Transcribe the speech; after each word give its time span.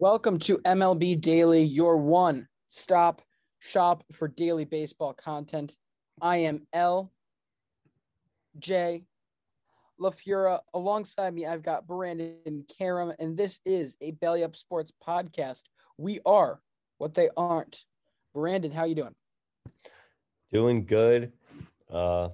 Welcome 0.00 0.38
to 0.40 0.58
MLB 0.58 1.20
Daily, 1.20 1.64
your 1.64 1.96
one 1.96 2.46
stop 2.68 3.20
shop 3.58 4.04
for 4.12 4.28
daily 4.28 4.64
baseball 4.64 5.12
content. 5.12 5.76
I 6.22 6.36
am 6.36 6.68
L. 6.72 7.10
J. 8.60 9.02
LaFura. 10.00 10.60
Alongside 10.72 11.34
me, 11.34 11.46
I've 11.46 11.64
got 11.64 11.88
Brandon 11.88 12.64
Karam, 12.78 13.12
and 13.18 13.36
this 13.36 13.58
is 13.66 13.96
a 14.00 14.12
Belly 14.12 14.44
Up 14.44 14.54
Sports 14.54 14.92
podcast. 15.04 15.62
We 15.96 16.20
are 16.24 16.60
what 16.98 17.14
they 17.14 17.28
aren't. 17.36 17.82
Brandon, 18.32 18.70
how 18.70 18.84
you 18.84 18.94
doing? 18.94 19.16
Doing 20.52 20.86
good. 20.86 21.32
Uh, 21.92 22.28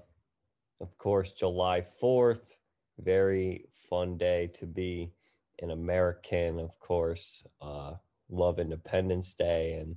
of 0.82 0.98
course, 0.98 1.32
July 1.32 1.82
4th, 2.02 2.58
very 2.98 3.64
fun 3.88 4.18
day 4.18 4.50
to 4.58 4.66
be 4.66 5.14
an 5.60 5.70
American, 5.70 6.58
of 6.58 6.78
course. 6.80 7.44
Uh, 7.60 7.94
love 8.30 8.58
Independence 8.58 9.34
Day 9.34 9.74
and 9.74 9.96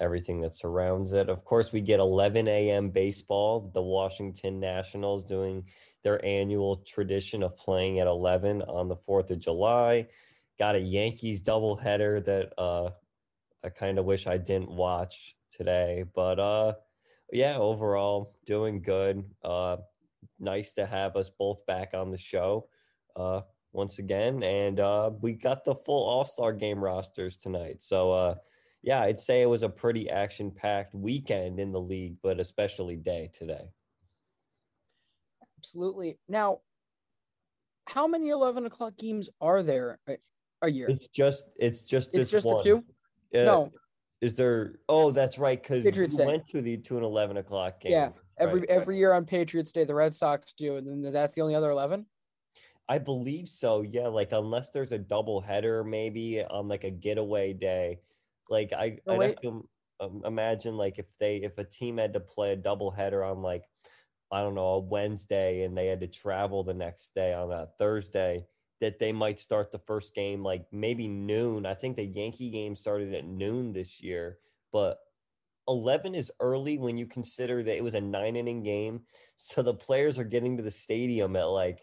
everything 0.00 0.40
that 0.40 0.56
surrounds 0.56 1.12
it. 1.12 1.28
Of 1.28 1.44
course, 1.44 1.72
we 1.72 1.80
get 1.80 2.00
11 2.00 2.48
a.m. 2.48 2.90
baseball. 2.90 3.70
The 3.72 3.82
Washington 3.82 4.60
Nationals 4.60 5.24
doing 5.24 5.64
their 6.02 6.24
annual 6.24 6.78
tradition 6.78 7.42
of 7.42 7.56
playing 7.56 8.00
at 8.00 8.06
11 8.06 8.62
on 8.62 8.88
the 8.88 8.96
4th 8.96 9.30
of 9.30 9.40
July. 9.40 10.08
Got 10.58 10.74
a 10.74 10.80
Yankees 10.80 11.42
doubleheader 11.42 12.24
that 12.24 12.52
uh, 12.58 12.90
I 13.64 13.68
kind 13.68 13.98
of 13.98 14.04
wish 14.04 14.26
I 14.26 14.38
didn't 14.38 14.70
watch 14.70 15.36
today, 15.52 16.04
but 16.14 16.40
uh, 16.40 16.74
yeah, 17.32 17.56
overall 17.56 18.34
doing 18.44 18.82
good. 18.82 19.24
Uh, 19.44 19.76
nice 20.38 20.72
to 20.74 20.86
have 20.86 21.16
us 21.16 21.30
both 21.30 21.64
back 21.66 21.94
on 21.94 22.10
the 22.10 22.18
show. 22.18 22.66
Uh, 23.14 23.42
once 23.72 23.98
again, 23.98 24.42
and 24.42 24.80
uh, 24.80 25.10
we 25.20 25.32
got 25.32 25.64
the 25.64 25.74
full 25.74 26.04
All 26.04 26.24
Star 26.24 26.52
game 26.52 26.82
rosters 26.82 27.36
tonight. 27.36 27.82
So, 27.82 28.12
uh, 28.12 28.34
yeah, 28.82 29.00
I'd 29.00 29.20
say 29.20 29.42
it 29.42 29.46
was 29.46 29.62
a 29.62 29.68
pretty 29.68 30.10
action 30.10 30.50
packed 30.50 30.94
weekend 30.94 31.58
in 31.60 31.72
the 31.72 31.80
league, 31.80 32.16
but 32.22 32.40
especially 32.40 32.96
day 32.96 33.30
today. 33.32 33.70
Absolutely. 35.58 36.18
Now, 36.28 36.60
how 37.86 38.06
many 38.06 38.30
eleven 38.30 38.66
o'clock 38.66 38.96
games 38.96 39.28
are 39.40 39.62
there 39.62 39.98
a 40.60 40.70
year? 40.70 40.88
It's 40.88 41.08
just 41.08 41.46
it's 41.58 41.82
just 41.82 42.10
it's 42.12 42.30
this 42.30 42.30
just 42.30 42.46
one. 42.46 42.64
two. 42.64 42.84
Uh, 43.34 43.44
no, 43.44 43.70
is 44.20 44.34
there? 44.34 44.76
Oh, 44.88 45.10
that's 45.10 45.38
right, 45.38 45.60
because 45.60 45.84
you 45.84 46.06
Day. 46.06 46.26
went 46.26 46.46
to 46.48 46.62
the 46.62 46.76
two 46.76 46.96
and 46.96 47.04
eleven 47.04 47.38
o'clock 47.38 47.80
game. 47.80 47.92
yeah. 47.92 48.10
Every 48.38 48.60
Right, 48.60 48.70
every 48.70 48.96
year 48.96 49.12
on 49.12 49.24
Patriots 49.24 49.72
Day, 49.72 49.84
the 49.84 49.94
Red 49.94 50.14
Sox 50.14 50.52
do, 50.52 50.76
and 50.76 50.86
then 50.86 51.12
that's 51.12 51.34
the 51.34 51.42
only 51.42 51.54
other 51.54 51.70
eleven. 51.70 52.06
I 52.88 52.98
believe 52.98 53.48
so. 53.48 53.82
Yeah, 53.82 54.08
like 54.08 54.32
unless 54.32 54.70
there's 54.70 54.92
a 54.92 54.98
double 54.98 55.40
header, 55.40 55.84
maybe 55.84 56.44
on 56.44 56.68
like 56.68 56.84
a 56.84 56.90
getaway 56.90 57.52
day. 57.52 58.00
Like 58.48 58.72
I, 58.72 58.98
Oh, 59.06 59.20
have 59.20 59.40
to 59.42 59.68
um, 60.00 60.22
imagine 60.24 60.76
like 60.76 60.98
if 60.98 61.06
they 61.18 61.36
if 61.38 61.56
a 61.58 61.64
team 61.64 61.98
had 61.98 62.12
to 62.14 62.20
play 62.20 62.52
a 62.52 62.56
double 62.56 62.90
header 62.90 63.24
on 63.24 63.40
like 63.42 63.64
I 64.30 64.40
don't 64.42 64.54
know 64.54 64.66
a 64.74 64.78
Wednesday 64.80 65.62
and 65.64 65.76
they 65.76 65.86
had 65.86 66.00
to 66.00 66.08
travel 66.08 66.64
the 66.64 66.74
next 66.74 67.14
day 67.14 67.32
on 67.34 67.50
that 67.50 67.78
Thursday, 67.78 68.46
that 68.80 68.98
they 68.98 69.12
might 69.12 69.38
start 69.40 69.70
the 69.70 69.78
first 69.78 70.14
game 70.14 70.42
like 70.42 70.66
maybe 70.72 71.06
noon. 71.08 71.66
I 71.66 71.74
think 71.74 71.96
the 71.96 72.04
Yankee 72.04 72.50
game 72.50 72.74
started 72.76 73.14
at 73.14 73.24
noon 73.26 73.72
this 73.72 74.02
year, 74.02 74.38
but 74.72 74.98
11 75.68 76.14
is 76.14 76.32
early 76.40 76.78
when 76.78 76.96
you 76.98 77.06
consider 77.06 77.62
that 77.62 77.76
it 77.76 77.84
was 77.84 77.94
a 77.94 78.00
nine 78.00 78.36
inning 78.36 78.62
game. 78.62 79.02
So 79.36 79.62
the 79.62 79.74
players 79.74 80.18
are 80.18 80.24
getting 80.24 80.56
to 80.56 80.62
the 80.62 80.70
stadium 80.70 81.36
at 81.36 81.44
like 81.44 81.80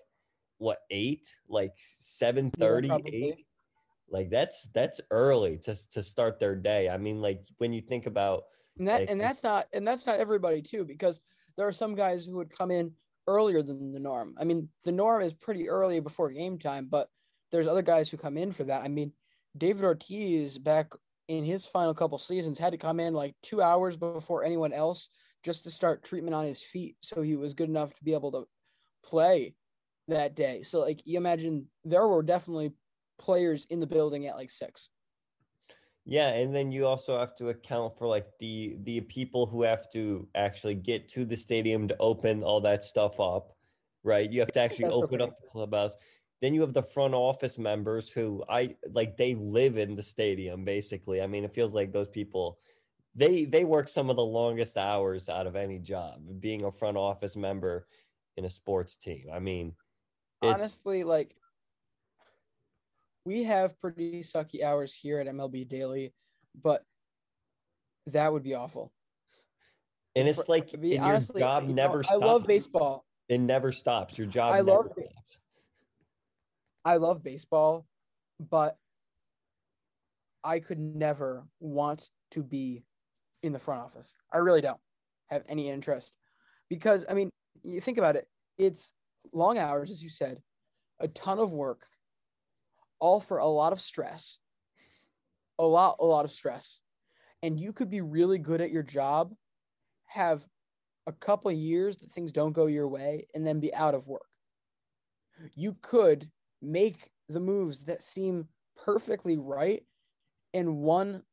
what 0.59 0.79
eight, 0.91 1.35
like 1.47 1.73
seven 1.77 2.51
thirty, 2.51 2.91
eight. 3.07 3.45
Like 4.09 4.29
that's 4.29 4.69
that's 4.73 5.01
early 5.09 5.57
to 5.59 5.89
to 5.89 6.03
start 6.03 6.39
their 6.39 6.55
day. 6.55 6.89
I 6.89 6.97
mean, 6.97 7.21
like 7.21 7.41
when 7.57 7.73
you 7.73 7.81
think 7.81 8.05
about 8.05 8.43
And 8.77 8.87
that 8.87 9.01
Like- 9.01 9.09
and 9.09 9.19
that's 9.19 9.43
not 9.43 9.67
and 9.73 9.87
that's 9.87 10.05
not 10.05 10.19
everybody 10.19 10.61
too, 10.61 10.85
because 10.85 11.21
there 11.57 11.67
are 11.67 11.71
some 11.71 11.95
guys 11.95 12.25
who 12.25 12.35
would 12.37 12.51
come 12.51 12.71
in 12.71 12.93
earlier 13.27 13.61
than 13.61 13.91
the 13.91 13.99
norm. 13.99 14.35
I 14.39 14.43
mean, 14.43 14.69
the 14.83 14.91
norm 14.91 15.21
is 15.21 15.33
pretty 15.33 15.69
early 15.69 15.99
before 15.99 16.31
game 16.31 16.57
time, 16.57 16.87
but 16.89 17.09
there's 17.51 17.67
other 17.67 17.81
guys 17.81 18.09
who 18.09 18.17
come 18.17 18.37
in 18.37 18.51
for 18.51 18.63
that. 18.65 18.83
I 18.83 18.87
mean, 18.87 19.11
David 19.57 19.83
Ortiz 19.83 20.57
back 20.57 20.93
in 21.27 21.43
his 21.43 21.65
final 21.65 21.93
couple 21.93 22.17
seasons 22.17 22.57
had 22.57 22.71
to 22.71 22.77
come 22.77 22.99
in 22.99 23.13
like 23.13 23.35
two 23.43 23.61
hours 23.61 23.95
before 23.95 24.43
anyone 24.43 24.73
else 24.73 25.09
just 25.43 25.63
to 25.63 25.69
start 25.69 26.03
treatment 26.03 26.33
on 26.33 26.45
his 26.45 26.61
feet, 26.61 26.97
so 27.01 27.21
he 27.21 27.35
was 27.35 27.53
good 27.53 27.69
enough 27.69 27.93
to 27.93 28.03
be 28.03 28.13
able 28.13 28.31
to 28.31 28.47
play 29.03 29.55
that 30.09 30.35
day. 30.35 30.61
So 30.63 30.79
like 30.79 31.01
you 31.05 31.17
imagine 31.17 31.67
there 31.83 32.07
were 32.07 32.23
definitely 32.23 32.73
players 33.17 33.65
in 33.65 33.79
the 33.79 33.87
building 33.87 34.27
at 34.27 34.35
like 34.35 34.49
six. 34.49 34.89
Yeah, 36.05 36.29
and 36.29 36.55
then 36.55 36.71
you 36.71 36.87
also 36.87 37.19
have 37.19 37.35
to 37.35 37.49
account 37.49 37.97
for 37.97 38.07
like 38.07 38.27
the 38.39 38.77
the 38.83 39.01
people 39.01 39.45
who 39.45 39.61
have 39.63 39.89
to 39.91 40.27
actually 40.33 40.75
get 40.75 41.07
to 41.09 41.25
the 41.25 41.37
stadium 41.37 41.87
to 41.87 41.97
open 41.99 42.41
all 42.43 42.61
that 42.61 42.83
stuff 42.83 43.19
up, 43.19 43.55
right? 44.03 44.29
You 44.31 44.39
have 44.39 44.51
to 44.53 44.59
actually 44.61 44.85
That's 44.85 44.95
open 44.95 45.21
okay. 45.21 45.29
up 45.29 45.35
the 45.35 45.47
clubhouse. 45.47 45.95
then 46.41 46.53
you 46.53 46.61
have 46.61 46.73
the 46.73 46.83
front 46.83 47.13
office 47.13 47.57
members 47.57 48.09
who 48.09 48.43
I 48.49 48.75
like 48.91 49.17
they 49.17 49.35
live 49.35 49.77
in 49.77 49.95
the 49.95 50.03
stadium 50.03 50.63
basically. 50.65 51.21
I 51.21 51.27
mean, 51.27 51.43
it 51.43 51.53
feels 51.53 51.75
like 51.75 51.91
those 51.91 52.09
people 52.09 52.59
they 53.15 53.45
they 53.45 53.65
work 53.65 53.89
some 53.89 54.09
of 54.09 54.15
the 54.15 54.25
longest 54.25 54.77
hours 54.77 55.29
out 55.29 55.47
of 55.47 55.55
any 55.55 55.79
job 55.79 56.21
being 56.39 56.63
a 56.63 56.71
front 56.71 56.97
office 56.97 57.35
member 57.35 57.87
in 58.37 58.45
a 58.45 58.49
sports 58.49 58.95
team. 58.95 59.27
I 59.33 59.39
mean, 59.39 59.75
honestly 60.41 61.03
like 61.03 61.35
we 63.25 63.43
have 63.43 63.79
pretty 63.79 64.21
sucky 64.21 64.63
hours 64.63 64.93
here 64.93 65.19
at 65.19 65.27
MLB 65.27 65.67
Daily, 65.67 66.13
but 66.61 66.83
that 68.07 68.31
would 68.31 68.43
be 68.43 68.55
awful. 68.55 68.91
And 70.15 70.27
it's 70.27 70.43
For- 70.43 70.45
like 70.47 70.73
and 70.73 70.99
honestly, 70.99 71.41
your 71.41 71.47
job 71.47 71.63
you 71.63 71.69
know, 71.69 71.75
never 71.75 72.03
I 72.09 72.15
love 72.15 72.47
baseball. 72.47 73.05
It 73.27 73.39
never 73.39 73.71
stops. 73.71 74.17
Your 74.17 74.27
job 74.27 74.53
I 74.53 74.57
never 74.57 74.71
love 74.71 74.85
stops. 74.91 75.39
I 76.85 76.97
love 76.97 77.23
baseball, 77.23 77.85
but 78.39 78.77
I 80.43 80.59
could 80.59 80.79
never 80.79 81.45
want 81.59 82.09
to 82.31 82.41
be 82.41 82.83
in 83.43 83.53
the 83.53 83.59
front 83.59 83.81
office. 83.81 84.13
I 84.33 84.37
really 84.37 84.61
don't 84.61 84.79
have 85.27 85.43
any 85.47 85.69
interest 85.69 86.13
because 86.69 87.05
I 87.09 87.13
mean, 87.13 87.29
you 87.63 87.79
think 87.79 87.97
about 87.97 88.15
it, 88.15 88.27
it's 88.57 88.93
long 89.33 89.57
hours 89.57 89.91
as 89.91 90.03
you 90.03 90.09
said, 90.09 90.41
a 90.99 91.07
ton 91.09 91.39
of 91.39 91.51
work, 91.51 91.85
all 92.99 93.19
for 93.19 93.37
a 93.37 93.47
lot 93.47 93.73
of 93.73 93.81
stress. 93.81 94.39
A 95.57 95.63
lot 95.63 95.97
a 95.99 96.05
lot 96.05 96.25
of 96.25 96.31
stress. 96.31 96.79
And 97.43 97.59
you 97.59 97.73
could 97.73 97.89
be 97.89 98.01
really 98.01 98.37
good 98.37 98.61
at 98.61 98.71
your 98.71 98.83
job, 98.83 99.33
have 100.05 100.45
a 101.07 101.11
couple 101.11 101.51
of 101.51 101.57
years 101.57 101.97
that 101.97 102.11
things 102.11 102.31
don't 102.31 102.53
go 102.53 102.67
your 102.67 102.87
way 102.87 103.25
and 103.33 103.45
then 103.45 103.59
be 103.59 103.73
out 103.73 103.95
of 103.95 104.07
work. 104.07 104.27
You 105.55 105.75
could 105.81 106.29
make 106.61 107.09
the 107.29 107.39
moves 107.39 107.85
that 107.85 108.03
seem 108.03 108.47
perfectly 108.83 109.37
right 109.37 109.83
and 110.53 110.77
one 110.77 111.23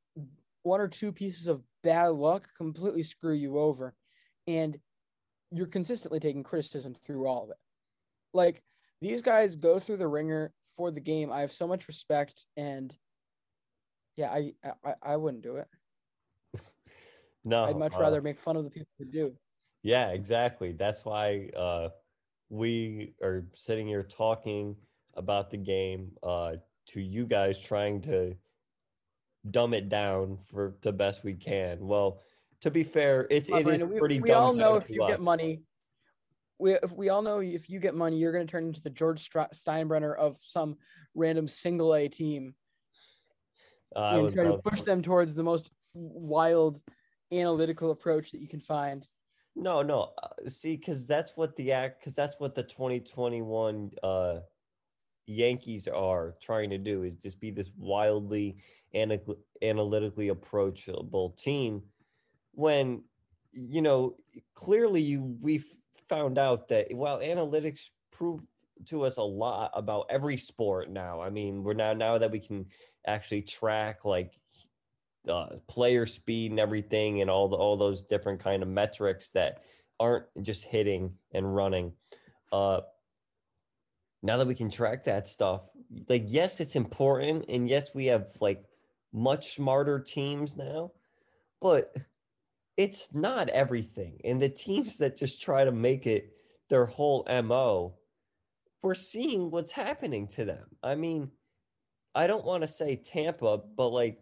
one 0.62 0.80
or 0.80 0.88
two 0.88 1.12
pieces 1.12 1.46
of 1.46 1.62
bad 1.82 2.08
luck 2.08 2.48
completely 2.56 3.02
screw 3.02 3.34
you 3.34 3.58
over 3.58 3.94
and 4.46 4.78
you're 5.52 5.66
consistently 5.66 6.18
taking 6.18 6.42
criticism 6.42 6.92
through 6.94 7.26
all 7.26 7.44
of 7.44 7.50
it 7.50 7.56
like 8.36 8.62
these 9.00 9.22
guys 9.22 9.56
go 9.56 9.78
through 9.78 9.96
the 9.96 10.06
ringer 10.06 10.52
for 10.76 10.90
the 10.90 11.00
game 11.00 11.32
i 11.32 11.40
have 11.40 11.52
so 11.52 11.66
much 11.66 11.88
respect 11.88 12.46
and 12.56 12.96
yeah 14.16 14.30
i 14.30 14.52
i, 14.84 14.94
I 15.02 15.16
wouldn't 15.16 15.42
do 15.42 15.56
it 15.56 15.68
No, 17.44 17.64
i'd 17.64 17.76
much 17.76 17.94
uh, 17.94 18.00
rather 18.00 18.20
make 18.22 18.38
fun 18.38 18.56
of 18.56 18.64
the 18.64 18.70
people 18.70 18.92
who 18.98 19.04
do 19.06 19.32
Yeah, 19.82 20.08
exactly. 20.10 20.72
That's 20.72 21.04
why 21.04 21.50
uh, 21.56 21.90
we 22.48 23.14
are 23.22 23.46
sitting 23.54 23.86
here 23.86 24.02
talking 24.02 24.74
about 25.14 25.50
the 25.50 25.56
game 25.56 26.10
uh, 26.24 26.54
to 26.86 27.00
you 27.00 27.24
guys, 27.24 27.60
trying 27.60 28.00
to 28.02 28.36
dumb 29.48 29.74
it 29.74 29.88
down 29.88 30.38
for 30.50 30.74
the 30.82 30.92
best 30.92 31.22
we 31.22 31.34
can. 31.34 31.86
Well, 31.86 32.20
to 32.62 32.70
be 32.72 32.82
fair, 32.82 33.28
it's 33.30 33.48
it 33.48 33.58
is 33.58 33.62
Brandon, 33.62 33.88
we, 33.88 33.98
pretty. 34.00 34.20
we 34.20 34.32
all 34.32 34.52
know 34.52 34.74
if 34.74 34.90
you 34.90 35.06
get 35.06 35.20
money 35.20 35.62
we, 36.58 36.74
if 36.74 36.92
we 36.92 37.08
all 37.08 37.22
know 37.22 37.40
if 37.40 37.68
you 37.68 37.78
get 37.78 37.94
money 37.94 38.16
you're 38.16 38.32
going 38.32 38.46
to 38.46 38.50
turn 38.50 38.66
into 38.66 38.82
the 38.82 38.90
george 38.90 39.20
Stra- 39.20 39.48
steinbrenner 39.52 40.16
of 40.16 40.38
some 40.42 40.76
random 41.14 41.48
single 41.48 41.94
a 41.94 42.08
team 42.08 42.54
Uh, 43.94 44.18
and 44.26 44.34
try 44.34 44.44
to 44.44 44.58
push 44.58 44.82
them 44.82 45.02
towards 45.02 45.34
the 45.34 45.42
most 45.42 45.70
wild 45.94 46.80
analytical 47.32 47.90
approach 47.90 48.30
that 48.32 48.40
you 48.40 48.48
can 48.48 48.60
find 48.60 49.08
No, 49.54 49.82
no. 49.82 50.12
uh, 50.22 50.48
See, 50.48 50.76
because 50.76 51.06
that's 51.06 51.32
what 51.36 51.56
the 51.56 51.72
act, 51.72 52.00
because 52.00 52.14
that's 52.14 52.38
what 52.38 52.54
the 52.54 52.62
2021 52.62 53.90
uh, 54.02 54.40
Yankees 55.26 55.88
are 55.88 56.36
trying 56.40 56.70
to 56.70 56.78
do 56.78 57.02
is 57.02 57.14
just 57.16 57.40
be 57.40 57.50
this 57.50 57.72
wildly 57.76 58.58
ana- 58.94 59.18
analytically 59.62 60.28
approachable 60.28 61.30
team. 61.30 61.82
When 62.52 63.02
you 63.52 63.80
know 63.82 64.16
clearly 64.54 65.00
you 65.00 65.36
we 65.40 65.64
found 66.08 66.38
out 66.38 66.68
that 66.68 66.94
while 66.94 67.20
analytics 67.20 67.90
prove 68.12 68.40
to 68.86 69.02
us 69.04 69.16
a 69.16 69.22
lot 69.22 69.70
about 69.74 70.06
every 70.10 70.36
sport 70.36 70.90
now. 70.90 71.20
I 71.20 71.30
mean, 71.30 71.64
we're 71.64 71.74
now 71.74 71.94
now 71.94 72.18
that 72.18 72.30
we 72.30 72.40
can 72.40 72.66
actually 73.06 73.42
track 73.42 74.04
like 74.04 74.38
uh, 75.28 75.56
player 75.66 76.06
speed 76.06 76.50
and 76.50 76.60
everything 76.60 77.20
and 77.20 77.30
all 77.30 77.48
the 77.48 77.56
all 77.56 77.76
those 77.76 78.02
different 78.02 78.40
kind 78.40 78.62
of 78.62 78.68
metrics 78.68 79.30
that 79.30 79.62
aren't 79.98 80.26
just 80.42 80.64
hitting 80.64 81.14
and 81.32 81.56
running 81.56 81.92
uh 82.52 82.80
now 84.22 84.36
that 84.36 84.46
we 84.46 84.54
can 84.54 84.70
track 84.70 85.02
that 85.04 85.26
stuff 85.26 85.62
like 86.08 86.24
yes 86.26 86.60
it's 86.60 86.76
important 86.76 87.44
and 87.48 87.68
yes 87.68 87.94
we 87.94 88.06
have 88.06 88.28
like 88.40 88.62
much 89.12 89.56
smarter 89.56 89.98
teams 89.98 90.56
now 90.56 90.92
but 91.60 91.92
it's 92.76 93.14
not 93.14 93.48
everything 93.50 94.20
and 94.24 94.40
the 94.40 94.48
teams 94.48 94.98
that 94.98 95.16
just 95.16 95.42
try 95.42 95.64
to 95.64 95.72
make 95.72 96.06
it 96.06 96.32
their 96.68 96.86
whole 96.86 97.26
mo 97.44 97.94
we're 98.82 98.94
seeing 98.94 99.50
what's 99.50 99.72
happening 99.72 100.26
to 100.26 100.44
them 100.44 100.66
i 100.82 100.94
mean 100.94 101.30
i 102.14 102.26
don't 102.26 102.44
want 102.44 102.62
to 102.62 102.68
say 102.68 102.96
tampa 102.96 103.58
but 103.76 103.88
like 103.88 104.20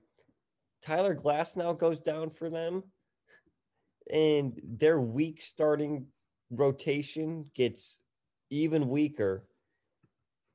Tyler 0.85 1.15
Glasnow 1.15 1.79
goes 1.79 2.01
down 2.01 2.29
for 2.29 2.51
them, 2.51 2.83
and 4.13 4.61
their 4.63 5.01
weak 5.01 5.41
starting 5.41 6.09
rotation 6.51 7.47
gets 7.55 8.01
even 8.51 8.91
weaker, 8.91 9.49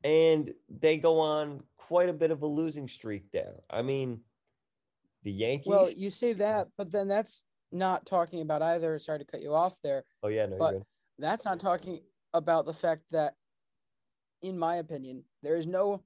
and 0.03 0.53
they 0.69 0.97
go 0.97 1.19
on 1.19 1.63
quite 1.77 2.09
a 2.09 2.13
bit 2.13 2.29
of 2.29 2.43
a 2.43 2.45
losing 2.45 2.87
streak 2.87 3.31
there. 3.31 3.55
I 3.71 3.81
mean, 3.81 4.19
the 5.23 5.31
Yankees. 5.31 5.67
well 5.67 5.91
you 5.91 6.09
say 6.09 6.31
that 6.31 6.67
but 6.77 6.91
then 6.91 7.07
that's 7.07 7.43
not 7.71 8.05
talking 8.05 8.41
about 8.41 8.61
either 8.61 8.97
sorry 8.99 9.19
to 9.19 9.25
cut 9.25 9.41
you 9.41 9.53
off 9.53 9.75
there 9.83 10.03
oh 10.23 10.27
yeah, 10.27 10.45
no, 10.45 10.57
but 10.57 10.81
that's 11.17 11.45
not 11.45 11.59
talking 11.59 12.01
about 12.33 12.65
the 12.65 12.73
fact 12.73 13.03
that 13.11 13.35
in 14.41 14.57
my 14.57 14.77
opinion 14.77 15.23
there 15.43 15.55
is 15.55 15.67
no 15.67 16.01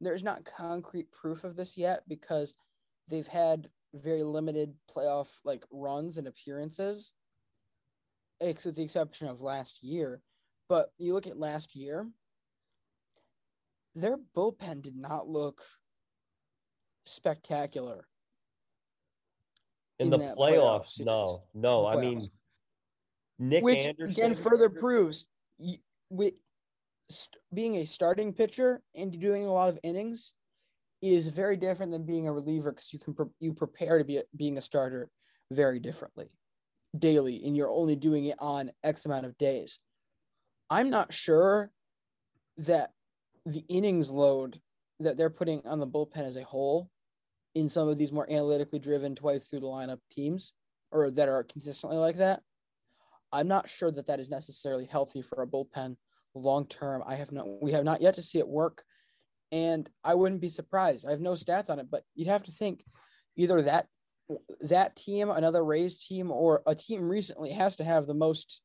there 0.00 0.14
is 0.14 0.22
not 0.22 0.44
concrete 0.44 1.10
proof 1.10 1.44
of 1.44 1.56
this 1.56 1.76
yet 1.76 2.02
because 2.08 2.54
they've 3.08 3.26
had 3.26 3.68
very 3.94 4.22
limited 4.22 4.74
playoff 4.94 5.28
like 5.44 5.64
runs 5.70 6.18
and 6.18 6.26
appearances 6.28 7.12
ex- 8.40 8.64
with 8.64 8.76
the 8.76 8.82
exception 8.82 9.26
of 9.28 9.40
last 9.40 9.82
year. 9.82 10.20
But 10.68 10.92
you 10.98 11.14
look 11.14 11.26
at 11.26 11.38
last 11.38 11.74
year 11.74 12.06
their 13.94 14.18
bullpen 14.36 14.82
did 14.82 14.96
not 14.96 15.26
look 15.26 15.62
spectacular 17.04 18.06
in, 19.98 20.06
in 20.06 20.10
the 20.10 20.18
playoffs. 20.18 21.00
playoff 21.00 21.04
no, 21.04 21.42
no. 21.54 21.82
The 21.82 21.88
I 21.88 21.96
mean, 22.00 22.20
playoffs. 22.20 22.30
Nick 23.38 23.64
which 23.64 23.86
Anderson. 23.86 24.10
again 24.10 24.36
further 24.36 24.68
proves 24.68 25.26
y- 25.58 25.78
with 26.10 26.34
st- 27.10 27.36
being 27.54 27.76
a 27.76 27.84
starting 27.84 28.32
pitcher 28.32 28.82
and 28.94 29.18
doing 29.20 29.44
a 29.46 29.52
lot 29.52 29.68
of 29.68 29.78
innings 29.82 30.32
is 31.02 31.28
very 31.28 31.56
different 31.56 31.92
than 31.92 32.04
being 32.04 32.26
a 32.26 32.32
reliever 32.32 32.72
because 32.72 32.92
you 32.92 32.98
can 32.98 33.14
pre- 33.14 33.26
you 33.40 33.52
prepare 33.52 33.98
to 33.98 34.04
be 34.04 34.16
a, 34.18 34.22
being 34.36 34.58
a 34.58 34.60
starter 34.60 35.08
very 35.52 35.78
differently 35.78 36.28
daily 36.98 37.42
and 37.44 37.56
you're 37.56 37.70
only 37.70 37.94
doing 37.94 38.24
it 38.26 38.36
on 38.40 38.70
x 38.82 39.06
amount 39.06 39.24
of 39.24 39.36
days 39.38 39.78
i'm 40.70 40.90
not 40.90 41.12
sure 41.12 41.70
that 42.56 42.90
the 43.46 43.64
innings 43.68 44.10
load 44.10 44.60
that 44.98 45.16
they're 45.16 45.30
putting 45.30 45.64
on 45.66 45.78
the 45.78 45.86
bullpen 45.86 46.24
as 46.26 46.36
a 46.36 46.42
whole 46.42 46.90
in 47.54 47.68
some 47.68 47.88
of 47.88 47.98
these 47.98 48.12
more 48.12 48.30
analytically 48.30 48.78
driven 48.78 49.14
twice 49.14 49.46
through 49.46 49.60
the 49.60 49.66
lineup 49.66 50.00
teams 50.10 50.52
or 50.90 51.10
that 51.10 51.28
are 51.28 51.42
consistently 51.44 51.98
like 51.98 52.16
that 52.16 52.42
I'm 53.32 53.48
not 53.48 53.68
sure 53.68 53.90
that 53.92 54.06
that 54.06 54.20
is 54.20 54.30
necessarily 54.30 54.86
healthy 54.86 55.22
for 55.22 55.42
a 55.42 55.46
bullpen 55.46 55.96
long 56.34 56.66
term. 56.66 57.02
I 57.06 57.16
have 57.16 57.32
not, 57.32 57.46
we 57.62 57.72
have 57.72 57.84
not 57.84 58.00
yet 58.00 58.14
to 58.14 58.22
see 58.22 58.38
it 58.38 58.48
work, 58.48 58.82
and 59.52 59.88
I 60.04 60.14
wouldn't 60.14 60.40
be 60.40 60.48
surprised. 60.48 61.06
I 61.06 61.10
have 61.10 61.20
no 61.20 61.32
stats 61.32 61.70
on 61.70 61.78
it, 61.78 61.90
but 61.90 62.02
you'd 62.14 62.28
have 62.28 62.44
to 62.44 62.52
think 62.52 62.84
either 63.36 63.62
that 63.62 63.86
that 64.62 64.96
team, 64.96 65.30
another 65.30 65.64
Rays 65.64 65.98
team, 65.98 66.30
or 66.30 66.62
a 66.66 66.74
team 66.74 67.08
recently 67.08 67.50
has 67.50 67.76
to 67.76 67.84
have 67.84 68.06
the 68.06 68.14
most 68.14 68.60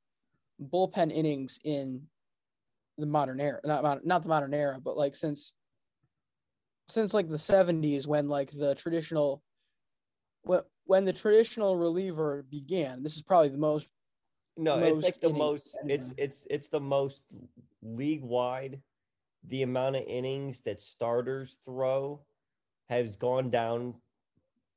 bullpen 0.61 1.11
innings 1.11 1.59
in 1.63 2.03
the 2.97 3.05
modern 3.05 3.39
era. 3.39 3.59
Not 3.63 3.83
modern, 3.83 4.03
not 4.05 4.23
the 4.23 4.29
modern 4.29 4.53
era, 4.53 4.79
but 4.83 4.97
like 4.97 5.15
since 5.15 5.53
since 6.87 7.13
like 7.13 7.29
the 7.29 7.37
70s 7.37 8.05
when 8.07 8.27
like 8.27 8.51
the 8.51 8.75
traditional 8.75 9.41
when 10.43 10.61
when 10.85 11.05
the 11.05 11.13
traditional 11.13 11.77
reliever 11.77 12.45
began. 12.49 13.01
This 13.03 13.15
is 13.15 13.21
probably 13.21 13.49
the 13.49 13.57
most 13.57 13.87
No, 14.57 14.77
it's 14.79 15.01
like 15.01 15.19
the 15.21 15.33
most. 15.33 15.77
It's 15.85 16.13
it's 16.17 16.45
it's 16.49 16.67
the 16.67 16.79
most 16.81 17.23
league 17.81 18.23
wide. 18.23 18.81
The 19.45 19.63
amount 19.63 19.95
of 19.97 20.03
innings 20.07 20.61
that 20.61 20.81
starters 20.81 21.57
throw 21.65 22.21
has 22.89 23.15
gone 23.15 23.49
down 23.49 23.95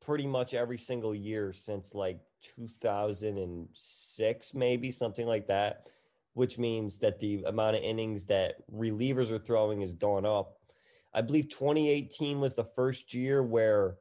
pretty 0.01 0.27
much 0.27 0.55
every 0.55 0.79
single 0.79 1.15
year 1.15 1.53
since 1.53 1.95
like 1.95 2.21
2006, 2.57 4.55
maybe 4.55 4.91
something 4.91 5.27
like 5.27 5.47
that. 5.49 5.89
which 6.35 6.59
means 6.59 6.99
that 6.99 7.19
the 7.19 7.43
amount 7.47 7.77
of 7.77 7.83
innings 7.83 8.27
that 8.27 8.57
relievers 8.71 9.31
are 9.31 9.39
throwing 9.39 9.81
has 9.81 9.95
gone 9.95 10.27
up. 10.27 10.59
I 11.17 11.23
believe 11.23 11.49
2018 11.49 12.41
was 12.41 12.55
the 12.55 12.65
first 12.65 13.15
year 13.15 13.43
where 13.43 13.97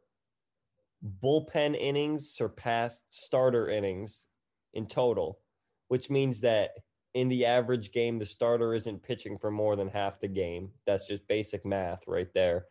bullpen 1.24 1.76
innings 1.80 2.30
surpassed 2.30 3.06
starter 3.10 3.70
innings 3.70 4.26
in 4.74 4.86
total, 4.86 5.40
which 5.88 6.10
means 6.10 6.42
that 6.42 6.72
in 7.14 7.30
the 7.30 7.46
average 7.46 7.94
game, 7.94 8.20
the 8.20 8.26
starter 8.26 8.74
isn't 8.74 9.02
pitching 9.02 9.38
for 9.38 9.50
more 9.50 9.78
than 9.78 9.88
half 9.88 10.20
the 10.20 10.28
game. 10.28 10.72
That's 10.86 11.08
just 11.08 11.26
basic 11.30 11.66
math 11.66 12.06
right 12.06 12.28
there. 12.34 12.66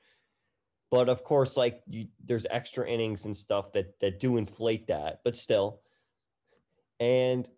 But 0.90 1.08
of 1.08 1.24
course, 1.24 1.56
like 1.56 1.80
you, 1.88 2.08
there's 2.22 2.46
extra 2.50 2.86
innings 2.86 3.24
and 3.24 3.34
stuff 3.34 3.72
that 3.72 3.98
that 4.00 4.20
do 4.20 4.36
inflate 4.36 4.88
that, 4.88 5.20
but 5.24 5.36
still. 5.36 5.80
And 7.00 7.48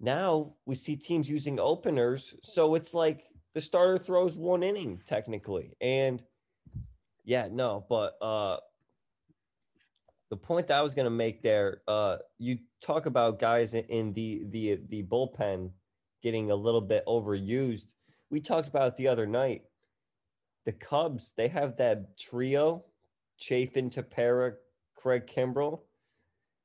now 0.00 0.54
we 0.64 0.74
see 0.74 0.96
teams 0.96 1.28
using 1.28 1.60
openers, 1.60 2.34
so 2.42 2.74
it's 2.74 2.94
like 2.94 3.24
the 3.54 3.60
starter 3.60 3.98
throws 3.98 4.36
one 4.36 4.62
inning 4.62 5.02
technically. 5.04 5.76
And 5.80 6.22
yeah, 7.24 7.48
no, 7.50 7.84
but 7.88 8.16
uh 8.20 8.58
the 10.30 10.36
point 10.36 10.68
that 10.68 10.78
I 10.78 10.82
was 10.82 10.94
going 10.94 11.06
to 11.06 11.10
make 11.10 11.42
there, 11.42 11.82
uh, 11.88 12.18
you 12.38 12.58
talk 12.80 13.06
about 13.06 13.40
guys 13.40 13.74
in 13.74 14.12
the 14.12 14.44
the 14.48 14.80
the 14.88 15.02
bullpen 15.02 15.70
getting 16.22 16.50
a 16.50 16.56
little 16.56 16.80
bit 16.80 17.04
overused. 17.06 17.92
We 18.30 18.40
talked 18.40 18.68
about 18.68 18.96
the 18.96 19.08
other 19.08 19.26
night. 19.26 19.62
The 20.66 20.72
Cubs, 20.72 21.32
they 21.36 21.48
have 21.48 21.78
that 21.78 22.16
trio, 22.16 22.84
Chafin, 23.38 23.90
Tepera, 23.90 24.54
Craig 24.94 25.26
Kimbrel. 25.26 25.80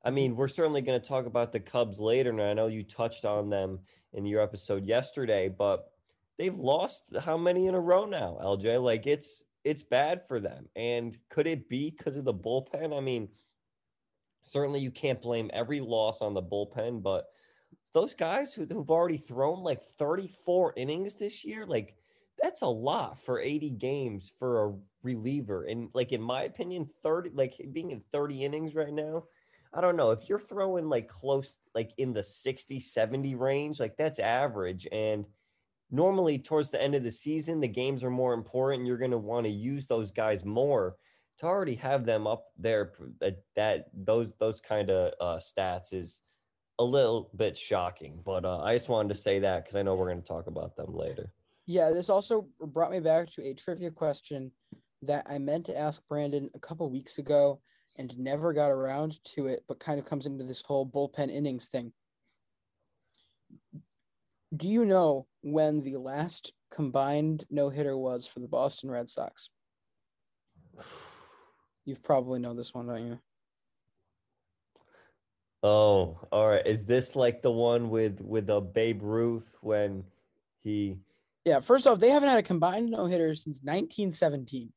I 0.04 0.10
mean, 0.10 0.36
we're 0.36 0.48
certainly 0.48 0.82
going 0.82 1.00
to 1.00 1.08
talk 1.08 1.26
about 1.26 1.52
the 1.52 1.58
Cubs 1.58 1.98
later, 1.98 2.30
and 2.30 2.40
I 2.40 2.52
know 2.52 2.68
you 2.68 2.84
touched 2.84 3.24
on 3.24 3.50
them 3.50 3.80
in 4.12 4.26
your 4.26 4.42
episode 4.42 4.84
yesterday, 4.84 5.48
but 5.48 5.90
they've 6.38 6.54
lost 6.54 7.10
how 7.24 7.36
many 7.36 7.66
in 7.66 7.74
a 7.74 7.80
row 7.80 8.04
now, 8.04 8.38
LJ? 8.40 8.80
Like 8.80 9.06
it's 9.06 9.44
it's 9.66 9.82
bad 9.82 10.22
for 10.28 10.38
them. 10.38 10.68
And 10.76 11.18
could 11.28 11.48
it 11.48 11.68
be 11.68 11.90
because 11.90 12.16
of 12.16 12.24
the 12.24 12.32
bullpen? 12.32 12.96
I 12.96 13.00
mean, 13.00 13.28
certainly 14.44 14.78
you 14.78 14.92
can't 14.92 15.20
blame 15.20 15.50
every 15.52 15.80
loss 15.80 16.22
on 16.22 16.34
the 16.34 16.42
bullpen, 16.42 17.02
but 17.02 17.26
those 17.92 18.14
guys 18.14 18.54
who, 18.54 18.64
who've 18.64 18.90
already 18.90 19.16
thrown 19.16 19.64
like 19.64 19.82
34 19.82 20.74
innings 20.76 21.14
this 21.14 21.44
year, 21.44 21.66
like 21.66 21.96
that's 22.40 22.62
a 22.62 22.68
lot 22.68 23.20
for 23.24 23.40
80 23.40 23.70
games 23.70 24.32
for 24.38 24.66
a 24.66 24.74
reliever. 25.02 25.64
And 25.64 25.88
like 25.94 26.12
in 26.12 26.22
my 26.22 26.44
opinion, 26.44 26.88
30 27.02 27.30
like 27.34 27.54
being 27.72 27.90
in 27.90 28.04
30 28.12 28.44
innings 28.44 28.76
right 28.76 28.92
now, 28.92 29.24
I 29.74 29.80
don't 29.80 29.96
know 29.96 30.12
if 30.12 30.28
you're 30.28 30.38
throwing 30.38 30.88
like 30.88 31.08
close 31.08 31.56
like 31.74 31.90
in 31.98 32.12
the 32.12 32.22
60 32.22 32.78
70 32.78 33.34
range, 33.34 33.80
like 33.80 33.96
that's 33.96 34.20
average 34.20 34.86
and 34.92 35.24
normally 35.90 36.38
towards 36.38 36.70
the 36.70 36.82
end 36.82 36.94
of 36.94 37.04
the 37.04 37.10
season 37.10 37.60
the 37.60 37.68
games 37.68 38.02
are 38.02 38.10
more 38.10 38.34
important 38.34 38.86
you're 38.86 38.98
going 38.98 39.10
to 39.10 39.18
want 39.18 39.46
to 39.46 39.52
use 39.52 39.86
those 39.86 40.10
guys 40.10 40.44
more 40.44 40.96
to 41.38 41.46
already 41.46 41.74
have 41.74 42.04
them 42.04 42.26
up 42.26 42.46
there 42.58 42.92
that, 43.20 43.42
that 43.54 43.86
those 43.92 44.32
those 44.38 44.60
kind 44.60 44.90
of 44.90 45.12
uh, 45.20 45.38
stats 45.38 45.92
is 45.92 46.20
a 46.78 46.84
little 46.84 47.30
bit 47.36 47.56
shocking. 47.56 48.20
But 48.24 48.44
uh, 48.44 48.60
I 48.60 48.74
just 48.74 48.88
wanted 48.88 49.10
to 49.10 49.20
say 49.20 49.38
that 49.40 49.64
because 49.64 49.76
I 49.76 49.82
know 49.82 49.94
we're 49.94 50.08
going 50.08 50.22
to 50.22 50.28
talk 50.28 50.46
about 50.46 50.76
them 50.76 50.94
later. 50.94 51.32
Yeah, 51.66 51.90
this 51.90 52.10
also 52.10 52.46
brought 52.60 52.92
me 52.92 53.00
back 53.00 53.30
to 53.32 53.42
a 53.42 53.54
trivia 53.54 53.90
question 53.90 54.52
that 55.02 55.26
I 55.28 55.38
meant 55.38 55.66
to 55.66 55.76
ask 55.76 56.02
Brandon 56.08 56.50
a 56.54 56.58
couple 56.58 56.88
weeks 56.90 57.18
ago 57.18 57.60
and 57.98 58.16
never 58.18 58.52
got 58.52 58.70
around 58.70 59.18
to 59.24 59.46
it, 59.46 59.64
but 59.66 59.80
kind 59.80 59.98
of 59.98 60.04
comes 60.04 60.26
into 60.26 60.44
this 60.44 60.62
whole 60.62 60.86
bullpen 60.86 61.30
innings 61.30 61.68
thing. 61.68 61.92
Do 64.54 64.68
you 64.68 64.84
know 64.84 65.26
when 65.42 65.82
the 65.82 65.96
last 65.96 66.52
combined 66.70 67.44
no 67.50 67.68
hitter 67.68 67.96
was 67.96 68.26
for 68.26 68.40
the 68.40 68.48
Boston 68.48 68.90
Red 68.90 69.08
Sox? 69.08 69.50
You've 71.84 72.02
probably 72.02 72.38
know 72.40 72.54
this 72.54 72.74
one, 72.74 72.86
don't 72.86 73.06
you? 73.06 73.18
Oh, 75.62 76.20
all 76.30 76.48
right. 76.48 76.66
Is 76.66 76.84
this 76.84 77.16
like 77.16 77.42
the 77.42 77.50
one 77.50 77.90
with 77.90 78.20
with 78.20 78.46
the 78.46 78.60
Babe 78.60 79.02
Ruth 79.02 79.56
when 79.62 80.04
he? 80.62 80.98
Yeah. 81.44 81.60
First 81.60 81.86
off, 81.86 81.98
they 81.98 82.10
haven't 82.10 82.28
had 82.28 82.38
a 82.38 82.42
combined 82.42 82.90
no 82.90 83.06
hitter 83.06 83.34
since 83.34 83.60
1917. 83.62 84.72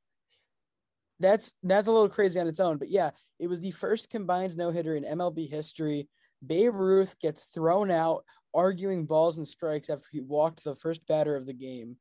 That's 1.19 1.53
that's 1.63 1.87
a 1.87 1.91
little 1.91 2.09
crazy 2.09 2.39
on 2.39 2.47
its 2.47 2.59
own, 2.59 2.77
but 2.77 2.89
yeah, 2.89 3.11
it 3.39 3.47
was 3.47 3.59
the 3.59 3.71
first 3.71 4.09
combined 4.09 4.55
no 4.55 4.71
hitter 4.71 4.95
in 4.95 5.03
MLB 5.03 5.49
history. 5.49 6.07
Babe 6.45 6.73
Ruth 6.73 7.19
gets 7.19 7.43
thrown 7.43 7.91
out 7.91 8.23
arguing 8.53 9.05
balls 9.05 9.37
and 9.37 9.47
strikes 9.47 9.89
after 9.89 10.07
he 10.11 10.21
walked 10.21 10.63
the 10.63 10.75
first 10.75 11.05
batter 11.07 11.35
of 11.35 11.45
the 11.45 11.53
game, 11.53 11.95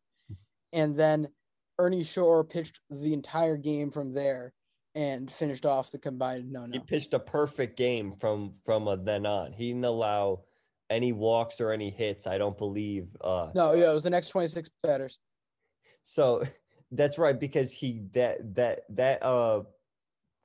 and 0.72 0.98
then 0.98 1.28
Ernie 1.78 2.04
Shore 2.04 2.44
pitched 2.44 2.80
the 2.90 3.12
entire 3.12 3.56
game 3.56 3.90
from 3.90 4.12
there 4.12 4.52
and 4.94 5.30
finished 5.30 5.64
off 5.64 5.92
the 5.92 5.98
combined 5.98 6.50
no 6.50 6.66
no. 6.66 6.72
He 6.72 6.80
pitched 6.80 7.14
a 7.14 7.18
perfect 7.18 7.76
game 7.76 8.14
from 8.18 8.52
from 8.64 8.88
uh, 8.88 8.96
then 8.96 9.26
on. 9.26 9.52
He 9.52 9.68
didn't 9.68 9.84
allow 9.84 10.42
any 10.90 11.12
walks 11.12 11.60
or 11.60 11.70
any 11.70 11.90
hits. 11.90 12.26
I 12.26 12.38
don't 12.38 12.58
believe. 12.58 13.08
Uh, 13.20 13.50
no, 13.54 13.74
yeah, 13.74 13.90
it 13.90 13.94
was 13.94 14.02
the 14.02 14.10
next 14.10 14.28
twenty 14.28 14.48
six 14.48 14.68
batters. 14.82 15.18
So 16.02 16.44
that's 16.90 17.18
right 17.18 17.38
because 17.38 17.72
he 17.72 18.02
that 18.14 18.54
that 18.54 18.80
that 18.90 19.22
uh 19.22 19.62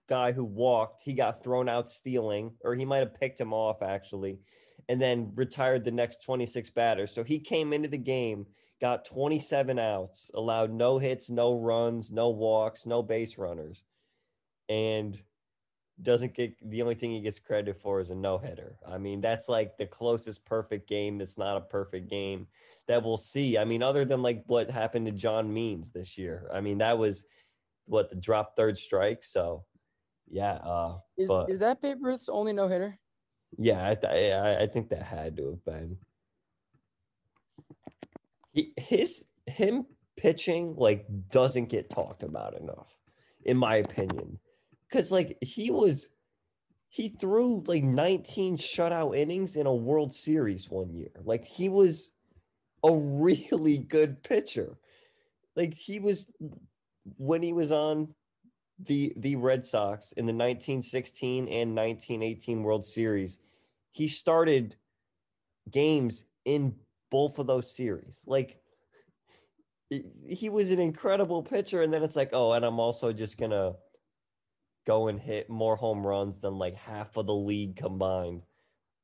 guy 0.10 0.34
who 0.34 0.44
walked 0.44 1.02
he 1.04 1.14
got 1.14 1.42
thrown 1.42 1.70
out 1.70 1.90
stealing 1.90 2.52
or 2.64 2.76
he 2.76 2.84
might 2.84 2.98
have 2.98 3.16
picked 3.16 3.40
him 3.40 3.54
off 3.54 3.82
actually 3.82 4.38
and 4.90 5.02
then 5.02 5.32
retired 5.36 5.84
the 5.84 5.92
next 5.92 6.24
26 6.24 6.70
batters 6.72 7.12
so 7.12 7.24
he 7.24 7.40
came 7.40 7.74
into 7.74 7.88
the 7.88 7.98
game 7.98 8.46
got 8.82 9.06
27 9.06 9.80
outs 9.80 10.30
allowed 10.34 10.72
no 10.72 10.98
hits 10.98 11.30
no 11.30 11.56
runs 11.56 12.12
no 12.12 12.30
walks 12.30 12.86
no 12.86 13.02
base 13.02 13.38
runners 13.38 13.84
and 14.70 15.22
doesn't 16.02 16.34
get 16.34 16.56
the 16.70 16.82
only 16.82 16.96
thing 16.96 17.12
he 17.12 17.22
gets 17.22 17.40
credit 17.40 17.80
for 17.80 18.00
is 18.00 18.10
a 18.10 18.16
no 18.16 18.38
hitter. 18.38 18.78
I 18.88 18.98
mean, 18.98 19.22
that's 19.22 19.48
like 19.48 19.78
the 19.78 19.86
closest 19.86 20.44
perfect 20.46 20.90
game 20.90 21.18
that's 21.18 21.38
not 21.38 21.58
a 21.58 21.62
perfect 21.62 22.10
game 22.10 22.48
that 22.88 23.04
we'll 23.04 23.18
see. 23.18 23.58
I 23.58 23.66
mean, 23.66 23.84
other 23.84 24.04
than 24.06 24.22
like 24.22 24.44
what 24.48 24.72
happened 24.72 25.06
to 25.06 25.12
John 25.12 25.54
Means 25.54 25.92
this 25.92 26.18
year. 26.18 26.50
I 26.54 26.62
mean, 26.62 26.80
that 26.80 26.98
was 26.98 27.26
what 27.86 28.10
the 28.10 28.16
drop 28.16 28.56
third 28.56 28.78
strike. 28.78 29.24
So, 29.24 29.66
yeah. 30.28 30.54
Uh, 30.54 30.98
is, 31.18 31.28
but, 31.28 31.50
is 31.50 31.60
that 31.60 31.82
Babe 31.82 31.98
Ruth's 32.02 32.30
only 32.30 32.54
no 32.54 32.68
hitter? 32.68 32.98
Yeah, 33.58 33.90
I, 33.90 33.96
th- 33.96 34.34
I, 34.34 34.64
I 34.64 34.68
think 34.68 34.90
that 34.90 35.04
had 35.04 35.38
to 35.38 35.50
have 35.52 35.66
been. 35.66 35.98
He, 38.52 38.74
his 38.78 39.26
him 39.48 39.86
pitching 40.16 40.76
like 40.78 41.06
doesn't 41.30 41.70
get 41.70 41.90
talked 41.90 42.24
about 42.24 42.60
enough, 42.60 42.98
in 43.44 43.58
my 43.58 43.76
opinion 43.78 44.40
because 44.94 45.12
like 45.12 45.38
he 45.42 45.72
was 45.72 46.10
he 46.90 47.10
threw 47.10 47.64
like 47.66 47.84
19 47.84 48.58
shutout 48.58 49.18
innings 49.18 49.56
in 49.56 49.66
a 49.66 49.74
World 49.74 50.14
Series 50.14 50.70
one 50.70 50.94
year. 50.94 51.10
Like 51.24 51.44
he 51.46 51.68
was 51.68 52.12
a 52.84 52.94
really 52.96 53.80
good 53.80 54.22
pitcher. 54.22 54.78
Like 55.56 55.74
he 55.74 56.00
was 56.00 56.28
when 57.18 57.42
he 57.42 57.54
was 57.54 57.72
on 57.72 58.14
the 58.80 59.14
the 59.18 59.36
Red 59.36 59.66
Sox 59.66 60.12
in 60.14 60.26
the 60.26 60.34
1916 60.34 61.48
and 61.48 61.76
1918 61.76 62.64
World 62.64 62.86
Series, 62.86 63.40
he 63.92 64.08
started 64.08 64.76
games 65.70 66.26
in 66.46 66.76
both 67.10 67.40
of 67.40 67.48
those 67.48 67.76
series. 67.76 68.22
Like 68.26 68.60
he 70.28 70.50
was 70.50 70.72
an 70.72 70.80
incredible 70.80 71.44
pitcher 71.44 71.82
and 71.82 71.94
then 71.94 72.04
it's 72.04 72.16
like, 72.16 72.30
"Oh, 72.34 72.54
and 72.54 72.66
I'm 72.66 72.80
also 72.80 73.14
just 73.14 73.38
going 73.38 73.52
to 73.52 73.76
go 74.86 75.08
and 75.08 75.20
hit 75.20 75.50
more 75.50 75.76
home 75.76 76.06
runs 76.06 76.40
than 76.40 76.58
like 76.58 76.76
half 76.76 77.16
of 77.18 77.26
the 77.26 77.36
league 77.36 77.76
combined 77.76 78.44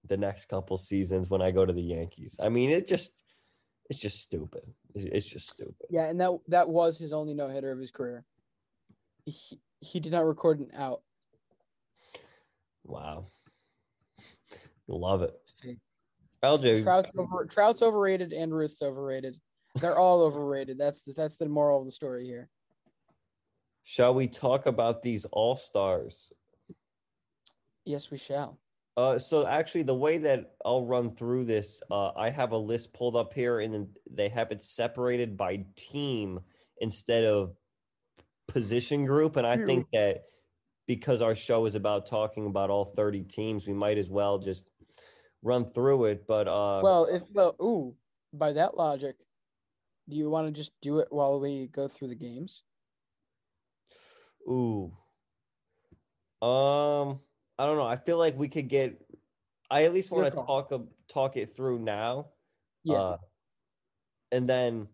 the 0.08 0.18
next 0.18 0.46
couple 0.46 0.78
seasons 0.78 1.30
when 1.30 1.42
I 1.42 1.52
go 1.52 1.66
to 1.66 1.74
the 1.74 1.82
Yankees. 1.82 2.38
I 2.42 2.50
mean, 2.50 2.70
it 2.70 2.88
just 2.88 3.12
it's 3.90 4.00
just 4.00 4.22
stupid. 4.22 4.64
It's 4.94 5.28
just 5.28 5.50
stupid. 5.50 5.88
Yeah, 5.90 6.10
and 6.10 6.20
that 6.20 6.38
that 6.48 6.70
was 6.70 6.98
his 6.98 7.14
only 7.14 7.34
no 7.34 7.48
hitter 7.50 7.72
of 7.72 7.80
his 7.80 7.92
career. 7.92 8.26
He, 9.30 9.60
he 9.80 10.00
did 10.00 10.12
not 10.12 10.26
record 10.26 10.60
an 10.60 10.72
out. 10.76 11.02
Wow. 12.84 13.28
Love 14.88 15.22
it. 15.22 15.34
LJ. 16.44 16.84
Trout's, 16.84 17.12
over, 17.18 17.46
Trout's 17.46 17.82
overrated 17.82 18.34
and 18.34 18.54
Ruth's 18.54 18.82
overrated. 18.82 19.38
They're 19.76 19.98
all 19.98 20.22
overrated. 20.26 20.78
That's 20.78 21.04
the, 21.04 21.14
that's 21.14 21.36
the 21.36 21.48
moral 21.48 21.80
of 21.80 21.86
the 21.86 21.92
story 21.92 22.26
here. 22.26 22.50
Shall 23.84 24.14
we 24.14 24.28
talk 24.28 24.66
about 24.66 25.02
these 25.02 25.26
all 25.26 25.56
stars? 25.56 26.32
Yes, 27.86 28.10
we 28.12 28.18
shall. 28.18 28.60
Uh, 28.96 29.18
so 29.18 29.48
actually, 29.48 29.84
the 29.84 29.96
way 29.96 30.18
that 30.18 30.54
I'll 30.66 30.86
run 30.86 31.16
through 31.16 31.46
this, 31.46 31.82
uh, 31.90 32.12
I 32.16 32.30
have 32.30 32.52
a 32.52 32.58
list 32.58 32.94
pulled 32.94 33.16
up 33.16 33.34
here, 33.34 33.60
and 33.60 33.74
then 33.74 33.90
they 34.10 34.30
have 34.30 34.52
it 34.52 34.64
separated 34.64 35.38
by 35.38 35.66
team 35.76 36.40
instead 36.82 37.24
of 37.24 37.56
position 38.50 39.06
group. 39.06 39.36
And 39.36 39.48
I 39.48 39.58
think 39.58 39.88
that 39.94 40.24
because 40.88 41.22
our 41.22 41.36
show 41.36 41.66
is 41.66 41.76
about 41.76 42.08
talking 42.08 42.48
about 42.48 42.70
all 42.70 42.94
30 42.96 43.24
teams, 43.24 43.68
we 43.68 43.74
might 43.74 43.98
as 43.98 44.10
well 44.10 44.40
just 44.40 44.66
run 45.44 45.66
through 45.66 46.06
it. 46.06 46.26
But 46.28 46.48
uh, 46.48 46.82
well, 46.84 47.06
if 47.06 47.24
well, 47.32 47.56
ooh, 47.62 47.96
by 48.34 48.54
that 48.54 48.76
logic, 48.76 49.16
do 50.10 50.16
you 50.16 50.30
want 50.30 50.48
to 50.48 50.52
just 50.52 50.72
do 50.82 51.00
it 51.00 51.08
while 51.12 51.40
we 51.40 51.68
go 51.68 51.88
through 51.88 52.10
the 52.10 52.16
games? 52.16 52.64
Ooh. 54.48 54.92
Um, 56.42 57.20
I 57.58 57.66
don't 57.66 57.78
know. 57.78 57.86
I 57.86 57.98
feel 57.98 58.18
like 58.18 58.38
we 58.38 58.48
could 58.48 58.68
get. 58.68 59.00
I 59.70 59.84
at 59.84 59.94
least 59.94 60.12
want 60.12 60.26
to 60.26 60.32
talk 60.32 60.72
talk 61.08 61.38
it 61.38 61.56
through 61.56 61.80
now. 61.80 62.30
Yeah. 62.84 62.96
Uh, 62.96 63.18
and 64.32 64.50
then 64.50 64.88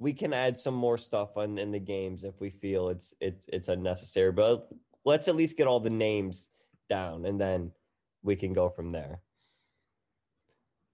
we 0.00 0.14
can 0.14 0.32
add 0.32 0.58
some 0.58 0.74
more 0.74 0.98
stuff 0.98 1.36
on 1.36 1.58
in 1.58 1.70
the 1.70 1.78
games 1.78 2.24
if 2.24 2.40
we 2.40 2.50
feel 2.50 2.88
it's 2.88 3.14
it's 3.20 3.46
it's 3.52 3.68
unnecessary. 3.68 4.32
But 4.32 4.66
let's 5.04 5.28
at 5.28 5.36
least 5.36 5.56
get 5.56 5.68
all 5.68 5.78
the 5.78 5.90
names 5.90 6.48
down, 6.88 7.24
and 7.26 7.40
then 7.40 7.70
we 8.22 8.34
can 8.34 8.52
go 8.52 8.70
from 8.70 8.90
there. 8.90 9.20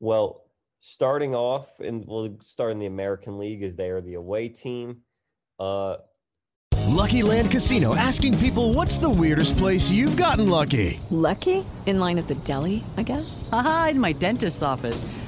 Well, 0.00 0.44
starting 0.80 1.34
off, 1.34 1.80
and 1.80 2.04
we'll 2.06 2.36
start 2.42 2.72
in 2.72 2.80
the 2.80 2.86
American 2.86 3.38
League 3.38 3.62
as 3.62 3.76
they 3.76 3.88
are 3.88 4.02
the 4.02 4.14
away 4.14 4.48
team. 4.48 5.02
Uh, 5.58 5.96
Lucky 6.88 7.22
Land 7.22 7.50
Casino 7.50 7.94
asking 7.94 8.36
people 8.38 8.72
what's 8.72 8.96
the 8.96 9.10
weirdest 9.10 9.56
place 9.56 9.90
you've 9.90 10.16
gotten 10.16 10.48
lucky? 10.48 11.00
Lucky? 11.10 11.64
In 11.86 11.98
line 11.98 12.18
at 12.18 12.26
the 12.26 12.34
deli, 12.36 12.84
I 12.96 13.02
guess? 13.02 13.48
Aha, 13.52 13.88
in 13.92 14.00
my 14.00 14.12
dentist's 14.12 14.62
office. 14.62 15.04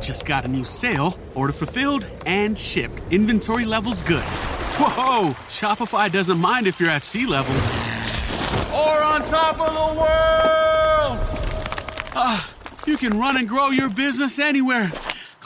Just 0.00 0.26
got 0.26 0.44
a 0.44 0.48
new 0.48 0.64
sale. 0.64 1.18
Order 1.34 1.52
fulfilled 1.52 2.08
and 2.26 2.58
shipped. 2.58 3.02
Inventory 3.10 3.64
levels 3.64 4.02
good. 4.02 4.22
Whoa, 4.78 5.30
Shopify 5.46 6.10
doesn't 6.10 6.38
mind 6.38 6.66
if 6.66 6.78
you're 6.80 6.90
at 6.90 7.04
sea 7.04 7.26
level. 7.26 7.54
Or 8.74 9.02
on 9.02 9.24
top 9.24 9.60
of 9.60 9.72
the 9.74 10.00
world. 10.00 11.18
Ah, 12.14 12.50
you 12.86 12.96
can 12.96 13.18
run 13.18 13.36
and 13.36 13.48
grow 13.48 13.68
your 13.70 13.90
business 13.90 14.38
anywhere. 14.38 14.92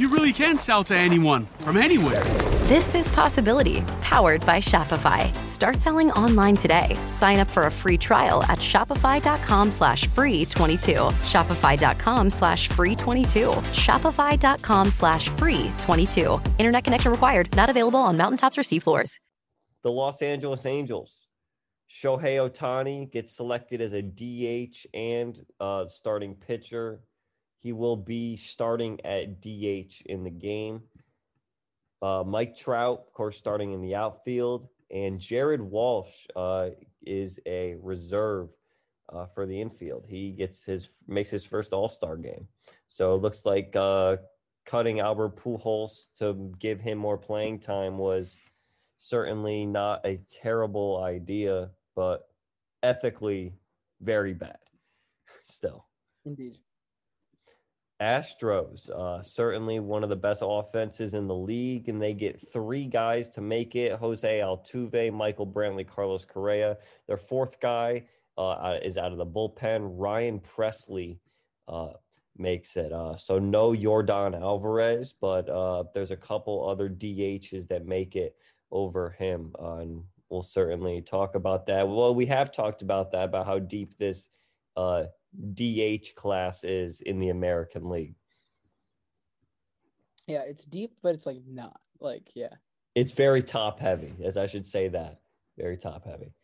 you 0.00 0.08
really 0.08 0.32
can 0.32 0.56
sell 0.56 0.82
to 0.84 0.96
anyone 0.96 1.46
from 1.58 1.76
anywhere. 1.76 2.24
This 2.70 2.94
is 2.94 3.06
Possibility, 3.08 3.82
powered 4.00 4.46
by 4.46 4.60
Shopify. 4.60 5.34
Start 5.44 5.80
selling 5.80 6.10
online 6.12 6.56
today. 6.56 6.96
Sign 7.08 7.38
up 7.38 7.48
for 7.48 7.66
a 7.66 7.70
free 7.70 7.98
trial 7.98 8.42
at 8.44 8.60
shopify.com 8.60 9.70
slash 9.70 10.06
free 10.06 10.46
22. 10.46 10.92
Shopify.com 11.32 12.30
slash 12.30 12.68
free 12.68 12.94
22. 12.94 13.48
Shopify.com 13.72 14.86
slash 14.88 15.28
free 15.28 15.70
22. 15.78 16.40
Internet 16.58 16.84
connection 16.84 17.10
required. 17.10 17.54
Not 17.54 17.68
available 17.68 18.00
on 18.00 18.16
mountaintops 18.16 18.56
or 18.56 18.62
seafloors. 18.62 19.18
The 19.82 19.90
Los 19.90 20.22
Angeles 20.22 20.64
Angels. 20.64 21.26
Shohei 21.90 22.38
Ohtani 22.38 23.10
gets 23.10 23.34
selected 23.34 23.80
as 23.80 23.92
a 23.92 24.02
DH 24.02 24.86
and 24.94 25.40
uh, 25.58 25.86
starting 25.86 26.36
pitcher. 26.36 27.02
He 27.60 27.72
will 27.72 27.96
be 27.96 28.36
starting 28.36 29.00
at 29.04 29.42
DH 29.42 30.02
in 30.06 30.24
the 30.24 30.30
game. 30.30 30.82
Uh, 32.00 32.24
Mike 32.26 32.56
Trout, 32.56 33.04
of 33.06 33.12
course, 33.12 33.36
starting 33.36 33.72
in 33.72 33.82
the 33.82 33.94
outfield, 33.94 34.68
and 34.90 35.20
Jared 35.20 35.60
Walsh 35.60 36.26
uh, 36.34 36.70
is 37.02 37.38
a 37.44 37.76
reserve 37.82 38.48
uh, 39.12 39.26
for 39.26 39.44
the 39.44 39.60
infield. 39.60 40.06
He 40.08 40.32
gets 40.32 40.64
his 40.64 40.88
makes 41.06 41.30
his 41.30 41.44
first 41.44 41.74
All 41.74 41.90
Star 41.90 42.16
game, 42.16 42.48
so 42.88 43.14
it 43.14 43.20
looks 43.20 43.44
like 43.44 43.76
uh, 43.76 44.16
cutting 44.64 45.00
Albert 45.00 45.36
Pujols 45.36 46.06
to 46.18 46.54
give 46.58 46.80
him 46.80 46.96
more 46.96 47.18
playing 47.18 47.58
time 47.60 47.98
was 47.98 48.36
certainly 48.98 49.66
not 49.66 50.00
a 50.06 50.20
terrible 50.42 51.02
idea, 51.02 51.70
but 51.94 52.28
ethically 52.82 53.52
very 54.00 54.32
bad. 54.32 54.58
Still, 55.42 55.84
indeed. 56.24 56.56
Astros, 58.00 58.88
uh, 58.90 59.20
certainly 59.20 59.78
one 59.78 60.02
of 60.02 60.08
the 60.08 60.16
best 60.16 60.42
offenses 60.44 61.12
in 61.12 61.26
the 61.26 61.34
league, 61.34 61.88
and 61.88 62.00
they 62.00 62.14
get 62.14 62.50
three 62.50 62.86
guys 62.86 63.28
to 63.30 63.42
make 63.42 63.76
it 63.76 63.92
Jose 63.92 64.40
Altuve, 64.40 65.12
Michael 65.12 65.46
Brantley, 65.46 65.86
Carlos 65.86 66.24
Correa. 66.24 66.78
Their 67.06 67.18
fourth 67.18 67.60
guy 67.60 68.04
uh, 68.38 68.78
is 68.82 68.96
out 68.96 69.12
of 69.12 69.18
the 69.18 69.26
bullpen. 69.26 69.90
Ryan 69.98 70.40
Pressly 70.40 71.18
uh, 71.68 71.90
makes 72.38 72.76
it. 72.76 72.90
Uh, 72.90 73.18
so, 73.18 73.38
no 73.38 73.72
Yordan 73.72 74.40
Alvarez, 74.40 75.14
but 75.20 75.48
uh, 75.50 75.84
there's 75.92 76.10
a 76.10 76.16
couple 76.16 76.68
other 76.68 76.88
DHs 76.88 77.68
that 77.68 77.84
make 77.84 78.16
it 78.16 78.34
over 78.70 79.10
him. 79.10 79.52
Uh, 79.60 79.76
and 79.76 80.04
we'll 80.30 80.42
certainly 80.42 81.02
talk 81.02 81.34
about 81.34 81.66
that. 81.66 81.86
Well, 81.86 82.14
we 82.14 82.24
have 82.26 82.50
talked 82.50 82.80
about 82.80 83.12
that, 83.12 83.24
about 83.24 83.44
how 83.44 83.58
deep 83.58 83.98
this 83.98 84.30
DH 85.54 86.14
class 86.16 86.64
is 86.64 87.00
in 87.00 87.20
the 87.20 87.28
American 87.28 87.88
League. 87.88 88.14
Yeah, 90.26 90.42
it's 90.46 90.64
deep, 90.64 90.92
but 91.02 91.14
it's 91.14 91.26
like 91.26 91.42
not 91.46 91.80
like 92.00 92.30
yeah. 92.34 92.54
It's 92.94 93.12
very 93.12 93.42
top 93.42 93.80
heavy, 93.80 94.14
as 94.22 94.36
I 94.36 94.46
should 94.46 94.66
say 94.66 94.88
that. 94.88 95.20
Very 95.56 95.76
top 95.76 96.04
heavy. 96.04 96.34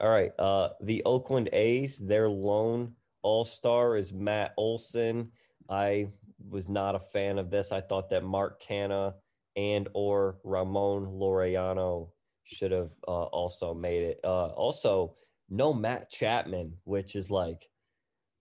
All 0.00 0.08
right. 0.08 0.32
Uh 0.38 0.70
the 0.82 1.02
Oakland 1.04 1.48
A's, 1.52 1.98
their 1.98 2.28
lone 2.28 2.94
all-star 3.22 3.96
is 3.96 4.12
Matt 4.12 4.54
Olson. 4.56 5.32
I 5.68 6.08
was 6.48 6.68
not 6.68 6.94
a 6.94 7.00
fan 7.00 7.38
of 7.38 7.50
this. 7.50 7.70
I 7.72 7.82
thought 7.82 8.08
that 8.10 8.24
Mark 8.24 8.62
Canha 8.62 9.14
and 9.56 9.88
or 9.92 10.38
Ramon 10.42 11.06
Laureano 11.06 12.08
should 12.44 12.72
have 12.72 12.90
uh, 13.06 13.24
also 13.24 13.74
made 13.74 14.02
it. 14.02 14.20
Uh 14.24 14.46
also 14.46 15.16
no 15.48 15.74
Matt 15.74 16.10
Chapman, 16.10 16.76
which 16.84 17.16
is 17.16 17.30
like 17.30 17.68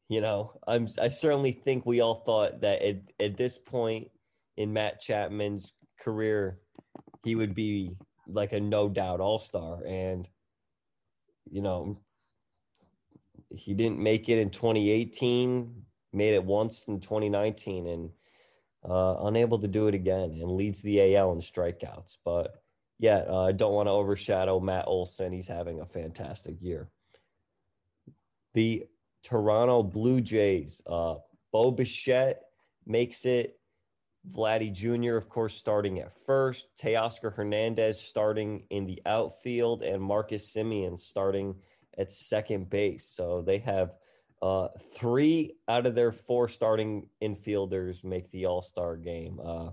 you 0.09 0.21
know, 0.21 0.59
I'm 0.67 0.87
I 0.99 1.07
certainly 1.07 1.51
think 1.51 1.85
we 1.85 2.01
all 2.01 2.15
thought 2.15 2.61
that 2.61 2.81
at, 2.81 2.97
at 3.19 3.37
this 3.37 3.57
point 3.57 4.09
in 4.57 4.73
Matt 4.73 4.99
Chapman's 4.99 5.73
career, 5.99 6.59
he 7.23 7.35
would 7.35 7.53
be 7.53 7.95
like 8.27 8.51
a 8.51 8.59
no 8.59 8.89
doubt 8.89 9.21
all 9.21 9.37
star. 9.37 9.83
And, 9.85 10.27
you 11.49 11.61
know, 11.61 11.99
he 13.51 13.75
didn't 13.75 13.99
make 13.99 14.29
it 14.29 14.39
in 14.39 14.49
2018, 14.49 15.83
made 16.11 16.33
it 16.33 16.43
once 16.43 16.85
in 16.87 16.99
2019, 16.99 17.87
and 17.87 18.09
uh, 18.83 19.15
unable 19.21 19.59
to 19.59 19.67
do 19.67 19.87
it 19.87 19.93
again 19.93 20.39
and 20.41 20.51
leads 20.51 20.81
the 20.81 21.15
AL 21.15 21.33
in 21.33 21.39
strikeouts. 21.39 22.17
But 22.25 22.63
yeah, 22.97 23.25
uh, 23.27 23.43
I 23.43 23.51
don't 23.51 23.73
want 23.73 23.87
to 23.87 23.91
overshadow 23.91 24.59
Matt 24.59 24.85
Olson. 24.87 25.33
He's 25.33 25.47
having 25.47 25.81
a 25.81 25.85
fantastic 25.85 26.55
year. 26.61 26.89
The 28.55 28.87
Toronto 29.23 29.84
Blue 29.84 30.21
Jays. 30.21 30.82
Uh, 30.86 31.15
Bo 31.51 31.71
Bichette 31.71 32.41
makes 32.86 33.25
it. 33.25 33.55
Vladdy 34.29 34.71
Jr., 34.71 35.15
of 35.15 35.29
course, 35.29 35.55
starting 35.55 35.99
at 35.99 36.12
first. 36.25 36.67
Teoscar 36.77 37.34
Hernandez 37.34 37.99
starting 37.99 38.65
in 38.69 38.86
the 38.86 39.01
outfield, 39.05 39.82
and 39.82 40.03
Marcus 40.03 40.53
Semien 40.53 40.99
starting 40.99 41.55
at 41.97 42.12
second 42.12 42.69
base. 42.69 43.05
So 43.05 43.41
they 43.41 43.60
have 43.60 43.93
uh, 44.41 44.67
three 44.93 45.55
out 45.67 45.86
of 45.86 45.95
their 45.95 46.12
four 46.12 46.47
starting 46.47 47.08
infielders 47.21 48.03
make 48.03 48.29
the 48.29 48.45
All 48.45 48.62
Star 48.62 48.97
game. 48.97 49.39
Uh, 49.43 49.71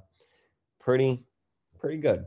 pretty, 0.81 1.25
pretty 1.79 1.99
good. 1.99 2.25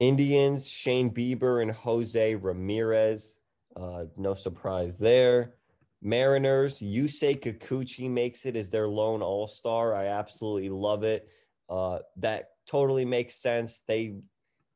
Indians, 0.00 0.66
Shane 0.66 1.10
Bieber 1.10 1.62
and 1.62 1.70
Jose 1.70 2.34
Ramirez. 2.34 3.38
Uh, 3.76 4.04
no 4.16 4.34
surprise 4.34 4.98
there. 4.98 5.54
Mariners, 6.02 6.80
Yusei 6.80 7.40
Kikuchi 7.40 8.10
makes 8.10 8.44
it 8.44 8.56
as 8.56 8.70
their 8.70 8.88
lone 8.88 9.22
all 9.22 9.46
star. 9.46 9.94
I 9.94 10.06
absolutely 10.06 10.68
love 10.68 11.04
it. 11.04 11.28
Uh, 11.68 12.00
that 12.16 12.48
totally 12.66 13.04
makes 13.04 13.40
sense. 13.40 13.82
They, 13.86 14.16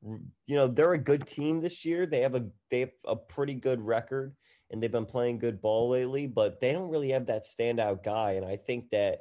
you 0.02 0.56
know, 0.56 0.68
they're 0.68 0.92
a 0.92 0.98
good 0.98 1.26
team 1.26 1.60
this 1.60 1.84
year. 1.84 2.06
They 2.06 2.20
have 2.20 2.36
a 2.36 2.46
they 2.70 2.80
have 2.80 2.90
a 3.04 3.16
pretty 3.16 3.54
good 3.54 3.82
record, 3.82 4.36
and 4.70 4.80
they've 4.80 4.92
been 4.92 5.04
playing 5.04 5.38
good 5.38 5.60
ball 5.60 5.90
lately. 5.90 6.28
But 6.28 6.60
they 6.60 6.72
don't 6.72 6.90
really 6.90 7.10
have 7.10 7.26
that 7.26 7.42
standout 7.44 8.04
guy, 8.04 8.32
and 8.32 8.46
I 8.46 8.56
think 8.56 8.90
that 8.90 9.18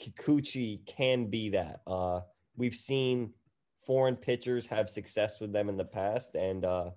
Kikuchi 0.00 0.86
can 0.86 1.26
be 1.26 1.50
that. 1.50 1.80
Uh, 1.86 2.20
we've 2.56 2.74
seen 2.74 3.34
foreign 3.86 4.16
pitchers 4.16 4.66
have 4.66 4.88
success 4.88 5.40
with 5.40 5.52
them 5.52 5.68
in 5.68 5.76
the 5.76 5.84
past, 5.84 6.34
and 6.34 6.64
uh, 6.64 6.90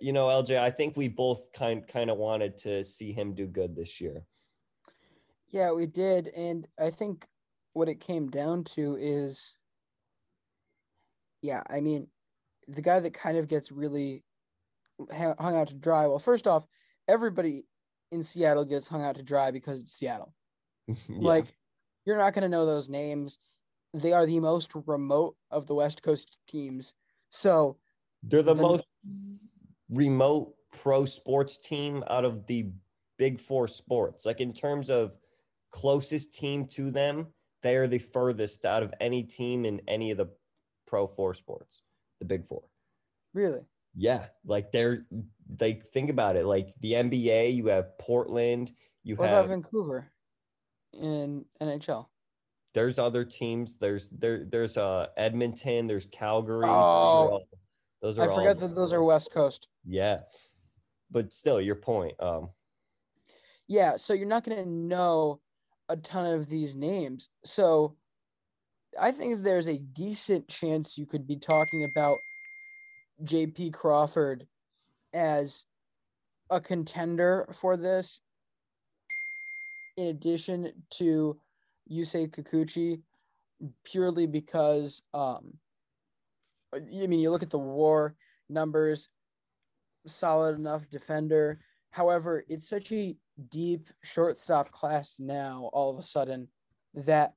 you 0.00 0.12
know, 0.12 0.26
LJ, 0.26 0.58
I 0.58 0.70
think 0.70 0.96
we 0.96 1.08
both 1.08 1.52
kind 1.52 1.86
kind 1.86 2.10
of 2.10 2.18
wanted 2.18 2.58
to 2.58 2.84
see 2.84 3.12
him 3.12 3.34
do 3.34 3.46
good 3.46 3.74
this 3.74 4.00
year. 4.00 4.24
Yeah, 5.48 5.72
we 5.72 5.86
did, 5.86 6.28
and 6.28 6.66
I 6.78 6.90
think 6.90 7.26
what 7.72 7.88
it 7.88 8.00
came 8.00 8.28
down 8.28 8.64
to 8.64 8.96
is, 9.00 9.56
yeah, 11.42 11.62
I 11.68 11.80
mean, 11.80 12.06
the 12.68 12.82
guy 12.82 13.00
that 13.00 13.14
kind 13.14 13.36
of 13.36 13.48
gets 13.48 13.72
really 13.72 14.22
hung 15.12 15.56
out 15.56 15.68
to 15.68 15.74
dry. 15.74 16.06
Well, 16.06 16.18
first 16.18 16.46
off, 16.46 16.66
everybody 17.08 17.64
in 18.12 18.22
Seattle 18.22 18.64
gets 18.64 18.88
hung 18.88 19.02
out 19.02 19.16
to 19.16 19.22
dry 19.22 19.50
because 19.50 19.80
it's 19.80 19.94
Seattle. 19.94 20.34
yeah. 20.86 20.94
Like, 21.08 21.46
you're 22.04 22.18
not 22.18 22.34
going 22.34 22.42
to 22.42 22.48
know 22.48 22.66
those 22.66 22.88
names. 22.88 23.38
They 23.94 24.12
are 24.12 24.26
the 24.26 24.40
most 24.40 24.72
remote 24.86 25.36
of 25.50 25.66
the 25.66 25.74
West 25.74 26.02
Coast 26.02 26.36
teams. 26.48 26.94
So 27.28 27.76
they're 28.22 28.42
the, 28.42 28.54
the 28.54 28.62
most 28.62 28.84
remote 29.90 30.54
pro 30.72 31.04
sports 31.04 31.58
team 31.58 32.04
out 32.08 32.24
of 32.24 32.46
the 32.46 32.70
big 33.18 33.40
four 33.40 33.68
sports. 33.68 34.24
Like 34.24 34.40
in 34.40 34.52
terms 34.52 34.88
of 34.88 35.12
closest 35.70 36.32
team 36.32 36.66
to 36.68 36.90
them, 36.90 37.28
they 37.62 37.76
are 37.76 37.86
the 37.86 37.98
furthest 37.98 38.64
out 38.64 38.82
of 38.82 38.94
any 39.00 39.22
team 39.22 39.64
in 39.64 39.80
any 39.86 40.10
of 40.10 40.16
the 40.16 40.28
pro 40.86 41.06
four 41.06 41.34
sports, 41.34 41.82
the 42.18 42.24
big 42.24 42.46
four. 42.46 42.62
Really? 43.34 43.60
Yeah. 43.94 44.26
Like 44.44 44.72
they're 44.72 45.06
like 45.60 45.86
think 45.88 46.10
about 46.10 46.36
it. 46.36 46.46
Like 46.46 46.72
the 46.80 46.92
NBA, 46.92 47.54
you 47.54 47.66
have 47.66 47.98
Portland, 47.98 48.72
you 49.02 49.16
what 49.16 49.28
have 49.28 49.48
Vancouver 49.48 50.10
in 50.92 51.44
NHL. 51.60 52.06
There's 52.72 52.98
other 52.98 53.24
teams. 53.24 53.76
There's 53.80 54.08
there 54.10 54.44
there's 54.44 54.76
uh 54.76 55.08
Edmonton, 55.16 55.88
there's 55.88 56.06
Calgary. 56.06 56.68
Oh, 56.68 57.40
those 58.02 58.18
are 58.18 58.22
all, 58.22 58.28
those 58.28 58.36
are 58.36 58.40
I 58.40 58.42
forget 58.44 58.62
all, 58.62 58.68
that 58.68 58.74
those 58.74 58.92
are 58.92 59.02
West 59.02 59.30
Coast. 59.32 59.68
Yeah. 59.84 60.20
But 61.10 61.32
still 61.32 61.60
your 61.60 61.76
point. 61.76 62.14
Um 62.20 62.50
yeah, 63.68 63.96
so 63.96 64.14
you're 64.14 64.26
not 64.26 64.44
gonna 64.44 64.66
know 64.66 65.40
a 65.88 65.96
ton 65.96 66.26
of 66.26 66.48
these 66.48 66.74
names. 66.74 67.28
So 67.44 67.96
I 68.98 69.12
think 69.12 69.42
there's 69.42 69.68
a 69.68 69.78
decent 69.78 70.48
chance 70.48 70.98
you 70.98 71.06
could 71.06 71.26
be 71.26 71.36
talking 71.36 71.84
about 71.84 72.16
JP 73.24 73.74
Crawford 73.74 74.46
as 75.12 75.64
a 76.50 76.60
contender 76.60 77.48
for 77.60 77.76
this 77.76 78.20
in 79.96 80.08
addition 80.08 80.72
to 80.90 81.38
Yusei 81.90 82.28
Kikuchi 82.28 83.02
purely 83.84 84.26
because 84.26 85.02
um 85.12 85.52
I 86.74 87.06
mean 87.06 87.20
you 87.20 87.30
look 87.30 87.42
at 87.42 87.50
the 87.50 87.58
war 87.58 88.14
numbers 88.48 89.08
solid 90.06 90.56
enough 90.56 90.88
defender 90.90 91.60
however 91.90 92.44
it's 92.48 92.68
such 92.68 92.90
a 92.92 93.14
deep 93.50 93.88
shortstop 94.02 94.70
class 94.70 95.16
now 95.18 95.70
all 95.72 95.92
of 95.92 95.98
a 95.98 96.02
sudden 96.02 96.48
that 96.94 97.34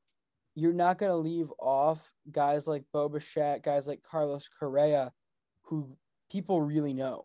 you're 0.56 0.74
not 0.74 0.98
going 0.98 1.12
to 1.12 1.16
leave 1.16 1.52
off 1.60 2.14
guys 2.32 2.68
like 2.68 2.84
Bo 2.92 3.10
guys 3.10 3.88
like 3.88 4.04
Carlos 4.04 4.48
Correa, 4.48 5.12
who 5.64 5.96
people 6.32 6.62
really 6.62 6.94
know. 6.94 7.24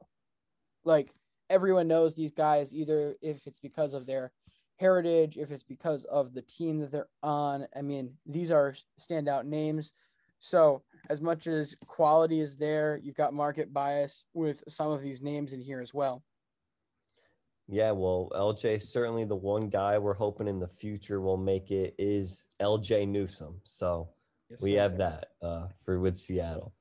Like 0.84 1.12
everyone 1.50 1.88
knows 1.88 2.14
these 2.14 2.32
guys, 2.32 2.74
either 2.74 3.16
if 3.20 3.46
it's 3.46 3.60
because 3.60 3.94
of 3.94 4.06
their 4.06 4.32
heritage, 4.76 5.36
if 5.36 5.50
it's 5.50 5.62
because 5.62 6.04
of 6.04 6.32
the 6.32 6.42
team 6.42 6.78
that 6.80 6.90
they're 6.90 7.08
on. 7.22 7.66
I 7.76 7.82
mean, 7.82 8.14
these 8.26 8.50
are 8.50 8.74
standout 8.98 9.44
names. 9.44 9.92
So, 10.40 10.82
as 11.10 11.20
much 11.20 11.46
as 11.46 11.76
quality 11.86 12.40
is 12.40 12.56
there, 12.56 13.00
you've 13.02 13.16
got 13.16 13.34
market 13.34 13.72
bias 13.72 14.24
with 14.34 14.62
some 14.68 14.90
of 14.90 15.02
these 15.02 15.22
names 15.22 15.52
in 15.52 15.60
here 15.60 15.80
as 15.80 15.94
well. 15.94 16.22
Yeah, 17.68 17.90
well, 17.90 18.30
LJ 18.34 18.82
certainly 18.82 19.24
the 19.24 19.36
one 19.36 19.68
guy 19.68 19.98
we're 19.98 20.14
hoping 20.14 20.48
in 20.48 20.58
the 20.58 20.68
future 20.68 21.20
will 21.20 21.36
make 21.36 21.70
it 21.70 21.94
is 21.98 22.46
Ljay 22.60 23.06
Newsome. 23.06 23.60
So 23.64 24.08
yes, 24.48 24.62
we 24.62 24.72
sir. 24.72 24.80
have 24.80 24.96
that 24.98 25.26
uh, 25.42 25.66
for 25.84 26.00
with 26.00 26.16
Seattle. 26.16 26.72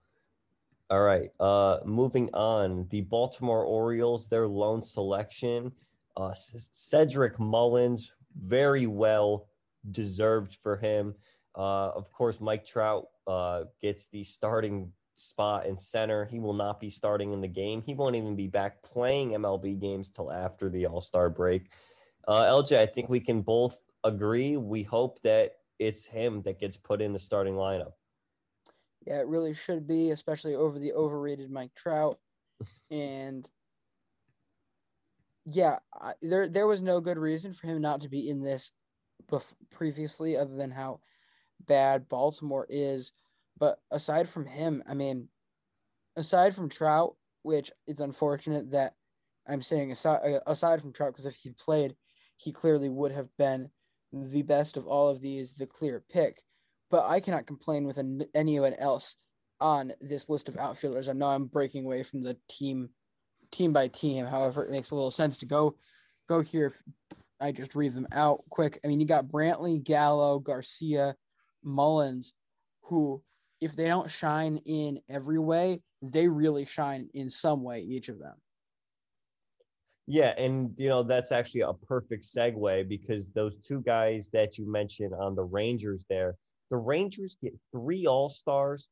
All 0.89 1.01
right, 1.01 1.29
uh, 1.41 1.79
moving 1.83 2.29
on. 2.33 2.87
The 2.89 3.01
Baltimore 3.01 3.65
Orioles, 3.65 4.29
their 4.29 4.47
lone 4.47 4.81
selection, 4.81 5.73
uh, 6.15 6.33
Cedric 6.33 7.37
Mullins, 7.37 8.13
very 8.41 8.87
well 8.87 9.47
deserved 9.91 10.55
for 10.55 10.77
him. 10.77 11.15
Uh, 11.53 11.89
of 11.89 12.09
course, 12.13 12.39
Mike 12.39 12.65
Trout 12.65 13.07
uh, 13.27 13.65
gets 13.81 14.07
the 14.07 14.23
starting 14.23 14.91
spot 15.15 15.65
in 15.65 15.77
center. 15.77 16.25
He 16.25 16.39
will 16.39 16.53
not 16.53 16.79
be 16.79 16.89
starting 16.89 17.33
in 17.33 17.41
the 17.41 17.47
game. 17.47 17.83
He 17.85 17.93
won't 17.93 18.15
even 18.15 18.35
be 18.35 18.47
back 18.47 18.81
playing 18.81 19.31
MLB 19.31 19.79
games 19.79 20.09
till 20.09 20.31
after 20.31 20.69
the 20.69 20.87
All 20.87 21.01
Star 21.01 21.29
break. 21.29 21.69
Uh, 22.27 22.43
LJ, 22.43 22.77
I 22.77 22.85
think 22.85 23.09
we 23.09 23.19
can 23.19 23.41
both 23.41 23.77
agree. 24.03 24.57
We 24.57 24.83
hope 24.83 25.21
that 25.23 25.53
it's 25.79 26.05
him 26.05 26.41
that 26.43 26.59
gets 26.59 26.77
put 26.77 27.01
in 27.01 27.13
the 27.13 27.19
starting 27.19 27.55
lineup. 27.55 27.93
Yeah, 29.05 29.19
it 29.19 29.27
really 29.27 29.53
should 29.53 29.87
be, 29.87 30.11
especially 30.11 30.55
over 30.55 30.79
the 30.79 30.93
overrated 30.93 31.51
Mike 31.51 31.73
Trout. 31.75 32.17
and 32.91 33.49
yeah, 35.45 35.77
I, 35.93 36.13
there 36.21 36.49
there 36.49 36.67
was 36.67 36.81
no 36.81 36.99
good 36.99 37.17
reason 37.17 37.53
for 37.53 37.67
him 37.67 37.81
not 37.81 38.01
to 38.01 38.09
be 38.09 38.29
in 38.29 38.41
this 38.41 38.71
bef- 39.31 39.43
previously, 39.71 40.35
other 40.35 40.55
than 40.55 40.71
how 40.71 40.99
bad 41.65 42.07
Baltimore 42.09 42.65
is. 42.69 43.11
But 43.59 43.79
aside 43.91 44.29
from 44.29 44.45
him, 44.45 44.83
I 44.87 44.93
mean, 44.93 45.29
aside 46.15 46.55
from 46.55 46.69
Trout, 46.69 47.15
which 47.43 47.71
it's 47.87 48.01
unfortunate 48.01 48.71
that 48.71 48.93
I'm 49.47 49.61
saying 49.61 49.91
aside 49.91 50.19
uh, 50.23 50.39
aside 50.45 50.81
from 50.81 50.93
Trout, 50.93 51.13
because 51.13 51.25
if 51.25 51.35
he 51.35 51.51
played, 51.51 51.95
he 52.35 52.51
clearly 52.51 52.89
would 52.89 53.11
have 53.11 53.29
been 53.37 53.69
the 54.13 54.43
best 54.43 54.77
of 54.77 54.87
all 54.87 55.09
of 55.09 55.21
these, 55.21 55.53
the 55.53 55.65
clear 55.65 56.03
pick. 56.09 56.41
But 56.89 57.05
I 57.07 57.19
cannot 57.19 57.47
complain 57.47 57.85
with 57.85 57.97
an, 57.97 58.23
anyone 58.35 58.73
else 58.75 59.17
on 59.59 59.91
this 60.01 60.29
list 60.29 60.47
of 60.47 60.57
outfielders. 60.57 61.07
I 61.07 61.13
know 61.13 61.27
I'm 61.27 61.45
breaking 61.45 61.85
away 61.85 62.03
from 62.03 62.23
the 62.23 62.37
team, 62.49 62.89
team 63.51 63.73
by 63.73 63.87
team. 63.87 64.25
However, 64.25 64.63
it 64.63 64.71
makes 64.71 64.91
a 64.91 64.95
little 64.95 65.11
sense 65.11 65.37
to 65.39 65.45
go, 65.45 65.75
go 66.29 66.41
here. 66.41 66.73
I 67.39 67.51
just 67.51 67.75
read 67.75 67.93
them 67.93 68.07
out 68.11 68.43
quick. 68.49 68.79
I 68.83 68.87
mean, 68.87 68.99
you 68.99 69.05
got 69.05 69.27
Brantley, 69.27 69.83
Gallo, 69.83 70.39
Garcia, 70.39 71.15
Mullins, 71.67 72.33
who 72.81 73.21
if 73.61 73.75
they 73.75 73.85
don't 73.85 74.09
shine 74.09 74.57
in 74.65 74.99
every 75.09 75.39
way, 75.39 75.81
they 76.01 76.27
really 76.27 76.65
shine 76.65 77.09
in 77.13 77.29
some 77.29 77.63
way, 77.63 77.81
each 77.81 78.09
of 78.09 78.19
them. 78.19 78.35
Yeah, 80.05 80.33
and 80.37 80.73
you 80.77 80.87
know 80.87 81.03
that's 81.03 81.31
actually 81.33 81.61
a 81.61 81.73
perfect 81.73 82.23
segue 82.23 82.87
because 82.87 83.29
those 83.29 83.57
two 83.57 83.81
guys 83.81 84.29
that 84.31 84.57
you 84.57 84.71
mentioned 84.71 85.13
on 85.13 85.35
the 85.35 85.43
Rangers 85.43 86.05
there, 86.09 86.35
the 86.69 86.77
Rangers 86.77 87.37
get 87.41 87.53
three 87.73 88.05
All 88.05 88.29
Stars: 88.29 88.87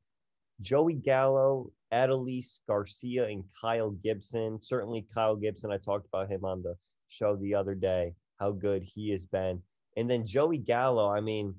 Joey 0.59 0.95
Gallo, 0.95 1.71
Adolis 1.93 2.59
Garcia, 2.67 3.27
and 3.27 3.45
Kyle 3.61 3.91
Gibson. 3.91 4.59
Certainly, 4.61 5.07
Kyle 5.13 5.37
Gibson. 5.37 5.71
I 5.71 5.77
talked 5.77 6.07
about 6.07 6.29
him 6.29 6.43
on 6.43 6.61
the 6.61 6.75
show 7.07 7.37
the 7.37 7.55
other 7.55 7.75
day. 7.75 8.13
How 8.37 8.51
good 8.51 8.83
he 8.83 9.11
has 9.11 9.25
been, 9.25 9.61
and 9.95 10.09
then 10.09 10.25
Joey 10.25 10.57
Gallo. 10.57 11.09
I 11.09 11.21
mean, 11.21 11.55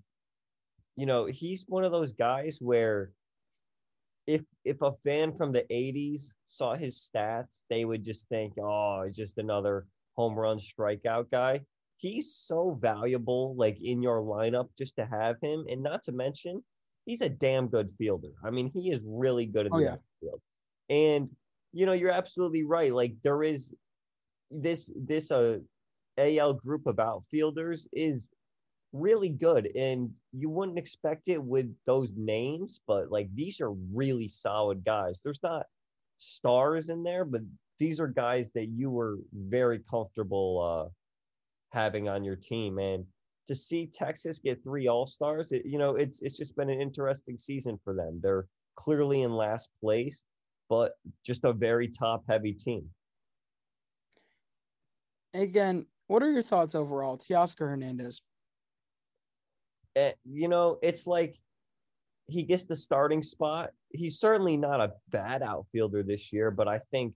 you 0.97 1.07
know, 1.07 1.27
he's 1.27 1.65
one 1.69 1.85
of 1.85 1.93
those 1.93 2.13
guys 2.13 2.59
where 2.61 3.11
if 4.27 4.43
if 4.65 4.81
a 4.83 4.93
fan 5.05 5.37
from 5.37 5.53
the 5.53 5.65
80s 5.71 6.35
saw 6.47 6.75
his 6.75 6.99
stats, 6.99 7.63
they 7.71 7.85
would 7.85 8.05
just 8.05 8.29
think, 8.29 8.55
oh, 8.59 9.09
just 9.13 9.39
another 9.39 9.87
home 10.15 10.35
run 10.35 10.59
strikeout 10.59 11.31
guy. 11.31 11.61
He's 11.99 12.35
so 12.35 12.79
valuable, 12.81 13.55
like 13.57 13.81
in 13.81 14.03
your 14.03 14.21
lineup, 14.21 14.69
just 14.77 14.97
to 14.97 15.07
have 15.07 15.37
him. 15.41 15.65
And 15.71 15.83
not 15.83 16.03
to 16.05 16.13
mention, 16.13 16.63
he's 17.05 17.23
a 17.23 17.29
damn 17.29 17.69
good 17.69 17.91
fielder. 17.97 18.33
I 18.45 18.51
mean, 18.51 18.71
he 18.73 18.91
is 18.91 19.01
really 19.05 19.47
good 19.47 19.67
in 19.67 19.73
oh, 19.73 19.79
the 19.79 19.85
yeah. 19.85 19.97
field. 20.21 20.41
And 20.91 21.31
you 21.73 21.87
know, 21.87 21.93
you're 21.93 22.11
absolutely 22.11 22.65
right. 22.65 22.93
Like 22.93 23.15
there 23.23 23.43
is 23.43 23.75
this 24.51 24.91
this 24.97 25.31
uh 25.31 25.59
AL 26.19 26.55
group 26.55 26.87
of 26.87 26.99
outfielders 26.99 27.87
is 27.93 28.25
really 28.93 29.29
good 29.29 29.69
and 29.77 30.11
you 30.33 30.49
wouldn't 30.49 30.79
expect 30.79 31.29
it 31.29 31.43
with 31.43 31.75
those 31.87 32.15
names 32.17 32.81
but 32.87 33.11
like 33.11 33.29
these 33.35 33.61
are 33.61 33.73
really 33.93 34.29
solid 34.29 34.85
guys. 34.85 35.21
There's 35.23 35.43
not 35.43 35.67
stars 36.19 36.89
in 36.89 37.03
there 37.03 37.25
but 37.25 37.43
these 37.79 38.01
are 38.01 38.09
guys 38.09 38.51
that 38.53 38.69
you 38.69 38.91
were 38.91 39.19
very 39.35 39.81
comfortable 39.91 40.89
uh 40.89 40.91
having 41.73 42.09
on 42.09 42.25
your 42.25 42.37
team. 42.37 42.79
And 42.79 43.05
to 43.49 43.55
see 43.55 43.87
Texas 43.87 44.39
get 44.39 44.63
three 44.63 44.89
all-stars 44.89 45.53
it, 45.53 45.67
you 45.67 45.79
know 45.79 45.97
it's 45.97 46.23
it's 46.23 46.39
just 46.39 46.57
been 46.57 46.71
an 46.71 46.81
interesting 46.81 47.37
season 47.37 47.79
for 47.85 47.93
them. 47.95 48.21
They're 48.23 48.47
clearly 48.77 49.23
in 49.23 49.33
last 49.33 49.69
place 49.81 50.25
but 50.69 50.95
just 51.25 51.45
a 51.45 51.53
very 51.53 51.89
top 51.89 52.25
heavy 52.29 52.53
team. 52.53 52.89
Again 55.35 55.87
what 56.07 56.23
are 56.23 56.31
your 56.31 56.43
thoughts 56.43 56.75
overall? 56.75 57.19
Teoscar 57.19 57.69
Hernandez 57.69 58.23
you 60.25 60.49
know, 60.49 60.79
it's 60.83 61.07
like 61.07 61.37
he 62.27 62.43
gets 62.43 62.65
the 62.65 62.77
starting 62.77 63.23
spot. 63.23 63.71
He's 63.91 64.19
certainly 64.19 64.57
not 64.57 64.81
a 64.81 64.93
bad 65.11 65.43
outfielder 65.43 66.03
this 66.03 66.33
year, 66.33 66.51
but 66.51 66.69
I 66.69 66.79
think 66.91 67.15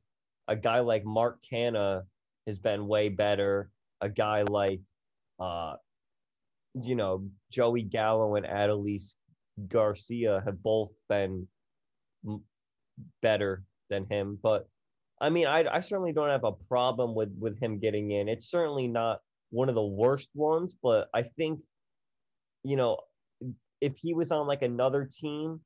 a 0.49 0.57
guy 0.57 0.81
like 0.81 1.05
Mark 1.05 1.39
Canha 1.43 2.03
has 2.47 2.59
been 2.59 2.87
way 2.87 3.09
better. 3.09 3.71
A 4.01 4.09
guy 4.09 4.43
like, 4.43 4.81
uh, 5.39 5.75
you 6.75 6.95
know, 6.95 7.29
Joey 7.51 7.83
Gallo 7.83 8.37
and 8.37 8.47
Adolis 8.47 9.17
Garcia 9.69 10.43
have 10.45 10.63
both 10.63 10.91
been 11.09 11.47
better 13.21 13.65
than 13.91 14.07
him. 14.09 14.39
But 14.43 14.67
I 15.21 15.29
mean, 15.29 15.47
I, 15.47 15.67
I 15.71 15.81
certainly 15.81 16.13
don't 16.13 16.31
have 16.31 16.45
a 16.45 16.53
problem 16.53 17.15
with 17.15 17.31
with 17.39 17.61
him 17.61 17.79
getting 17.79 18.13
in. 18.13 18.29
It's 18.29 18.51
certainly 18.51 18.89
not 18.89 19.21
one 19.51 19.69
of 19.69 19.75
the 19.75 19.85
worst 19.85 20.31
ones, 20.35 20.77
but 20.83 21.09
I 21.13 21.23
think, 21.23 21.61
you 22.63 22.77
know, 22.77 22.99
if 23.81 23.97
he 23.97 24.15
was 24.15 24.33
on 24.33 24.47
like 24.47 24.63
another 24.63 25.09
team, 25.11 25.61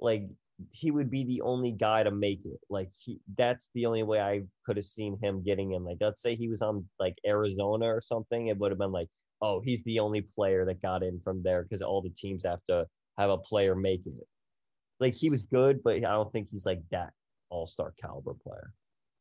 like 0.00 0.28
he 0.72 0.90
would 0.90 1.10
be 1.10 1.24
the 1.24 1.42
only 1.42 1.72
guy 1.72 2.02
to 2.02 2.10
make 2.10 2.40
it. 2.44 2.58
Like 2.70 2.90
he 2.98 3.20
that's 3.36 3.70
the 3.74 3.86
only 3.86 4.02
way 4.02 4.20
I 4.20 4.42
could 4.64 4.76
have 4.76 4.84
seen 4.84 5.18
him 5.22 5.42
getting 5.42 5.72
in. 5.72 5.84
Like 5.84 5.98
let's 6.00 6.22
say 6.22 6.34
he 6.34 6.48
was 6.48 6.62
on 6.62 6.84
like 6.98 7.16
Arizona 7.26 7.86
or 7.86 8.00
something, 8.00 8.48
it 8.48 8.58
would 8.58 8.70
have 8.70 8.78
been 8.78 8.92
like, 8.92 9.08
oh, 9.42 9.60
he's 9.64 9.82
the 9.84 9.98
only 10.00 10.22
player 10.22 10.64
that 10.64 10.82
got 10.82 11.02
in 11.02 11.20
from 11.22 11.42
there 11.42 11.62
because 11.62 11.82
all 11.82 12.02
the 12.02 12.10
teams 12.10 12.44
have 12.44 12.64
to 12.66 12.86
have 13.18 13.30
a 13.30 13.38
player 13.38 13.74
make 13.74 14.06
it. 14.06 14.12
Like 15.00 15.14
he 15.14 15.30
was 15.30 15.42
good, 15.42 15.82
but 15.82 15.96
I 15.96 16.00
don't 16.00 16.32
think 16.32 16.48
he's 16.50 16.66
like 16.66 16.80
that 16.90 17.12
all-star 17.50 17.94
caliber 18.00 18.34
player. 18.34 18.72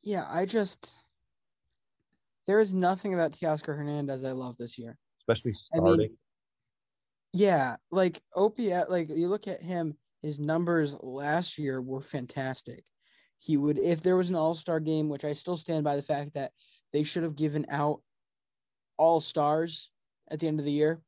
Yeah, 0.01 0.25
I 0.29 0.45
just 0.45 0.95
there 2.47 2.59
is 2.59 2.73
nothing 2.73 3.13
about 3.13 3.31
Teoscar 3.31 3.75
Hernandez 3.75 4.23
I 4.23 4.31
love 4.31 4.55
this 4.57 4.77
year. 4.77 4.97
Especially 5.19 5.53
starting. 5.53 5.93
I 5.93 5.97
mean, 5.97 6.17
yeah, 7.35 7.75
like 7.91 8.21
OPS, 8.35 8.89
like 8.89 9.09
you 9.09 9.27
look 9.27 9.47
at 9.47 9.61
him, 9.61 9.97
his 10.21 10.39
numbers 10.39 10.95
last 11.01 11.57
year 11.57 11.81
were 11.81 12.01
fantastic. 12.01 12.85
He 13.37 13.57
would, 13.57 13.77
if 13.77 14.01
there 14.01 14.15
was 14.15 14.29
an 14.29 14.35
all 14.35 14.55
star 14.55 14.79
game, 14.79 15.09
which 15.09 15.25
I 15.25 15.33
still 15.33 15.57
stand 15.57 15.83
by 15.83 15.97
the 15.97 16.01
fact 16.01 16.33
that 16.35 16.53
they 16.93 17.03
should 17.03 17.23
have 17.23 17.35
given 17.35 17.65
out 17.69 18.01
all 18.97 19.19
stars 19.19 19.91
at 20.31 20.39
the 20.39 20.47
end 20.47 20.59
of 20.59 20.65
the 20.65 20.71
year. 20.71 21.01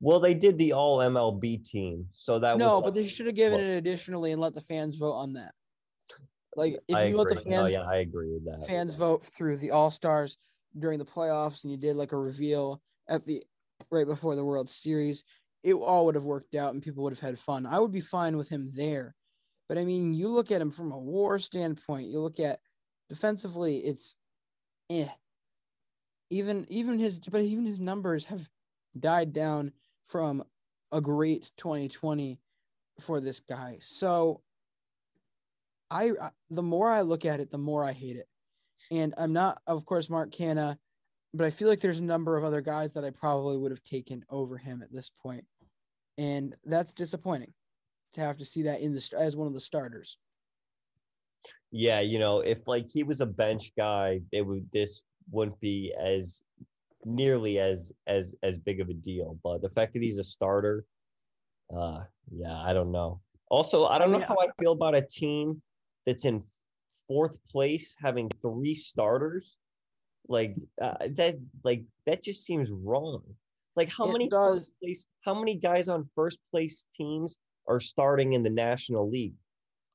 Well, 0.00 0.20
they 0.20 0.34
did 0.34 0.58
the 0.58 0.74
all 0.74 0.98
MLB 0.98 1.64
team, 1.64 2.08
so 2.12 2.38
that 2.40 2.58
no, 2.58 2.82
but 2.82 2.94
they 2.94 3.06
should 3.06 3.24
have 3.24 3.34
given 3.34 3.58
well, 3.58 3.66
it 3.66 3.78
additionally 3.78 4.32
and 4.32 4.40
let 4.40 4.54
the 4.54 4.60
fans 4.60 4.96
vote 4.96 5.14
on 5.14 5.32
that. 5.32 5.52
Like 6.56 6.78
if 6.88 6.94
I 6.94 7.06
you 7.06 7.18
agree. 7.18 7.34
let 7.34 7.44
the 7.44 7.50
fans, 7.50 7.72
yeah, 7.72 7.80
I 7.80 7.96
agree 7.96 8.32
with 8.34 8.44
that. 8.44 8.66
Fans 8.66 8.94
vote 8.94 9.24
through 9.24 9.56
the 9.56 9.70
all 9.70 9.88
stars 9.88 10.36
during 10.78 10.98
the 10.98 11.06
playoffs, 11.06 11.64
and 11.64 11.70
you 11.70 11.78
did 11.78 11.96
like 11.96 12.12
a 12.12 12.18
reveal 12.18 12.82
at 13.08 13.24
the 13.24 13.42
right 13.90 14.06
before 14.06 14.36
the 14.36 14.44
World 14.44 14.68
Series 14.68 15.24
it 15.64 15.72
all 15.72 16.04
would 16.04 16.14
have 16.14 16.24
worked 16.24 16.54
out 16.54 16.74
and 16.74 16.82
people 16.82 17.02
would 17.02 17.12
have 17.12 17.20
had 17.20 17.38
fun. 17.38 17.64
I 17.64 17.78
would 17.80 17.90
be 17.90 18.00
fine 18.00 18.36
with 18.36 18.48
him 18.48 18.70
there. 18.76 19.14
But 19.66 19.78
I 19.78 19.84
mean, 19.84 20.12
you 20.12 20.28
look 20.28 20.52
at 20.52 20.60
him 20.60 20.70
from 20.70 20.92
a 20.92 20.98
war 20.98 21.38
standpoint, 21.38 22.08
you 22.08 22.20
look 22.20 22.38
at 22.38 22.60
defensively, 23.08 23.78
it's 23.78 24.16
eh. 24.90 25.08
Even 26.30 26.66
even 26.68 26.98
his 26.98 27.18
but 27.18 27.40
even 27.40 27.64
his 27.64 27.80
numbers 27.80 28.26
have 28.26 28.46
died 28.98 29.32
down 29.32 29.72
from 30.06 30.44
a 30.92 31.00
great 31.00 31.50
2020 31.56 32.38
for 33.00 33.20
this 33.20 33.40
guy. 33.40 33.78
So 33.80 34.42
I 35.90 36.12
the 36.50 36.62
more 36.62 36.90
I 36.90 37.00
look 37.00 37.24
at 37.24 37.40
it, 37.40 37.50
the 37.50 37.58
more 37.58 37.84
I 37.84 37.92
hate 37.92 38.16
it. 38.16 38.28
And 38.90 39.14
I'm 39.16 39.32
not, 39.32 39.62
of 39.66 39.86
course, 39.86 40.10
Mark 40.10 40.30
Canha, 40.30 40.76
but 41.32 41.46
I 41.46 41.50
feel 41.50 41.68
like 41.68 41.80
there's 41.80 42.00
a 42.00 42.04
number 42.04 42.36
of 42.36 42.44
other 42.44 42.60
guys 42.60 42.92
that 42.92 43.04
I 43.04 43.10
probably 43.10 43.56
would 43.56 43.70
have 43.70 43.84
taken 43.84 44.24
over 44.28 44.58
him 44.58 44.82
at 44.82 44.92
this 44.92 45.10
point 45.22 45.44
and 46.18 46.56
that's 46.64 46.92
disappointing 46.92 47.52
to 48.14 48.20
have 48.20 48.36
to 48.38 48.44
see 48.44 48.62
that 48.62 48.80
in 48.80 48.94
the 48.94 49.10
as 49.18 49.36
one 49.36 49.46
of 49.46 49.54
the 49.54 49.60
starters. 49.60 50.18
Yeah, 51.70 52.00
you 52.00 52.18
know, 52.18 52.40
if 52.40 52.66
like 52.66 52.90
he 52.92 53.02
was 53.02 53.20
a 53.20 53.26
bench 53.26 53.72
guy, 53.76 54.20
it 54.30 54.42
would 54.42 54.68
this 54.72 55.02
wouldn't 55.30 55.58
be 55.60 55.92
as 55.98 56.42
nearly 57.04 57.58
as 57.58 57.92
as 58.06 58.34
as 58.42 58.58
big 58.58 58.80
of 58.80 58.88
a 58.88 58.94
deal. 58.94 59.38
But 59.42 59.62
the 59.62 59.70
fact 59.70 59.92
that 59.94 60.02
he's 60.02 60.18
a 60.18 60.24
starter, 60.24 60.84
uh, 61.76 62.00
yeah, 62.30 62.56
I 62.62 62.72
don't 62.72 62.92
know. 62.92 63.20
Also, 63.48 63.86
I 63.86 63.98
don't 63.98 64.08
I 64.08 64.12
mean, 64.12 64.20
know 64.20 64.26
how 64.28 64.36
I 64.40 64.48
feel 64.60 64.72
about 64.72 64.96
a 64.96 65.02
team 65.02 65.60
that's 66.06 66.24
in 66.24 66.42
fourth 67.08 67.38
place 67.50 67.96
having 68.00 68.30
three 68.40 68.74
starters. 68.74 69.56
Like 70.28 70.56
uh, 70.80 70.94
that, 71.10 71.36
like 71.64 71.82
that 72.06 72.22
just 72.22 72.46
seems 72.46 72.70
wrong. 72.70 73.22
Like 73.76 73.88
how 73.88 74.08
it 74.08 74.12
many 74.12 74.28
does 74.28 74.70
place, 74.80 75.06
how 75.22 75.34
many 75.34 75.56
guys 75.56 75.88
on 75.88 76.08
first 76.14 76.38
place 76.50 76.86
teams 76.96 77.38
are 77.66 77.80
starting 77.80 78.34
in 78.34 78.42
the 78.42 78.50
National 78.50 79.08
League? 79.10 79.34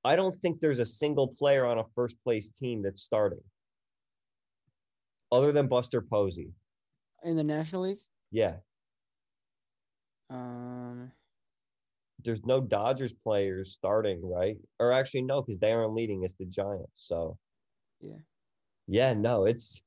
I 0.04 0.16
don't 0.16 0.36
think 0.36 0.60
there's 0.60 0.80
a 0.80 0.86
single 0.86 1.28
player 1.28 1.66
on 1.66 1.80
a 1.80 1.84
first 1.96 2.22
place 2.24 2.50
team 2.50 2.82
that's 2.82 3.02
starting. 3.02 3.42
Other 5.32 5.52
than 5.52 5.68
Buster 5.68 6.02
Posey. 6.02 6.52
In 7.24 7.36
the 7.36 7.44
National 7.44 7.84
League? 7.84 8.00
Yeah. 8.32 8.58
Um 10.30 11.12
there's 12.24 12.46
no 12.46 12.60
Dodgers 12.60 13.14
players 13.14 13.72
starting, 13.72 14.20
right? 14.22 14.58
Or 14.80 14.92
actually 14.92 15.22
no, 15.22 15.42
because 15.42 15.60
they 15.60 15.72
aren't 15.72 15.94
leading, 15.94 16.24
it's 16.24 16.34
the 16.34 16.46
Giants. 16.46 16.90
So 17.08 17.38
yeah. 18.02 18.18
Yeah, 18.88 19.14
no, 19.14 19.46
it's 19.46 19.84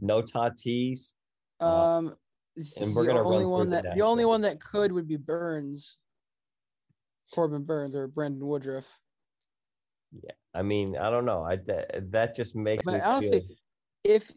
no 0.00 0.20
Tatis. 0.20 1.14
Um 1.60 2.14
and 2.80 2.94
we're 2.94 3.04
the 3.04 3.12
gonna 3.12 3.28
only 3.28 3.44
one 3.44 3.68
that 3.70 3.94
the, 3.94 4.02
only 4.02 4.24
one 4.24 4.40
that 4.42 4.60
could 4.60 4.92
would 4.92 5.08
be 5.08 5.16
Burnes, 5.16 5.96
Corbin 7.32 7.64
Burnes 7.64 7.94
or 7.94 8.06
Brandon 8.06 8.46
Woodruff. 8.46 8.86
Yeah, 10.12 10.32
I 10.54 10.62
mean, 10.62 10.96
I 10.96 11.10
don't 11.10 11.24
know. 11.24 11.42
I 11.42 11.56
that, 11.56 12.10
that 12.12 12.34
just 12.34 12.54
makes 12.54 12.84
but 12.84 12.94
me 12.94 13.00
honestly, 13.00 13.40
feel... 13.40 13.56
if 14.04 14.32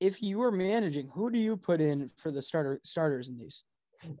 if 0.00 0.22
you 0.22 0.38
were 0.38 0.52
managing, 0.52 1.08
who 1.08 1.30
do 1.30 1.38
you 1.38 1.56
put 1.56 1.80
in 1.80 2.10
for 2.16 2.30
the 2.30 2.42
starter 2.42 2.80
starters 2.84 3.28
in 3.28 3.38
these? 3.38 3.64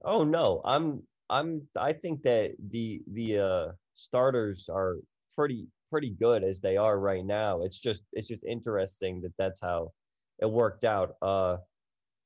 Oh 0.04 0.24
no, 0.24 0.62
I'm 0.64 1.02
I'm 1.28 1.62
I 1.78 1.92
think 1.92 2.22
that 2.22 2.54
the 2.70 3.02
the 3.12 3.38
uh 3.38 3.72
starters 3.94 4.68
are 4.72 4.96
pretty 5.34 5.68
pretty 5.90 6.10
good 6.10 6.42
as 6.42 6.60
they 6.60 6.76
are 6.76 6.98
right 6.98 7.24
now. 7.24 7.62
It's 7.62 7.78
just 7.78 8.02
it's 8.12 8.28
just 8.28 8.44
interesting 8.44 9.20
that 9.22 9.32
that's 9.38 9.60
how 9.60 9.92
it 10.40 10.50
worked 10.50 10.84
out. 10.84 11.16
Uh 11.20 11.58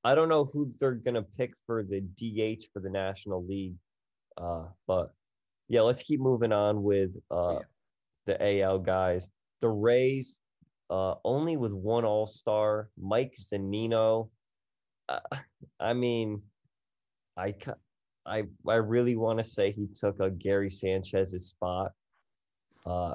I 0.03 0.15
don't 0.15 0.29
know 0.29 0.45
who 0.45 0.73
they're 0.79 0.95
gonna 0.95 1.23
pick 1.23 1.53
for 1.67 1.83
the 1.83 2.01
DH 2.01 2.65
for 2.73 2.81
the 2.81 2.91
National 2.91 3.45
League, 3.45 3.77
uh, 4.39 4.67
but 4.87 5.13
yeah, 5.69 5.83
let's 5.83 6.03
keep 6.03 6.21
moving 6.21 6.53
on 6.53 6.83
with 6.83 7.11
uh, 7.31 7.59
yeah. 7.59 7.65
the 8.27 8.61
AL 8.63 8.81
guys. 8.81 9.29
The 9.61 9.69
Rays, 9.69 10.41
uh, 10.89 11.15
only 11.25 11.57
with 11.57 11.75
one 11.75 12.05
All 12.05 12.27
Star, 12.27 12.89
Mike 12.99 13.35
Zunino. 13.39 14.31
Uh, 15.09 15.21
I 15.79 15.93
mean, 15.93 16.43
I 17.37 17.55
I 18.25 18.45
I 18.67 18.77
really 18.77 19.17
want 19.17 19.39
to 19.39 19.45
say 19.45 19.71
he 19.71 19.87
took 19.95 20.19
a 20.21 20.31
Gary 20.31 20.71
Sanchez's 20.71 21.49
spot. 21.49 21.93
Uh, 22.87 23.15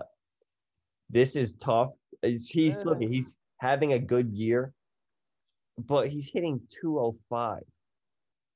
this 1.10 1.36
is 1.36 1.54
tough. 1.56 1.92
He's 2.22 2.84
looking. 2.84 3.12
He's 3.12 3.40
having 3.60 3.94
a 3.94 4.00
good 4.00 4.32
year 4.32 4.72
but 5.78 6.08
he's 6.08 6.30
hitting 6.32 6.62
205. 6.70 7.62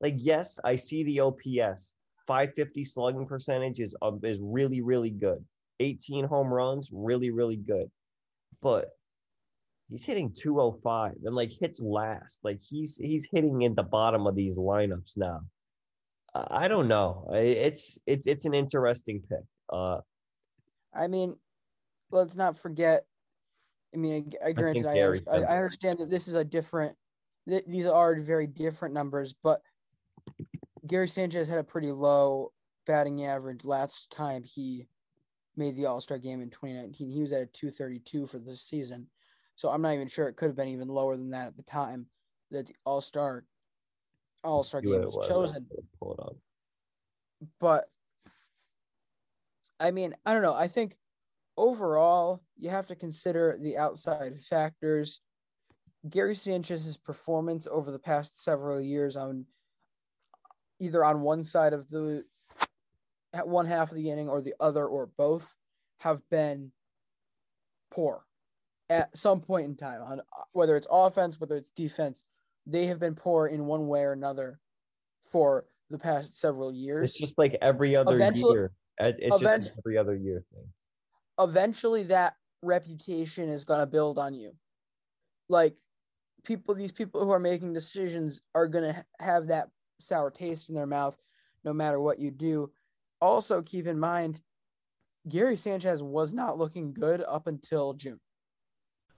Like, 0.01 0.15
yes, 0.17 0.59
I 0.63 0.75
see 0.75 1.03
the 1.03 1.19
OPS. 1.21 1.95
550 2.27 2.85
slugging 2.85 3.25
percentage 3.25 3.79
is, 3.79 3.95
um, 4.01 4.19
is 4.23 4.39
really, 4.43 4.81
really 4.81 5.09
good. 5.09 5.43
18 5.79 6.25
home 6.25 6.47
runs, 6.47 6.89
really, 6.93 7.31
really 7.31 7.57
good. 7.57 7.89
But 8.61 8.89
he's 9.89 10.05
hitting 10.05 10.31
205 10.33 11.15
and 11.25 11.35
like 11.35 11.51
hits 11.51 11.81
last. 11.81 12.39
Like 12.43 12.59
he's 12.61 12.97
he's 12.97 13.27
hitting 13.31 13.63
in 13.63 13.75
the 13.75 13.83
bottom 13.83 14.27
of 14.27 14.35
these 14.35 14.57
lineups 14.57 15.17
now. 15.17 15.41
I 16.35 16.67
don't 16.67 16.87
know. 16.87 17.27
It's 17.33 17.97
it's 18.05 18.27
it's 18.27 18.45
an 18.45 18.53
interesting 18.53 19.21
pick. 19.27 19.43
Uh, 19.71 19.99
I 20.93 21.07
mean, 21.07 21.35
let's 22.11 22.35
not 22.35 22.57
forget. 22.57 23.05
I 23.93 23.97
mean, 23.97 24.31
I, 24.43 24.49
I 24.49 24.51
granted, 24.51 24.85
I, 24.85 24.99
I, 25.31 25.41
I, 25.41 25.57
understand 25.57 25.97
that 25.97 26.11
this 26.11 26.27
is 26.27 26.35
a 26.35 26.43
different 26.43 26.95
th- 27.49 27.65
these 27.65 27.85
are 27.85 28.15
very 28.21 28.47
different 28.47 28.93
numbers, 28.93 29.33
but 29.33 29.61
Gary 30.87 31.07
Sanchez 31.07 31.47
had 31.47 31.59
a 31.59 31.63
pretty 31.63 31.91
low 31.91 32.51
batting 32.85 33.25
average 33.25 33.65
last 33.65 34.09
time 34.11 34.43
he 34.43 34.87
made 35.55 35.75
the 35.75 35.85
All 35.85 35.99
Star 35.99 36.17
game 36.17 36.41
in 36.41 36.49
2019. 36.49 37.09
He 37.09 37.21
was 37.21 37.31
at 37.31 37.41
a 37.41 37.45
232 37.47 38.27
for 38.27 38.39
the 38.39 38.55
season. 38.55 39.07
So 39.55 39.69
I'm 39.69 39.81
not 39.81 39.93
even 39.93 40.07
sure 40.07 40.27
it 40.27 40.37
could 40.37 40.47
have 40.47 40.55
been 40.55 40.69
even 40.69 40.87
lower 40.87 41.17
than 41.17 41.31
that 41.31 41.47
at 41.47 41.57
the 41.57 41.63
time 41.63 42.05
that 42.51 42.67
the 42.67 42.75
All 42.85 43.01
Star 43.01 43.43
All 44.43 44.63
Star 44.63 44.81
game 44.81 45.01
was, 45.01 45.15
was 45.15 45.27
chosen. 45.27 45.67
Pull 45.99 46.13
it 46.13 46.19
up. 46.19 46.35
But 47.59 47.85
I 49.79 49.91
mean, 49.91 50.13
I 50.25 50.33
don't 50.33 50.43
know. 50.43 50.53
I 50.53 50.67
think 50.67 50.97
overall 51.57 52.41
you 52.57 52.69
have 52.69 52.87
to 52.87 52.95
consider 52.95 53.57
the 53.61 53.77
outside 53.77 54.41
factors 54.41 55.21
Gary 56.09 56.35
Sanchez's 56.35 56.97
performance 56.97 57.67
over 57.69 57.91
the 57.91 57.99
past 57.99 58.43
several 58.43 58.79
years 58.79 59.17
on 59.17 59.45
either 60.79 61.03
on 61.03 61.21
one 61.21 61.43
side 61.43 61.73
of 61.73 61.89
the 61.89 62.23
at 63.33 63.47
one 63.47 63.65
half 63.65 63.91
of 63.91 63.97
the 63.97 64.09
inning 64.09 64.29
or 64.29 64.41
the 64.41 64.53
other 64.59 64.85
or 64.87 65.07
both 65.17 65.55
have 65.99 66.21
been 66.29 66.71
poor 67.91 68.23
at 68.89 69.15
some 69.15 69.41
point 69.41 69.65
in 69.67 69.75
time 69.75 70.01
on 70.01 70.21
whether 70.53 70.75
it's 70.77 70.87
offense 70.89 71.39
whether 71.39 71.57
it's 71.57 71.71
defense 71.71 72.23
they 72.65 72.85
have 72.85 72.99
been 72.99 73.13
poor 73.13 73.47
in 73.47 73.65
one 73.65 73.87
way 73.87 74.01
or 74.01 74.13
another 74.13 74.59
for 75.31 75.65
the 75.89 75.97
past 75.97 76.39
several 76.39 76.71
years 76.73 77.09
It's 77.09 77.19
just 77.19 77.37
like 77.37 77.57
every 77.61 77.95
other 77.95 78.15
Eventually- 78.15 78.53
year. 78.53 78.71
It's 78.99 79.19
it's 79.19 79.29
just 79.29 79.41
event- 79.41 79.65
an 79.67 79.73
every 79.79 79.97
other 79.97 80.15
year 80.15 80.43
thing. 80.53 80.67
eventually 81.39 82.03
that 82.03 82.35
reputation 82.63 83.49
is 83.49 83.65
going 83.65 83.79
to 83.79 83.85
build 83.85 84.17
on 84.17 84.33
you 84.33 84.51
like 85.49 85.75
people 86.43 86.75
these 86.75 86.91
people 86.91 87.23
who 87.23 87.31
are 87.31 87.39
making 87.39 87.73
decisions 87.73 88.41
are 88.55 88.67
going 88.67 88.93
to 88.93 89.05
have 89.19 89.47
that 89.47 89.69
sour 89.99 90.31
taste 90.31 90.69
in 90.69 90.75
their 90.75 90.87
mouth 90.87 91.17
no 91.65 91.73
matter 91.73 91.99
what 91.99 92.19
you 92.19 92.31
do. 92.31 92.71
Also 93.21 93.61
keep 93.61 93.87
in 93.87 93.99
mind 93.99 94.41
gary 95.27 95.55
sanchez 95.55 96.01
was 96.01 96.33
not 96.33 96.57
looking 96.57 96.93
good 96.93 97.21
up 97.27 97.47
until 97.47 97.93
june 97.93 98.19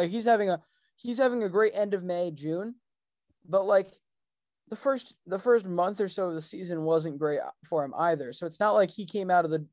Like 0.00 0.10
he's 0.10 0.24
having 0.24 0.48
a 0.48 0.60
he's 0.96 1.18
having 1.18 1.42
a 1.42 1.48
great 1.48 1.74
end 1.74 1.92
of 1.92 2.02
May, 2.02 2.30
June, 2.30 2.74
but 3.46 3.66
like 3.66 3.90
the 4.68 4.76
first 4.76 5.14
the 5.26 5.38
first 5.38 5.66
month 5.66 6.00
or 6.00 6.08
so 6.08 6.28
of 6.28 6.34
the 6.34 6.40
season 6.40 6.84
wasn't 6.84 7.18
great 7.18 7.40
for 7.68 7.84
him 7.84 7.92
either. 7.98 8.32
So 8.32 8.46
it's 8.46 8.60
not 8.60 8.72
like 8.72 8.90
he 8.90 9.04
came 9.04 9.30
out 9.30 9.44
of 9.44 9.50
the 9.50 9.66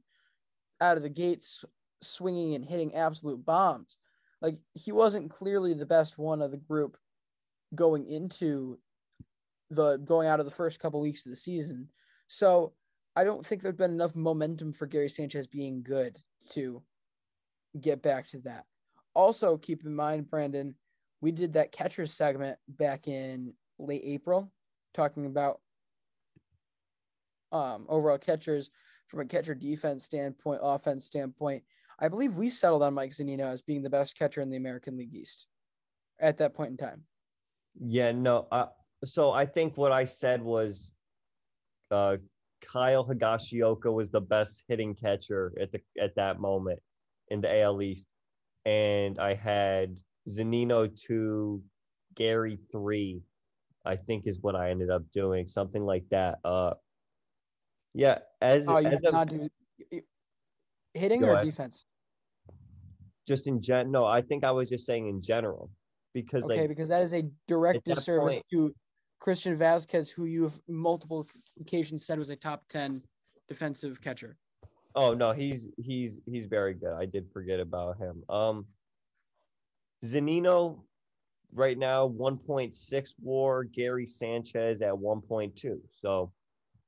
out 0.81 0.97
of 0.97 1.03
the 1.03 1.09
gates 1.09 1.63
swinging 2.01 2.55
and 2.55 2.65
hitting 2.65 2.93
absolute 2.93 3.45
bombs. 3.45 3.97
Like 4.41 4.57
he 4.73 4.91
wasn't 4.91 5.31
clearly 5.31 5.73
the 5.73 5.85
best 5.85 6.17
one 6.17 6.41
of 6.41 6.51
the 6.51 6.57
group 6.57 6.97
going 7.73 8.05
into 8.05 8.77
the 9.69 9.97
going 9.97 10.27
out 10.27 10.39
of 10.41 10.45
the 10.45 10.51
first 10.51 10.79
couple 10.79 10.99
weeks 10.99 11.25
of 11.25 11.29
the 11.29 11.37
season. 11.37 11.87
So 12.27 12.73
I 13.15 13.23
don't 13.23 13.45
think 13.45 13.61
there's 13.61 13.75
been 13.75 13.91
enough 13.91 14.15
momentum 14.15 14.73
for 14.73 14.87
Gary 14.87 15.09
Sanchez 15.09 15.47
being 15.47 15.83
good 15.83 16.19
to 16.51 16.83
get 17.79 18.01
back 18.01 18.27
to 18.29 18.39
that. 18.39 18.65
Also, 19.17 19.57
keep 19.57 19.83
in 19.83 19.95
mind, 19.95 20.29
Brandon, 20.29 20.75
we 21.21 21.31
did 21.31 21.51
that 21.53 21.71
catcher 21.71 22.05
segment 22.05 22.59
back 22.67 23.07
in 23.07 23.51
late 23.79 24.03
April, 24.05 24.51
talking 24.93 25.25
about 25.25 25.59
um, 27.51 27.87
overall 27.89 28.19
catchers 28.19 28.69
from 29.07 29.21
a 29.21 29.25
catcher 29.25 29.55
defense 29.55 30.03
standpoint, 30.03 30.59
offense 30.61 31.05
standpoint. 31.05 31.63
I 31.99 32.09
believe 32.09 32.35
we 32.35 32.51
settled 32.51 32.83
on 32.83 32.93
Mike 32.93 33.09
Zunino 33.09 33.51
as 33.51 33.63
being 33.63 33.81
the 33.81 33.89
best 33.89 34.15
catcher 34.15 34.41
in 34.41 34.51
the 34.51 34.57
American 34.57 34.95
League 34.95 35.15
East 35.15 35.47
at 36.19 36.37
that 36.37 36.53
point 36.53 36.69
in 36.69 36.77
time. 36.77 37.03
Yeah, 37.79 38.11
no. 38.11 38.47
Uh, 38.51 38.67
so 39.03 39.31
I 39.31 39.47
think 39.47 39.77
what 39.77 39.91
I 39.91 40.03
said 40.03 40.43
was 40.43 40.93
uh, 41.89 42.17
Kyle 42.61 43.03
Higashioka 43.03 43.91
was 43.91 44.11
the 44.11 44.21
best 44.21 44.63
hitting 44.67 44.93
catcher 44.93 45.53
at 45.59 45.71
the 45.71 45.81
at 45.99 46.13
that 46.17 46.39
moment 46.39 46.79
in 47.29 47.41
the 47.41 47.61
AL 47.61 47.81
East, 47.81 48.07
and 48.67 49.17
I 49.17 49.33
had 49.33 49.97
Zunino 50.27 50.93
two, 50.93 51.63
Gary 52.15 52.59
three. 52.71 53.21
I 53.85 53.95
think 53.95 54.27
is 54.27 54.41
what 54.41 54.55
I 54.55 54.69
ended 54.71 54.89
up 54.89 55.09
doing, 55.13 55.47
something 55.47 55.85
like 55.85 56.03
that. 56.09 56.39
Uh, 56.43 56.73
yeah, 57.93 58.19
as, 58.41 58.67
Oh, 58.67 58.79
you 58.79 58.89
as 58.89 58.99
did 58.99 59.05
a- 59.05 59.11
not 59.13 59.29
do 59.29 59.47
hitting 60.93 61.23
or 61.23 61.33
ahead. 61.33 61.45
defense? 61.45 61.85
just 63.27 63.47
in 63.47 63.59
gen. 63.61 63.91
No, 63.91 64.05
I 64.05 64.21
think 64.21 64.45
I 64.45 64.51
was 64.51 64.69
just 64.69 64.85
saying 64.85 65.07
in 65.09 65.21
general 65.21 65.69
because 66.13 66.45
Okay, 66.45 66.61
like 66.61 66.69
because 66.69 66.87
that 66.87 67.01
is 67.01 67.13
a 67.13 67.23
direct 67.47 67.83
disservice 67.85 68.35
point- 68.35 68.45
to 68.51 68.73
Christian 69.19 69.57
Vazquez, 69.57 70.09
who 70.09 70.25
you 70.25 70.43
have 70.43 70.57
multiple 70.69 71.27
occasions 71.59 72.05
said 72.05 72.19
was 72.19 72.29
a 72.29 72.37
top 72.37 72.63
10 72.69 73.03
defensive 73.49 73.99
catcher. 74.01 74.37
Oh 74.97 75.13
no, 75.13 75.31
he's 75.31 75.69
he's 75.77 76.21
he's 76.25 76.45
very 76.45 76.73
good. 76.73 76.91
I 76.91 77.05
did 77.05 77.29
forget 77.31 77.59
about 77.59 77.99
him. 77.99 78.23
Um 78.29 78.65
Zunino 80.03 80.79
right 81.53 81.77
now 81.77 82.07
1.6 82.09 83.13
war, 83.21 83.63
Gary 83.63 84.07
Sanchez 84.07 84.81
at 84.81 84.93
1.2. 84.93 85.79
So 85.91 86.33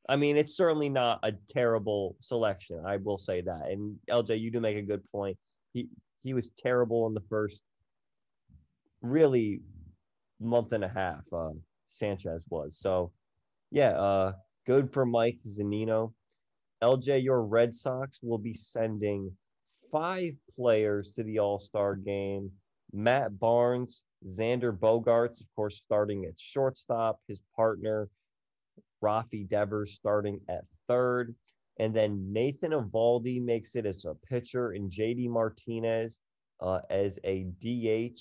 I 0.10 0.16
mean, 0.16 0.38
it's 0.38 0.58
certainly 0.58 0.90
not 0.90 1.20
a 1.22 1.34
terrible 1.50 2.18
selection. 2.20 2.84
I 2.84 2.98
will 2.98 3.20
say 3.20 3.42
that. 3.42 3.68
And 3.70 4.00
LJ, 4.10 4.40
you 4.40 4.50
do 4.50 4.60
make 4.60 4.78
a 4.78 4.82
good 4.82 5.04
point. 5.12 5.38
He 5.74 5.88
he 6.24 6.34
was 6.34 6.50
terrible 6.50 7.06
in 7.06 7.14
the 7.14 7.24
first 7.30 7.64
really 9.02 9.62
month 10.40 10.74
and 10.74 10.84
a 10.84 10.90
half. 10.90 11.22
Uh, 11.32 11.52
Sanchez 11.86 12.48
was. 12.50 12.80
So 12.80 13.12
yeah, 13.70 13.92
uh 13.92 14.34
good 14.66 14.92
for 14.92 15.06
Mike 15.06 15.42
Zunino. 15.48 16.14
LJ, 16.82 17.24
your 17.24 17.44
Red 17.44 17.74
Sox 17.74 18.20
will 18.24 18.38
be 18.38 18.54
sending 18.54 19.32
five 19.92 20.34
players 20.56 21.12
to 21.14 21.24
the 21.24 21.40
All 21.40 21.60
Star 21.60 21.96
game. 21.96 22.52
Matt 22.92 23.38
Barnes, 23.40 24.04
Xander 24.26 24.76
Bogaerts, 24.78 25.42
of 25.42 25.48
course, 25.56 25.78
starting 25.78 26.26
at 26.26 26.40
shortstop. 26.40 27.20
His 27.28 27.42
partner, 27.56 28.10
Rafi 29.04 29.48
Devers, 29.48 29.94
starting 29.94 30.40
at 30.50 30.66
third. 30.88 31.36
And 31.80 31.94
then 31.94 32.34
Nathan 32.34 32.72
Eovaldi 32.72 33.42
makes 33.42 33.76
it 33.76 33.86
as 33.86 34.06
a 34.06 34.16
pitcher, 34.16 34.72
and 34.72 34.92
JD 34.92 35.30
Martinez 35.30 36.20
uh, 36.62 36.80
as 36.90 37.20
a 37.24 37.46
DH. 37.62 38.20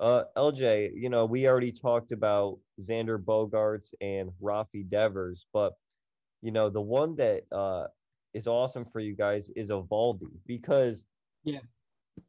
Uh, 0.00 0.24
LJ, 0.36 0.92
you 0.94 1.08
know, 1.08 1.24
we 1.24 1.46
already 1.48 1.72
talked 1.72 2.12
about 2.12 2.58
Xander 2.80 3.22
Bogaerts 3.22 3.94
and 4.00 4.30
Rafi 4.42 4.88
Devers, 4.88 5.46
but 5.52 5.74
you 6.42 6.52
know, 6.52 6.68
the 6.70 6.80
one 6.80 7.16
that 7.16 7.42
uh, 7.52 7.86
is 8.34 8.46
awesome 8.46 8.84
for 8.84 9.00
you 9.00 9.14
guys 9.14 9.50
is 9.50 9.70
Eovaldi 9.70 10.30
because 10.46 11.04
Yeah. 11.44 11.60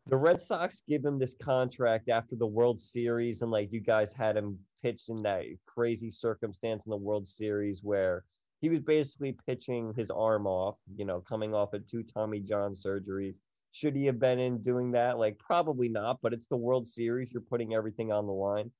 the 0.07 0.17
Red 0.17 0.41
Sox 0.41 0.81
give 0.87 1.03
him 1.03 1.19
this 1.19 1.35
contract 1.41 2.09
after 2.09 2.35
the 2.35 2.47
World 2.47 2.79
Series, 2.79 3.41
and 3.41 3.51
like 3.51 3.71
you 3.71 3.81
guys 3.81 4.13
had 4.13 4.37
him 4.37 4.59
pitch 4.81 5.09
in 5.09 5.17
that 5.17 5.45
crazy 5.65 6.09
circumstance 6.09 6.85
in 6.85 6.89
the 6.89 6.97
World 6.97 7.27
Series 7.27 7.83
where 7.83 8.23
he 8.61 8.69
was 8.69 8.79
basically 8.81 9.37
pitching 9.47 9.93
his 9.95 10.09
arm 10.09 10.45
off, 10.47 10.77
you 10.95 11.05
know, 11.05 11.21
coming 11.21 11.53
off 11.53 11.73
of 11.73 11.85
two 11.87 12.03
Tommy 12.03 12.39
John 12.39 12.73
surgeries. 12.73 13.37
Should 13.71 13.95
he 13.95 14.05
have 14.05 14.19
been 14.19 14.39
in 14.39 14.61
doing 14.61 14.91
that? 14.91 15.17
Like, 15.19 15.37
probably 15.37 15.89
not, 15.89 16.19
but 16.21 16.33
it's 16.33 16.47
the 16.47 16.57
World 16.57 16.87
Series. 16.87 17.31
You're 17.31 17.41
putting 17.41 17.73
everything 17.73 18.11
on 18.11 18.25
the 18.25 18.33
line. 18.33 18.71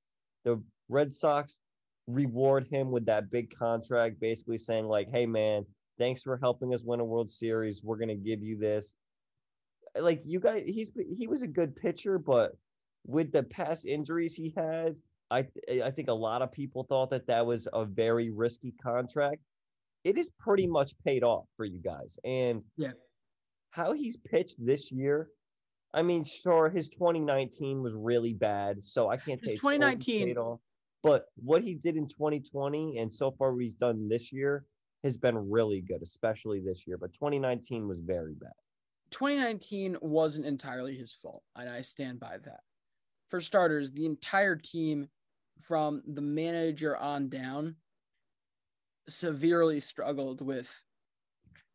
The 0.43 0.61
Red 0.89 1.13
Sox 1.13 1.57
reward 2.09 2.67
him 2.71 2.91
with 2.91 3.05
that 3.05 3.29
big 3.29 3.53
contract, 3.55 4.19
basically 4.19 4.57
saying, 4.57 4.85
like, 4.85 5.09
hey, 5.11 5.25
man, 5.25 5.65
thanks 5.97 6.23
for 6.23 6.37
helping 6.37 6.73
us 6.73 6.83
win 6.83 6.99
a 6.99 7.05
World 7.05 7.29
Series. 7.29 7.83
We're 7.83 7.97
going 7.97 8.09
to 8.09 8.15
give 8.15 8.41
you 8.41 8.57
this. 8.57 8.93
Like, 9.99 10.21
you 10.25 10.39
guys, 10.39 10.63
he's 10.65 10.91
he 11.17 11.27
was 11.27 11.41
a 11.41 11.47
good 11.47 11.75
pitcher, 11.75 12.19
but 12.19 12.51
with 13.05 13.31
the 13.31 13.43
past 13.43 13.85
injuries 13.85 14.35
he 14.35 14.53
had, 14.55 14.95
I 15.31 15.47
I 15.83 15.91
think 15.91 16.09
a 16.09 16.13
lot 16.13 16.41
of 16.41 16.51
people 16.51 16.83
thought 16.83 17.09
that 17.11 17.27
that 17.27 17.45
was 17.45 17.67
a 17.73 17.85
very 17.85 18.29
risky 18.29 18.73
contract. 18.83 19.41
It 20.03 20.17
is 20.17 20.29
pretty 20.39 20.67
much 20.67 20.93
paid 21.05 21.23
off 21.23 21.45
for 21.57 21.65
you 21.65 21.79
guys, 21.79 22.17
and 22.23 22.63
Yeah. 22.77 22.91
how 23.71 23.93
he's 23.93 24.17
pitched 24.17 24.63
this 24.63 24.91
year. 24.91 25.29
I 25.93 26.03
mean, 26.03 26.23
sure, 26.23 26.69
his 26.69 26.87
2019 26.89 27.81
was 27.81 27.93
really 27.95 28.33
bad, 28.33 28.85
so 28.85 29.09
I 29.09 29.17
can't 29.17 29.41
His 29.41 29.51
say 29.51 29.55
2019 29.55 30.27
paid 30.27 30.37
off. 30.37 30.59
But 31.01 31.25
what 31.35 31.63
he 31.63 31.75
did 31.75 31.95
in 31.95 32.07
2020 32.07 32.97
and 32.97 33.13
so 33.13 33.31
far 33.31 33.53
what 33.53 33.63
he's 33.63 33.73
done 33.73 34.09
this 34.09 34.31
year 34.33 34.65
has 35.03 35.17
been 35.17 35.49
really 35.49 35.81
good, 35.81 36.01
especially 36.01 36.59
this 36.59 36.85
year. 36.85 36.97
But 36.97 37.13
2019 37.13 37.87
was 37.87 37.99
very 38.01 38.33
bad. 38.33 38.51
2019 39.11 39.97
wasn't 40.01 40.45
entirely 40.45 40.95
his 40.95 41.13
fault, 41.13 41.43
and 41.55 41.69
I 41.69 41.81
stand 41.81 42.19
by 42.19 42.37
that. 42.45 42.59
For 43.29 43.41
starters, 43.41 43.91
the 43.91 44.05
entire 44.05 44.55
team 44.55 45.07
from 45.59 46.03
the 46.05 46.21
manager 46.21 46.97
on 46.97 47.29
down 47.29 47.75
severely 49.07 49.79
struggled 49.79 50.41
with 50.41 50.71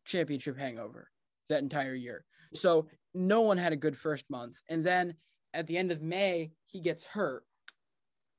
championship 0.05 0.57
hangover 0.57 1.09
that 1.49 1.61
entire 1.61 1.95
year. 1.95 2.25
So 2.53 2.87
no 3.13 3.41
one 3.41 3.57
had 3.57 3.73
a 3.73 3.77
good 3.77 3.97
first 3.97 4.25
month. 4.29 4.61
And 4.69 4.83
then 4.83 5.15
at 5.53 5.67
the 5.67 5.77
end 5.77 5.91
of 5.91 6.01
May, 6.01 6.51
he 6.65 6.79
gets 6.79 7.05
hurt. 7.05 7.43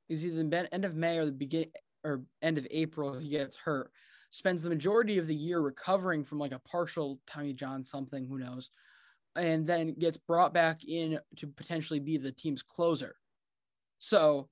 It 0.09 0.13
was 0.13 0.25
either 0.25 0.43
the 0.43 0.73
end 0.73 0.85
of 0.85 0.95
May 0.95 1.17
or 1.17 1.25
the 1.25 1.31
beginning 1.31 1.71
or 2.03 2.21
end 2.41 2.57
of 2.57 2.67
April, 2.71 3.17
he 3.17 3.29
gets 3.29 3.57
hurt. 3.57 3.91
Spends 4.29 4.61
the 4.61 4.69
majority 4.69 5.17
of 5.17 5.27
the 5.27 5.35
year 5.35 5.59
recovering 5.59 6.23
from 6.23 6.39
like 6.39 6.51
a 6.51 6.59
partial 6.59 7.19
Tommy 7.25 7.53
John 7.53 7.83
something, 7.83 8.25
who 8.25 8.37
knows, 8.39 8.69
and 9.35 9.65
then 9.65 9.93
gets 9.93 10.17
brought 10.17 10.53
back 10.53 10.83
in 10.85 11.19
to 11.37 11.47
potentially 11.47 11.99
be 11.99 12.17
the 12.17 12.31
team's 12.31 12.61
closer. 12.61 13.15
So 13.99 14.49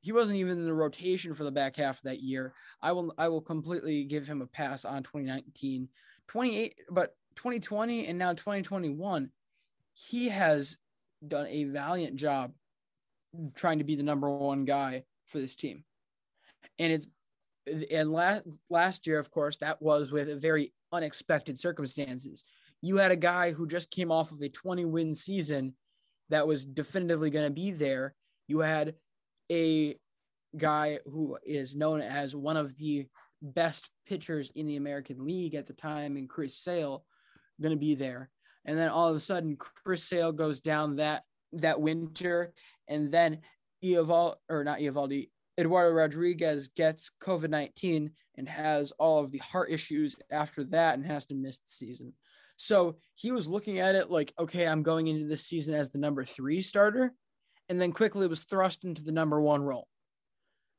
he 0.00 0.12
wasn't 0.12 0.38
even 0.38 0.52
in 0.52 0.64
the 0.64 0.72
rotation 0.72 1.34
for 1.34 1.44
the 1.44 1.50
back 1.50 1.76
half 1.76 1.98
of 1.98 2.02
that 2.04 2.20
year. 2.20 2.54
I 2.80 2.92
will 2.92 3.14
I 3.18 3.28
will 3.28 3.42
completely 3.42 4.04
give 4.04 4.26
him 4.26 4.40
a 4.40 4.46
pass 4.46 4.84
on 4.84 5.02
2019. 5.02 5.88
28 6.28 6.74
but 6.90 7.16
2020 7.34 8.06
and 8.06 8.16
now 8.16 8.32
2021 8.32 9.30
he 9.94 10.28
has 10.28 10.78
done 11.26 11.46
a 11.48 11.64
valiant 11.64 12.14
job 12.14 12.52
trying 13.54 13.78
to 13.78 13.84
be 13.84 13.96
the 13.96 14.02
number 14.02 14.30
one 14.30 14.64
guy 14.64 15.04
for 15.26 15.38
this 15.38 15.54
team. 15.54 15.84
And 16.78 16.92
it's 16.92 17.06
and 17.90 18.12
last 18.12 18.46
last 18.68 19.06
year, 19.06 19.18
of 19.18 19.30
course, 19.30 19.58
that 19.58 19.80
was 19.80 20.12
with 20.12 20.40
very 20.40 20.72
unexpected 20.92 21.58
circumstances. 21.58 22.44
You 22.82 22.96
had 22.96 23.12
a 23.12 23.16
guy 23.16 23.52
who 23.52 23.66
just 23.66 23.90
came 23.90 24.10
off 24.10 24.32
of 24.32 24.40
a 24.40 24.48
20 24.48 24.86
win 24.86 25.14
season 25.14 25.74
that 26.30 26.46
was 26.46 26.64
definitively 26.64 27.30
going 27.30 27.46
to 27.46 27.52
be 27.52 27.70
there. 27.70 28.14
You 28.48 28.60
had 28.60 28.94
a 29.50 29.96
guy 30.56 30.98
who 31.06 31.38
is 31.44 31.76
known 31.76 32.00
as 32.00 32.34
one 32.34 32.56
of 32.56 32.76
the 32.78 33.06
best 33.42 33.90
pitchers 34.06 34.50
in 34.54 34.66
the 34.66 34.76
American 34.76 35.24
League 35.24 35.54
at 35.54 35.66
the 35.66 35.72
time, 35.72 36.16
and 36.16 36.28
Chris 36.28 36.56
Sale, 36.56 37.04
going 37.60 37.74
to 37.74 37.78
be 37.78 37.94
there. 37.94 38.30
And 38.64 38.76
then 38.76 38.88
all 38.88 39.08
of 39.08 39.16
a 39.16 39.20
sudden, 39.20 39.56
Chris 39.56 40.04
Sale 40.04 40.32
goes 40.32 40.60
down 40.60 40.96
that 40.96 41.24
that 41.52 41.80
winter, 41.80 42.52
and 42.88 43.10
then 43.10 43.40
Eovaldi 43.84 44.36
or 44.48 44.64
not 44.64 44.78
Eovaldi, 44.78 45.30
Eduardo 45.58 45.94
Rodriguez 45.94 46.68
gets 46.68 47.10
COVID 47.22 47.50
nineteen 47.50 48.10
and 48.36 48.48
has 48.48 48.92
all 48.92 49.22
of 49.22 49.30
the 49.30 49.38
heart 49.38 49.70
issues 49.70 50.16
after 50.30 50.64
that, 50.64 50.94
and 50.94 51.04
has 51.04 51.26
to 51.26 51.34
miss 51.34 51.58
the 51.58 51.70
season. 51.70 52.12
So 52.56 52.96
he 53.14 53.32
was 53.32 53.48
looking 53.48 53.78
at 53.78 53.94
it 53.94 54.10
like, 54.10 54.34
okay, 54.38 54.66
I'm 54.66 54.82
going 54.82 55.06
into 55.06 55.26
this 55.26 55.46
season 55.46 55.74
as 55.74 55.88
the 55.88 55.98
number 55.98 56.24
three 56.24 56.60
starter, 56.60 57.14
and 57.70 57.80
then 57.80 57.92
quickly 57.92 58.26
was 58.26 58.44
thrust 58.44 58.84
into 58.84 59.02
the 59.02 59.12
number 59.12 59.40
one 59.40 59.62
role. 59.62 59.88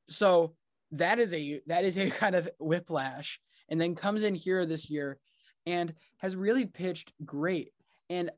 So 0.08 0.56
that 0.92 1.20
is 1.20 1.34
a 1.34 1.62
that 1.68 1.86
is 1.86 1.98
a 1.98 2.10
kind 2.12 2.36
of 2.36 2.50
whiplash, 2.60 3.40
and 3.70 3.82
then 3.82 3.96
comes 3.96 4.24
in 4.24 4.36
here 4.36 4.66
this 4.66 4.90
year 4.90 5.18
and 5.66 5.94
has 6.20 6.36
really 6.36 6.66
pitched 6.66 7.14
great. 7.26 7.72
And 8.10 8.30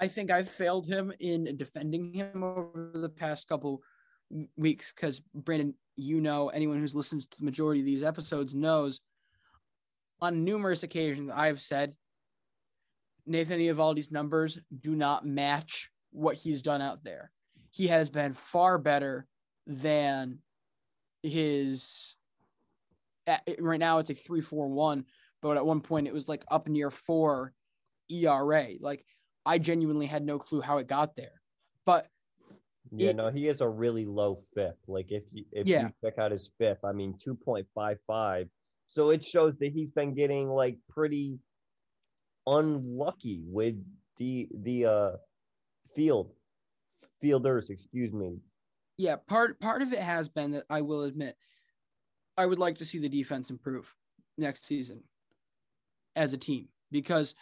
I 0.00 0.08
think 0.08 0.30
I've 0.30 0.48
failed 0.48 0.86
him 0.86 1.12
in 1.20 1.56
defending 1.56 2.12
him 2.12 2.42
over 2.42 2.90
the 2.94 3.08
past 3.08 3.48
couple 3.48 3.82
weeks 4.56 4.92
because 4.92 5.20
Brandon, 5.34 5.74
you 5.96 6.20
know, 6.20 6.48
anyone 6.48 6.80
who's 6.80 6.94
listened 6.94 7.30
to 7.30 7.38
the 7.38 7.44
majority 7.44 7.80
of 7.80 7.86
these 7.86 8.02
episodes 8.02 8.54
knows 8.54 9.00
on 10.20 10.44
numerous 10.44 10.82
occasions 10.82 11.30
I've 11.32 11.60
said 11.60 11.94
Nathan 13.26 13.60
Eovaldi's 13.60 14.10
numbers 14.10 14.58
do 14.80 14.94
not 14.94 15.26
match 15.26 15.90
what 16.10 16.36
he's 16.36 16.62
done 16.62 16.82
out 16.82 17.04
there. 17.04 17.30
He 17.70 17.86
has 17.88 18.10
been 18.10 18.32
far 18.32 18.78
better 18.78 19.26
than 19.66 20.38
his 21.22 22.16
right 23.58 23.80
now 23.80 23.98
it's 23.98 24.10
a 24.10 24.14
341 24.14 25.06
but 25.40 25.56
at 25.56 25.64
one 25.64 25.80
point 25.80 26.06
it 26.06 26.12
was 26.12 26.28
like 26.28 26.44
up 26.50 26.68
near 26.68 26.90
four 26.90 27.52
ERA. 28.10 28.68
Like 28.80 29.04
I 29.46 29.58
genuinely 29.58 30.06
had 30.06 30.24
no 30.24 30.38
clue 30.38 30.60
how 30.60 30.78
it 30.78 30.86
got 30.86 31.16
there. 31.16 31.40
But 31.84 32.08
yeah, 32.92 33.10
it, 33.10 33.16
no, 33.16 33.30
he 33.30 33.48
is 33.48 33.60
a 33.60 33.68
really 33.68 34.06
low 34.06 34.42
FIP. 34.54 34.76
Like 34.86 35.10
if 35.10 35.24
you 35.32 35.44
if 35.52 35.66
yeah. 35.66 35.82
you 35.82 35.92
check 36.04 36.18
out 36.18 36.30
his 36.30 36.50
FIP, 36.58 36.78
I 36.84 36.92
mean 36.92 37.16
two 37.18 37.34
point 37.34 37.66
five 37.74 37.98
five. 38.06 38.48
So 38.86 39.10
it 39.10 39.24
shows 39.24 39.54
that 39.58 39.72
he's 39.72 39.90
been 39.90 40.14
getting 40.14 40.48
like 40.48 40.78
pretty 40.88 41.38
unlucky 42.46 43.42
with 43.46 43.76
the 44.18 44.48
the 44.62 44.86
uh 44.86 45.10
field 45.94 46.30
fielders, 47.20 47.70
excuse 47.70 48.12
me. 48.12 48.38
Yeah, 48.96 49.16
part 49.16 49.58
part 49.60 49.82
of 49.82 49.92
it 49.92 49.98
has 50.00 50.28
been 50.28 50.52
that 50.52 50.64
I 50.70 50.82
will 50.82 51.04
admit 51.04 51.36
I 52.36 52.46
would 52.46 52.58
like 52.58 52.78
to 52.78 52.84
see 52.84 52.98
the 52.98 53.08
defense 53.08 53.50
improve 53.50 53.92
next 54.36 54.64
season 54.66 55.02
as 56.16 56.32
a 56.32 56.38
team 56.38 56.68
because 56.90 57.34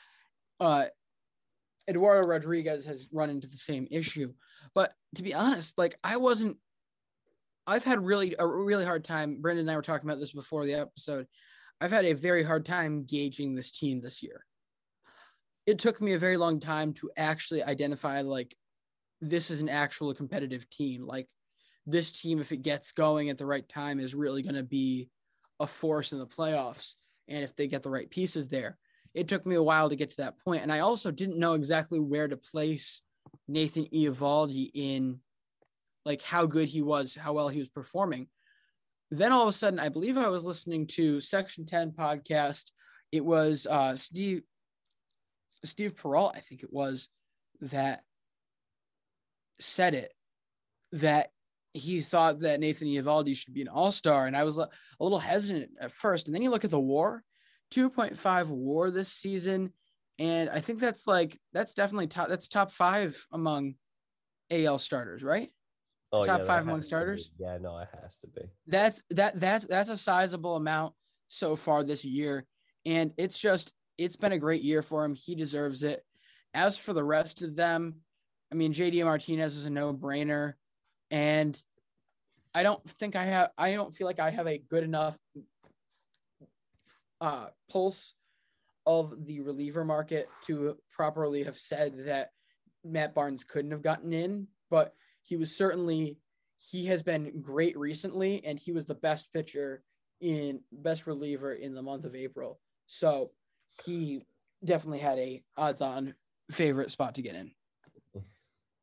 uh, 0.60 0.86
Eduardo 1.88 2.26
Rodriguez 2.26 2.84
has 2.84 3.08
run 3.12 3.30
into 3.30 3.46
the 3.46 3.56
same 3.56 3.86
issue. 3.90 4.32
But 4.74 4.92
to 5.16 5.22
be 5.22 5.34
honest, 5.34 5.76
like 5.78 5.96
I 6.02 6.16
wasn't, 6.16 6.58
I've 7.66 7.84
had 7.84 8.04
really 8.04 8.34
a 8.38 8.46
really 8.46 8.84
hard 8.84 9.04
time. 9.04 9.40
Brendan 9.40 9.66
and 9.66 9.70
I 9.70 9.76
were 9.76 9.82
talking 9.82 10.08
about 10.08 10.20
this 10.20 10.32
before 10.32 10.64
the 10.66 10.74
episode. 10.74 11.26
I've 11.80 11.92
had 11.92 12.04
a 12.04 12.12
very 12.12 12.42
hard 12.42 12.64
time 12.64 13.04
gauging 13.04 13.54
this 13.54 13.70
team 13.70 14.00
this 14.00 14.22
year. 14.22 14.44
It 15.66 15.78
took 15.78 16.00
me 16.00 16.12
a 16.12 16.18
very 16.18 16.36
long 16.36 16.60
time 16.60 16.92
to 16.94 17.10
actually 17.16 17.62
identify 17.62 18.20
like 18.22 18.56
this 19.20 19.50
is 19.50 19.60
an 19.60 19.68
actual 19.68 20.14
competitive 20.14 20.68
team. 20.70 21.06
Like 21.06 21.28
this 21.86 22.12
team, 22.12 22.40
if 22.40 22.52
it 22.52 22.62
gets 22.62 22.92
going 22.92 23.30
at 23.30 23.38
the 23.38 23.46
right 23.46 23.68
time, 23.68 24.00
is 24.00 24.14
really 24.14 24.42
going 24.42 24.56
to 24.56 24.62
be 24.62 25.08
a 25.60 25.66
force 25.66 26.12
in 26.12 26.18
the 26.18 26.26
playoffs 26.26 26.94
and 27.28 27.44
if 27.44 27.54
they 27.54 27.68
get 27.68 27.82
the 27.82 27.90
right 27.90 28.10
pieces 28.10 28.48
there. 28.48 28.78
It 29.14 29.28
took 29.28 29.44
me 29.44 29.56
a 29.56 29.62
while 29.62 29.90
to 29.90 29.96
get 29.96 30.10
to 30.12 30.16
that 30.18 30.38
point, 30.44 30.62
and 30.62 30.72
I 30.72 30.80
also 30.80 31.10
didn't 31.10 31.38
know 31.38 31.52
exactly 31.54 32.00
where 32.00 32.28
to 32.28 32.36
place 32.36 33.02
Nathan 33.48 33.86
Eovaldi 33.86 34.70
in, 34.74 35.20
like 36.04 36.22
how 36.22 36.46
good 36.46 36.68
he 36.68 36.82
was, 36.82 37.14
how 37.14 37.32
well 37.32 37.48
he 37.48 37.58
was 37.58 37.68
performing. 37.68 38.28
Then 39.10 39.32
all 39.32 39.42
of 39.42 39.48
a 39.48 39.52
sudden, 39.52 39.78
I 39.78 39.90
believe 39.90 40.16
I 40.16 40.28
was 40.28 40.44
listening 40.44 40.86
to 40.88 41.20
Section 41.20 41.66
Ten 41.66 41.90
podcast. 41.90 42.70
It 43.10 43.24
was 43.24 43.66
uh, 43.68 43.96
Steve 43.96 44.42
Steve 45.64 45.96
Perrault, 45.96 46.32
I 46.34 46.40
think 46.40 46.62
it 46.62 46.72
was, 46.72 47.08
that 47.60 48.02
said 49.60 49.94
it 49.94 50.12
that 50.92 51.30
he 51.72 52.00
thought 52.00 52.40
that 52.40 52.60
Nathan 52.60 52.88
Eovaldi 52.88 53.36
should 53.36 53.54
be 53.54 53.62
an 53.62 53.68
all 53.68 53.92
star. 53.92 54.26
And 54.26 54.36
I 54.36 54.44
was 54.44 54.58
a 54.58 54.68
little 55.00 55.18
hesitant 55.18 55.70
at 55.80 55.92
first. 55.92 56.26
And 56.26 56.34
then 56.34 56.42
you 56.42 56.50
look 56.50 56.64
at 56.64 56.70
the 56.70 56.80
war 56.80 57.22
2.5 57.72 58.48
war 58.48 58.90
this 58.90 59.08
season. 59.08 59.72
And 60.18 60.50
I 60.50 60.60
think 60.60 60.78
that's 60.78 61.06
like, 61.06 61.38
that's 61.52 61.74
definitely 61.74 62.06
top, 62.06 62.28
that's 62.28 62.48
top 62.48 62.70
five 62.70 63.26
among 63.32 63.74
AL 64.50 64.78
starters, 64.78 65.22
right? 65.22 65.50
Oh, 66.12 66.26
top 66.26 66.40
yeah, 66.40 66.46
five 66.46 66.64
among 66.64 66.82
starters. 66.82 67.30
Yeah, 67.38 67.56
no, 67.58 67.78
it 67.78 67.88
has 68.02 68.18
to 68.18 68.26
be. 68.26 68.42
That's 68.66 69.02
that 69.10 69.40
that's 69.40 69.64
that's 69.64 69.88
a 69.88 69.96
sizable 69.96 70.56
amount 70.56 70.92
so 71.28 71.56
far 71.56 71.82
this 71.82 72.04
year. 72.04 72.44
And 72.84 73.12
it's 73.16 73.38
just 73.38 73.72
it's 73.96 74.16
been 74.16 74.32
a 74.32 74.38
great 74.38 74.60
year 74.60 74.82
for 74.82 75.04
him. 75.04 75.14
He 75.14 75.34
deserves 75.34 75.82
it. 75.82 76.02
As 76.52 76.76
for 76.76 76.92
the 76.92 77.04
rest 77.04 77.40
of 77.40 77.56
them, 77.56 77.94
I 78.52 78.56
mean, 78.56 78.74
JD 78.74 79.02
Martinez 79.04 79.56
is 79.56 79.64
a 79.64 79.70
no-brainer 79.70 80.52
and 81.10 81.60
I 82.54 82.62
don't 82.62 82.86
think 82.86 83.16
I 83.16 83.24
have. 83.24 83.50
I 83.56 83.72
don't 83.72 83.94
feel 83.94 84.06
like 84.06 84.20
I 84.20 84.28
have 84.28 84.46
a 84.46 84.58
good 84.58 84.84
enough 84.84 85.16
uh, 87.22 87.46
pulse 87.70 88.14
of 88.84 89.26
the 89.26 89.40
reliever 89.40 89.84
market 89.84 90.28
to 90.46 90.76
properly 90.90 91.42
have 91.42 91.56
said 91.56 91.94
that 92.04 92.32
Matt 92.84 93.14
Barnes 93.14 93.44
couldn't 93.44 93.70
have 93.70 93.82
gotten 93.82 94.12
in, 94.12 94.46
but 94.70 94.94
he 95.22 95.36
was 95.36 95.56
certainly 95.56 96.18
he 96.58 96.84
has 96.86 97.02
been 97.02 97.40
great 97.40 97.76
recently, 97.78 98.44
and 98.44 98.58
he 98.58 98.72
was 98.72 98.84
the 98.84 98.94
best 98.96 99.32
pitcher 99.32 99.82
in 100.20 100.60
best 100.72 101.06
reliever 101.06 101.54
in 101.54 101.74
the 101.74 101.82
month 101.82 102.04
of 102.04 102.14
April. 102.14 102.60
So 102.86 103.30
he 103.84 104.26
definitely 104.64 104.98
had 104.98 105.18
a 105.18 105.42
odds-on 105.56 106.14
favorite 106.50 106.90
spot 106.90 107.14
to 107.14 107.22
get 107.22 107.34
in 107.34 107.50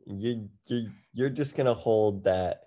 you 0.10 0.50
you 0.66 0.90
you're 1.14 1.30
just 1.30 1.56
gonna 1.56 1.74
hold 1.74 2.24
that 2.24 2.64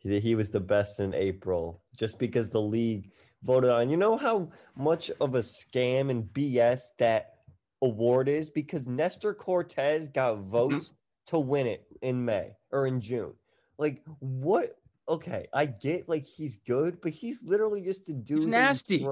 he 0.00 0.34
was 0.34 0.50
the 0.50 0.60
best 0.60 1.00
in 1.00 1.14
April 1.14 1.82
just 1.96 2.18
because 2.18 2.50
the 2.50 2.60
league 2.60 3.10
voted 3.42 3.70
on. 3.70 3.90
You 3.90 3.96
know 3.96 4.16
how 4.16 4.50
much 4.76 5.10
of 5.20 5.34
a 5.34 5.42
scam 5.42 6.10
and 6.10 6.24
BS 6.24 6.80
that 6.98 7.34
award 7.80 8.28
is 8.28 8.50
because 8.50 8.86
Nestor 8.86 9.34
Cortes 9.34 10.08
got 10.08 10.36
mm-hmm. 10.36 10.50
votes 10.50 10.92
to 11.26 11.38
win 11.38 11.66
it 11.66 11.84
in 12.00 12.24
May 12.24 12.56
or 12.70 12.86
in 12.86 13.00
June. 13.00 13.34
Like 13.78 14.02
what 14.20 14.76
okay, 15.08 15.46
I 15.52 15.66
get 15.66 16.08
like 16.08 16.24
he's 16.24 16.58
good, 16.58 17.00
but 17.00 17.12
he's 17.12 17.42
literally 17.42 17.82
just 17.82 18.08
a 18.08 18.12
dude. 18.12 18.42
you 18.42 18.48
nasty. 18.48 19.06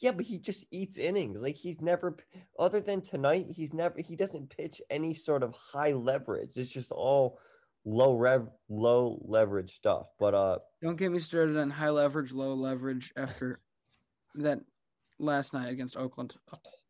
Yeah, 0.00 0.10
but 0.10 0.24
he 0.24 0.38
just 0.38 0.66
eats 0.72 0.98
innings. 0.98 1.40
Like 1.40 1.54
he's 1.54 1.80
never, 1.80 2.16
other 2.58 2.80
than 2.80 3.00
tonight, 3.00 3.46
he's 3.50 3.72
never. 3.72 4.00
He 4.00 4.16
doesn't 4.16 4.50
pitch 4.56 4.82
any 4.90 5.14
sort 5.14 5.44
of 5.44 5.54
high 5.54 5.92
leverage. 5.92 6.56
It's 6.56 6.72
just 6.72 6.90
all 6.90 7.38
low 7.84 8.14
rev, 8.14 8.48
low 8.68 9.20
leverage 9.24 9.74
stuff. 9.74 10.08
But 10.18 10.34
uh, 10.34 10.58
Don't 10.82 10.96
get 10.96 11.12
me 11.12 11.18
started 11.18 11.56
on 11.56 11.70
high 11.70 11.90
leverage, 11.90 12.32
low 12.32 12.54
leverage 12.54 13.12
after 13.16 13.60
that 14.36 14.60
last 15.18 15.52
night 15.52 15.70
against 15.70 15.96
Oakland. 15.96 16.34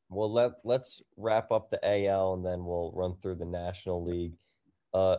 Well, 0.08 0.32
let 0.32 0.52
let's 0.64 1.02
wrap 1.16 1.50
up 1.50 1.70
the 1.70 1.80
AL 1.82 2.34
and 2.34 2.46
then 2.46 2.64
we'll 2.64 2.92
run 2.94 3.16
through 3.20 3.36
the 3.36 3.44
National 3.44 4.04
League. 4.04 4.34
Uh, 4.92 5.16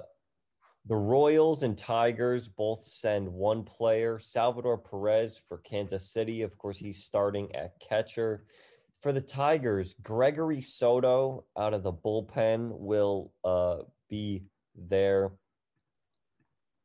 the 0.88 0.96
Royals 0.96 1.64
and 1.64 1.78
Tigers 1.78 2.48
both 2.48 2.84
send 2.84 3.28
one 3.28 3.64
player, 3.64 4.20
Salvador 4.20 4.78
Perez 4.78 5.38
for 5.38 5.58
Kansas 5.58 6.12
City. 6.12 6.44
Of 6.44 6.58
course, 6.60 6.78
he's 6.78 7.04
starting 7.04 7.54
at 7.56 7.80
catcher. 7.80 8.46
For 9.02 9.12
the 9.12 9.22
Tigers, 9.22 9.96
Gregory 10.02 10.62
Soto 10.62 11.46
out 11.58 11.74
of 11.74 11.84
the 11.84 11.92
bullpen 11.92 12.70
will 12.72 13.34
uh, 13.44 13.78
be 14.10 14.44
their 14.76 15.32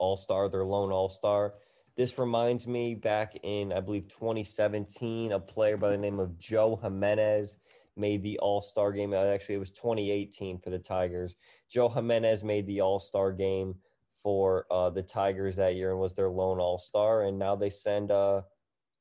all 0.01 0.16
star, 0.16 0.48
their 0.48 0.64
lone 0.64 0.90
all 0.90 1.09
star. 1.09 1.55
This 1.96 2.18
reminds 2.18 2.66
me 2.66 2.94
back 2.94 3.38
in, 3.42 3.72
I 3.72 3.80
believe, 3.80 4.09
2017, 4.09 5.32
a 5.32 5.38
player 5.38 5.76
by 5.76 5.90
the 5.90 5.98
name 5.98 6.18
of 6.18 6.38
Joe 6.38 6.78
Jimenez 6.82 7.59
made 7.96 8.22
the 8.22 8.38
All 8.38 8.62
Star 8.62 8.92
game. 8.92 9.12
Uh, 9.12 9.24
Actually, 9.26 9.57
it 9.57 9.59
was 9.59 9.70
2018 9.70 10.59
for 10.61 10.70
the 10.70 10.78
Tigers. 10.78 11.36
Joe 11.70 11.88
Jimenez 11.88 12.42
made 12.42 12.66
the 12.66 12.80
All 12.80 12.98
Star 12.98 13.32
game 13.32 13.74
for 14.22 14.66
uh, 14.70 14.90
the 14.90 15.03
Tigers 15.03 15.57
that 15.57 15.74
year 15.74 15.90
and 15.90 16.01
was 16.01 16.14
their 16.14 16.30
lone 16.30 16.59
All 16.59 16.78
Star. 16.78 17.24
And 17.24 17.38
now 17.38 17.55
they 17.55 17.70
send 17.70 18.11
uh, 18.11 18.42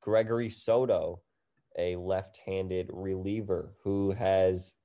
Gregory 0.02 0.50
Soto, 0.50 1.22
a 1.78 1.96
left 1.96 2.40
handed 2.46 2.90
reliever 2.92 3.76
who 3.84 4.12
has. 4.12 4.76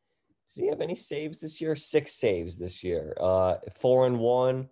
Does 0.50 0.62
he 0.62 0.68
have 0.68 0.80
any 0.80 0.94
saves 0.94 1.40
this 1.40 1.60
year? 1.60 1.74
Six 1.74 2.12
saves 2.12 2.56
this 2.56 2.84
year. 2.84 3.16
Uh, 3.18 3.56
four 3.72 4.06
and 4.06 4.20
one, 4.20 4.68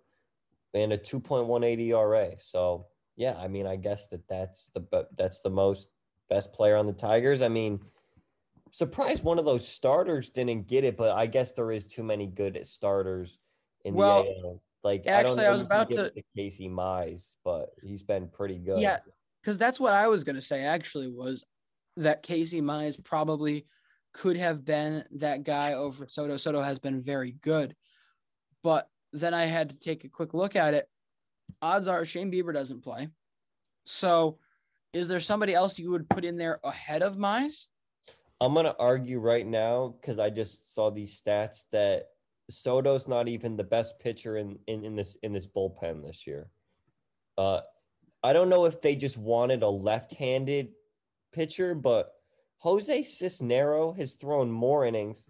and 0.73 0.93
a 0.93 0.97
2.18 0.97 1.79
ERA. 1.79 2.31
So 2.39 2.87
yeah, 3.15 3.35
I 3.37 3.47
mean, 3.47 3.67
I 3.67 3.75
guess 3.75 4.07
that 4.07 4.27
that's 4.27 4.71
the 4.73 5.07
that's 5.15 5.39
the 5.39 5.49
most 5.49 5.89
best 6.29 6.51
player 6.53 6.75
on 6.77 6.87
the 6.87 6.93
Tigers. 6.93 7.41
I 7.41 7.47
mean, 7.47 7.79
surprised 8.71 9.23
one 9.23 9.37
of 9.39 9.45
those 9.45 9.67
starters 9.67 10.29
didn't 10.29 10.67
get 10.67 10.83
it, 10.83 10.97
but 10.97 11.15
I 11.15 11.27
guess 11.27 11.51
there 11.53 11.71
is 11.71 11.85
too 11.85 12.03
many 12.03 12.25
good 12.27 12.59
starters 12.65 13.37
in 13.85 13.93
Well, 13.93 14.23
the 14.23 14.29
AL. 14.29 14.61
Like 14.83 15.03
I 15.07 15.11
actually, 15.11 15.35
don't 15.35 15.39
I 15.39 15.43
know 15.43 15.51
was 15.51 15.61
about 15.61 15.89
to- 15.91 16.11
to 16.11 16.23
Casey 16.35 16.67
Mize, 16.67 17.35
but 17.45 17.69
he's 17.81 18.03
been 18.03 18.27
pretty 18.27 18.57
good. 18.57 18.79
Yeah, 18.79 18.99
because 19.41 19.57
that's 19.57 19.79
what 19.79 19.93
I 19.93 20.07
was 20.07 20.23
gonna 20.23 20.41
say. 20.41 20.61
Actually, 20.61 21.07
was 21.07 21.45
that 21.97 22.23
Casey 22.23 22.61
Mize 22.61 23.01
probably 23.01 23.67
could 24.13 24.35
have 24.37 24.65
been 24.65 25.05
that 25.11 25.43
guy 25.43 25.73
over 25.73 26.07
Soto. 26.09 26.37
Soto 26.37 26.61
has 26.61 26.79
been 26.79 27.01
very 27.01 27.31
good, 27.31 27.75
but 28.63 28.89
then 29.13 29.33
I 29.33 29.45
had 29.45 29.69
to 29.69 29.75
take 29.75 30.03
a 30.03 30.09
quick 30.09 30.33
look 30.33 30.55
at 30.55 30.73
it. 30.73 30.89
Odds 31.61 31.87
are 31.87 32.03
Shane 32.03 32.31
Bieber 32.31 32.53
doesn't 32.53 32.83
play. 32.83 33.07
So, 33.85 34.39
is 34.91 35.07
there 35.07 35.19
somebody 35.19 35.53
else 35.53 35.79
you 35.79 35.91
would 35.91 36.09
put 36.09 36.25
in 36.25 36.37
there 36.37 36.59
ahead 36.63 37.01
of 37.01 37.15
Mize? 37.15 37.67
I'm 38.41 38.53
gonna 38.53 38.75
argue 38.77 39.19
right 39.19 39.45
now 39.45 39.95
because 39.99 40.19
I 40.19 40.29
just 40.29 40.73
saw 40.73 40.89
these 40.89 41.21
stats 41.21 41.63
that 41.71 42.07
Soto's 42.51 43.07
not 43.07 43.27
even 43.27 43.55
the 43.55 43.63
best 43.63 43.99
pitcher 43.99 44.35
in, 44.37 44.59
in, 44.67 44.83
in 44.83 44.95
this 44.95 45.15
in 45.23 45.31
this 45.31 45.47
bullpen 45.47 46.05
this 46.05 46.27
year. 46.27 46.49
Uh, 47.37 47.61
I 48.21 48.33
don't 48.33 48.49
know 48.49 48.65
if 48.65 48.81
they 48.81 48.95
just 48.95 49.17
wanted 49.17 49.63
a 49.63 49.69
left-handed 49.69 50.69
pitcher, 51.33 51.75
but 51.75 52.11
Jose 52.59 53.01
Cisnero 53.01 53.97
has 53.97 54.13
thrown 54.13 54.49
more 54.49 54.85
innings. 54.85 55.29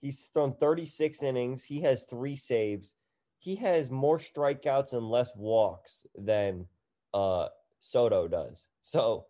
He's 0.00 0.30
thrown 0.32 0.54
36 0.54 1.22
innings. 1.22 1.64
He 1.64 1.80
has 1.82 2.04
three 2.04 2.36
saves. 2.36 2.94
He 3.40 3.56
has 3.56 3.90
more 3.90 4.18
strikeouts 4.18 4.92
and 4.92 5.10
less 5.10 5.32
walks 5.34 6.06
than 6.14 6.66
uh, 7.12 7.48
Soto 7.80 8.28
does. 8.28 8.68
So, 8.82 9.26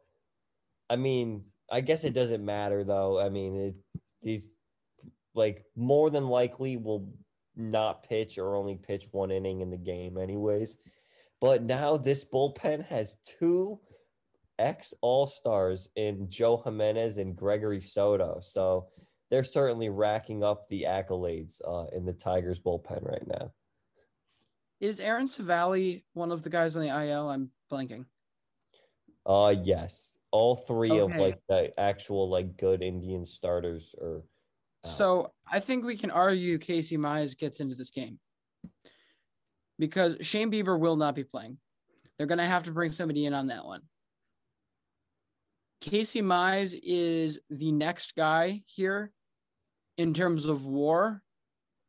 I 0.91 0.97
mean, 0.97 1.45
I 1.71 1.81
guess 1.81 2.05
it 2.05 2.13
doesn't 2.13 2.45
matter 2.45 2.85
though. 2.85 3.19
I 3.19 3.29
mean, 3.29 3.57
it, 3.57 3.75
these 4.21 4.47
like 5.35 5.65
more 5.77 6.11
than 6.11 6.29
likely 6.29 6.77
will 6.77 7.15
not 7.57 8.03
pitch 8.03 8.37
or 8.37 8.57
only 8.57 8.77
pitch 8.77 9.07
one 9.13 9.31
inning 9.31 9.61
in 9.61 9.71
the 9.71 9.77
game, 9.77 10.19
anyways. 10.19 10.79
But 11.41 11.63
now 11.63 11.97
this 11.97 12.25
bullpen 12.25 12.87
has 12.87 13.17
two 13.25 13.81
ex 14.59 14.93
All 15.01 15.27
Stars 15.27 15.89
in 15.97 16.29
Joe 16.29 16.61
Jimenez 16.63 17.19
and 17.19 17.37
Gregory 17.37 17.81
Soto. 17.81 18.41
So 18.43 18.89
they're 19.31 19.45
certainly 19.45 19.89
racking 19.89 20.43
up 20.43 20.69
the 20.69 20.87
accolades 20.89 21.61
uh, 21.67 21.87
in 21.97 22.05
the 22.05 22.13
Tigers 22.13 22.61
bullpen 22.61 23.09
right 23.09 23.27
now. 23.27 23.53
Is 24.81 24.99
Aaron 24.99 25.27
Civale 25.27 26.03
one 26.15 26.33
of 26.33 26.43
the 26.43 26.51
guys 26.51 26.75
on 26.75 26.83
the 26.83 26.89
IL? 26.89 27.29
I'm 27.29 27.51
blanking. 27.71 28.07
Uh 29.27 29.55
yes. 29.63 30.17
All 30.31 30.57
three 30.57 30.99
of 30.99 31.15
like 31.17 31.39
the 31.49 31.79
actual 31.79 32.29
like 32.31 32.57
good 32.57 32.83
Indian 32.83 33.27
starters 33.27 33.95
are 34.01 34.23
out. 34.85 34.91
So 34.91 35.33
I 35.51 35.61
think 35.61 35.85
we 35.85 35.97
can 35.97 36.11
argue 36.11 36.57
Casey 36.59 36.97
Mize 36.97 37.37
gets 37.37 37.61
into 37.61 37.75
this 37.75 37.91
game 37.91 38.19
because 39.79 40.17
Shane 40.23 40.51
Bieber 40.51 40.79
will 40.79 40.97
not 40.97 41.15
be 41.15 41.25
playing. 41.25 41.59
They're 42.17 42.27
going 42.27 42.39
to 42.39 42.45
have 42.45 42.65
to 42.65 42.71
bring 42.71 42.91
somebody 42.91 43.27
in 43.27 43.35
on 43.35 43.49
that 43.49 43.65
one. 43.65 43.83
Casey 45.81 46.21
Mize 46.21 46.79
is 46.83 47.41
the 47.49 47.73
next 47.73 48.15
guy 48.15 48.63
here 48.67 49.11
in 49.97 50.13
terms 50.13 50.47
of 50.47 50.67
war 50.67 51.23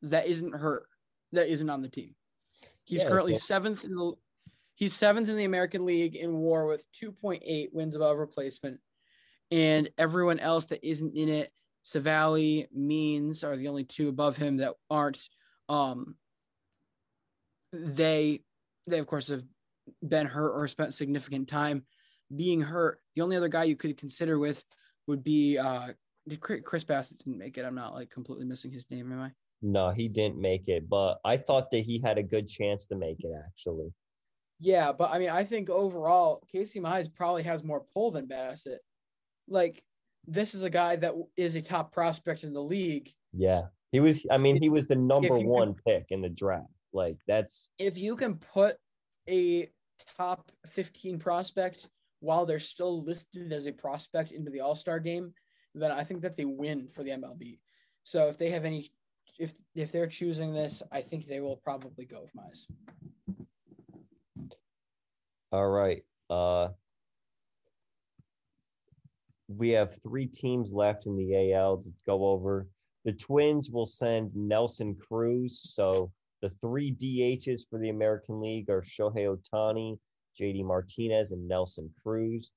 that 0.01 0.27
isn't 0.27 0.55
hurt, 0.55 0.87
that 1.33 1.49
isn't 1.49 1.69
on 1.69 1.81
the 1.81 1.89
team. 1.89 2.15
He's 2.86 3.03
Yeah, 3.03 3.09
currently 3.09 3.34
so- 3.34 3.39
seventh 3.39 3.84
in 3.84 3.95
the 3.95 4.13
he's 4.75 4.93
seventh 4.93 5.29
in 5.29 5.38
the 5.38 5.43
American 5.45 5.86
League 5.86 6.15
in 6.15 6.38
war 6.38 6.65
with 6.65 6.86
2.8 6.93 7.71
wins 7.73 7.95
above 7.95 8.17
replacement. 8.17 8.79
And 9.51 9.89
everyone 9.97 10.39
else 10.39 10.65
that 10.67 10.84
isn't 10.88 11.15
in 11.15 11.29
it, 11.29 11.51
Civale, 11.84 12.67
Means 12.71 13.43
are 13.43 13.55
the 13.55 13.67
only 13.67 13.84
two 13.84 14.09
above 14.09 14.38
him 14.38 14.57
that 14.57 14.75
aren't. 14.89 15.27
Um, 15.69 16.15
they, 17.73 18.41
they 18.88 18.99
of 18.99 19.07
course 19.07 19.27
have 19.27 19.43
been 20.07 20.27
hurt 20.27 20.51
or 20.53 20.67
spent 20.67 20.93
significant 20.93 21.47
time 21.47 21.86
being 22.36 22.61
hurt. 22.61 22.99
The 23.15 23.21
only 23.21 23.36
other 23.36 23.47
guy 23.49 23.65
you 23.65 23.75
could 23.75 23.97
consider 23.97 24.39
with 24.39 24.63
would 25.07 25.23
be 25.23 25.57
uh, 25.57 25.89
did 26.27 26.39
Chris 26.39 26.61
Chris 26.63 26.84
Bassitt 26.84 27.17
didn't 27.19 27.38
make 27.38 27.57
it. 27.57 27.65
I'm 27.65 27.75
not 27.75 27.93
like 27.93 28.09
completely 28.09 28.45
missing 28.45 28.71
his 28.71 28.89
name, 28.89 29.11
am 29.11 29.19
I? 29.21 29.32
No, 29.62 29.89
he 29.89 30.07
didn't 30.07 30.39
make 30.39 30.68
it, 30.68 30.89
but 30.89 31.20
I 31.24 31.38
thought 31.38 31.70
that 31.72 31.80
he 31.80 31.99
had 31.99 32.18
a 32.18 32.24
good 32.24 32.47
chance 32.47 32.86
to 32.88 32.95
make 32.95 33.24
it 33.24 33.32
actually. 33.45 33.93
Yeah, 34.59 34.91
but 34.91 35.12
I 35.12 35.20
mean, 35.20 35.30
I 35.30 35.43
think 35.43 35.70
overall, 35.70 36.43
Casey 36.51 36.80
Mize 36.80 37.12
probably 37.14 37.43
has 37.43 37.64
more 37.64 37.84
pull 37.93 38.12
than 38.12 38.28
Bassitt. 38.28 38.80
Like, 39.47 39.84
this 40.28 40.53
is 40.53 40.64
a 40.64 40.70
guy 40.70 40.95
that 40.97 41.14
is 41.36 41.55
a 41.55 41.62
top 41.62 41.91
prospect 41.91 42.43
in 42.43 42.53
the 42.53 42.62
league. 42.62 43.09
Yeah. 43.34 43.64
He 43.91 43.99
was 43.99 44.26
I 44.32 44.38
mean, 44.38 44.62
he 44.62 44.70
was 44.70 44.88
the 44.88 44.95
number 44.95 45.28
you 45.30 45.39
can- 45.39 45.47
one 45.47 45.76
pick 45.86 46.05
in 46.09 46.22
the 46.22 46.30
draft. 46.30 46.68
Like 46.93 47.18
that's 47.28 47.72
If 47.80 47.97
you 47.97 48.16
can 48.16 48.36
put 48.36 48.78
a 49.30 49.68
top 50.18 50.51
15 50.68 51.20
prospect 51.20 51.89
while 52.20 52.45
they're 52.45 52.59
still 52.59 53.03
listed 53.03 53.51
as 53.51 53.66
a 53.66 53.72
prospect 53.72 54.32
into 54.32 54.51
the 54.51 54.62
All 54.62 54.76
Star 54.76 54.99
game, 54.99 55.34
then 55.74 55.91
I 55.91 56.03
think 56.03 56.22
that's 56.22 56.39
a 56.39 56.45
win 56.47 56.88
for 56.88 57.03
the 57.03 57.12
MLB. 57.12 57.59
So 58.03 58.28
if 58.28 58.38
they 58.38 58.49
have 58.49 58.66
any, 58.66 58.91
if 59.41 59.53
if 59.73 59.91
they're 59.91 60.07
choosing 60.07 60.53
this, 60.53 60.83
I 60.91 61.01
think 61.01 61.25
they 61.25 61.39
will 61.39 61.57
probably 61.57 62.05
go 62.05 62.21
with 62.21 62.31
Mize. 62.35 62.67
all 65.51 65.69
right. 65.69 66.03
Uh 66.29 66.69
we 69.47 69.69
have 69.69 69.99
three 70.03 70.27
teams 70.27 70.71
left 70.71 71.07
in 71.07 71.17
the 71.17 71.53
AL 71.53 71.77
to 71.79 71.91
go 72.05 72.25
over. 72.27 72.67
The 73.03 73.13
Twins 73.13 73.71
will 73.71 73.87
send 73.87 74.31
Nelson 74.35 74.95
Cruz. 74.95 75.59
So 75.73 76.11
the 76.41 76.49
three 76.49 76.93
DHs 76.93 77.63
for 77.69 77.79
the 77.79 77.89
American 77.89 78.39
League 78.39 78.69
are 78.69 78.81
Shohei 78.81 79.35
Ohtani, 79.35 79.97
JD 80.39 80.63
Martinez, 80.63 81.31
and 81.31 81.47
Nelson 81.47 81.89
Cruz. 82.01 82.51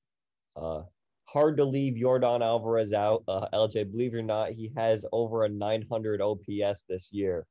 Uh, 0.55 0.83
hard 1.25 1.57
to 1.57 1.65
leave 1.65 1.95
Yordan 1.95 2.43
Alvarez 2.43 2.93
out. 2.93 3.25
Uh, 3.27 3.49
LJ, 3.53 3.91
believe 3.91 4.15
it 4.15 4.19
or 4.19 4.23
not, 4.23 4.53
he 4.53 4.73
has 4.77 5.05
over 5.13 5.45
a 5.45 5.49
900 5.49 6.21
OPS 6.21 6.85
this 6.89 7.13
year. 7.13 7.47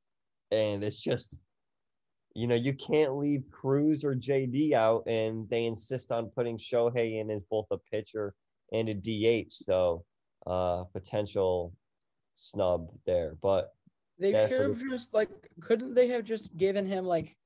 And 0.50 0.84
it's 0.84 1.00
just, 1.00 1.38
you 2.34 2.46
know, 2.46 2.54
you 2.54 2.72
can't 2.74 3.16
leave 3.16 3.44
Cruz 3.50 4.04
or 4.04 4.14
JD 4.14 4.72
out, 4.72 5.04
and 5.06 5.48
they 5.48 5.66
insist 5.66 6.12
on 6.12 6.30
putting 6.30 6.58
Shohei 6.58 7.20
in 7.20 7.30
as 7.30 7.42
both 7.50 7.66
a 7.70 7.78
pitcher 7.92 8.34
and 8.72 8.88
a 8.88 8.94
DH. 8.94 9.52
So, 9.52 10.04
uh, 10.46 10.84
potential 10.92 11.72
snub 12.36 12.88
there. 13.06 13.36
But 13.40 13.72
They 14.18 14.32
should 14.48 14.60
have 14.60 14.78
for 14.78 14.88
just 14.88 15.14
like, 15.14 15.30
couldn't 15.60 15.94
they 15.94 16.08
have 16.08 16.24
just 16.24 16.56
given 16.56 16.86
him 16.86 17.04
like 17.04 17.36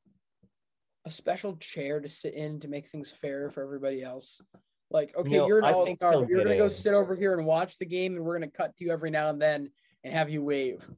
a 1.05 1.11
special 1.11 1.57
chair 1.57 2.01
to 2.01 2.09
sit 2.09 2.35
in 2.35 2.61
to 2.61 2.69
make 2.69 2.87
things 2.87 3.11
fair 3.11 3.51
for 3.51 3.63
everybody 3.63 4.03
else? 4.03 4.43
Like, 4.91 5.15
okay, 5.17 5.35
you're 5.47 5.59
an 5.59 5.65
all 5.65 5.87
star, 5.87 6.13
but 6.21 6.29
you're 6.29 6.43
gonna 6.43 6.57
go 6.57 6.69
sit 6.69 6.95
over 6.95 7.15
here 7.15 7.35
and 7.35 7.47
watch 7.47 7.79
the 7.79 7.87
game, 7.87 8.17
and 8.17 8.25
we're 8.25 8.39
gonna 8.39 8.51
cut 8.51 8.77
to 8.77 8.85
you 8.85 8.91
every 8.91 9.11
now 9.11 9.29
and 9.29 9.41
then 9.41 9.71
and 10.05 10.13
have 10.13 10.31
you 10.31 10.43
wave. 10.43 10.89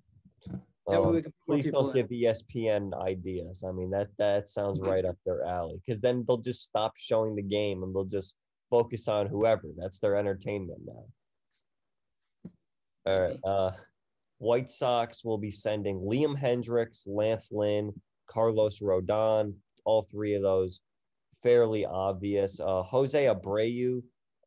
Um, 0.88 1.12
we 1.12 1.22
can 1.22 1.32
please 1.44 1.68
don't 1.70 1.96
in. 1.96 2.06
give 2.06 2.08
ESPN 2.08 3.00
ideas. 3.00 3.64
I 3.66 3.72
mean 3.72 3.90
that 3.90 4.08
that 4.18 4.48
sounds 4.48 4.80
right 4.80 5.04
up 5.04 5.16
their 5.24 5.44
alley. 5.44 5.80
Because 5.84 6.00
then 6.00 6.24
they'll 6.26 6.38
just 6.38 6.64
stop 6.64 6.94
showing 6.96 7.36
the 7.36 7.42
game 7.42 7.82
and 7.82 7.94
they'll 7.94 8.04
just 8.04 8.36
focus 8.70 9.08
on 9.08 9.26
whoever. 9.26 9.68
That's 9.76 9.98
their 9.98 10.16
entertainment 10.16 10.80
now. 10.84 11.04
All 13.06 13.20
right. 13.20 13.38
Uh, 13.44 13.70
White 14.38 14.70
Sox 14.70 15.24
will 15.24 15.38
be 15.38 15.50
sending 15.50 16.00
Liam 16.00 16.40
Hendriks, 16.40 17.06
Lance 17.06 17.50
Lynn, 17.52 17.92
Carlos 18.26 18.78
Rodon. 18.80 19.54
All 19.84 20.02
three 20.02 20.34
of 20.34 20.42
those 20.42 20.80
fairly 21.42 21.86
obvious. 21.86 22.60
Uh, 22.60 22.82
Jose 22.82 23.26
Abreu. 23.26 24.02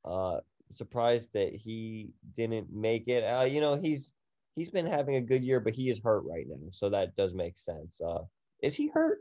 Uh, 0.06 0.40
surprised 0.72 1.30
that 1.34 1.54
he 1.54 2.10
didn't 2.36 2.68
make 2.72 3.08
it. 3.08 3.24
Uh, 3.24 3.44
you 3.44 3.62
know 3.62 3.76
he's 3.76 4.14
he's 4.56 4.70
been 4.70 4.86
having 4.86 5.16
a 5.16 5.22
good 5.22 5.44
year, 5.44 5.60
but 5.60 5.74
he 5.74 5.90
is 5.90 6.00
hurt 6.04 6.24
right 6.26 6.46
now, 6.48 6.58
so 6.72 6.90
that 6.90 7.16
does 7.16 7.34
make 7.34 7.58
sense. 7.58 8.02
Uh, 8.02 8.24
is 8.62 8.76
he 8.76 8.88
hurt? 8.88 9.20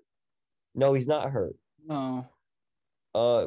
No, 0.75 0.93
he's 0.93 1.09
not 1.09 1.31
hurt. 1.31 1.55
No. 1.87 2.27
Uh, 3.15 3.47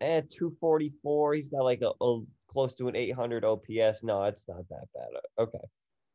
at 0.00 0.28
244, 0.30 1.34
he's 1.34 1.48
got 1.48 1.62
like 1.62 1.82
a, 1.82 1.92
a 2.04 2.20
close 2.48 2.74
to 2.74 2.88
an 2.88 2.96
800 2.96 3.44
OPS. 3.44 4.02
No, 4.02 4.24
it's 4.24 4.46
not 4.48 4.68
that 4.68 4.86
bad. 4.94 5.20
Okay. 5.38 5.58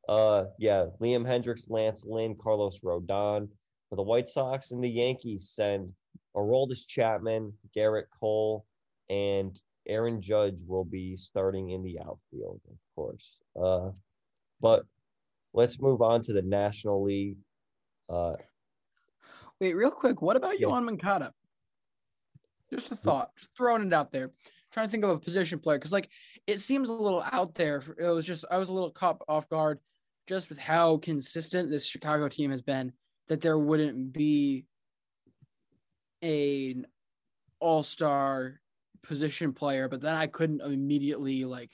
Uh, 0.08 0.46
yeah, 0.58 0.88
Liam 1.02 1.26
Hendriks, 1.26 1.70
Lance 1.70 2.06
Lynn, 2.06 2.36
Carlos 2.36 2.82
Rodon. 2.82 3.48
For 3.90 3.96
the 3.96 4.04
White 4.04 4.30
Sox 4.30 4.72
and 4.72 4.84
the 4.84 4.90
Yankees, 4.90 5.50
send 5.50 5.92
Aroldis 6.36 6.88
Chapman, 6.88 7.54
Gerrit 7.76 8.06
Cole, 8.20 8.66
and 9.10 9.60
Aaron 9.88 10.22
Judge 10.22 10.62
will 10.68 10.86
be 10.86 11.16
starting 11.16 11.72
in 11.72 11.84
the 11.84 12.00
outfield, 12.00 12.62
of 12.70 12.78
course. 12.96 13.40
Uh, 13.60 13.90
but 14.62 14.84
let's 15.54 15.80
move 15.80 16.02
on 16.02 16.22
to 16.22 16.34
the 16.34 16.42
National 16.44 17.04
League. 17.04 17.38
Uh, 18.08 18.34
Wait, 19.60 19.74
real 19.74 19.92
quick, 19.92 20.22
what 20.22 20.38
about 20.38 20.60
Yeah. 20.60 20.68
Yoan 20.68 20.86
Moncada? 20.86 21.34
Just 22.70 22.92
a 22.92 22.96
thought, 22.96 23.36
just 23.36 23.50
throwing 23.58 23.88
it 23.88 23.94
out 23.94 24.12
there. 24.12 24.32
trying 24.72 24.86
to 24.86 24.92
think 24.92 25.04
of 25.04 25.10
a 25.10 25.18
position 25.20 25.58
player 25.58 25.80
because, 25.80 25.92
like, 25.92 26.10
it 26.46 26.60
seems 26.60 26.90
a 26.90 26.94
little 26.94 27.24
out 27.32 27.56
there. 27.56 27.84
It 27.98 28.06
was 28.06 28.26
just 28.26 28.46
I 28.52 28.58
was 28.60 28.70
a 28.70 28.74
little 28.74 28.92
caught 28.92 29.20
off 29.28 29.50
guard 29.50 29.80
just 30.28 30.50
with 30.50 30.60
how 30.60 30.98
consistent 30.98 31.70
this 31.72 31.86
Chicago 31.88 32.28
team 32.30 32.52
has 32.52 32.62
been. 32.62 32.94
That 33.28 33.42
there 33.42 33.58
wouldn't 33.58 34.14
be 34.14 34.66
an 36.22 36.86
all-star 37.60 38.60
position 39.04 39.54
player, 39.54 39.88
but 39.88 40.02
then 40.02 40.16
I 40.16 40.28
couldn't 40.28 40.62
immediately 40.62 41.46
like 41.46 41.72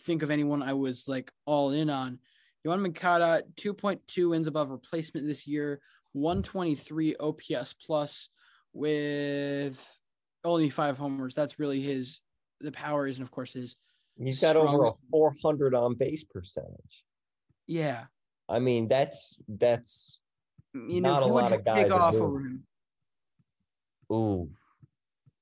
think 0.00 0.22
of 0.22 0.30
anyone 0.30 0.62
I 0.62 0.72
was 0.74 1.08
like 1.08 1.32
all 1.46 1.70
in 1.70 1.90
on. 1.90 2.18
Yoan 2.66 2.80
Moncada, 2.80 3.42
2.2 3.56 4.30
wins 4.30 4.46
above 4.46 4.70
replacement 4.70 5.26
this 5.26 5.46
year, 5.46 5.80
123 6.12 7.16
OPS 7.16 7.74
plus 7.74 8.30
with 8.72 9.98
only 10.44 10.70
five 10.70 10.96
homers. 10.96 11.34
That's 11.34 11.58
really 11.58 11.80
his 11.80 12.20
the 12.60 12.72
power 12.72 13.06
is, 13.06 13.18
and 13.18 13.24
of 13.26 13.30
course 13.30 13.52
his 13.52 13.76
he's 14.18 14.40
got 14.40 14.56
over 14.56 14.84
a 14.84 14.92
400 15.10 15.74
on 15.74 15.94
base 15.94 16.24
percentage. 16.24 17.04
yeah. 17.66 18.04
I 18.48 18.58
mean, 18.58 18.88
that's 18.88 19.38
that's 19.48 20.18
You 20.74 21.00
know, 21.00 21.12
not 21.12 21.22
a 21.22 21.26
lot 21.26 21.52
of 21.52 21.64
guys 21.64 21.84
take 21.84 21.94
off 21.94 22.14
over 22.14 22.40
him? 22.40 22.64
Ooh. 24.14 24.48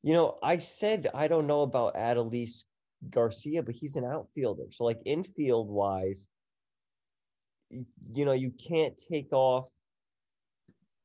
You 0.03 0.15
know, 0.15 0.39
I 0.43 0.59
said 0.59 1.09
I 1.15 1.29
don't 1.29 1.47
know 1.47 1.63
about 1.63 1.95
Adolis 1.95 2.65
Garcia, 3.11 3.63
but 3.63 3.75
he's 3.75 3.97
an 3.97 4.05
outfielder. 4.05 4.65
So, 4.71 4.85
like 4.85 5.01
infield 5.05 5.69
wise, 5.69 6.27
you 7.71 8.25
know, 8.25 8.33
you 8.33 8.51
can't 8.51 9.01
take 9.11 9.33
off 9.33 9.69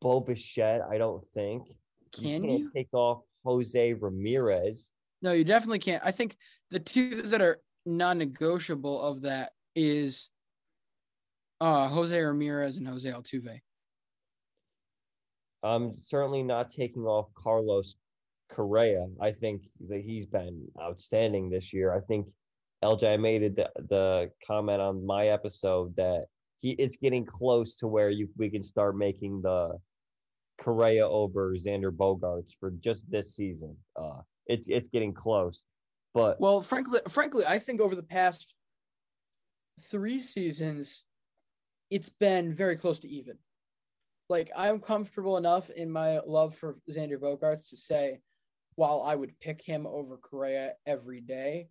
Bo 0.01 0.19
Bichette, 0.19 0.81
I 0.89 0.97
don't 0.97 1.23
think. 1.33 1.67
Can 2.11 2.43
can't 2.43 2.59
you? 2.61 2.71
take 2.73 2.93
off 2.93 3.21
Jose 3.45 3.93
Ramirez. 3.93 4.91
No, 5.21 5.31
you 5.31 5.43
definitely 5.43 5.79
can't. 5.79 6.03
I 6.05 6.11
think 6.11 6.37
the 6.69 6.79
two 6.79 7.21
that 7.23 7.41
are 7.41 7.59
non-negotiable 7.85 9.01
of 9.01 9.21
that 9.21 9.53
is 9.75 10.29
uh 11.61 11.87
Jose 11.87 12.19
Ramirez 12.19 12.77
and 12.77 12.87
Jose 12.87 13.09
Altuve. 13.09 13.61
I'm 15.67 15.99
certainly 15.99 16.43
not 16.43 16.69
taking 16.69 17.03
off 17.03 17.27
Carlos 17.35 17.95
Correa. 18.49 19.07
I 19.21 19.31
think 19.31 19.63
that 19.89 20.01
he's 20.01 20.25
been 20.25 20.67
outstanding 20.81 21.49
this 21.49 21.73
year. 21.73 21.93
I 21.93 21.99
think 22.01 22.29
LJ 22.83 23.19
made 23.19 23.55
the, 23.55 23.69
the 23.89 24.31
comment 24.45 24.81
on 24.81 25.05
my 25.05 25.27
episode 25.27 25.95
that 25.95 26.25
he 26.59 26.71
it's 26.71 26.97
getting 26.97 27.25
close 27.25 27.75
to 27.75 27.87
where 27.87 28.09
you 28.09 28.29
we 28.37 28.49
can 28.49 28.63
start 28.63 28.97
making 28.97 29.41
the 29.41 29.77
Correa 30.59 31.07
over 31.07 31.55
Xander 31.55 31.91
Bogaerts 31.91 32.53
for 32.59 32.71
just 32.71 33.09
this 33.11 33.35
season. 33.35 33.75
Uh 33.95 34.21
it's 34.47 34.69
it's 34.69 34.87
getting 34.87 35.13
close. 35.13 35.65
But 36.13 36.39
Well, 36.39 36.61
frankly, 36.61 36.99
frankly, 37.09 37.43
I 37.47 37.59
think 37.59 37.81
over 37.81 37.95
the 37.95 38.03
past 38.03 38.55
three 39.79 40.19
seasons, 40.19 41.03
it's 41.91 42.09
been 42.09 42.53
very 42.53 42.75
close 42.75 42.99
to 42.99 43.07
even. 43.07 43.37
Like 44.29 44.51
I'm 44.55 44.79
comfortable 44.79 45.37
enough 45.37 45.69
in 45.69 45.89
my 45.89 46.19
love 46.25 46.53
for 46.55 46.77
Xander 46.89 47.17
Bogaerts 47.17 47.69
to 47.69 47.77
say, 47.77 48.19
while 48.75 49.01
I 49.01 49.15
would 49.15 49.39
pick 49.39 49.61
him 49.61 49.87
over 49.87 50.17
Correa 50.17 50.73
every 50.85 51.21
day, 51.21 51.69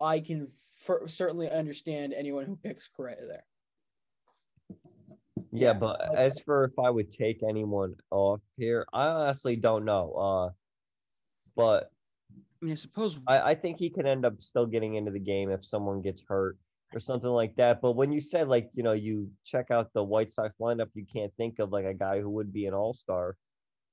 I 0.00 0.20
can 0.20 0.48
f- 0.48 1.08
certainly 1.10 1.50
understand 1.50 2.12
anyone 2.12 2.46
who 2.46 2.56
picks 2.56 2.88
Correa 2.88 3.16
there. 3.26 3.44
Yeah, 5.50 5.74
but 5.74 6.00
as 6.16 6.40
for 6.40 6.64
if 6.64 6.78
I 6.78 6.88
would 6.88 7.10
take 7.10 7.42
anyone 7.46 7.94
off 8.10 8.40
here, 8.56 8.86
I 8.92 9.06
honestly 9.06 9.56
don't 9.56 9.84
know. 9.84 10.12
Uh, 10.12 10.50
but 11.56 11.90
I 12.34 12.64
mean, 12.64 12.72
I 12.72 12.76
suppose 12.76 13.18
I, 13.26 13.40
I 13.50 13.54
think 13.54 13.78
he 13.78 13.90
could 13.90 14.06
end 14.06 14.24
up 14.24 14.42
still 14.42 14.66
getting 14.66 14.94
into 14.94 15.10
the 15.10 15.20
game 15.20 15.50
if 15.50 15.64
someone 15.64 16.00
gets 16.00 16.22
hurt 16.26 16.56
or 16.94 17.00
something 17.00 17.30
like 17.30 17.56
that. 17.56 17.80
But 17.80 17.92
when 17.92 18.12
you 18.12 18.20
said 18.20 18.48
like 18.48 18.70
you 18.74 18.82
know 18.82 18.92
you 18.92 19.30
check 19.44 19.70
out 19.70 19.92
the 19.92 20.02
White 20.02 20.30
Sox 20.30 20.54
lineup, 20.60 20.88
you 20.94 21.04
can't 21.04 21.32
think 21.36 21.58
of 21.58 21.72
like 21.72 21.84
a 21.84 21.94
guy 21.94 22.20
who 22.20 22.30
would 22.30 22.52
be 22.52 22.66
an 22.66 22.74
All 22.74 22.94
Star. 22.94 23.36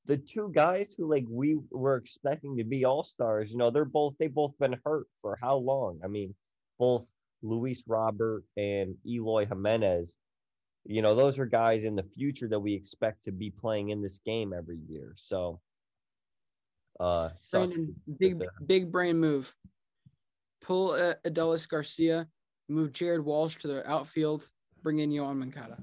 The 0.06 0.18
two 0.18 0.52
guys 0.54 0.96
who 0.98 1.10
like 1.10 1.26
we 1.30 1.58
were 1.72 1.98
expecting 1.98 2.58
to 2.58 2.64
be 2.64 2.86
All 2.86 3.04
Stars, 3.04 3.52
you 3.52 3.58
know, 3.58 3.70
they're 3.70 3.86
both 3.86 4.16
they 4.20 4.28
both 4.28 4.58
been 4.60 4.76
hurt 4.86 5.08
for 5.22 5.38
how 5.42 5.58
long? 5.58 6.00
I 6.04 6.08
mean, 6.08 6.36
both 6.78 7.10
Luis 7.42 7.84
Robert 7.88 8.44
and 8.58 8.96
Eloy 9.06 9.46
Jimenez 9.46 10.18
you 10.86 11.02
know, 11.02 11.14
those 11.14 11.38
are 11.40 11.46
guys 11.46 11.84
in 11.84 11.96
the 11.96 12.04
future 12.04 12.48
that 12.48 12.60
we 12.60 12.74
expect 12.74 13.24
to 13.26 13.32
be 13.32 13.52
playing 13.52 13.90
in 13.90 14.02
this 14.02 14.20
game 14.26 14.54
every 14.54 14.80
year. 14.88 15.14
So, 15.16 15.60
uh. 17.00 17.30
Brandon, 17.52 17.96
big 18.20 18.44
big 18.66 18.92
brain 18.92 19.20
move. 19.20 19.54
Pull 20.62 20.92
uh, 20.92 21.14
Adolis 21.26 21.68
Garcia, 21.68 22.28
move 22.70 22.94
Jared 22.94 23.24
Walsh 23.26 23.58
to 23.58 23.68
the 23.68 23.90
outfield, 23.90 24.50
bring 24.84 25.00
in 25.00 25.10
Yoan 25.10 25.38
Moncada. 25.38 25.78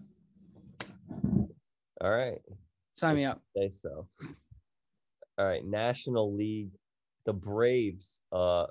All 2.01 2.11
right. 2.11 2.41
Sign 2.95 3.17
me 3.17 3.25
up. 3.25 3.41
Say 3.57 3.69
so. 3.69 4.07
All 5.39 5.47
right. 5.47 5.65
National 5.65 6.35
League, 6.35 6.71
the 7.25 7.33
Braves, 7.33 8.21
uh, 8.33 8.63
of 8.65 8.71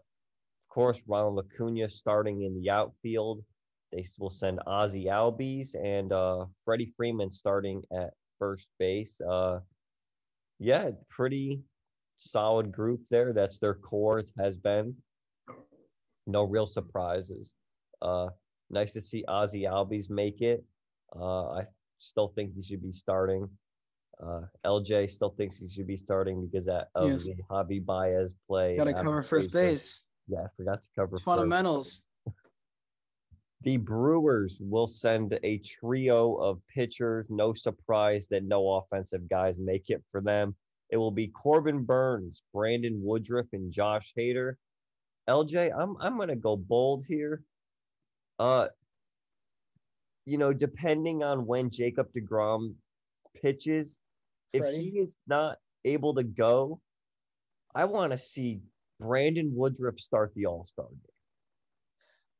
course, 0.69 1.03
Ronald 1.07 1.45
Acuna 1.45 1.89
starting 1.89 2.43
in 2.43 2.59
the 2.59 2.69
outfield. 2.69 3.43
They 3.91 4.05
will 4.19 4.29
send 4.29 4.59
Ozzie 4.67 5.05
Albies 5.05 5.75
and 5.81 6.11
uh, 6.11 6.45
Freddie 6.63 6.93
Freeman 6.97 7.31
starting 7.31 7.81
at 7.95 8.11
first 8.39 8.67
base. 8.77 9.19
Uh, 9.21 9.59
yeah, 10.59 10.89
pretty 11.09 11.63
solid 12.17 12.71
group 12.71 13.01
there. 13.09 13.31
That's 13.33 13.59
their 13.59 13.75
core. 13.75 14.19
It 14.19 14.31
has 14.37 14.57
been. 14.57 14.95
No 16.27 16.43
real 16.43 16.65
surprises. 16.65 17.51
Uh, 18.05 18.29
nice 18.69 18.93
to 18.93 19.01
see 19.01 19.23
Ozzie 19.27 19.63
Albies 19.63 20.09
make 20.09 20.41
it. 20.41 20.63
Uh, 21.15 21.49
I 21.49 21.63
still 21.99 22.29
think 22.35 22.53
he 22.53 22.61
should 22.61 22.81
be 22.83 22.91
starting. 22.91 23.49
Uh, 24.23 24.41
LJ 24.65 25.09
still 25.09 25.31
thinks 25.31 25.57
he 25.57 25.67
should 25.67 25.87
be 25.87 25.97
starting 25.97 26.45
because 26.45 26.65
that 26.65 26.89
of 26.95 27.09
Yes. 27.09 27.23
the 27.25 27.35
Javy 27.49 27.83
Baez 27.83 28.33
play. 28.47 28.77
Got 28.77 28.85
to 28.85 28.93
cover 28.93 29.21
first 29.23 29.51
base. 29.51 30.03
Yeah, 30.27 30.43
I 30.43 30.47
forgot 30.55 30.83
to 30.83 30.89
cover 30.95 31.17
fundamentals. 31.17 32.03
The 33.61 33.77
Brewers 33.77 34.59
will 34.61 34.85
send 34.85 35.39
a 35.41 35.57
trio 35.57 36.35
of 36.35 36.61
pitchers. 36.67 37.25
No 37.31 37.51
surprise 37.51 38.27
that 38.27 38.43
no 38.43 38.73
offensive 38.75 39.27
guys 39.27 39.57
make 39.57 39.89
it 39.89 40.03
for 40.11 40.21
them. 40.21 40.55
It 40.91 40.97
will 40.97 41.09
be 41.09 41.29
Corbin 41.29 41.83
Burnes, 41.83 42.43
Brandon 42.53 43.01
Woodruff, 43.01 43.47
and 43.53 43.71
Josh 43.71 44.13
Hader. 44.15 44.53
LJ, 45.27 45.71
I'm 45.75 45.95
I'm 45.99 46.19
gonna 46.19 46.35
go 46.35 46.55
bold 46.55 47.05
here. 47.07 47.41
Uh, 48.39 48.67
you 50.25 50.37
know, 50.37 50.53
depending 50.53 51.23
on 51.23 51.45
when 51.45 51.69
Jacob 51.69 52.07
DeGrom 52.15 52.75
pitches, 53.41 53.99
if 54.53 54.61
he 54.73 54.99
is 54.99 55.17
not 55.27 55.57
able 55.83 56.13
to 56.15 56.23
go, 56.23 56.79
I 57.73 57.85
want 57.85 58.11
to 58.11 58.17
see 58.17 58.61
Brandon 58.99 59.51
Woodruff 59.53 59.99
start 59.99 60.33
the 60.35 60.45
All 60.47 60.65
Star 60.67 60.87
game. 60.89 60.99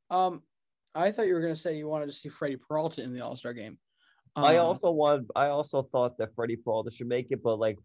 Um, 0.09 0.43
I 0.93 1.11
thought 1.11 1.27
you 1.27 1.33
were 1.33 1.41
gonna 1.41 1.55
say 1.55 1.77
you 1.77 1.87
wanted 1.87 2.07
to 2.07 2.13
see 2.13 2.29
Freddie 2.29 2.57
Peralta 2.57 3.03
in 3.03 3.13
the 3.13 3.21
All 3.21 3.35
Star 3.35 3.53
game. 3.53 3.77
I 4.35 4.57
Um, 4.57 4.65
also 4.65 4.91
want. 4.91 5.27
I 5.35 5.47
also 5.47 5.81
thought 5.83 6.17
that 6.17 6.33
Freddie 6.35 6.57
Peralta 6.57 6.91
should 6.91 7.07
make 7.07 7.27
it, 7.31 7.43
but 7.43 7.59
like 7.59 7.77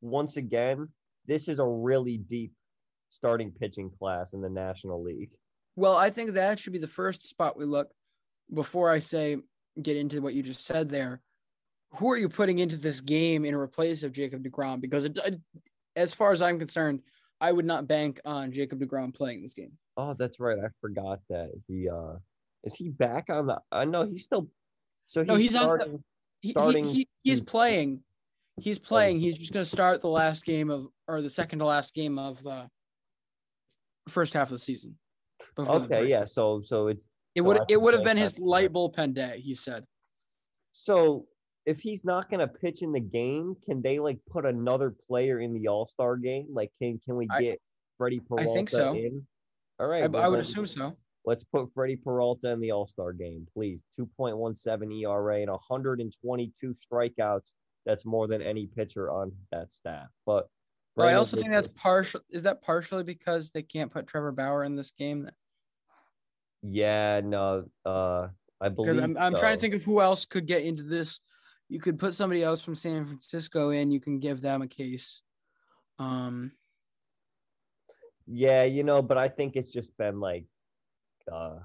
once 0.00 0.36
again, 0.36 0.88
this 1.26 1.48
is 1.48 1.58
a 1.58 1.66
really 1.66 2.18
deep 2.18 2.52
starting 3.10 3.50
pitching 3.52 3.90
class 3.90 4.32
in 4.32 4.40
the 4.40 4.48
National 4.50 5.02
League. 5.02 5.30
Well, 5.80 5.96
I 5.96 6.10
think 6.10 6.32
that 6.32 6.58
should 6.60 6.74
be 6.74 6.78
the 6.78 6.86
first 6.86 7.26
spot 7.26 7.56
we 7.56 7.64
look 7.64 7.90
before 8.52 8.90
I 8.90 8.98
say 8.98 9.38
get 9.82 9.96
into 9.96 10.20
what 10.20 10.34
you 10.34 10.42
just 10.42 10.66
said 10.66 10.90
there. 10.90 11.22
Who 11.94 12.10
are 12.10 12.18
you 12.18 12.28
putting 12.28 12.58
into 12.58 12.76
this 12.76 13.00
game 13.00 13.46
in 13.46 13.54
replace 13.54 14.02
of 14.02 14.12
Jacob 14.12 14.44
DeGrom? 14.44 14.82
Because 14.82 15.06
it, 15.06 15.18
as 15.96 16.12
far 16.12 16.32
as 16.32 16.42
I'm 16.42 16.58
concerned, 16.58 17.00
I 17.40 17.50
would 17.50 17.64
not 17.64 17.88
bank 17.88 18.20
on 18.26 18.52
Jacob 18.52 18.78
DeGrom 18.80 19.14
playing 19.14 19.40
this 19.40 19.54
game. 19.54 19.72
Oh, 19.96 20.12
that's 20.12 20.38
right. 20.38 20.58
I 20.58 20.68
forgot 20.82 21.20
that 21.30 21.50
he 21.66 21.88
uh 21.88 22.16
is 22.62 22.74
he 22.74 22.90
back 22.90 23.30
on 23.30 23.46
the. 23.46 23.58
I 23.72 23.86
know 23.86 24.04
he's 24.04 24.24
still. 24.24 24.48
So 25.06 25.20
he's, 25.22 25.28
No, 25.28 25.34
he's 25.36 25.54
on 25.54 25.62
the- 25.62 25.64
starting. 25.64 26.04
He, 26.42 26.52
he- 26.92 26.98
he- 26.98 27.08
he's 27.22 27.40
playing. 27.40 28.02
He's 28.60 28.78
playing. 28.78 29.18
He's 29.18 29.38
just 29.38 29.54
going 29.54 29.64
to 29.64 29.70
start 29.70 30.02
the 30.02 30.08
last 30.08 30.44
game 30.44 30.68
of, 30.70 30.88
or 31.08 31.22
the 31.22 31.30
second 31.30 31.60
to 31.60 31.64
last 31.64 31.94
game 31.94 32.18
of 32.18 32.42
the 32.42 32.68
first 34.08 34.34
half 34.34 34.48
of 34.48 34.52
the 34.52 34.58
season. 34.58 34.94
Okay, 35.58 36.06
yeah. 36.06 36.24
So 36.24 36.60
so 36.60 36.88
it's 36.88 37.06
It 37.34 37.42
would 37.42 37.60
I 37.60 37.64
it 37.68 37.80
would 37.80 37.94
have 37.94 38.04
been 38.04 38.16
his 38.16 38.38
light 38.38 38.72
bullpen 38.72 39.14
day. 39.14 39.40
He 39.40 39.54
said. 39.54 39.84
So 40.72 41.26
if 41.66 41.80
he's 41.80 42.04
not 42.04 42.30
gonna 42.30 42.48
pitch 42.48 42.82
in 42.82 42.92
the 42.92 43.00
game, 43.00 43.56
can 43.64 43.82
they 43.82 43.98
like 43.98 44.18
put 44.30 44.46
another 44.46 44.90
player 44.90 45.40
in 45.40 45.52
the 45.52 45.68
All 45.68 45.86
Star 45.86 46.16
game? 46.16 46.46
Like, 46.52 46.72
can 46.80 46.98
can 47.04 47.16
we 47.16 47.28
I- 47.30 47.40
get 47.42 47.60
Freddie 47.98 48.22
I 48.38 48.44
think 48.44 48.70
so. 48.70 48.94
in? 48.94 49.26
All 49.78 49.86
right, 49.86 50.04
I, 50.04 50.06
well 50.06 50.22
I 50.22 50.28
would 50.28 50.40
assume 50.40 50.66
so. 50.66 50.96
Let's 51.24 51.44
put 51.44 51.72
Freddie 51.74 51.96
Peralta 51.96 52.50
in 52.50 52.60
the 52.60 52.70
All 52.72 52.86
Star 52.86 53.12
game, 53.12 53.46
please. 53.52 53.84
2.17 53.98 55.02
ERA 55.02 55.38
E 55.38 55.42
and 55.42 55.50
122 55.50 56.74
strikeouts. 56.74 57.52
That's 57.86 58.06
more 58.06 58.26
than 58.26 58.42
any 58.42 58.66
pitcher 58.66 59.10
on 59.10 59.32
that 59.52 59.72
staff. 59.72 60.08
But 60.26 60.48
Well, 60.96 61.08
I 61.08 61.14
also 61.14 61.36
think 61.36 61.50
that's 61.50 61.68
partial. 61.68 62.20
Is 62.30 62.42
that 62.44 62.62
partially 62.62 63.04
because 63.04 63.50
they 63.50 63.62
can't 63.62 63.90
put 63.90 64.06
Trevor 64.06 64.32
Bauer 64.32 64.64
in 64.64 64.76
this 64.76 64.90
game? 64.90 65.28
Yeah, 66.62 67.20
no, 67.24 67.64
uh, 67.86 68.28
I 68.60 68.68
believe. 68.68 69.02
I'm, 69.02 69.16
I'm 69.16 69.34
trying 69.34 69.54
to 69.54 69.60
think 69.60 69.74
of 69.74 69.82
who 69.82 70.00
else 70.00 70.24
could 70.26 70.46
get 70.46 70.62
into 70.62 70.82
this. 70.82 71.20
You 71.68 71.80
could 71.80 71.98
put 71.98 72.14
somebody 72.14 72.42
else 72.42 72.60
from 72.60 72.74
San 72.74 73.06
Francisco 73.06 73.70
in. 73.70 73.90
You 73.90 74.00
can 74.00 74.18
give 74.18 74.40
them 74.40 74.62
a 74.62 74.66
case. 74.66 75.22
Um, 75.98 76.52
Yeah, 78.26 78.64
you 78.64 78.84
know, 78.84 79.02
but 79.02 79.18
I 79.18 79.28
think 79.28 79.56
it's 79.56 79.72
just 79.72 79.96
been 79.96 80.20
like 80.20 80.44
uh 81.30 81.58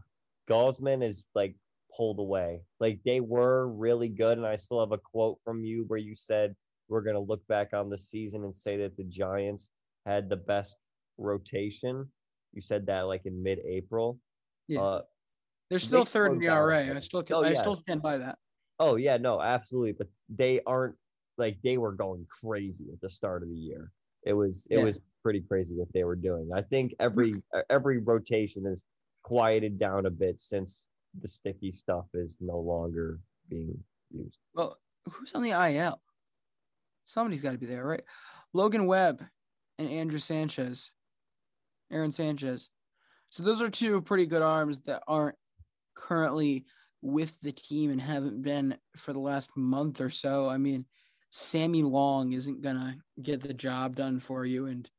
Gausman 0.47 1.03
is 1.03 1.25
like 1.33 1.55
pulled 1.95 2.19
away. 2.19 2.61
Like 2.79 3.01
they 3.03 3.19
were 3.19 3.67
really 3.67 4.09
good, 4.09 4.37
and 4.37 4.47
I 4.47 4.55
still 4.55 4.79
have 4.79 4.91
a 4.91 4.97
quote 4.97 5.39
from 5.43 5.63
you 5.63 5.85
where 5.87 5.99
you 5.99 6.15
said 6.15 6.55
we're 6.87 7.01
gonna 7.01 7.19
look 7.19 7.45
back 7.47 7.73
on 7.73 7.89
the 7.89 7.97
season 7.97 8.43
and 8.43 8.55
say 8.55 8.77
that 8.77 8.95
the 8.95 9.03
Giants 9.05 9.71
had 10.05 10.29
the 10.29 10.37
best 10.37 10.77
rotation. 11.17 12.09
You 12.53 12.61
said 12.61 12.85
that 12.85 13.01
like 13.01 13.25
in 13.25 13.41
mid-April. 13.41 14.19
Yeah. 14.67 14.81
Uh, 14.81 15.01
they're 15.69 15.79
still 15.79 16.03
they 16.03 16.11
third 16.11 16.31
in 16.33 16.39
the 16.39 16.45
down 16.47 16.57
a 16.57 16.61
ERA. 16.65 16.95
I 16.95 16.99
still 16.99 17.23
can, 17.23 17.35
Oh, 17.35 17.43
I 17.43 17.49
yeah. 17.49 17.61
still 17.61 17.75
stand 17.75 18.01
by 18.01 18.17
that. 18.17 18.37
Oh 18.79 18.95
yeah, 18.97 19.17
no, 19.17 19.41
absolutely. 19.41 19.93
But 19.93 20.07
they 20.29 20.61
aren't 20.65 20.95
like 21.37 21.61
they 21.61 21.77
were 21.77 21.91
going 21.93 22.25
crazy 22.29 22.87
at 22.93 23.01
the 23.01 23.09
start 23.09 23.41
of 23.43 23.49
the 23.49 23.55
year. 23.55 23.91
It 24.23 24.33
was 24.33 24.67
it 24.69 24.77
Yeah. 24.77 24.83
was 24.83 25.01
pretty 25.23 25.41
crazy 25.41 25.75
what 25.75 25.91
they 25.93 26.03
were 26.03 26.15
doing. 26.15 26.49
I 26.53 26.61
think 26.61 26.93
every 26.99 27.41
every 27.69 27.99
rotation 27.99 28.65
is 28.65 28.83
quieted 29.23 29.77
down 29.79 30.05
a 30.05 30.09
bit 30.11 30.39
since 30.39 30.89
the 31.21 31.27
sticky 31.27 31.71
stuff 31.71 32.05
is 32.13 32.37
no 32.39 32.59
longer 32.59 33.19
being 33.49 33.81
used. 34.11 34.39
Well, 34.53 34.77
who's 35.09 35.33
on 35.33 35.41
the 35.41 35.51
IL? 35.51 36.01
Somebody's 37.05 37.41
got 37.41 37.51
to 37.51 37.57
be 37.57 37.65
there, 37.65 37.85
right? 37.85 38.03
Logan 38.53 38.85
Webb 38.87 39.23
and 39.79 39.89
Andrew 39.89 40.19
Sanchez, 40.19 40.91
Aaron 41.91 42.11
Sanchez. 42.11 42.69
So 43.29 43.43
those 43.43 43.61
are 43.61 43.69
two 43.69 44.01
pretty 44.01 44.25
good 44.25 44.41
arms 44.41 44.79
that 44.85 45.03
aren't 45.07 45.35
currently 45.95 46.65
with 47.01 47.39
the 47.41 47.51
team 47.51 47.91
and 47.91 48.01
haven't 48.01 48.41
been 48.41 48.77
for 48.97 49.13
the 49.13 49.19
last 49.19 49.49
month 49.55 50.01
or 50.01 50.09
so. 50.09 50.47
I 50.49 50.57
mean, 50.57 50.85
Sammy 51.31 51.83
Long 51.83 52.33
isn't 52.33 52.61
gonna 52.61 52.97
get 53.21 53.41
the 53.41 53.53
job 53.53 53.95
done 53.95 54.19
for 54.19 54.45
you, 54.45 54.67
and 54.67 54.89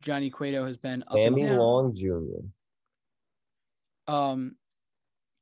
Johnny 0.00 0.30
Cueto 0.30 0.64
has 0.64 0.76
been 0.76 1.02
Sammy. 1.12 1.44
Long 1.44 1.94
Jr. 1.94 2.46
Um, 4.06 4.56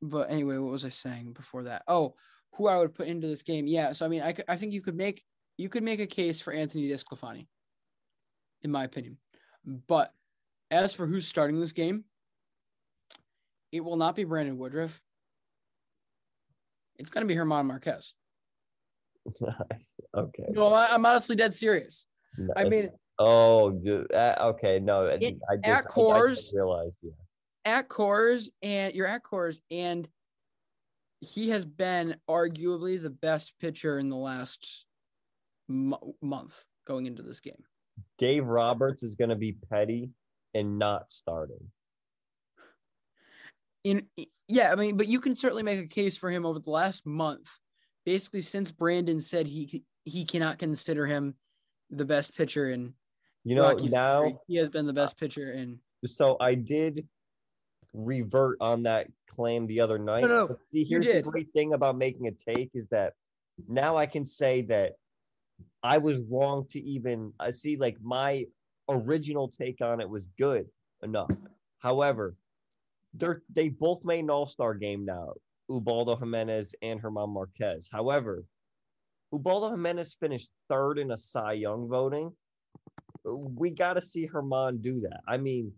but 0.02 0.30
anyway, 0.30 0.58
what 0.58 0.72
was 0.72 0.84
I 0.84 0.88
saying 0.88 1.32
before 1.32 1.64
that? 1.64 1.82
Oh, 1.88 2.14
who 2.54 2.68
I 2.68 2.78
would 2.78 2.94
put 2.94 3.08
into 3.08 3.26
this 3.26 3.42
game? 3.42 3.66
Yeah, 3.66 3.92
so 3.92 4.06
I 4.06 4.08
mean, 4.08 4.22
I, 4.22 4.34
I 4.48 4.56
think 4.56 4.72
you 4.72 4.82
could 4.82 4.96
make 4.96 5.22
you 5.56 5.68
could 5.68 5.82
make 5.82 6.00
a 6.00 6.06
case 6.06 6.40
for 6.40 6.52
Anthony 6.52 6.88
DeSclafani, 6.88 7.46
in 8.62 8.70
my 8.70 8.84
opinion. 8.84 9.18
But 9.64 10.12
as 10.70 10.94
for 10.94 11.06
who's 11.06 11.26
starting 11.26 11.60
this 11.60 11.72
game, 11.72 12.04
it 13.72 13.80
will 13.80 13.96
not 13.96 14.16
be 14.16 14.24
Brandon 14.24 14.58
Woodruff. 14.58 15.00
It's 16.98 17.10
gonna 17.10 17.26
be 17.26 17.34
Herman 17.34 17.66
Marquez. 17.66 18.14
okay. 20.16 20.44
No, 20.50 20.68
I, 20.72 20.88
I'm 20.92 21.04
honestly 21.04 21.36
dead 21.36 21.54
serious. 21.54 22.06
I 22.56 22.64
mean, 22.64 22.90
oh, 23.18 23.78
uh, 24.14 24.34
okay, 24.54 24.78
no, 24.80 25.06
It- 25.06 25.38
I 25.50 25.56
just 25.56 25.68
at 25.68 25.76
I- 25.76 25.78
I, 25.78 25.92
Coors- 25.92 26.54
realized. 26.54 27.00
Yeah, 27.02 27.10
at 27.64 27.88
Coors 27.88 28.48
and 28.62 28.94
you're 28.94 29.06
at 29.06 29.22
Coors 29.22 29.60
and 29.70 30.08
he 31.20 31.50
has 31.50 31.66
been 31.66 32.16
arguably 32.28 33.00
the 33.00 33.10
best 33.10 33.52
pitcher 33.60 33.98
in 33.98 34.08
the 34.08 34.16
last 34.16 34.86
mo- 35.68 36.14
month 36.22 36.64
going 36.86 37.04
into 37.06 37.22
this 37.22 37.40
game. 37.40 37.62
Dave 38.16 38.46
Roberts 38.46 39.02
is 39.02 39.14
going 39.16 39.28
to 39.28 39.36
be 39.36 39.52
petty 39.70 40.10
and 40.54 40.78
not 40.78 41.10
starting. 41.10 41.60
In 43.84 44.06
yeah, 44.48 44.72
I 44.72 44.74
mean, 44.74 44.96
but 44.96 45.08
you 45.08 45.20
can 45.20 45.34
certainly 45.34 45.62
make 45.62 45.78
a 45.80 45.86
case 45.86 46.16
for 46.16 46.30
him 46.30 46.44
over 46.44 46.58
the 46.58 46.70
last 46.70 47.06
month. 47.06 47.48
Basically, 48.04 48.40
since 48.42 48.70
Brandon 48.70 49.20
said 49.20 49.46
he 49.46 49.84
he 50.04 50.24
cannot 50.24 50.58
consider 50.58 51.06
him 51.06 51.34
the 51.90 52.04
best 52.04 52.36
pitcher 52.36 52.70
in 52.70 52.94
You 53.44 53.54
know, 53.54 53.62
Rockies 53.62 53.92
now- 53.92 54.22
history. 54.22 54.38
he 54.48 54.56
has 54.56 54.68
been 54.70 54.86
the 54.86 54.92
best 54.92 55.18
pitcher 55.18 55.52
in 55.52 55.78
So 56.04 56.36
I 56.40 56.54
did 56.54 57.06
revert 57.92 58.56
on 58.60 58.82
that 58.84 59.08
claim 59.28 59.66
the 59.66 59.80
other 59.80 59.98
night. 59.98 60.22
No, 60.22 60.28
no, 60.28 60.46
but 60.48 60.58
see, 60.72 60.84
here's 60.84 61.06
the 61.06 61.22
great 61.22 61.52
thing 61.52 61.74
about 61.74 61.96
making 61.98 62.28
a 62.28 62.32
take 62.32 62.70
is 62.74 62.86
that 62.88 63.14
now 63.68 63.96
I 63.96 64.06
can 64.06 64.24
say 64.24 64.62
that 64.62 64.94
I 65.82 65.98
was 65.98 66.22
wrong 66.30 66.66
to 66.70 66.80
even 66.80 67.32
I 67.40 67.50
see 67.50 67.76
like 67.76 67.96
my 68.02 68.46
original 68.88 69.48
take 69.48 69.80
on 69.80 70.00
it 70.00 70.08
was 70.08 70.28
good 70.38 70.66
enough. 71.02 71.30
However, 71.78 72.36
they're 73.14 73.42
they 73.52 73.68
both 73.68 74.04
made 74.04 74.20
an 74.20 74.30
all-star 74.30 74.74
game 74.74 75.04
now, 75.04 75.32
Ubaldo 75.68 76.16
Jimenez 76.16 76.74
and 76.82 77.00
Herman 77.00 77.30
Marquez. 77.30 77.88
However, 77.90 78.44
Ubaldo 79.32 79.70
Jimenez 79.70 80.16
finished 80.20 80.50
third 80.68 80.98
in 80.98 81.10
a 81.10 81.16
Cy 81.16 81.52
Young 81.52 81.88
voting. 81.88 82.32
We 83.24 83.70
got 83.70 83.94
to 83.94 84.00
see 84.00 84.26
Herman 84.26 84.78
do 84.80 85.00
that. 85.00 85.20
I 85.28 85.36
mean, 85.36 85.72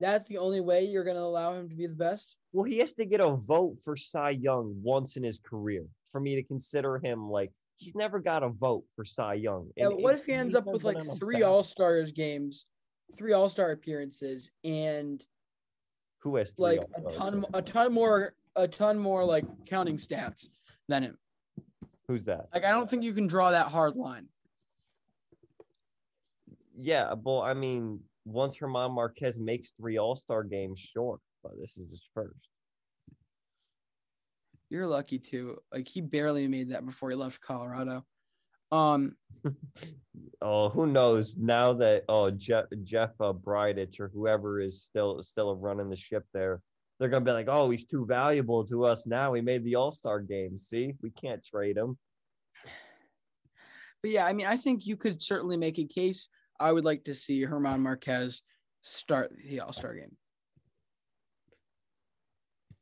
That's 0.00 0.24
the 0.26 0.38
only 0.38 0.60
way 0.60 0.84
you're 0.84 1.04
going 1.04 1.16
to 1.16 1.22
allow 1.22 1.54
him 1.54 1.68
to 1.68 1.74
be 1.74 1.86
the 1.86 1.94
best. 1.94 2.36
well, 2.52 2.64
he 2.64 2.78
has 2.78 2.94
to 2.94 3.04
get 3.04 3.20
a 3.20 3.36
vote 3.36 3.76
for 3.84 3.96
Cy 3.96 4.30
Young 4.30 4.74
once 4.82 5.16
in 5.16 5.22
his 5.24 5.38
career 5.38 5.84
for 6.10 6.20
me 6.20 6.34
to 6.36 6.42
consider 6.42 6.98
him 6.98 7.28
like 7.28 7.50
he's 7.76 7.94
never 7.94 8.20
got 8.20 8.42
a 8.42 8.48
vote 8.48 8.84
for 8.94 9.04
Cy 9.04 9.34
Young. 9.34 9.68
Yeah, 9.76 9.86
And 9.86 10.02
what 10.02 10.14
if 10.14 10.24
he 10.24 10.32
ends 10.32 10.54
up 10.54 10.66
with 10.66 10.84
like 10.84 10.98
been 10.98 11.08
on 11.08 11.16
a 11.16 11.18
three 11.18 11.42
All 11.42 11.62
Stars 11.62 12.12
games, 12.12 12.66
three 13.16 13.32
All 13.32 13.48
Star 13.48 13.72
appearances, 13.72 14.50
and 14.64 15.24
Who 16.26 16.34
has 16.34 16.52
like 16.58 16.80
a 16.80 17.12
ton, 17.12 17.44
a 17.54 17.62
ton 17.62 17.92
more, 17.92 18.34
a 18.56 18.66
ton 18.66 18.98
more 18.98 19.24
like 19.24 19.44
counting 19.64 19.96
stats 19.96 20.48
than 20.88 21.04
him. 21.04 21.18
Who's 22.08 22.24
that? 22.24 22.48
Like 22.52 22.64
I 22.64 22.72
don't 22.72 22.90
think 22.90 23.04
you 23.04 23.12
can 23.12 23.28
draw 23.28 23.52
that 23.52 23.68
hard 23.68 23.94
line. 23.94 24.26
Yeah, 26.76 27.14
well, 27.22 27.42
I 27.42 27.54
mean, 27.54 28.00
once 28.24 28.56
Herman 28.58 28.90
Marquez 28.90 29.38
makes 29.38 29.70
three 29.70 29.98
All 29.98 30.16
Star 30.16 30.42
games, 30.42 30.80
sure, 30.80 31.20
but 31.44 31.52
this 31.60 31.78
is 31.78 31.92
his 31.92 32.02
first. 32.12 32.48
You're 34.68 34.88
lucky 34.88 35.20
too. 35.20 35.58
Like 35.72 35.86
he 35.86 36.00
barely 36.00 36.48
made 36.48 36.70
that 36.70 36.84
before 36.84 37.08
he 37.10 37.14
left 37.14 37.40
Colorado. 37.40 38.04
Um, 38.72 39.16
Oh, 40.42 40.68
who 40.68 40.86
knows 40.86 41.36
now 41.36 41.72
that 41.74 42.04
oh 42.08 42.30
Jeff 42.30 42.66
Jeff 42.82 43.10
uh, 43.20 43.32
Bridich 43.32 44.00
or 44.00 44.08
whoever 44.08 44.60
is 44.60 44.82
still 44.82 45.22
still 45.22 45.56
running 45.56 45.88
the 45.88 45.96
ship 45.96 46.24
there, 46.32 46.60
they're 46.98 47.08
gonna 47.08 47.24
be 47.24 47.30
like, 47.30 47.48
oh, 47.48 47.70
he's 47.70 47.86
too 47.86 48.04
valuable 48.06 48.64
to 48.66 48.84
us 48.84 49.06
now. 49.06 49.32
He 49.32 49.40
made 49.40 49.64
the 49.64 49.76
All 49.76 49.92
Star 49.92 50.20
game. 50.20 50.58
See, 50.58 50.94
we 51.02 51.10
can't 51.10 51.44
trade 51.44 51.76
him. 51.76 51.96
But 54.02 54.10
yeah, 54.10 54.26
I 54.26 54.32
mean, 54.34 54.46
I 54.46 54.56
think 54.56 54.86
you 54.86 54.96
could 54.96 55.22
certainly 55.22 55.56
make 55.56 55.78
a 55.78 55.84
case. 55.84 56.28
I 56.60 56.70
would 56.70 56.84
like 56.84 57.04
to 57.04 57.14
see 57.14 57.42
Herman 57.42 57.80
Marquez 57.80 58.42
start 58.82 59.32
the 59.48 59.60
All 59.60 59.72
Star 59.72 59.94
game. 59.94 60.16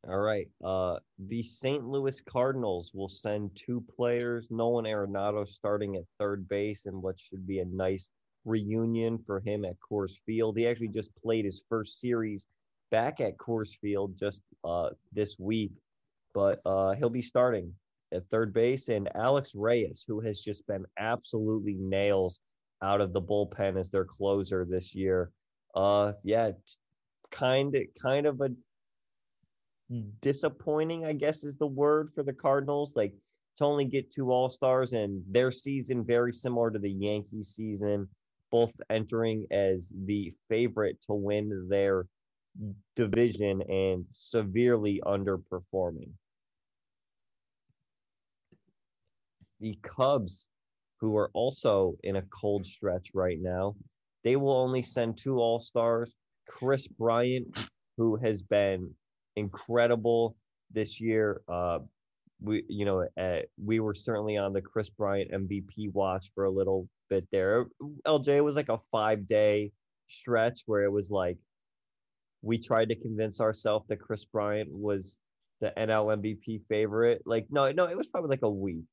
All 0.09 0.19
right. 0.19 0.49
Uh, 0.63 0.99
the 1.19 1.43
St. 1.43 1.85
Louis 1.87 2.21
Cardinals 2.21 2.93
will 2.95 3.09
send 3.09 3.51
two 3.55 3.83
players, 3.97 4.49
Nolan 4.51 4.85
Arenado 4.85 5.47
starting 5.49 5.97
at 5.97 6.03
third 6.19 6.47
base, 6.47 6.85
and 6.87 7.03
what 7.03 7.19
should 7.19 7.47
be 7.47 7.61
a 7.61 7.65
nice 7.65 8.09
reunion 8.45 9.19
for 9.19 9.41
him 9.41 9.65
at 9.65 9.77
Coors 9.81 10.19
Field. 10.27 10.59
He 10.59 10.67
actually 10.67 10.89
just 10.89 11.11
played 11.23 11.47
his 11.47 11.65
first 11.69 12.01
series 12.01 12.47
back 12.91 13.21
at 13.21 13.39
Coors 13.39 13.77
Field 13.81 14.19
just 14.19 14.43
uh, 14.63 14.91
this 15.13 15.39
week, 15.39 15.73
but 16.35 16.61
uh, 16.67 16.93
he'll 16.93 17.09
be 17.09 17.23
starting 17.23 17.73
at 18.13 18.29
third 18.31 18.53
base. 18.53 18.89
And 18.89 19.09
Alex 19.17 19.55
Reyes, 19.55 20.05
who 20.07 20.21
has 20.21 20.41
just 20.41 20.67
been 20.67 20.85
absolutely 20.99 21.77
nails 21.79 22.41
out 22.83 23.01
of 23.01 23.15
the 23.15 23.23
bullpen 23.23 23.79
as 23.79 23.89
their 23.89 24.05
closer 24.05 24.67
this 24.69 24.95
year. 24.95 25.31
Uh, 25.75 26.13
yeah, 26.23 26.51
kind 27.31 27.75
of, 27.75 27.83
kind 28.01 28.27
of 28.27 28.41
a 28.43 28.51
Mm. 29.93 30.13
disappointing, 30.23 31.05
I 31.05 31.13
guess 31.13 31.45
is 31.45 31.57
the 31.57 31.67
word 31.67 32.11
for 32.15 32.23
the 32.23 32.33
Cardinals. 32.33 32.97
Like 32.97 33.13
to 33.57 33.65
only 33.65 33.85
get 33.85 34.11
two 34.11 34.33
All 34.33 34.49
Stars 34.49 34.95
and 34.95 35.23
their 35.31 35.51
season 35.51 36.05
very 36.05 36.33
similar 36.33 36.71
to 36.71 36.79
the 36.79 36.91
Yankees 36.91 37.49
season, 37.49 38.09
both 38.51 38.73
entering 38.89 39.47
as 39.51 39.93
the 40.07 40.33
favorite 40.49 41.03
to 41.03 41.13
win 41.13 41.69
their 41.69 42.07
division 42.97 43.61
and 43.63 44.07
severely 44.13 45.03
underperforming. 45.05 46.11
The 49.61 49.79
Cubs, 49.83 50.47
who 51.01 51.17
are 51.17 51.31
also 51.35 51.97
in 52.05 52.17
a 52.17 52.23
cold 52.23 52.65
stretch 52.65 53.11
right 53.13 53.39
now, 53.41 53.77
they 54.23 54.37
will 54.37 54.57
only 54.57 54.81
send 54.81 55.19
two 55.19 55.41
All 55.41 55.61
Stars. 55.61 56.15
Kris 56.49 56.87
Bryant, 56.89 57.69
who 57.97 58.17
has 58.17 58.43
been 58.43 58.95
incredible 59.37 60.37
this 60.71 61.01
year. 61.01 61.43
Uh, 61.49 61.81
we, 62.41 62.65
you 62.69 62.85
know, 62.85 63.07
uh, 63.17 63.41
we 63.63 63.81
were 63.81 63.95
certainly 63.95 64.37
on 64.37 64.53
the 64.53 64.61
Kris 64.61 64.91
Bryant 64.91 65.31
MVP 65.31 65.93
watch 65.93 66.31
for 66.35 66.45
a 66.45 66.51
little 66.51 66.89
bit 67.09 67.27
there. 67.31 67.67
LJ 68.07 68.43
was 68.45 68.57
like 68.57 68.69
a 68.69 68.79
five 68.91 69.27
day 69.27 69.73
stretch 70.09 70.63
where 70.67 70.83
it 70.83 70.93
was 70.93 71.11
like 71.11 71.39
we 72.43 72.59
tried 72.59 72.91
to 72.91 72.95
convince 72.95 73.41
ourselves 73.41 73.87
that 73.89 74.01
Kris 74.01 74.25
Bryant 74.25 74.71
was 74.71 75.17
the 75.61 75.73
NL 75.77 76.17
MVP 76.21 76.63
favorite. 76.69 77.23
Like, 77.25 77.47
no, 77.51 77.73
no, 77.73 77.87
it 77.87 77.97
was 77.97 78.09
probably 78.09 78.31
like 78.31 78.43
a 78.43 78.51
week. 78.51 78.85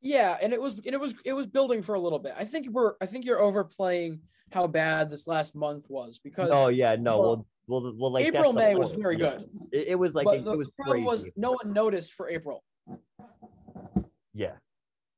Yeah, 0.00 0.36
and 0.42 0.52
it 0.52 0.60
was 0.60 0.78
and 0.78 0.94
it 0.94 1.00
was 1.00 1.14
it 1.24 1.32
was 1.32 1.46
building 1.46 1.80
for 1.80 1.94
a 1.94 2.00
little 2.00 2.18
bit. 2.18 2.34
I 2.36 2.44
think 2.44 2.68
we're 2.70 2.94
I 3.00 3.06
think 3.06 3.24
you're 3.24 3.40
overplaying 3.40 4.20
how 4.50 4.66
bad 4.66 5.08
this 5.08 5.28
last 5.28 5.54
month 5.54 5.86
was 5.88 6.18
because 6.18 6.50
Oh 6.52 6.68
yeah, 6.68 6.96
no, 6.96 7.18
well, 7.20 7.28
well, 7.28 7.46
well 7.68 8.10
like 8.10 8.24
April 8.24 8.52
May 8.52 8.74
was 8.74 8.94
very 8.94 9.16
good. 9.16 9.48
It, 9.72 9.88
it 9.88 9.98
was 9.98 10.14
like 10.14 10.26
it, 10.26 10.44
the 10.44 10.52
it 10.52 10.58
was 10.58 10.70
problem 10.70 11.04
crazy. 11.04 11.06
was 11.06 11.26
no 11.36 11.52
one 11.52 11.72
noticed 11.72 12.12
for 12.12 12.28
April. 12.28 12.62
Yeah, 14.34 14.54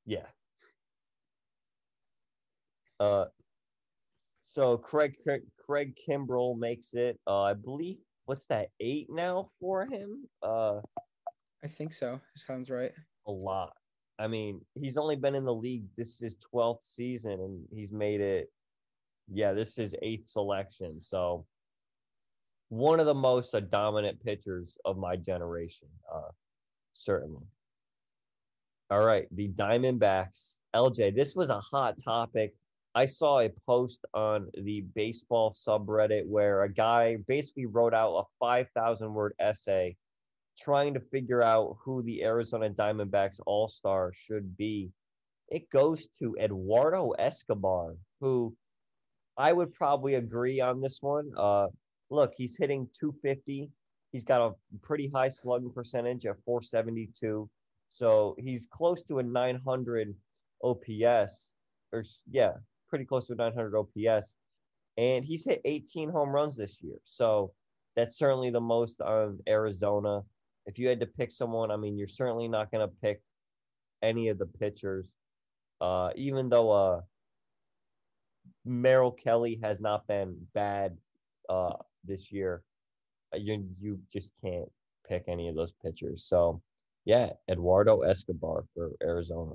yeah. 0.07 0.27
Uh, 3.01 3.27
so 4.41 4.77
Craig 4.77 5.15
Craig, 5.23 5.43
Craig 5.65 5.95
Kimbrel 5.97 6.59
makes 6.59 6.95
it. 6.95 7.19
Uh, 7.27 7.43
I 7.43 7.55
believe 7.55 7.97
what's 8.27 8.47
that 8.47 8.69
eight 8.81 9.09
now 9.11 9.51
for 9.61 9.87
him? 9.87 10.29
Uh, 10.43 10.81
I 11.63 11.69
think 11.69 11.93
so. 11.93 12.21
Sounds 12.37 12.71
right. 12.71 12.93
a 13.27 13.33
lot. 13.33 13.73
I 14.19 14.29
mean, 14.29 14.61
he's 14.75 14.97
only 14.97 15.17
been 15.17 15.35
in 15.35 15.45
the 15.45 15.55
league. 15.55 15.87
This 15.97 16.09
is 16.11 16.21
his 16.21 16.37
twelfth 16.37 16.85
season, 16.85 17.33
and 17.33 17.65
he's 17.73 17.91
made 17.91 18.21
it. 18.21 18.51
Yeah, 19.29 19.53
this 19.53 19.79
is 19.79 19.95
eighth 20.03 20.29
selection. 20.29 21.01
So, 21.01 21.47
one 22.75 22.99
of 22.99 23.07
the 23.07 23.15
most 23.15 23.55
uh, 23.55 23.61
dominant 23.61 24.21
pitchers 24.25 24.77
of 24.85 24.99
my 24.99 25.15
generation, 25.15 25.87
uh, 26.13 26.31
certainly. 26.93 27.47
All 28.91 29.05
right, 29.05 29.27
the 29.31 29.49
Diamondbacks. 29.49 30.57
LJ, 30.75 31.15
this 31.15 31.37
was 31.37 31.51
a 31.51 31.61
hot 31.61 31.95
topic. 32.03 32.53
I 32.97 33.07
saw 33.07 33.41
a 33.41 33.51
post 33.65 34.05
on 34.13 34.51
the 34.55 34.81
baseball 34.97 35.53
subreddit 35.53 36.27
where 36.27 36.63
a 36.63 36.73
guy 36.73 37.19
basically 37.29 37.67
wrote 37.67 37.95
out 37.95 38.17
a 38.17 38.25
5,000 38.41 39.15
word 39.15 39.35
essay 39.39 39.97
trying 40.59 40.95
to 40.95 41.01
figure 41.01 41.43
out 41.43 41.77
who 41.85 42.03
the 42.03 42.25
Arizona 42.25 42.71
Diamondbacks 42.71 43.39
All 43.47 43.69
Star 43.69 44.13
should 44.13 44.57
be. 44.57 44.91
It 45.49 45.71
goes 45.71 46.09
to 46.19 46.37
Eduardo 46.41 47.13
Escobar, 47.13 47.95
who 48.21 48.57
I 49.37 49.53
would 49.53 49.73
probably 49.75 50.15
agree 50.15 50.61
on 50.61 50.81
this 50.81 50.99
one. 51.01 51.31
Uh, 51.37 51.69
look, 52.15 52.33
he's 52.37 52.57
hitting 52.57 52.89
250. 52.99 53.71
He's 54.13 54.25
got 54.25 54.41
a 54.41 54.79
pretty 54.83 55.09
high 55.09 55.29
slugging 55.29 55.73
percentage 55.73 56.25
at 56.27 56.37
472. 56.45 57.49
So 57.91 58.37
he's 58.39 58.67
close 58.71 59.03
to 59.05 59.19
a 59.19 59.23
900 59.23 60.15
OPS, 60.63 61.51
or 61.93 62.05
yeah, 62.31 62.53
pretty 62.89 63.05
close 63.05 63.27
to 63.27 63.33
a 63.35 63.37
900 63.37 63.77
OPS. 63.77 64.37
And 64.97 65.25
he's 65.25 65.45
hit 65.45 65.61
18 65.65 66.09
home 66.09 66.31
runs 66.31 66.57
this 66.57 66.81
year. 66.81 66.99
So 67.05 67.53
that's 67.97 68.17
certainly 68.17 68.51
the 68.51 68.61
most 68.61 69.01
on 69.01 69.41
Arizona. 69.49 70.23
If 70.67 70.79
you 70.79 70.89
had 70.89 71.01
to 71.01 71.07
pick 71.07 71.31
someone, 71.31 71.71
I 71.71 71.77
mean, 71.77 71.99
you're 71.99 72.07
certainly 72.07 72.49
not 72.49 72.71
going 72.71 72.89
to 72.89 72.95
pick 73.03 73.21
any 74.03 74.29
of 74.29 74.39
the 74.39 74.47
pitchers. 74.47 75.13
Uh, 75.81 76.11
even 76.15 76.49
though 76.49 76.71
uh, 76.71 77.01
Merrill 78.65 79.11
Kelly 79.11 79.59
has 79.63 79.81
not 79.81 80.07
been 80.07 80.37
bad 80.55 80.97
uh, 81.49 81.75
this 82.07 82.33
year, 82.33 82.63
uh, 83.35 83.39
you 83.39 83.67
you 83.81 83.99
just 84.13 84.33
can't 84.43 84.71
pick 85.09 85.25
any 85.29 85.49
of 85.49 85.55
those 85.55 85.73
pitchers. 85.83 86.25
So, 86.25 86.63
yeah, 87.05 87.31
Eduardo 87.51 88.03
Escobar 88.03 88.65
for 88.75 88.93
Arizona. 89.03 89.55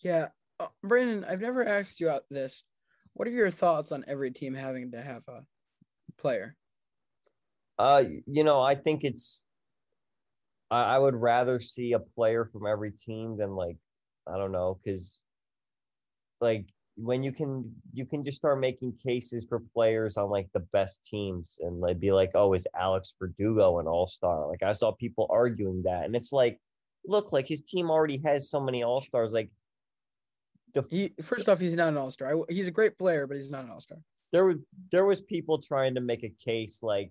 Yeah, 0.00 0.28
uh, 0.60 0.68
Brandon, 0.82 1.24
I've 1.24 1.40
never 1.40 1.66
asked 1.66 2.00
you 2.00 2.08
out 2.08 2.22
this. 2.30 2.62
What 3.14 3.26
are 3.26 3.32
your 3.32 3.50
thoughts 3.50 3.92
on 3.92 4.04
every 4.06 4.30
team 4.30 4.54
having 4.54 4.92
to 4.92 5.00
have 5.00 5.22
a 5.28 5.42
player? 6.18 6.54
Uh, 7.78 8.04
you 8.26 8.44
know, 8.44 8.60
I 8.60 8.74
think 8.74 9.04
it's. 9.04 9.44
I, 10.70 10.96
I 10.96 10.98
would 10.98 11.16
rather 11.16 11.58
see 11.58 11.92
a 11.92 11.98
player 11.98 12.48
from 12.52 12.66
every 12.66 12.92
team 12.92 13.36
than 13.36 13.56
like, 13.56 13.76
I 14.26 14.36
don't 14.36 14.52
know, 14.52 14.78
because, 14.82 15.20
like, 16.40 16.66
when 16.96 17.22
you 17.22 17.30
can 17.32 17.72
you 17.92 18.04
can 18.04 18.24
just 18.24 18.36
start 18.36 18.58
making 18.58 18.92
cases 19.04 19.46
for 19.48 19.62
players 19.72 20.16
on 20.16 20.30
like 20.30 20.48
the 20.52 20.66
best 20.72 21.04
teams 21.04 21.58
and 21.60 21.80
like 21.80 22.00
be 22.00 22.10
like, 22.10 22.30
oh, 22.34 22.52
is 22.54 22.66
Alex 22.78 23.14
Verdugo 23.18 23.78
an 23.78 23.86
All 23.86 24.08
Star? 24.08 24.48
Like 24.48 24.62
I 24.62 24.72
saw 24.72 24.92
people 24.92 25.26
arguing 25.30 25.82
that, 25.84 26.04
and 26.04 26.16
it's 26.16 26.32
like, 26.32 26.60
look, 27.06 27.32
like 27.32 27.46
his 27.46 27.62
team 27.62 27.90
already 27.90 28.20
has 28.24 28.50
so 28.50 28.60
many 28.60 28.82
All 28.82 29.00
Stars. 29.00 29.32
Like 29.32 29.50
He 30.90 31.12
first 31.22 31.48
off, 31.48 31.60
he's 31.60 31.74
not 31.74 31.88
an 31.88 31.96
all 31.96 32.10
star. 32.10 32.34
He's 32.48 32.68
a 32.68 32.70
great 32.72 32.98
player, 32.98 33.26
but 33.26 33.36
he's 33.36 33.50
not 33.50 33.64
an 33.64 33.70
all 33.70 33.80
star. 33.80 33.98
there 34.32 34.44
was 34.44 34.58
there 34.92 35.04
was 35.04 35.20
people 35.20 35.58
trying 35.58 35.94
to 35.94 36.00
make 36.00 36.22
a 36.24 36.28
case 36.44 36.82
like 36.82 37.10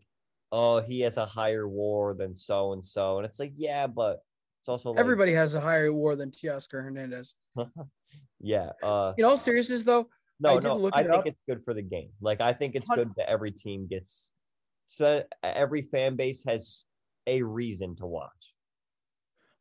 oh 0.51 0.79
he 0.79 1.01
has 1.01 1.17
a 1.17 1.25
higher 1.25 1.67
war 1.67 2.13
than 2.13 2.35
so 2.35 2.73
and 2.73 2.83
so 2.83 3.17
and 3.17 3.25
it's 3.25 3.39
like 3.39 3.51
yeah 3.57 3.87
but 3.87 4.21
It's 4.61 4.69
also 4.69 4.91
like, 4.91 4.99
Everybody 4.99 5.33
has 5.33 5.55
a 5.55 5.59
higher 5.59 5.91
WAR 5.91 6.15
than 6.15 6.31
Teoscar 6.31 6.83
Hernandez. 6.83 7.35
yeah. 8.39 8.71
Uh, 8.83 9.13
In 9.17 9.25
all 9.25 9.37
seriousness, 9.37 9.83
though, 9.83 10.09
no, 10.39 10.57
I 10.57 10.59
no, 10.59 10.89
I 10.93 11.03
think 11.03 11.13
up. 11.13 11.27
it's 11.27 11.41
good 11.49 11.63
for 11.63 11.73
the 11.73 11.81
game. 11.81 12.09
Like 12.21 12.41
I 12.41 12.53
think 12.53 12.75
it's 12.75 12.89
good 12.89 13.11
that 13.17 13.29
every 13.29 13.51
team 13.51 13.87
gets 13.87 14.33
so 14.87 15.23
every 15.43 15.81
fan 15.81 16.15
base 16.15 16.43
has 16.47 16.85
a 17.27 17.41
reason 17.41 17.95
to 17.97 18.05
watch. 18.05 18.53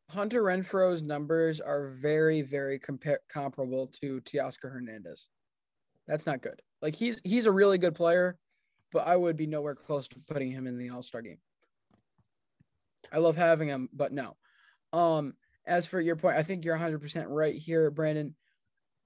Hunter 0.09 0.41
Renfroe's 0.41 1.03
numbers 1.03 1.59
are 1.59 1.89
very, 1.89 2.41
very 2.41 2.79
compar- 2.79 3.17
comparable 3.29 3.87
to 4.01 4.21
Teoscar 4.21 4.71
Hernandez. 4.71 5.27
That's 6.07 6.25
not 6.25 6.41
good. 6.41 6.61
Like 6.81 6.95
he's 6.95 7.19
he's 7.23 7.45
a 7.45 7.51
really 7.51 7.77
good 7.77 7.95
player, 7.95 8.37
but 8.93 9.05
I 9.05 9.17
would 9.17 9.35
be 9.35 9.47
nowhere 9.47 9.75
close 9.75 10.07
to 10.09 10.19
putting 10.27 10.51
him 10.51 10.65
in 10.65 10.77
the 10.77 10.89
All 10.89 11.03
Star 11.03 11.21
game. 11.21 11.39
I 13.11 13.17
love 13.17 13.35
having 13.35 13.67
him, 13.67 13.89
but 13.91 14.13
no. 14.13 14.37
Um, 14.93 15.33
as 15.65 15.85
for 15.85 15.99
your 15.99 16.15
point, 16.15 16.37
I 16.37 16.43
think 16.43 16.63
you're 16.63 16.75
100 16.75 17.01
percent 17.01 17.27
right 17.27 17.55
here, 17.55 17.91
Brandon. 17.91 18.33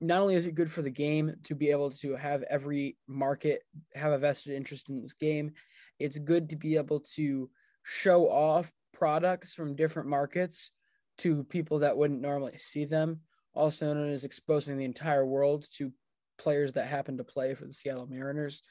Not 0.02 0.22
only 0.22 0.36
is 0.36 0.48
it 0.48 0.56
good 0.56 0.72
for 0.72 0.82
the 0.82 0.92
game 0.92 1.34
to 1.44 1.56
be 1.56 1.70
able 1.70 1.92
to 1.92 2.16
have 2.16 2.44
every 2.44 2.98
market 3.08 3.64
have 3.96 4.12
a 4.12 4.18
vested 4.18 4.54
interest 4.54 4.90
in 4.90 5.02
this 5.02 5.14
game, 5.14 5.52
it's 6.00 6.20
good 6.20 6.50
to 6.50 6.56
be 6.56 6.76
able 6.76 7.00
to 7.16 7.50
show 7.84 8.28
off 8.28 8.72
products 8.94 9.56
from 9.56 9.76
different 9.76 10.08
markets 10.08 10.72
to 11.20 11.44
people 11.44 11.80
that 11.80 11.96
wouldn't 11.96 12.22
normally 12.22 12.58
see 12.58 12.86
them. 12.86 13.22
Also 13.54 13.94
known 13.94 14.12
as 14.12 14.24
exposing 14.24 14.78
the 14.78 14.86
entire 14.86 15.26
world 15.26 15.68
to 15.74 15.92
players 16.38 16.74
that 16.74 16.88
happen 16.88 17.18
to 17.18 17.24
play 17.24 17.54
for 17.54 17.66
the 17.66 17.74
Seattle 17.74 18.08
Mariners. 18.08 18.64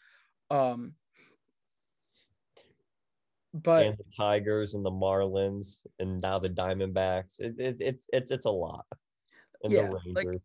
Um, 0.50 0.94
but 3.52 3.86
and 3.86 3.98
the 3.98 4.04
Tigers 4.16 4.74
and 4.74 4.84
the 4.84 4.90
Marlins 4.90 5.86
and 5.98 6.20
now 6.20 6.38
the 6.38 6.50
Diamondbacks. 6.50 7.40
It, 7.40 7.54
it, 7.58 7.76
it's 7.80 8.06
it's 8.12 8.30
it's 8.30 8.46
a 8.46 8.50
lot. 8.50 8.86
And 9.62 9.72
Yeah, 9.72 9.88
the 9.88 10.12
like- 10.12 10.40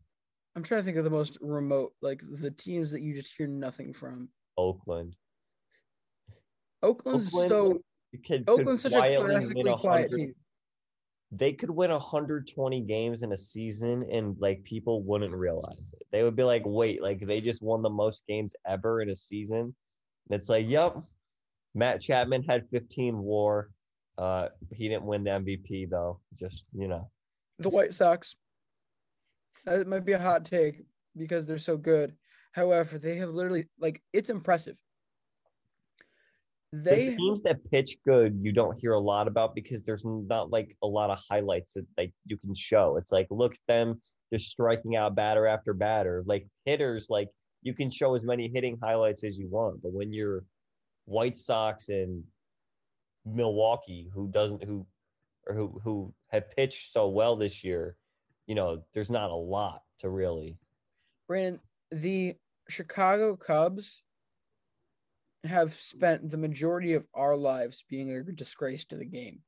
I'm 0.56 0.64
trying 0.64 0.82
to 0.82 0.86
think 0.86 0.98
of 0.98 1.04
the 1.04 1.10
most 1.10 1.38
remote, 1.42 1.94
like 2.02 2.22
the 2.40 2.52
teams 2.52 2.90
that 2.92 3.02
you 3.02 3.14
just 3.14 3.36
hear 3.36 3.48
nothing 3.48 3.94
from. 3.94 4.30
Oakland. 4.58 5.16
Oakland's 6.82 7.28
Oakland 7.28 7.50
so 7.50 7.74
could, 8.14 8.26
could 8.26 8.50
Oakland's 8.50 8.84
such 8.84 8.94
a 8.94 9.18
classically 9.18 9.76
quiet 9.78 10.12
team. 10.12 10.34
They 11.38 11.54
could 11.54 11.70
win 11.70 11.92
120 11.92 12.82
games 12.82 13.24
in 13.24 13.32
a 13.32 13.38
season 13.38 14.06
and 14.12 14.36
like 14.40 14.64
people 14.64 15.04
wouldn't 15.04 15.34
realize 15.34 15.78
it. 15.94 16.08
They 16.12 16.24
would 16.24 16.36
be 16.36 16.44
like, 16.44 16.64
wait, 16.66 17.02
like 17.02 17.20
they 17.20 17.42
just 17.42 17.62
won 17.62 17.82
the 17.82 17.90
most 17.90 18.24
games 18.28 18.56
ever 18.66 19.02
in 19.02 19.10
a 19.10 19.16
season. 19.16 19.76
And 20.30 20.40
it's 20.40 20.50
like, 20.50 20.68
yep. 20.68 20.96
Matt 21.74 22.02
Chapman 22.02 22.44
had 22.44 22.70
15 22.72 23.18
war. 23.18 23.70
Uh, 24.18 24.48
he 24.72 24.88
didn't 24.88 25.04
win 25.04 25.24
the 25.26 25.32
MVP 25.32 25.90
though. 25.90 26.22
Just 26.34 26.66
you 26.74 26.88
know. 26.88 27.10
The 27.60 27.70
White 27.70 27.94
Sox. 27.94 28.36
That 29.66 29.88
might 29.88 30.06
be 30.06 30.14
a 30.14 30.20
hot 30.20 30.46
take 30.46 30.84
because 31.18 31.46
they're 31.46 31.58
so 31.58 31.76
good. 31.76 32.14
However, 32.54 32.98
they 32.98 33.18
have 33.18 33.30
literally 33.30 33.68
like 33.80 34.02
it's 34.14 34.30
impressive. 34.30 34.78
The 36.84 37.16
teams 37.16 37.42
that 37.44 37.58
pitch 37.72 37.98
good 38.06 38.40
you 38.42 38.52
don't 38.52 38.80
hear 38.80 38.94
a 38.94 39.00
lot 39.00 39.28
about 39.28 39.56
because 39.56 39.82
there's 39.84 40.04
not 40.06 40.50
like 40.50 40.76
a 40.84 40.88
lot 40.88 41.10
of 41.10 41.20
highlights 41.30 41.74
that 41.74 41.86
like 41.98 42.12
you 42.26 42.38
can 42.38 42.54
show. 42.54 42.98
It's 42.98 43.12
like 43.12 43.28
look 43.30 43.54
at 43.54 43.60
them 43.68 44.02
just 44.34 44.50
striking 44.50 44.96
out 44.96 45.16
batter 45.16 45.46
after 45.46 45.74
batter. 45.74 46.24
Like 46.26 46.48
hitters 46.66 47.08
like 47.10 47.30
you 47.66 47.74
can 47.74 47.90
show 47.90 48.16
as 48.16 48.24
many 48.24 48.48
hitting 48.48 48.78
highlights 48.82 49.24
as 49.24 49.38
you 49.38 49.48
want 49.48 49.82
but 49.82 49.92
when 49.92 50.14
you're 50.14 50.46
white 51.06 51.36
sox 51.36 51.90
and 51.90 52.24
milwaukee 53.26 54.10
who 54.14 54.28
doesn't 54.30 54.64
who 54.64 54.86
or 55.48 55.56
who 55.56 55.82
who 55.84 56.14
have 56.32 56.50
pitched 56.56 56.94
so 56.94 57.10
well 57.10 57.36
this 57.36 57.64
year 57.64 57.98
you 58.46 58.56
know 58.56 58.84
there's 58.94 59.10
not 59.10 59.32
a 59.32 59.36
lot 59.36 59.82
to 60.00 60.10
really 60.10 60.58
Brandon, 61.28 61.60
the 61.90 62.36
Chicago 62.70 63.36
Cubs 63.36 64.04
have 65.46 65.74
spent 65.74 66.30
the 66.30 66.38
majority 66.38 66.94
of 66.94 67.06
our 67.14 67.36
lives 67.36 67.84
being 67.90 68.12
a 68.12 68.24
disgrace 68.32 68.86
to 68.86 68.98
the 68.98 69.06
game. 69.06 69.40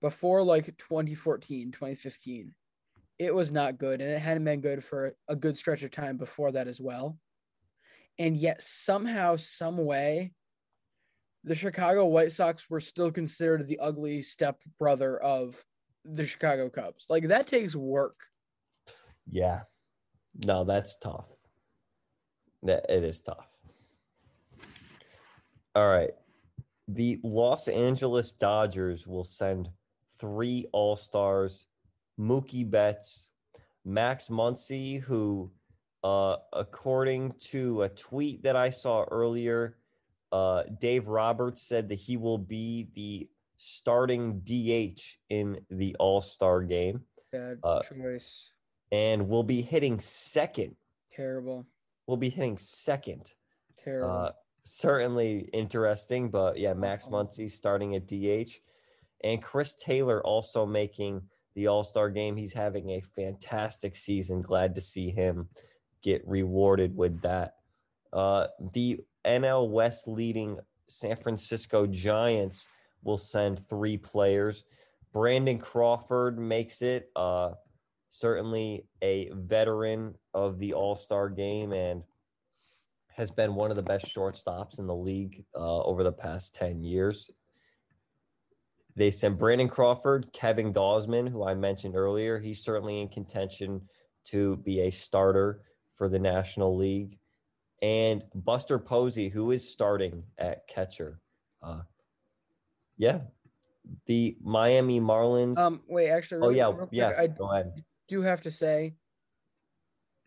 Before 0.00 0.42
like 0.42 0.66
2014, 0.78 1.72
2015, 1.72 2.54
it 3.18 3.34
was 3.34 3.50
not 3.50 3.78
good 3.78 4.00
and 4.00 4.10
it 4.10 4.20
hadn't 4.20 4.44
been 4.44 4.60
good 4.60 4.84
for 4.84 5.14
a 5.28 5.34
good 5.34 5.56
stretch 5.56 5.82
of 5.82 5.90
time 5.90 6.16
before 6.16 6.52
that 6.52 6.68
as 6.68 6.80
well. 6.80 7.18
And 8.18 8.36
yet 8.36 8.62
somehow, 8.62 9.36
some 9.36 9.76
way, 9.76 10.32
the 11.44 11.54
Chicago 11.54 12.06
White 12.06 12.32
Sox 12.32 12.68
were 12.68 12.80
still 12.80 13.10
considered 13.10 13.66
the 13.66 13.78
ugly 13.78 14.22
step 14.22 14.60
brother 14.78 15.18
of 15.18 15.62
the 16.04 16.26
Chicago 16.26 16.68
Cubs. 16.68 17.06
Like 17.08 17.28
that 17.28 17.46
takes 17.46 17.76
work. 17.76 18.16
Yeah. 19.26 19.62
No, 20.44 20.64
that's 20.64 20.98
tough. 20.98 21.26
That 22.62 22.86
it 22.88 23.04
is 23.04 23.20
tough. 23.20 23.48
All 25.78 25.86
right. 25.88 26.10
The 26.88 27.20
Los 27.22 27.68
Angeles 27.68 28.32
Dodgers 28.32 29.06
will 29.06 29.22
send 29.22 29.68
three 30.18 30.66
All-Stars, 30.72 31.66
Mookie 32.18 32.68
Betts, 32.68 33.30
Max 33.84 34.26
Muncy, 34.28 35.00
who 35.00 35.52
uh 36.02 36.36
according 36.52 37.32
to 37.52 37.82
a 37.82 37.88
tweet 37.88 38.42
that 38.42 38.56
I 38.56 38.70
saw 38.70 39.04
earlier, 39.04 39.76
uh 40.32 40.64
Dave 40.80 41.06
Roberts 41.06 41.62
said 41.62 41.88
that 41.90 41.96
he 42.00 42.16
will 42.16 42.38
be 42.38 42.88
the 42.96 43.28
starting 43.56 44.40
DH 44.40 45.00
in 45.30 45.60
the 45.70 45.94
All-Star 46.00 46.62
game 46.62 47.02
Bad 47.30 47.58
Uh, 47.62 47.82
choice. 47.82 48.50
and 48.90 49.28
will 49.28 49.44
be 49.44 49.62
hitting 49.62 50.00
second 50.00 50.74
Terrible. 51.12 51.66
will 52.08 52.16
be 52.16 52.30
hitting 52.30 52.58
second. 52.58 53.32
Terrible. 53.78 54.32
Certainly 54.70 55.48
interesting, 55.54 56.28
but 56.28 56.58
yeah, 56.58 56.74
Max 56.74 57.06
Muncy 57.06 57.50
starting 57.50 57.94
at 57.94 58.06
DH, 58.06 58.60
and 59.24 59.42
Chris 59.42 59.74
Taylor 59.74 60.22
also 60.22 60.66
making 60.66 61.22
the 61.54 61.68
All 61.68 61.82
Star 61.82 62.10
game. 62.10 62.36
He's 62.36 62.52
having 62.52 62.90
a 62.90 63.00
fantastic 63.00 63.96
season. 63.96 64.42
Glad 64.42 64.74
to 64.74 64.82
see 64.82 65.08
him 65.08 65.48
get 66.02 66.22
rewarded 66.26 66.94
with 66.94 67.22
that. 67.22 67.54
Uh, 68.12 68.48
the 68.74 69.00
NL 69.24 69.70
West 69.70 70.06
leading 70.06 70.58
San 70.86 71.16
Francisco 71.16 71.86
Giants 71.86 72.68
will 73.02 73.16
send 73.16 73.66
three 73.68 73.96
players. 73.96 74.64
Brandon 75.14 75.58
Crawford 75.58 76.38
makes 76.38 76.82
it. 76.82 77.10
Uh, 77.16 77.52
certainly 78.10 78.84
a 79.02 79.30
veteran 79.32 80.14
of 80.34 80.58
the 80.58 80.74
All 80.74 80.94
Star 80.94 81.30
game 81.30 81.72
and 81.72 82.02
has 83.18 83.32
been 83.32 83.56
one 83.56 83.70
of 83.70 83.76
the 83.76 83.82
best 83.82 84.06
shortstops 84.06 84.78
in 84.78 84.86
the 84.86 84.94
league 84.94 85.44
uh, 85.56 85.82
over 85.82 86.04
the 86.04 86.12
past 86.12 86.54
10 86.54 86.84
years. 86.84 87.28
They 88.94 89.10
sent 89.10 89.38
Brandon 89.38 89.68
Crawford, 89.68 90.32
Kevin 90.32 90.72
Gausman, 90.72 91.28
who 91.28 91.44
I 91.44 91.54
mentioned 91.54 91.96
earlier. 91.96 92.38
He's 92.38 92.62
certainly 92.62 93.00
in 93.00 93.08
contention 93.08 93.82
to 94.26 94.56
be 94.58 94.82
a 94.82 94.90
starter 94.90 95.62
for 95.96 96.08
the 96.08 96.20
National 96.20 96.76
League. 96.76 97.18
And 97.82 98.22
Buster 98.34 98.78
Posey, 98.78 99.28
who 99.28 99.50
is 99.50 99.68
starting 99.68 100.22
at 100.38 100.68
catcher. 100.68 101.20
Uh, 101.60 101.80
yeah. 102.96 103.22
The 104.06 104.36
Miami 104.40 105.00
Marlins. 105.00 105.58
Um, 105.58 105.80
wait, 105.88 106.10
actually, 106.10 106.46
oh, 106.46 106.50
yeah. 106.50 106.70
quick, 106.70 106.90
yeah. 106.92 107.12
I 107.18 107.64
do 108.06 108.22
have 108.22 108.42
to 108.42 108.50
say, 108.50 108.94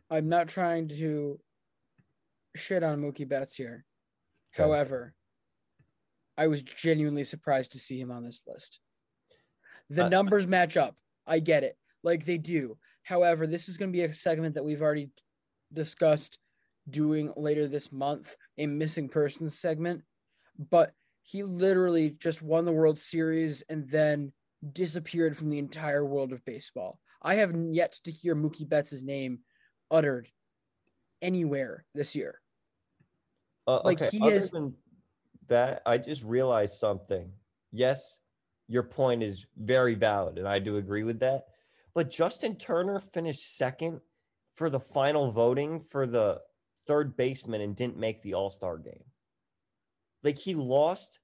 I'm 0.10 0.28
not 0.28 0.50
trying 0.50 0.90
to 0.90 1.40
shit 2.56 2.84
on 2.84 3.02
Mookie 3.02 3.28
Betts 3.28 3.56
here. 3.56 3.86
Okay. 4.54 4.64
However, 4.64 5.14
I 6.38 6.48
was 6.48 6.62
genuinely 6.62 7.24
surprised 7.24 7.74
to 7.74 7.80
see 7.80 8.00
him 8.00 8.12
on 8.12 8.24
this 8.24 8.44
list. 8.48 8.80
The 9.90 10.06
Uh, 10.06 10.10
numbers 10.10 10.48
match 10.48 10.78
up. 10.78 10.98
I 11.26 11.40
get 11.40 11.64
it. 11.64 11.78
Like 12.04 12.26
they 12.26 12.38
do. 12.38 12.78
However, 13.04 13.46
this 13.48 13.70
is 13.70 13.78
going 13.78 13.92
to 13.92 13.98
be 13.98 14.04
a 14.04 14.14
segment 14.14 14.56
that 14.56 14.64
we've 14.64 14.82
already 14.82 15.12
discussed 15.74 16.40
doing 16.90 17.32
later 17.36 17.68
this 17.68 17.92
month, 17.92 18.36
a 18.58 18.66
missing 18.66 19.08
persons 19.08 19.60
segment. 19.60 20.04
But 20.70 20.94
he 21.24 21.44
literally 21.44 22.12
just 22.12 22.42
won 22.42 22.66
the 22.66 22.72
World 22.72 22.98
Series 22.98 23.62
and 23.70 23.88
then 23.90 24.34
disappeared 24.74 25.38
from 25.38 25.50
the 25.50 25.60
entire 25.60 26.06
world 26.06 26.34
of 26.34 26.44
baseball. 26.46 27.00
I 27.22 27.36
have 27.36 27.56
yet 27.72 27.94
to 28.04 28.12
hear 28.12 28.36
Mookie 28.36 28.68
Betts' 28.68 29.04
name 29.04 29.40
uttered 29.92 30.28
anywhere 31.22 31.86
this 31.94 32.16
year. 32.16 32.42
Uh, 33.68 33.82
Like, 33.84 34.02
okay, 34.02 34.10
he 34.18 34.22
other 34.24 34.36
is- 34.36 34.52
than 34.52 34.76
that, 35.48 35.82
I 35.86 35.98
just 35.98 36.24
realized 36.24 36.76
something. 36.76 37.32
Yes, 37.72 38.20
your 38.68 38.84
point 38.84 39.24
is 39.24 39.46
very 39.58 39.96
valid, 39.96 40.38
and 40.38 40.48
I 40.48 40.60
do 40.60 40.78
agree 40.78 41.04
with 41.04 41.20
that. 41.20 41.44
But 41.94 42.10
Justin 42.10 42.56
Turner 42.56 43.00
finished 43.00 43.56
second 43.58 44.02
for 44.54 44.70
the 44.70 44.80
final 44.80 45.32
voting 45.32 45.82
for 45.82 46.08
the 46.08 46.42
third 46.88 47.16
baseman 47.16 47.62
and 47.62 47.76
didn't 47.76 47.98
make 47.98 48.22
the 48.22 48.34
All 48.34 48.50
Star 48.50 48.78
game. 48.78 49.04
Like 50.24 50.38
he 50.38 50.56
lost 50.56 51.20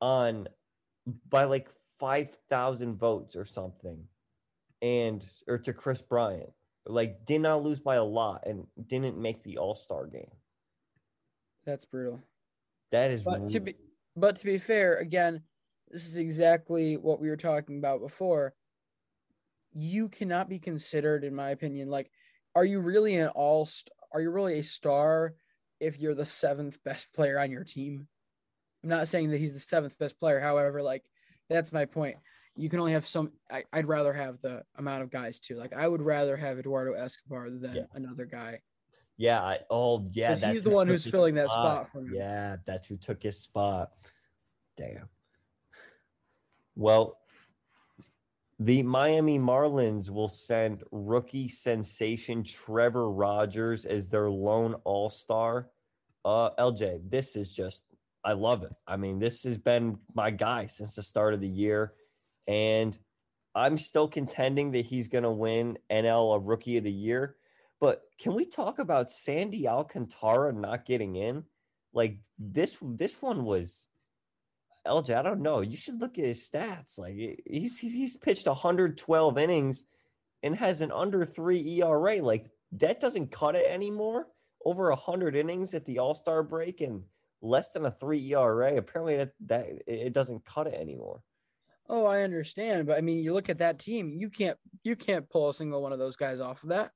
on 0.00 0.48
by 1.28 1.44
like 1.44 1.68
five 1.98 2.30
thousand 2.48 2.96
votes 2.98 3.36
or 3.36 3.44
something. 3.44 4.08
and 4.80 5.24
or 5.48 5.58
to 5.58 5.72
Kris 5.72 6.00
Bryant. 6.02 6.52
Like 6.88 7.26
did 7.26 7.42
not 7.42 7.62
lose 7.62 7.80
by 7.80 7.96
a 7.96 8.04
lot 8.04 8.44
and 8.46 8.66
didn't 8.86 9.18
make 9.18 9.42
the 9.42 9.58
All-Star 9.58 10.06
game. 10.06 10.30
That's 11.66 11.84
brutal. 11.84 12.20
That 12.90 13.10
is 13.10 13.22
But 13.22 13.50
to 13.50 13.60
be 13.60 13.76
but 14.16 14.36
to 14.36 14.44
be 14.44 14.58
fair, 14.58 14.94
again, 14.96 15.42
this 15.90 16.08
is 16.08 16.16
exactly 16.16 16.96
what 16.96 17.20
we 17.20 17.28
were 17.28 17.36
talking 17.36 17.78
about 17.78 18.00
before. 18.00 18.54
You 19.74 20.08
cannot 20.08 20.48
be 20.48 20.58
considered, 20.58 21.24
in 21.24 21.34
my 21.34 21.50
opinion, 21.50 21.88
like, 21.88 22.10
are 22.54 22.64
you 22.64 22.80
really 22.80 23.16
an 23.16 23.28
all? 23.28 23.68
Are 24.12 24.20
you 24.20 24.30
really 24.30 24.58
a 24.58 24.62
star 24.62 25.34
if 25.80 26.00
you're 26.00 26.14
the 26.14 26.24
seventh 26.24 26.82
best 26.84 27.12
player 27.12 27.38
on 27.38 27.50
your 27.50 27.64
team? 27.64 28.08
I'm 28.82 28.88
not 28.88 29.08
saying 29.08 29.30
that 29.30 29.38
he's 29.38 29.52
the 29.52 29.60
seventh 29.60 29.98
best 29.98 30.18
player. 30.18 30.40
However, 30.40 30.82
like, 30.82 31.04
that's 31.50 31.72
my 31.72 31.84
point. 31.84 32.16
You 32.58 32.68
can 32.68 32.80
only 32.80 32.92
have 32.92 33.06
some. 33.06 33.30
I, 33.50 33.64
I'd 33.72 33.86
rather 33.86 34.12
have 34.12 34.40
the 34.42 34.62
amount 34.76 35.02
of 35.02 35.10
guys 35.10 35.38
too. 35.38 35.56
Like, 35.56 35.72
I 35.72 35.86
would 35.86 36.02
rather 36.02 36.36
have 36.36 36.58
Eduardo 36.58 36.92
Escobar 36.92 37.50
than 37.50 37.74
Yeah. 37.74 37.82
another 37.94 38.26
guy. 38.26 38.60
Yeah, 39.16 39.42
I, 39.42 39.58
oh 39.70 40.08
yeah. 40.12 40.34
that's 40.34 40.52
he's 40.54 40.62
the 40.62 40.70
one 40.70 40.86
who's 40.86 41.04
filling 41.06 41.34
that 41.36 41.48
spot 41.48 41.90
for 41.92 42.00
him. 42.00 42.12
Yeah, 42.14 42.56
that's 42.66 42.86
who 42.88 42.96
took 42.96 43.22
his 43.22 43.38
spot. 43.38 43.90
Damn. 44.76 45.08
Well, 46.76 47.18
the 48.60 48.82
Miami 48.82 49.38
Marlins 49.38 50.10
will 50.10 50.28
send 50.28 50.82
rookie 50.92 51.48
sensation 51.48 52.44
Trevor 52.44 53.10
Rogers 53.10 53.84
as 53.86 54.08
their 54.08 54.30
lone 54.30 54.74
All 54.84 55.10
Star. 55.10 55.70
Uh, 56.24 56.50
LJ, 56.58 57.08
this 57.08 57.36
is 57.36 57.52
just 57.54 57.82
I 58.24 58.32
love 58.32 58.62
it. 58.64 58.72
I 58.86 58.96
mean, 58.96 59.18
this 59.18 59.44
has 59.44 59.56
been 59.56 59.98
my 60.14 60.30
guy 60.30 60.66
since 60.66 60.94
the 60.96 61.02
start 61.02 61.34
of 61.34 61.40
the 61.40 61.48
year, 61.48 61.94
and 62.48 62.98
I'm 63.54 63.76
still 63.76 64.08
contending 64.08 64.72
that 64.72 64.86
he's 64.86 65.08
going 65.08 65.24
to 65.24 65.30
win 65.30 65.78
NL 65.90 66.34
a 66.34 66.38
Rookie 66.40 66.78
of 66.78 66.84
the 66.84 66.92
Year. 66.92 67.36
But 67.80 68.02
can 68.18 68.34
we 68.34 68.46
talk 68.46 68.78
about 68.78 69.10
Sandy 69.10 69.68
Alcantara 69.68 70.52
not 70.52 70.86
getting 70.86 71.14
in? 71.14 71.44
Like 71.92 72.18
this, 72.38 72.76
this 72.82 73.20
one 73.22 73.44
was 73.44 73.88
LJ. 74.86 75.14
I 75.14 75.22
don't 75.22 75.42
know. 75.42 75.60
You 75.60 75.76
should 75.76 76.00
look 76.00 76.18
at 76.18 76.24
his 76.24 76.48
stats. 76.48 76.98
Like 76.98 77.14
he's 77.14 77.78
he's, 77.78 78.16
pitched 78.16 78.46
112 78.46 79.38
innings 79.38 79.84
and 80.42 80.56
has 80.56 80.80
an 80.80 80.90
under 80.90 81.24
three 81.24 81.80
ERA. 81.80 82.20
Like 82.22 82.50
that 82.72 83.00
doesn't 83.00 83.30
cut 83.30 83.54
it 83.54 83.66
anymore. 83.68 84.26
Over 84.64 84.88
100 84.88 85.36
innings 85.36 85.74
at 85.74 85.84
the 85.84 85.98
All 85.98 86.14
Star 86.14 86.42
break 86.42 86.80
and 86.80 87.04
less 87.40 87.70
than 87.70 87.86
a 87.86 87.90
three 87.90 88.32
ERA. 88.32 88.76
Apparently 88.76 89.16
that 89.18 89.32
that 89.46 89.66
it 89.86 90.12
doesn't 90.12 90.44
cut 90.44 90.66
it 90.66 90.74
anymore. 90.74 91.22
Oh, 91.88 92.04
I 92.04 92.22
understand, 92.22 92.86
but 92.86 92.98
I 92.98 93.00
mean, 93.00 93.18
you 93.18 93.32
look 93.32 93.48
at 93.48 93.58
that 93.58 93.78
team. 93.78 94.10
You 94.10 94.28
can't 94.28 94.58
you 94.84 94.94
can't 94.94 95.28
pull 95.30 95.48
a 95.48 95.54
single 95.54 95.82
one 95.82 95.92
of 95.92 95.98
those 95.98 96.16
guys 96.16 96.40
off 96.40 96.62
of 96.62 96.68
that. 96.70 96.90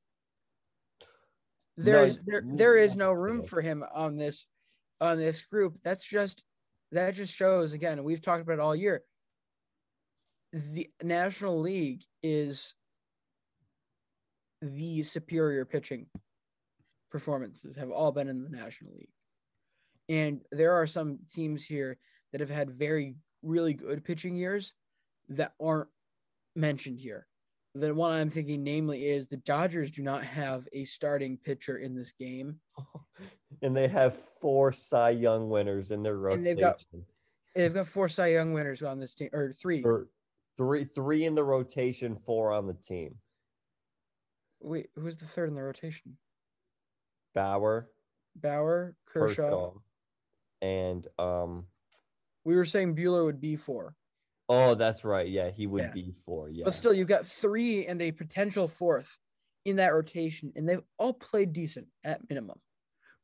There 1.77 1.97
No, 1.97 2.03
is 2.03 2.19
there 2.27 2.43
there 2.45 2.77
is 2.77 2.95
no 2.97 3.13
room 3.13 3.43
for 3.43 3.63
him 3.63 3.83
on 3.95 4.17
this 4.17 4.47
on 5.01 5.19
this 5.19 5.43
group. 5.43 5.79
That's 5.83 6.05
just 6.05 6.45
that 6.93 7.15
just 7.15 7.35
shows 7.35 7.73
again. 7.73 8.05
We've 8.05 8.21
talked 8.21 8.43
about 8.43 8.55
it 8.55 8.61
all 8.61 8.77
year. 8.77 9.03
The 10.53 10.89
National 11.03 11.59
League 11.59 12.03
is 12.23 12.75
the 14.61 15.03
superior 15.03 15.65
pitching 15.65 16.07
performances 17.11 17.77
have 17.77 17.91
all 17.91 18.13
been 18.13 18.29
in 18.29 18.43
the 18.43 18.51
National 18.51 18.93
League. 18.95 19.09
And 20.09 20.43
there 20.53 20.73
are 20.73 20.87
some 20.87 21.19
teams 21.29 21.65
here 21.65 21.99
that 22.33 22.41
have 22.41 22.51
had 22.51 22.71
very, 22.71 23.17
really 23.43 23.75
good 23.75 24.05
pitching 24.05 24.37
years 24.37 24.75
that 25.37 25.55
aren't 25.61 25.89
mentioned 26.57 26.99
here. 26.99 27.27
The 27.75 27.95
one 27.95 28.13
I'm 28.13 28.29
thinking, 28.31 28.63
namely, 28.63 29.07
is 29.09 29.29
the 29.29 29.39
Dodgers 29.39 29.91
do 29.91 30.03
not 30.03 30.23
have 30.23 30.69
a 30.73 30.85
starting 30.85 31.39
pitcher 31.39 31.79
in 31.79 31.95
this 31.95 32.13
game. 32.13 32.61
And 33.65 33.77
they 33.77 33.87
have 33.87 34.19
four 34.41 34.73
Cy 34.73 35.11
Young 35.11 35.49
winners 35.49 35.93
in 35.93 36.03
their 36.03 36.15
And 36.15 36.23
rotation. 36.25 36.45
they've 36.45 36.59
got 36.59 36.85
they've 37.55 37.73
got 37.75 37.87
four 37.87 38.09
Cy 38.09 38.29
Young 38.29 38.53
winners 38.53 38.83
on 38.83 38.99
this 38.99 39.15
team, 39.15 39.29
or 39.33 39.53
three. 39.53 39.85
Or 39.85 40.09
three 40.57 40.83
three 40.83 41.25
in 41.27 41.37
the 41.37 41.45
rotation, 41.45 42.17
four 42.17 42.51
on 42.51 42.67
the 42.67 42.75
team. 42.75 43.15
Wait, 44.61 44.89
who's 44.97 45.17
the 45.17 45.27
third 45.27 45.49
in 45.49 45.55
the 45.55 45.63
rotation? 45.63 46.17
Bauer, 47.37 47.89
Bauer, 48.35 48.97
Kershaw. 49.07 49.43
Kershaw, 49.43 49.73
and 50.61 51.07
um. 51.21 51.67
We 52.45 52.57
were 52.57 52.65
saying 52.65 52.97
Buehler 52.97 53.25
would 53.25 53.41
be 53.41 53.55
four, 53.55 53.95
Oh, 54.49 54.75
that's 54.75 55.05
right. 55.05 55.29
Yeah, 55.29 55.51
he 55.51 55.67
would 55.67 55.85
Yeah. 55.85 55.93
be 55.93 56.13
four. 56.13 56.49
Yeah. 56.51 56.65
but 56.65 56.73
still, 56.73 56.93
you've 56.93 57.09
got 57.09 57.27
three 57.27 57.87
and 57.87 58.01
a 58.03 58.13
potential 58.13 58.69
fourth 58.69 59.19
in 59.65 59.77
that 59.77 59.95
rotation, 59.95 60.53
and 60.57 60.69
they've 60.69 60.83
all 60.99 61.15
played 61.15 61.53
decent 61.53 61.89
at 62.05 62.29
minimum. 62.29 62.61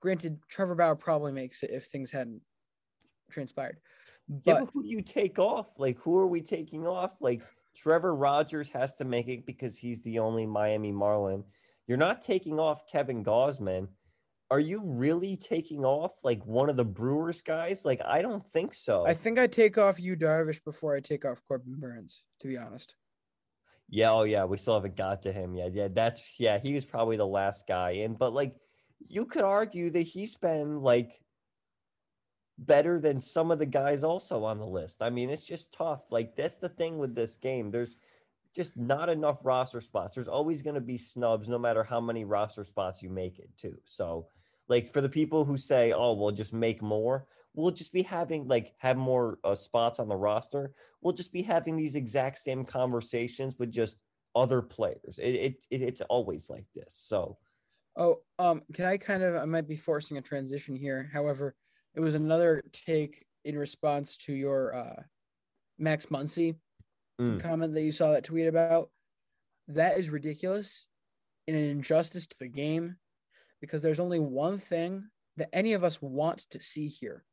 Granted, 0.00 0.40
Trevor 0.48 0.76
Bauer 0.76 0.94
probably 0.96 1.32
makes 1.32 1.62
it 1.62 1.70
if 1.70 1.86
things 1.86 2.10
hadn't 2.10 2.42
transpired. 3.30 3.80
Yeah, 4.28 4.54
But 4.54 4.60
but 4.66 4.70
who 4.72 4.82
do 4.84 4.88
you 4.88 5.02
take 5.02 5.38
off? 5.38 5.78
Like, 5.78 5.98
who 5.98 6.16
are 6.18 6.26
we 6.26 6.40
taking 6.40 6.86
off? 6.86 7.16
Like, 7.20 7.42
Trevor 7.74 8.14
Rogers 8.14 8.68
has 8.70 8.94
to 8.96 9.04
make 9.04 9.28
it 9.28 9.44
because 9.46 9.76
he's 9.76 10.02
the 10.02 10.18
only 10.20 10.46
Miami 10.46 10.92
Marlin. 10.92 11.44
You're 11.86 11.98
not 11.98 12.22
taking 12.22 12.58
off 12.60 12.86
Kevin 12.86 13.24
Gausman. 13.24 13.88
Are 14.50 14.60
you 14.60 14.82
really 14.82 15.36
taking 15.36 15.84
off 15.84 16.12
like 16.24 16.44
one 16.46 16.70
of 16.70 16.76
the 16.76 16.84
Brewers 16.84 17.42
guys? 17.42 17.84
Like, 17.84 18.00
I 18.04 18.22
don't 18.22 18.44
think 18.52 18.72
so. 18.72 19.06
I 19.06 19.12
think 19.14 19.38
I 19.38 19.46
take 19.46 19.76
off 19.76 20.00
Yu 20.00 20.16
Darvish 20.16 20.64
before 20.64 20.96
I 20.96 21.00
take 21.00 21.24
off 21.24 21.42
Corbin 21.46 21.74
Burnes, 21.78 22.22
to 22.40 22.48
be 22.48 22.56
honest. 22.56 22.94
Yeah, 23.90 24.12
oh 24.12 24.24
yeah, 24.24 24.44
we 24.44 24.58
still 24.58 24.74
haven't 24.74 24.96
got 24.96 25.22
to 25.22 25.32
him 25.32 25.54
yet. 25.54 25.72
Yeah, 25.72 25.88
that's 25.88 26.38
yeah, 26.38 26.58
he 26.58 26.74
was 26.74 26.84
probably 26.84 27.16
the 27.16 27.26
last 27.26 27.66
guy 27.66 27.90
in, 27.90 28.14
but 28.14 28.34
like 28.34 28.54
you 29.06 29.24
could 29.24 29.44
argue 29.44 29.90
that 29.90 30.02
he's 30.02 30.34
been 30.34 30.82
like 30.82 31.22
better 32.58 32.98
than 33.00 33.20
some 33.20 33.50
of 33.50 33.58
the 33.58 33.66
guys 33.66 34.02
also 34.02 34.44
on 34.44 34.58
the 34.58 34.66
list. 34.66 35.00
I 35.00 35.10
mean, 35.10 35.30
it's 35.30 35.46
just 35.46 35.72
tough. 35.72 36.10
Like 36.10 36.36
that's 36.36 36.56
the 36.56 36.68
thing 36.68 36.98
with 36.98 37.14
this 37.14 37.36
game. 37.36 37.70
There's 37.70 37.96
just 38.54 38.76
not 38.76 39.08
enough 39.08 39.44
roster 39.44 39.80
spots. 39.80 40.14
There's 40.14 40.28
always 40.28 40.62
going 40.62 40.74
to 40.74 40.80
be 40.80 40.98
snubs 40.98 41.48
no 41.48 41.58
matter 41.58 41.84
how 41.84 42.00
many 42.00 42.24
roster 42.24 42.64
spots 42.64 43.02
you 43.02 43.08
make 43.08 43.38
it 43.38 43.50
to. 43.58 43.78
So, 43.84 44.26
like 44.68 44.92
for 44.92 45.00
the 45.00 45.08
people 45.08 45.44
who 45.44 45.56
say, 45.56 45.92
"Oh, 45.92 46.14
we'll 46.14 46.32
just 46.32 46.52
make 46.52 46.82
more." 46.82 47.26
We'll 47.54 47.72
just 47.72 47.92
be 47.92 48.02
having 48.02 48.46
like 48.46 48.74
have 48.78 48.96
more 48.96 49.38
uh, 49.42 49.54
spots 49.54 49.98
on 49.98 50.08
the 50.08 50.16
roster. 50.16 50.72
We'll 51.00 51.14
just 51.14 51.32
be 51.32 51.42
having 51.42 51.76
these 51.76 51.96
exact 51.96 52.38
same 52.38 52.64
conversations 52.64 53.56
with 53.58 53.72
just 53.72 53.96
other 54.36 54.62
players. 54.62 55.18
It, 55.18 55.34
it, 55.34 55.66
it 55.70 55.82
it's 55.82 56.00
always 56.02 56.48
like 56.48 56.66
this. 56.74 56.94
So, 56.94 57.38
Oh, 57.96 58.18
um, 58.38 58.62
can 58.74 58.84
I 58.84 58.96
kind 58.96 59.24
of 59.24 59.34
I 59.34 59.44
might 59.44 59.66
be 59.66 59.74
forcing 59.76 60.18
a 60.18 60.22
transition 60.22 60.76
here. 60.76 61.10
However, 61.12 61.56
it 61.94 62.00
was 62.00 62.14
another 62.14 62.62
take 62.72 63.24
in 63.44 63.58
response 63.58 64.16
to 64.18 64.32
your 64.32 64.74
uh 64.74 65.02
Max 65.78 66.06
Muncy 66.06 66.56
Mm. 67.20 67.40
comment 67.40 67.74
that 67.74 67.82
you 67.82 67.90
saw 67.90 68.12
that 68.12 68.22
tweet 68.22 68.46
about. 68.46 68.90
That 69.66 69.98
is 69.98 70.10
ridiculous 70.10 70.86
and 71.48 71.56
an 71.56 71.64
injustice 71.64 72.28
to 72.28 72.36
the 72.38 72.46
game 72.48 72.96
because 73.60 73.82
there's 73.82 74.00
only 74.00 74.18
one 74.20 74.58
thing 74.58 75.08
that 75.36 75.48
any 75.52 75.72
of 75.74 75.84
us 75.84 76.00
want 76.02 76.46
to 76.50 76.60
see 76.60 76.86
here. 76.88 77.24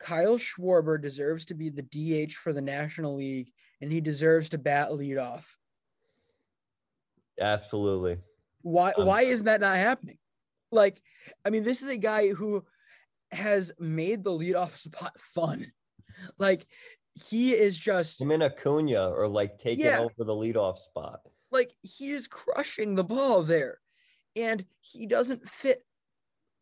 Kyle 0.00 0.38
Schwarber 0.38 1.00
deserves 1.00 1.44
to 1.46 1.54
be 1.54 1.70
the 1.70 1.82
DH 2.26 2.32
for 2.34 2.52
the 2.52 2.60
National 2.60 3.16
League 3.16 3.50
and 3.80 3.90
he 3.92 4.00
deserves 4.00 4.48
to 4.50 4.58
bat 4.58 4.90
leadoff. 4.90 5.46
absolutely. 7.40 8.18
Why 8.62 8.92
Um, 8.92 9.06
why 9.06 9.22
is 9.22 9.42
that 9.44 9.60
not 9.60 9.76
happening? 9.76 10.18
Like, 10.72 11.00
I 11.44 11.50
mean, 11.50 11.62
this 11.64 11.82
is 11.82 11.88
a 11.88 11.96
guy 11.96 12.28
who 12.28 12.64
has 13.30 13.72
made 13.78 14.24
the 14.24 14.30
leadoff 14.30 14.72
spot 14.76 15.18
fun. 15.20 15.72
Like, 16.38 16.64
he 17.28 17.52
is 17.54 17.76
just 17.76 18.20
Him 18.20 18.30
and 18.30 18.42
Acuna 18.44 19.10
or 19.10 19.26
like 19.26 19.58
taking 19.58 19.86
Yeah. 19.86 19.98
over 20.00 20.14
the 20.18 20.32
leadoff 20.32 20.78
spot. 20.78 21.20
like 21.50 21.72
he 21.82 22.10
is 22.10 22.28
crushing 22.28 22.94
the 22.94 23.02
ball 23.04 23.42
there. 23.42 23.80
And 24.36 24.64
he 24.80 25.06
doesn't 25.06 25.48
fit 25.48 25.84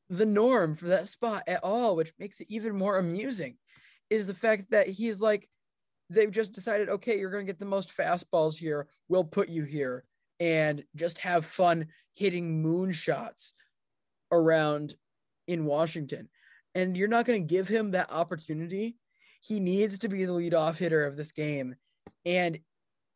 the 0.09 0.27
norm 0.27 0.75
for 0.75 0.89
that 0.89 1.09
spot 1.09 1.43
at 1.47 1.65
all, 1.65 1.97
which 1.97 2.13
makes 2.19 2.41
it 2.41 2.49
even 2.51 2.77
more 2.77 2.99
amusing. 2.99 3.57
Is 4.11 4.27
the 4.27 4.35
fact 4.35 4.71
that 4.71 4.89
he's 4.89 5.21
like, 5.21 5.49
they've 6.11 6.31
just 6.31 6.53
decided, 6.53 6.91
okay, 6.91 7.19
you're 7.19 7.31
gonna 7.31 7.45
get 7.45 7.59
the 7.59 7.65
most 7.65 7.97
fastballs 7.97 8.59
here. 8.59 8.89
We'll 9.09 9.25
put 9.25 9.49
you 9.49 9.65
here 9.65 10.05
and 10.39 10.85
just 10.97 11.19
have 11.19 11.47
fun 11.47 11.87
hitting 12.13 12.63
moonshots 12.63 13.53
around 14.31 14.95
in 15.49 15.65
Washington. 15.65 16.29
And 16.75 16.97
you're 16.97 17.09
not 17.09 17.25
gonna 17.25 17.41
give 17.41 17.69
him 17.69 17.93
that 17.93 18.13
opportunity. 18.13 18.97
He 19.41 19.61
needs 19.61 19.99
to 20.01 20.09
be 20.09 20.25
the 20.25 20.33
leadoff 20.33 20.77
hitter 20.77 21.07
of 21.07 21.17
this 21.17 21.33
game. 21.33 21.75
And 22.27 22.59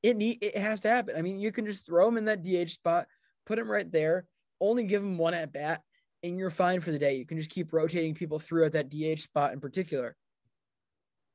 it 0.02 0.16
need 0.16 0.38
it 0.42 0.56
has 0.56 0.80
to 0.80 0.88
happen. 0.88 1.14
I 1.16 1.22
mean, 1.22 1.38
you 1.38 1.52
can 1.52 1.66
just 1.66 1.84
throw 1.84 2.08
him 2.08 2.16
in 2.16 2.24
that 2.26 2.42
DH 2.42 2.70
spot, 2.70 3.06
put 3.44 3.58
him 3.58 3.70
right 3.70 3.90
there, 3.90 4.26
only 4.60 4.84
give 4.84 5.02
him 5.02 5.18
one 5.18 5.34
at 5.34 5.52
bat, 5.52 5.82
and 6.22 6.38
you're 6.38 6.50
fine 6.50 6.80
for 6.80 6.92
the 6.92 6.98
day. 6.98 7.16
You 7.16 7.26
can 7.26 7.38
just 7.38 7.50
keep 7.50 7.72
rotating 7.72 8.14
people 8.14 8.38
through 8.38 8.64
at 8.64 8.72
that 8.72 8.88
DH 8.90 9.20
spot 9.20 9.52
in 9.52 9.60
particular. 9.60 10.16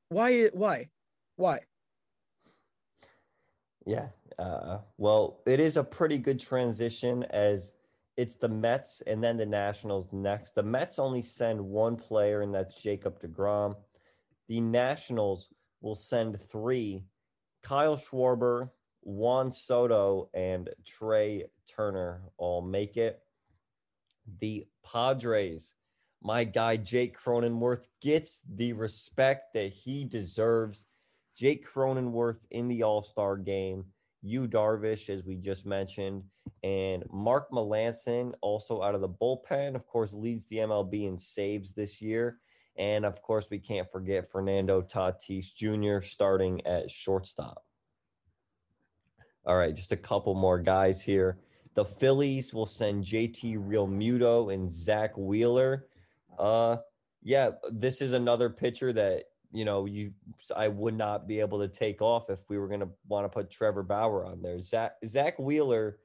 Why? 0.09 0.47
Why? 0.53 0.89
Why? 1.35 1.59
Yeah. 3.85 4.07
Uh, 4.37 4.79
well, 4.97 5.41
it 5.45 5.59
is 5.59 5.77
a 5.77 5.83
pretty 5.83 6.17
good 6.17 6.39
transition 6.39 7.23
as 7.29 7.73
it's 8.17 8.35
the 8.35 8.49
Mets 8.49 9.01
and 9.07 9.23
then 9.23 9.37
the 9.37 9.45
Nationals 9.45 10.09
next. 10.11 10.55
The 10.55 10.63
Mets 10.63 10.99
only 10.99 11.21
send 11.21 11.59
one 11.61 11.95
player, 11.95 12.41
and 12.41 12.53
that's 12.53 12.81
Jacob 12.81 13.21
DeGrom. 13.21 13.75
The 14.47 14.61
Nationals 14.61 15.49
will 15.81 15.95
send 15.95 16.39
three 16.39 17.03
Kyle 17.63 17.97
Schwarber, 17.97 18.69
Juan 19.01 19.51
Soto, 19.51 20.29
and 20.33 20.69
Trea 20.85 21.45
Turner 21.67 22.21
all 22.37 22.61
make 22.61 22.97
it. 22.97 23.19
The 24.39 24.67
Padres, 24.85 25.73
my 26.21 26.43
guy 26.43 26.77
Jake 26.77 27.17
Cronenworth 27.17 27.87
gets 28.01 28.41
the 28.47 28.73
respect 28.73 29.53
that 29.53 29.71
he 29.71 30.05
deserves. 30.05 30.85
Jake 31.35 31.67
Cronenworth 31.67 32.45
in 32.51 32.67
the 32.67 32.83
All 32.83 33.01
Star 33.01 33.37
game. 33.37 33.85
Yu 34.23 34.47
Darvish, 34.47 35.09
as 35.09 35.25
we 35.25 35.35
just 35.35 35.65
mentioned, 35.65 36.23
and 36.63 37.03
Mark 37.11 37.49
Melancon, 37.51 38.33
also 38.41 38.83
out 38.83 38.93
of 38.93 39.01
the 39.01 39.09
bullpen, 39.09 39.73
of 39.73 39.87
course, 39.87 40.13
leads 40.13 40.45
the 40.45 40.57
MLB 40.57 41.07
in 41.07 41.17
saves 41.17 41.73
this 41.73 42.01
year. 42.03 42.37
And 42.77 43.03
of 43.03 43.21
course, 43.21 43.47
we 43.49 43.57
can't 43.57 43.91
forget 43.91 44.31
Fernando 44.31 44.81
Tatis 44.81 45.53
Jr. 45.55 46.05
starting 46.05 46.65
at 46.67 46.91
shortstop. 46.91 47.65
All 49.45 49.57
right, 49.57 49.75
just 49.75 49.91
a 49.91 49.97
couple 49.97 50.35
more 50.35 50.59
guys 50.59 51.01
here. 51.01 51.37
The 51.73 51.85
Phillies 51.85 52.53
will 52.53 52.65
send 52.65 53.05
JT 53.05 53.57
Realmuto 53.57 54.53
and 54.53 54.69
Zack 54.69 55.17
Wheeler. 55.17 55.87
Uh, 56.37 56.77
yeah, 57.23 57.51
this 57.71 58.01
is 58.01 58.13
another 58.13 58.49
pitcher 58.49 58.93
that 58.93 59.25
you 59.51 59.65
know 59.65 59.85
you 59.85 60.13
I 60.55 60.67
would 60.67 60.95
not 60.95 61.27
be 61.27 61.39
able 61.39 61.59
to 61.59 61.67
take 61.67 62.01
off 62.01 62.29
if 62.29 62.39
we 62.49 62.57
were 62.57 62.67
going 62.67 62.81
to 62.81 62.89
want 63.07 63.25
to 63.25 63.29
put 63.29 63.49
Trevor 63.49 63.83
Bauer 63.83 64.25
on 64.25 64.41
there. 64.41 64.59
Zach 64.59 64.93
Zack 65.05 65.39
Wheeler. 65.39 65.97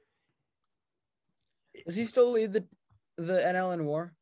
Does 1.85 1.95
he 1.95 2.05
still 2.05 2.31
lead 2.31 2.53
the 2.53 2.65
the 3.17 3.33
NL 3.33 3.73
in 3.73 3.85
WAR? 3.85 4.13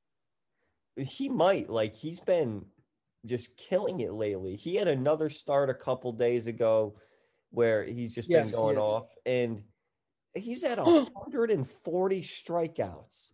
He 0.97 1.29
might. 1.29 1.69
Like 1.69 1.95
he's 1.95 2.19
been 2.19 2.65
just 3.25 3.55
killing 3.55 4.01
it 4.01 4.13
lately. 4.13 4.55
He 4.55 4.75
had 4.75 4.87
another 4.87 5.29
start 5.29 5.69
a 5.69 5.73
couple 5.73 6.11
days 6.11 6.47
ago 6.47 6.95
where 7.55 7.83
he's 7.83 8.13
just 8.13 8.29
yes, 8.29 8.51
been 8.51 8.59
going 8.59 8.77
off 8.77 9.07
and 9.25 9.63
he's 10.33 10.63
at 10.63 10.77
140 10.83 12.21
strikeouts. 12.21 13.31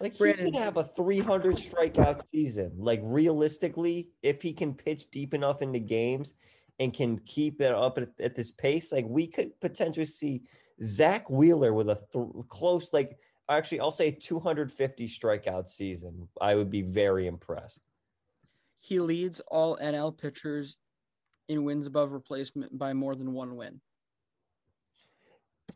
Like 0.00 0.16
Brandon. 0.16 0.46
he 0.46 0.52
could 0.52 0.60
have 0.60 0.76
a 0.78 0.84
300 0.84 1.56
strikeout 1.56 2.22
season. 2.30 2.72
Like 2.78 3.00
realistically, 3.02 4.08
if 4.22 4.40
he 4.40 4.52
can 4.52 4.74
pitch 4.74 5.10
deep 5.10 5.34
enough 5.34 5.60
into 5.60 5.78
games 5.78 6.34
and 6.78 6.94
can 6.94 7.18
keep 7.18 7.60
it 7.60 7.72
up 7.72 7.98
at, 7.98 8.08
at 8.18 8.34
this 8.34 8.50
pace, 8.50 8.92
like 8.92 9.04
we 9.06 9.26
could 9.26 9.58
potentially 9.60 10.06
see 10.06 10.42
Zack 10.82 11.28
Wheeler 11.28 11.74
with 11.74 11.90
a 11.90 12.00
th- 12.12 12.46
close, 12.48 12.94
like 12.94 13.18
actually, 13.50 13.80
I'll 13.80 13.92
say 13.92 14.10
250 14.10 15.06
strikeout 15.06 15.68
season. 15.68 16.28
I 16.40 16.54
would 16.54 16.70
be 16.70 16.82
very 16.82 17.26
impressed. 17.26 17.82
He 18.80 18.98
leads 19.00 19.40
all 19.48 19.76
NL 19.76 20.16
pitchers 20.16 20.78
in 21.50 21.64
wins 21.64 21.86
above 21.86 22.12
replacement 22.12 22.78
by 22.78 22.92
more 22.92 23.16
than 23.16 23.32
one 23.32 23.56
win. 23.56 23.80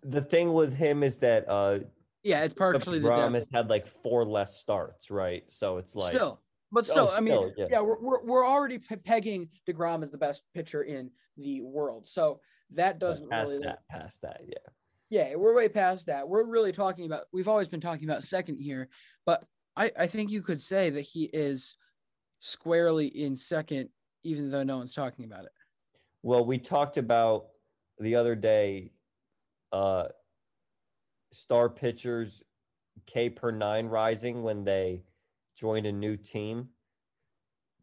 The 0.05 0.21
thing 0.21 0.53
with 0.53 0.73
him 0.75 1.03
is 1.03 1.19
that 1.19 1.45
uh 1.49 1.81
yeah, 2.23 2.45
it's 2.45 2.55
partially 2.55 3.01
DeGrom 3.01 3.35
has 3.35 3.51
had 3.53 3.69
like 3.69 3.87
four 3.87 4.25
less 4.25 4.57
starts, 4.57 5.11
right? 5.11 5.43
So 5.49 5.77
it's 5.77 5.95
like 5.95 6.15
still, 6.15 6.41
but 6.73 6.87
still, 6.87 7.09
oh, 7.11 7.17
I 7.17 7.21
mean, 7.21 7.35
still, 7.35 7.53
yeah, 7.57 7.67
yeah 7.73 7.81
we're, 7.81 8.01
we're, 8.01 8.25
we're 8.25 8.47
already 8.47 8.79
pegging 8.79 9.51
Degrom 9.69 10.03
as 10.03 10.11
the 10.11 10.17
best 10.17 10.43
pitcher 10.55 10.85
in 10.85 11.11
the 11.37 11.61
world, 11.63 12.09
so 12.09 12.41
that 12.71 12.99
doesn't 12.99 13.29
past 13.29 13.51
really 13.51 13.65
that, 13.67 13.81
past 13.91 14.23
that, 14.23 14.41
yeah, 14.47 14.71
yeah, 15.11 15.35
we're 15.37 15.55
way 15.55 15.69
past 15.69 16.07
that. 16.07 16.27
We're 16.27 16.47
really 16.47 16.73
talking 16.73 17.05
about. 17.05 17.25
We've 17.33 17.49
always 17.49 17.69
been 17.69 17.81
talking 17.81 18.09
about 18.09 18.23
second 18.23 18.59
here, 18.59 18.89
but 19.27 19.45
I 19.77 19.91
I 19.99 20.07
think 20.07 20.31
you 20.31 20.41
could 20.41 20.61
say 20.61 20.89
that 20.91 21.03
he 21.03 21.25
is 21.25 21.77
squarely 22.41 23.09
in 23.09 23.37
second, 23.37 23.91
even 24.23 24.51
though 24.51 24.63
no 24.63 24.79
one's 24.79 24.95
talking 24.95 25.27
about 25.27 25.45
it. 25.45 25.53
Well, 26.25 26.43
we 26.47 26.57
talked 26.57 26.97
about 26.97 27.49
the 27.99 28.15
other 28.15 28.35
day. 28.35 28.93
Uh, 29.71 30.07
star 31.33 31.69
pitchers 31.69 32.43
K 33.05 33.29
per 33.29 33.51
nine 33.51 33.89
rising 33.89 34.43
when 34.43 34.65
they 34.65 35.03
joined 35.55 35.85
a 35.85 35.93
new 35.93 36.17
team. 36.17 36.71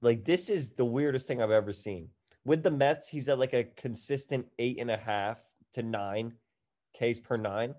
Like 0.02 0.26
this 0.26 0.50
is 0.50 0.72
the 0.72 0.86
weirdest 0.86 1.28
thing 1.28 1.40
I've 1.40 1.52
ever 1.52 1.72
seen. 1.72 2.10
With 2.44 2.64
the 2.64 2.72
Mets, 2.72 3.10
he's 3.10 3.30
at 3.30 3.38
like 3.38 3.54
a 3.54 3.64
consistent 3.64 4.48
eight 4.58 4.80
and 4.80 4.90
a 4.90 4.98
half 4.98 5.38
to 5.74 5.84
nine 5.84 6.34
Ks 7.00 7.20
per 7.20 7.38
nine. 7.38 7.76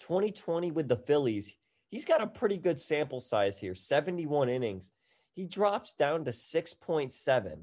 2020 0.00 0.70
with 0.70 0.88
the 0.88 0.96
Phillies, 0.96 1.56
he's 1.88 2.04
got 2.04 2.20
a 2.20 2.26
pretty 2.26 2.58
good 2.58 2.78
sample 2.78 3.20
size 3.20 3.58
here 3.58 3.74
71 3.74 4.50
innings. 4.50 4.90
He 5.32 5.46
drops 5.46 5.94
down 5.94 6.26
to 6.26 6.30
6.7, 6.30 7.62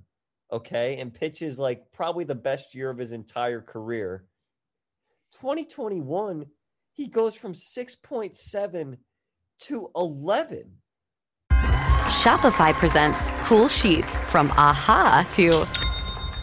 okay, 0.52 0.98
and 0.98 1.14
pitches 1.14 1.58
like 1.58 1.92
probably 1.92 2.24
the 2.24 2.36
best 2.36 2.76
year 2.76 2.90
of 2.90 2.98
his 2.98 3.12
entire 3.12 3.62
career. 3.62 4.26
2021, 5.34 6.48
he 6.94 7.08
goes 7.08 7.36
from 7.36 7.54
6.7 7.54 8.98
to 9.60 9.92
11. 9.96 10.78
Shopify 11.52 12.74
presents 12.74 13.28
cool 13.44 13.68
sheets 13.68 14.18
from 14.20 14.52
aha 14.52 15.26
to 15.32 15.66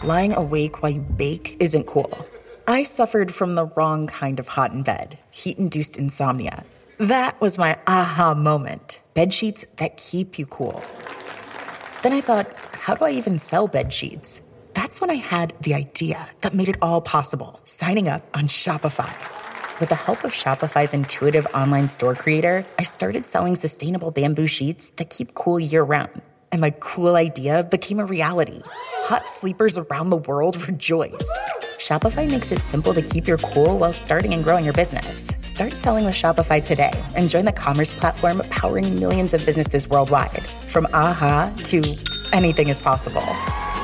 lying 0.05 0.33
awake 0.33 0.81
while 0.81 0.91
you 0.91 1.01
bake 1.01 1.55
isn't 1.59 1.85
cool. 1.85 2.25
I 2.67 2.83
suffered 2.83 3.33
from 3.33 3.55
the 3.55 3.65
wrong 3.65 4.07
kind 4.07 4.39
of 4.39 4.47
hot 4.47 4.71
in 4.71 4.83
bed, 4.83 5.17
heat 5.31 5.57
induced 5.57 5.97
insomnia. 5.97 6.63
That 6.97 7.39
was 7.39 7.57
my 7.57 7.77
aha 7.87 8.33
moment. 8.33 9.01
Bed 9.13 9.33
sheets 9.33 9.65
that 9.77 9.97
keep 9.97 10.37
you 10.37 10.45
cool. 10.45 10.83
Then 12.01 12.13
I 12.13 12.21
thought, 12.21 12.53
how 12.71 12.95
do 12.95 13.03
I 13.03 13.11
even 13.11 13.37
sell 13.37 13.67
bed 13.67 13.91
sheets? 13.91 14.39
That's 14.73 15.01
when 15.01 15.09
I 15.09 15.15
had 15.15 15.53
the 15.61 15.73
idea 15.73 16.29
that 16.41 16.53
made 16.53 16.69
it 16.69 16.77
all 16.81 17.01
possible 17.01 17.59
signing 17.65 18.07
up 18.07 18.25
on 18.33 18.43
Shopify. 18.43 19.11
With 19.81 19.89
the 19.89 19.95
help 19.95 20.23
of 20.23 20.31
Shopify's 20.31 20.93
intuitive 20.93 21.45
online 21.53 21.89
store 21.89 22.15
creator, 22.15 22.65
I 22.77 22.83
started 22.83 23.25
selling 23.25 23.55
sustainable 23.55 24.11
bamboo 24.11 24.47
sheets 24.47 24.91
that 24.91 25.09
keep 25.09 25.33
cool 25.33 25.59
year 25.59 25.83
round. 25.83 26.21
And 26.53 26.61
my 26.61 26.71
cool 26.79 27.15
idea 27.15 27.63
became 27.63 27.99
a 27.99 28.05
reality. 28.05 28.61
Hot 29.03 29.27
sleepers 29.27 29.77
around 29.77 30.09
the 30.09 30.17
world 30.17 30.67
rejoice. 30.67 31.29
Shopify 31.79 32.29
makes 32.29 32.51
it 32.51 32.59
simple 32.59 32.93
to 32.93 33.01
keep 33.01 33.25
your 33.25 33.37
cool 33.37 33.79
while 33.79 33.93
starting 33.93 34.33
and 34.33 34.43
growing 34.43 34.65
your 34.65 34.73
business. 34.73 35.29
Start 35.41 35.77
selling 35.77 36.03
with 36.03 36.13
Shopify 36.13 36.61
today 36.61 36.91
and 37.15 37.29
join 37.29 37.45
the 37.45 37.53
commerce 37.53 37.93
platform 37.93 38.41
powering 38.49 38.99
millions 38.99 39.33
of 39.33 39.45
businesses 39.45 39.87
worldwide. 39.87 40.45
From 40.45 40.87
aha 40.91 41.53
to 41.67 41.81
anything 42.33 42.67
is 42.67 42.81
possible. 42.81 43.23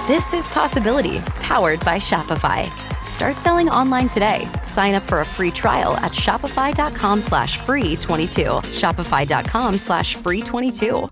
This 0.08 0.34
is 0.34 0.46
Possibility, 0.48 1.20
powered 1.40 1.80
by 1.86 1.98
Shopify. 1.98 2.66
Start 3.02 3.38
selling 3.38 3.70
online 3.70 4.10
today. 4.10 4.46
Sign 4.66 4.94
up 4.94 5.04
for 5.04 5.22
a 5.22 5.26
free 5.26 5.52
trial 5.52 5.96
at 5.98 6.12
shopify.com 6.12 7.22
slash 7.22 7.60
free 7.60 7.96
22. 7.96 8.42
Shopify.com 8.76 9.78
slash 9.78 10.16
free 10.16 10.42
22. 10.42 11.08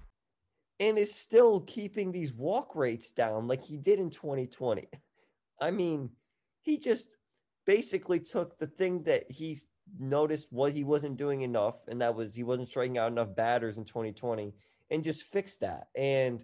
And 0.82 0.98
is 0.98 1.16
still 1.16 1.62
keeping 1.62 2.12
these 2.12 2.34
walk 2.34 2.76
rates 2.76 3.10
down 3.12 3.48
like 3.48 3.64
he 3.64 3.78
did 3.78 4.00
in 4.00 4.10
2020. 4.10 4.90
I 5.62 5.72
mean, 5.72 6.10
he 6.64 6.80
just 6.80 7.16
basically 7.66 8.20
took 8.20 8.58
the 8.58 8.68
thing 8.68 9.04
that 9.04 9.32
he 9.32 9.58
noticed 10.00 10.48
what 10.52 10.74
he 10.74 10.84
wasn't 10.84 11.18
doing 11.18 11.42
enough, 11.42 11.88
and 11.88 12.02
that 12.02 12.16
was 12.16 12.34
he 12.36 12.44
wasn't 12.44 12.68
striking 12.68 12.98
out 12.98 13.12
enough 13.12 13.36
batters 13.36 13.78
in 13.78 13.86
2020, 13.86 14.54
and 14.90 15.04
just 15.04 15.24
fixed 15.24 15.60
that 15.60 15.88
and 15.96 16.44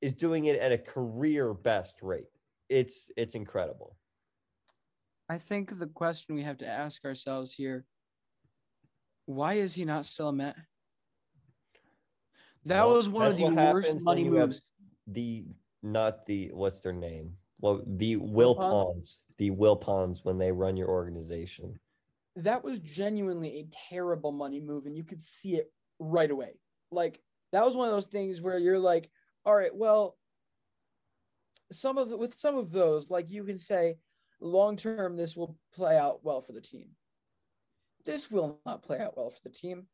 is 0.00 0.14
doing 0.14 0.44
it 0.44 0.58
at 0.60 0.72
a 0.72 0.78
career 0.78 1.52
best 1.54 2.02
rate. 2.02 2.28
It's 2.68 3.10
it's 3.16 3.34
incredible. 3.34 3.96
I 5.28 5.38
think 5.38 5.76
the 5.78 5.88
question 5.88 6.36
we 6.36 6.42
have 6.42 6.58
to 6.58 6.66
ask 6.66 7.04
ourselves 7.04 7.52
here 7.52 7.84
why 9.26 9.54
is 9.54 9.74
he 9.74 9.84
not 9.84 10.04
still 10.04 10.28
a 10.28 10.32
Met? 10.32 10.56
That 12.64 12.86
well, 12.86 12.96
was 12.96 13.08
one 13.08 13.26
of 13.26 13.36
the 13.36 13.50
worst 13.50 14.00
money 14.02 14.24
moves. 14.24 14.62
The 15.06 15.44
not 15.82 16.26
the 16.26 16.50
what's 16.52 16.80
their 16.80 16.92
name? 16.92 17.34
Well, 17.60 17.82
the 17.86 18.16
Wilpons, 18.16 19.16
the 19.38 19.50
Wilpons 19.50 20.24
when 20.24 20.38
they 20.38 20.52
run 20.52 20.76
your 20.76 20.88
organization. 20.88 21.78
That 22.36 22.62
was 22.62 22.78
genuinely 22.80 23.60
a 23.60 23.68
terrible 23.88 24.32
money 24.32 24.60
move, 24.60 24.86
and 24.86 24.96
you 24.96 25.04
could 25.04 25.22
see 25.22 25.56
it 25.56 25.72
right 25.98 26.30
away. 26.30 26.58
Like 26.90 27.20
that 27.52 27.64
was 27.64 27.76
one 27.76 27.88
of 27.88 27.94
those 27.94 28.06
things 28.06 28.42
where 28.42 28.58
you're 28.58 28.78
like, 28.78 29.10
all 29.44 29.54
right, 29.54 29.74
well, 29.74 30.16
some 31.72 31.98
of 31.98 32.10
the, 32.10 32.16
with 32.16 32.34
some 32.34 32.56
of 32.56 32.70
those, 32.72 33.10
like 33.10 33.30
you 33.30 33.44
can 33.44 33.58
say, 33.58 33.96
long 34.40 34.76
term, 34.76 35.16
this 35.16 35.36
will 35.36 35.56
play 35.74 35.96
out 35.96 36.20
well 36.22 36.40
for 36.40 36.52
the 36.52 36.60
team. 36.60 36.90
This 38.04 38.30
will 38.30 38.60
not 38.66 38.82
play 38.82 39.00
out 39.00 39.16
well 39.16 39.30
for 39.30 39.40
the 39.42 39.54
team. 39.54 39.86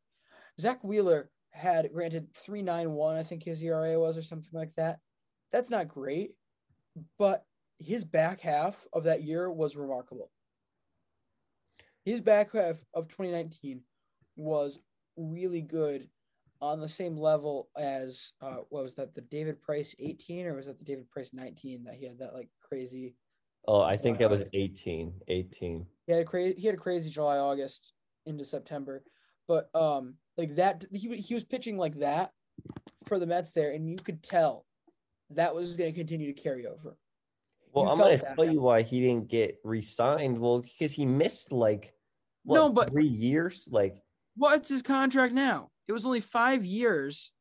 Zack 0.59 0.83
Wheeler 0.83 1.31
had 1.51 1.91
granted 1.93 2.33
391, 2.35 3.15
I 3.15 3.23
think 3.23 3.43
his 3.43 3.63
ERA 3.63 3.99
was, 3.99 4.17
or 4.17 4.21
something 4.21 4.57
like 4.57 4.73
that. 4.75 4.99
That's 5.51 5.69
not 5.69 5.87
great, 5.87 6.31
but 7.17 7.45
his 7.79 8.03
back 8.03 8.39
half 8.39 8.85
of 8.93 9.03
that 9.03 9.23
year 9.23 9.51
was 9.51 9.75
remarkable. 9.75 10.31
his 12.05 12.21
back 12.21 12.51
half 12.53 12.81
of 12.93 13.07
2019 13.07 13.81
was 14.35 14.79
really 15.17 15.61
good 15.61 16.09
on 16.61 16.79
the 16.79 16.87
same 16.87 17.17
level 17.17 17.69
as 17.77 18.33
uh, 18.41 18.57
what 18.69 18.83
was 18.83 18.95
that 18.95 19.13
the 19.13 19.21
David 19.21 19.61
Price 19.61 19.95
18 19.99 20.47
or 20.47 20.55
was 20.55 20.67
that 20.67 20.77
the 20.77 20.83
David 20.85 21.09
Price 21.09 21.33
19 21.33 21.83
that 21.83 21.95
he 21.95 22.05
had 22.07 22.17
that 22.19 22.33
like 22.33 22.49
crazy 22.61 23.15
Oh, 23.67 23.81
I 23.81 23.95
think 23.95 24.17
that 24.19 24.29
was 24.29 24.43
18. 24.53 25.13
18. 25.29 25.85
he 26.07 26.11
had 26.13 26.21
a 26.21 26.25
crazy 26.25 26.59
he 26.59 26.65
had 26.67 26.75
a 26.75 26.79
crazy 26.79 27.09
July 27.09 27.37
August 27.37 27.93
into 28.25 28.43
September 28.43 29.03
but 29.47 29.69
um 29.75 30.15
like 30.37 30.55
that 30.55 30.85
he, 30.91 31.15
he 31.15 31.33
was 31.33 31.43
pitching 31.43 31.77
like 31.77 31.95
that 31.95 32.31
for 33.05 33.19
the 33.19 33.27
Mets 33.27 33.51
there 33.51 33.71
and 33.71 33.89
you 33.89 33.97
could 33.97 34.23
tell 34.23 34.65
that 35.31 35.53
was 35.53 35.75
going 35.77 35.91
to 35.91 35.97
continue 35.99 36.31
to 36.33 36.41
carry 36.41 36.65
over 36.65 36.97
Well, 37.73 37.89
I'm 37.89 37.97
going 37.97 38.19
to 38.19 38.35
tell 38.35 38.45
you 38.45 38.61
why 38.61 38.83
he 38.83 39.01
didn't 39.01 39.27
get 39.29 39.59
re-signed. 39.63 40.39
Well, 40.39 40.61
because 40.61 40.93
he 40.93 41.05
missed 41.05 41.51
like 41.51 41.93
what, 42.43 42.55
No, 42.57 42.69
but- 42.69 42.89
three 42.89 43.07
years. 43.07 43.67
Like 43.69 43.97
what's 44.35 44.69
his 44.69 44.81
contract 44.81 45.33
now 45.33 45.69
it 45.87 45.91
was 45.91 46.07
only 46.07 46.19
5 46.19 46.65
years 46.65 47.31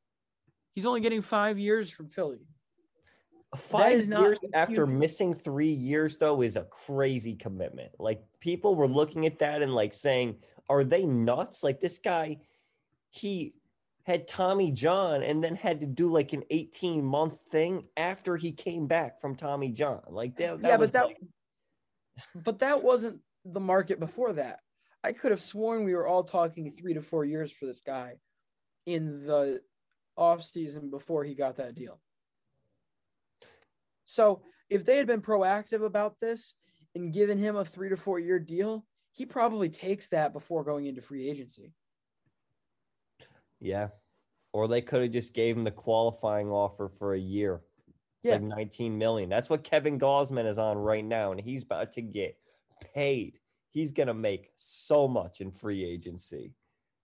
he's 0.74 0.84
only 0.84 1.00
getting 1.00 1.22
5 1.22 1.59
years 1.59 1.88
from 1.90 2.06
Philly 2.06 2.46
five 3.56 3.92
is 3.92 4.09
not 4.09 4.20
years 4.20 4.38
after 4.54 4.86
huge- 4.86 4.98
missing 4.98 5.34
three 5.34 5.70
years 5.70 6.16
though 6.16 6.42
is 6.42 6.56
a 6.56 6.64
crazy 6.64 7.34
commitment. 7.34 7.92
Like 7.98 8.22
people 8.40 8.74
were 8.74 8.88
looking 8.88 9.26
at 9.26 9.38
that 9.40 9.62
and 9.62 9.74
like 9.74 9.92
saying, 9.92 10.42
"Are 10.68 10.84
they 10.84 11.04
nuts?" 11.04 11.62
Like 11.62 11.80
this 11.80 11.98
guy, 11.98 12.38
he 13.10 13.54
had 14.04 14.26
Tommy 14.26 14.72
John 14.72 15.22
and 15.22 15.42
then 15.42 15.54
had 15.54 15.80
to 15.80 15.86
do 15.86 16.10
like 16.10 16.32
an 16.32 16.42
18 16.50 17.04
month 17.04 17.40
thing 17.50 17.86
after 17.96 18.36
he 18.36 18.52
came 18.52 18.86
back 18.86 19.20
from 19.20 19.36
Tommy 19.36 19.70
John. 19.70 20.02
Like 20.08 20.36
that, 20.36 20.60
that 20.62 20.68
yeah, 20.68 20.76
but 20.76 20.92
that 20.92 21.06
like- 21.06 21.20
but 22.34 22.58
that 22.60 22.82
wasn't 22.82 23.20
the 23.44 23.60
market 23.60 24.00
before 24.00 24.32
that. 24.34 24.60
I 25.04 25.12
could 25.12 25.30
have 25.30 25.40
sworn 25.40 25.84
we 25.84 25.94
were 25.94 26.06
all 26.06 26.22
talking 26.22 26.70
three 26.70 26.94
to 26.94 27.02
four 27.02 27.24
years 27.24 27.50
for 27.52 27.66
this 27.66 27.80
guy 27.80 28.14
in 28.86 29.26
the 29.26 29.60
off 30.16 30.42
season 30.42 30.90
before 30.90 31.24
he 31.24 31.34
got 31.34 31.56
that 31.56 31.74
deal. 31.74 32.00
So 34.04 34.42
if 34.68 34.84
they 34.84 34.98
had 34.98 35.06
been 35.06 35.22
proactive 35.22 35.84
about 35.84 36.16
this 36.20 36.54
and 36.94 37.12
given 37.12 37.38
him 37.38 37.56
a 37.56 37.64
three 37.64 37.88
to 37.88 37.96
four 37.96 38.18
year 38.18 38.38
deal, 38.38 38.84
he 39.12 39.26
probably 39.26 39.68
takes 39.68 40.08
that 40.08 40.32
before 40.32 40.64
going 40.64 40.86
into 40.86 41.02
free 41.02 41.28
agency. 41.28 41.72
Yeah. 43.62 43.89
Or 44.52 44.68
they 44.68 44.82
could 44.82 45.02
have 45.02 45.12
just 45.12 45.32
gave 45.32 45.56
him 45.56 45.64
the 45.64 45.70
qualifying 45.70 46.51
offer 46.51 46.89
for 46.89 47.14
a 47.14 47.18
year. 47.18 47.62
It's 48.22 48.30
Yeah. 48.30 48.32
like 48.32 48.43
19 48.43 48.98
million. 48.98 49.28
That's 49.30 49.48
what 49.48 49.64
Kevin 49.64 49.98
Gausman 49.98 50.44
is 50.47 50.59
on 50.59 50.76
right 50.76 51.05
now, 51.05 51.30
and 51.30 51.40
he's 51.40 51.62
about 51.62 51.93
to 51.93 52.02
get 52.02 52.39
paid. 52.94 53.40
He's 53.70 53.93
gonna 53.93 54.14
make 54.14 54.52
so 54.56 55.09
much 55.09 55.40
in 55.40 55.52
free 55.52 55.82
agency. 55.84 56.55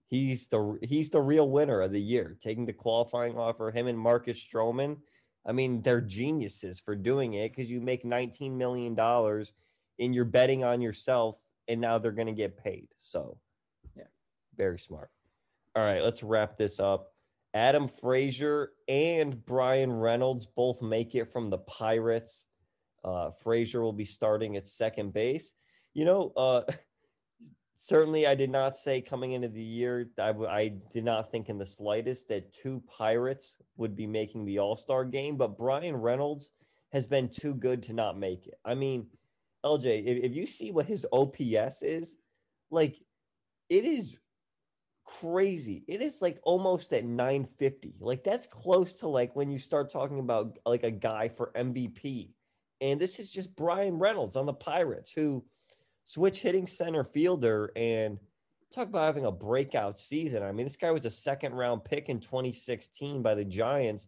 He's 0.05 0.47
the 0.47 0.77
he's 0.83 1.09
the 1.09 1.21
real 1.21 1.49
winner 1.49 1.81
of 1.81 1.91
the 1.91 2.01
year, 2.01 2.37
taking 2.39 2.65
the 2.65 2.73
qualifying 2.73 3.37
offer. 3.37 3.71
Him 3.71 3.87
and 3.87 3.97
Marcus 3.99 4.39
Stroman. 4.39 5.01
I 5.45 5.51
mean, 5.53 5.81
they're 5.81 6.01
geniuses 6.01 6.79
for 6.79 6.95
doing 6.95 7.33
it 7.33 7.49
because 7.51 7.71
you 7.71 7.79
make 7.81 8.03
19 8.05 8.57
million 8.57 8.93
dollars 8.95 9.53
and 9.97 10.13
you're 10.13 10.25
betting 10.25 10.63
on 10.63 10.81
yourself, 10.81 11.39
and 11.67 11.81
now 11.81 11.97
they're 11.97 12.11
gonna 12.11 12.33
get 12.33 12.57
paid. 12.57 12.89
So, 12.97 13.39
Yeah. 13.95 14.07
very 14.55 14.79
smart. 14.79 15.11
All 15.79 15.85
right, 15.85 16.03
let's 16.03 16.23
wrap 16.23 16.57
this 16.57 16.77
up. 16.77 17.13
Adam 17.53 17.87
Frazier 17.87 18.73
and 18.89 19.45
Bryan 19.45 19.93
Reynolds 19.93 20.45
both 20.45 20.81
make 20.81 21.15
it 21.15 21.31
from 21.31 21.49
the 21.49 21.59
Pirates. 21.59 22.47
Uh, 23.01 23.29
Frazier 23.29 23.81
will 23.81 23.93
be 23.93 24.03
starting 24.03 24.57
at 24.57 24.67
second 24.67 25.13
base. 25.13 25.53
You 25.93 26.03
know, 26.03 26.33
uh, 26.35 26.63
certainly 27.77 28.27
I 28.27 28.35
did 28.35 28.49
not 28.49 28.75
say 28.75 28.99
coming 28.99 29.31
into 29.31 29.47
the 29.47 29.61
year, 29.61 30.09
I, 30.21 30.33
w- 30.33 30.49
I 30.49 30.73
did 30.91 31.05
not 31.05 31.31
think 31.31 31.47
in 31.47 31.57
the 31.57 31.65
slightest 31.65 32.27
that 32.27 32.51
two 32.51 32.83
Pirates 32.97 33.55
would 33.77 33.95
be 33.95 34.05
making 34.05 34.43
the 34.43 34.59
All 34.59 34.75
Star 34.75 35.05
game, 35.05 35.37
but 35.37 35.57
Bryan 35.57 35.95
Reynolds 35.95 36.51
has 36.91 37.07
been 37.07 37.29
too 37.29 37.53
good 37.53 37.83
to 37.83 37.93
not 37.93 38.19
make 38.19 38.47
it. 38.47 38.55
I 38.65 38.75
mean, 38.75 39.07
LJ, 39.63 40.03
if, 40.05 40.25
if 40.25 40.35
you 40.35 40.45
see 40.45 40.73
what 40.73 40.87
his 40.87 41.07
OPS 41.13 41.83
is, 41.83 42.17
like 42.69 42.97
it 43.69 43.85
is 43.85 44.19
crazy. 45.17 45.83
It 45.87 46.01
is 46.01 46.21
like 46.21 46.39
almost 46.43 46.93
at 46.93 47.03
950. 47.03 47.95
Like 47.99 48.23
that's 48.23 48.45
close 48.45 48.99
to 48.99 49.07
like 49.07 49.35
when 49.35 49.49
you 49.49 49.57
start 49.57 49.91
talking 49.91 50.19
about 50.19 50.59
like 50.65 50.83
a 50.83 50.91
guy 50.91 51.29
for 51.29 51.51
MVP. 51.55 52.29
And 52.81 52.99
this 52.99 53.19
is 53.19 53.31
just 53.31 53.55
Bryan 53.55 53.97
Reynolds 53.97 54.35
on 54.35 54.45
the 54.45 54.53
Pirates 54.53 55.11
who 55.11 55.43
switch 56.05 56.41
hitting 56.41 56.67
center 56.67 57.03
fielder 57.03 57.71
and 57.75 58.19
talk 58.73 58.87
about 58.87 59.05
having 59.05 59.25
a 59.25 59.31
breakout 59.31 59.97
season. 59.97 60.43
I 60.43 60.51
mean, 60.51 60.65
this 60.65 60.77
guy 60.77 60.91
was 60.91 61.05
a 61.05 61.09
second 61.09 61.53
round 61.53 61.83
pick 61.83 62.07
in 62.07 62.19
2016 62.19 63.21
by 63.21 63.35
the 63.35 63.45
Giants. 63.45 64.07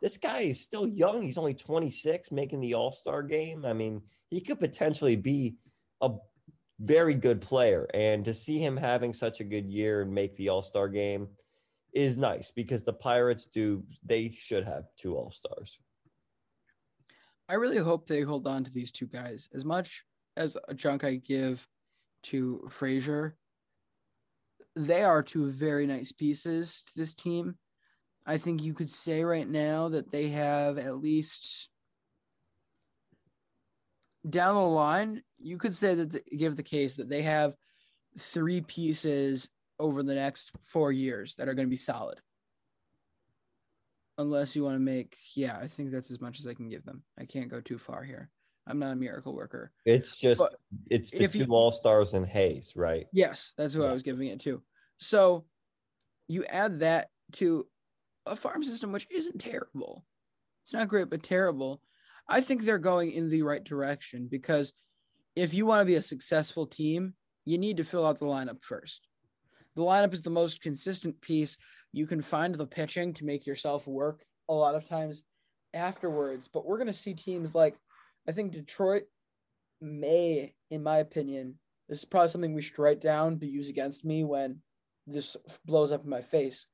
This 0.00 0.16
guy 0.16 0.40
is 0.40 0.60
still 0.60 0.86
young. 0.86 1.22
He's 1.22 1.38
only 1.38 1.54
26 1.54 2.30
making 2.30 2.60
the 2.60 2.74
All-Star 2.74 3.22
game. 3.22 3.64
I 3.64 3.72
mean, 3.72 4.02
he 4.30 4.40
could 4.40 4.60
potentially 4.60 5.16
be 5.16 5.56
a 6.00 6.10
very 6.78 7.14
good 7.14 7.40
player. 7.40 7.86
And 7.94 8.24
to 8.24 8.34
see 8.34 8.58
him 8.58 8.76
having 8.76 9.12
such 9.12 9.40
a 9.40 9.44
good 9.44 9.66
year 9.66 10.02
and 10.02 10.12
make 10.12 10.36
the 10.36 10.48
All 10.48 10.62
Star 10.62 10.88
game 10.88 11.28
is 11.92 12.16
nice 12.16 12.50
because 12.50 12.82
the 12.82 12.92
Pirates 12.92 13.46
do, 13.46 13.84
they 14.04 14.30
should 14.30 14.64
have 14.64 14.84
two 14.96 15.16
All 15.16 15.30
Stars. 15.30 15.78
I 17.48 17.54
really 17.54 17.78
hope 17.78 18.06
they 18.06 18.22
hold 18.22 18.46
on 18.46 18.64
to 18.64 18.72
these 18.72 18.90
two 18.90 19.06
guys 19.06 19.48
as 19.54 19.64
much 19.64 20.04
as 20.36 20.56
a 20.68 20.74
junk 20.74 21.04
I 21.04 21.16
give 21.16 21.66
to 22.24 22.66
Frazier. 22.70 23.36
They 24.74 25.04
are 25.04 25.22
two 25.22 25.50
very 25.50 25.86
nice 25.86 26.12
pieces 26.12 26.82
to 26.86 26.92
this 26.96 27.14
team. 27.14 27.56
I 28.26 28.36
think 28.36 28.62
you 28.62 28.74
could 28.74 28.90
say 28.90 29.22
right 29.22 29.46
now 29.46 29.88
that 29.90 30.10
they 30.10 30.28
have 30.28 30.78
at 30.78 30.96
least 30.96 31.68
down 34.28 34.56
the 34.56 34.60
line, 34.60 35.22
you 35.38 35.58
could 35.58 35.74
say 35.74 35.94
that 35.94 36.12
the, 36.12 36.22
give 36.36 36.56
the 36.56 36.62
case 36.62 36.96
that 36.96 37.08
they 37.08 37.22
have 37.22 37.56
three 38.18 38.60
pieces 38.62 39.48
over 39.78 40.02
the 40.02 40.14
next 40.14 40.52
four 40.62 40.92
years 40.92 41.36
that 41.36 41.48
are 41.48 41.54
going 41.54 41.66
to 41.66 41.70
be 41.70 41.76
solid. 41.76 42.20
Unless 44.18 44.56
you 44.56 44.64
want 44.64 44.76
to 44.76 44.80
make, 44.80 45.16
yeah, 45.34 45.58
I 45.60 45.66
think 45.68 45.90
that's 45.90 46.10
as 46.10 46.20
much 46.22 46.40
as 46.40 46.46
I 46.46 46.54
can 46.54 46.70
give 46.70 46.84
them. 46.84 47.02
I 47.18 47.26
can't 47.26 47.50
go 47.50 47.60
too 47.60 47.76
far 47.76 48.02
here. 48.02 48.30
I'm 48.66 48.78
not 48.78 48.92
a 48.92 48.96
miracle 48.96 49.34
worker. 49.34 49.70
It's 49.84 50.18
just, 50.18 50.40
But 50.40 50.54
it's 50.90 51.12
the 51.12 51.28
two 51.28 51.40
you- 51.40 51.46
All 51.54 51.70
Stars 51.70 52.14
and 52.14 52.26
Hayes, 52.26 52.72
right? 52.74 53.06
Yes, 53.12 53.52
that's 53.58 53.74
who 53.74 53.84
I 53.84 53.92
was 53.92 54.02
giving 54.02 54.28
it 54.28 54.40
to. 54.40 54.62
So 54.98 55.44
you 56.28 56.44
add 56.46 56.80
that 56.80 57.10
to 57.32 57.66
a 58.24 58.34
farm 58.34 58.64
system 58.64 58.90
which 58.90 59.06
isn't 59.10 59.38
terrible. 59.38 60.04
It's 60.64 60.72
not 60.72 60.88
great, 60.88 61.10
but 61.10 61.22
terrible. 61.22 61.80
I 62.28 62.40
think 62.40 62.62
they're 62.62 62.78
going 62.78 63.12
in 63.12 63.28
the 63.30 63.42
right 63.42 63.62
direction 63.62 64.26
because 64.28 64.72
if 65.36 65.52
you 65.52 65.66
want 65.66 65.82
to 65.82 65.86
be 65.86 65.96
a 65.96 66.02
successful 66.02 66.66
team, 66.66 67.14
you 67.44 67.58
need 67.58 67.76
to 67.76 67.84
fill 67.84 68.06
out 68.06 68.18
the 68.18 68.24
lineup 68.24 68.62
first. 68.64 69.06
The 69.76 69.82
lineup 69.82 70.14
is 70.14 70.22
the 70.22 70.30
most 70.30 70.62
consistent 70.62 71.20
piece. 71.20 71.58
You 71.92 72.06
can 72.06 72.22
find 72.22 72.54
the 72.54 72.66
pitching 72.66 73.12
to 73.14 73.26
make 73.26 73.46
yourself 73.46 73.86
work 73.86 74.24
a 74.48 74.54
lot 74.54 74.74
of 74.74 74.88
times 74.88 75.22
afterwards, 75.74 76.48
but 76.48 76.66
we're 76.66 76.78
going 76.78 76.86
to 76.86 76.92
see 76.92 77.14
teams 77.14 77.54
like 77.54 77.76
I 78.28 78.32
think 78.32 78.52
Detroit 78.52 79.04
may, 79.80 80.54
in 80.70 80.82
my 80.82 80.98
opinion, 80.98 81.58
this 81.88 81.98
is 81.98 82.04
probably 82.04 82.28
something 82.28 82.54
we 82.54 82.62
should 82.62 82.78
write 82.78 83.00
down 83.00 83.38
to 83.38 83.46
use 83.46 83.68
against 83.68 84.04
me 84.04 84.24
when 84.24 84.60
this 85.06 85.36
blows 85.64 85.92
up 85.92 86.02
in 86.02 86.10
my 86.10 86.22
face. 86.22 86.66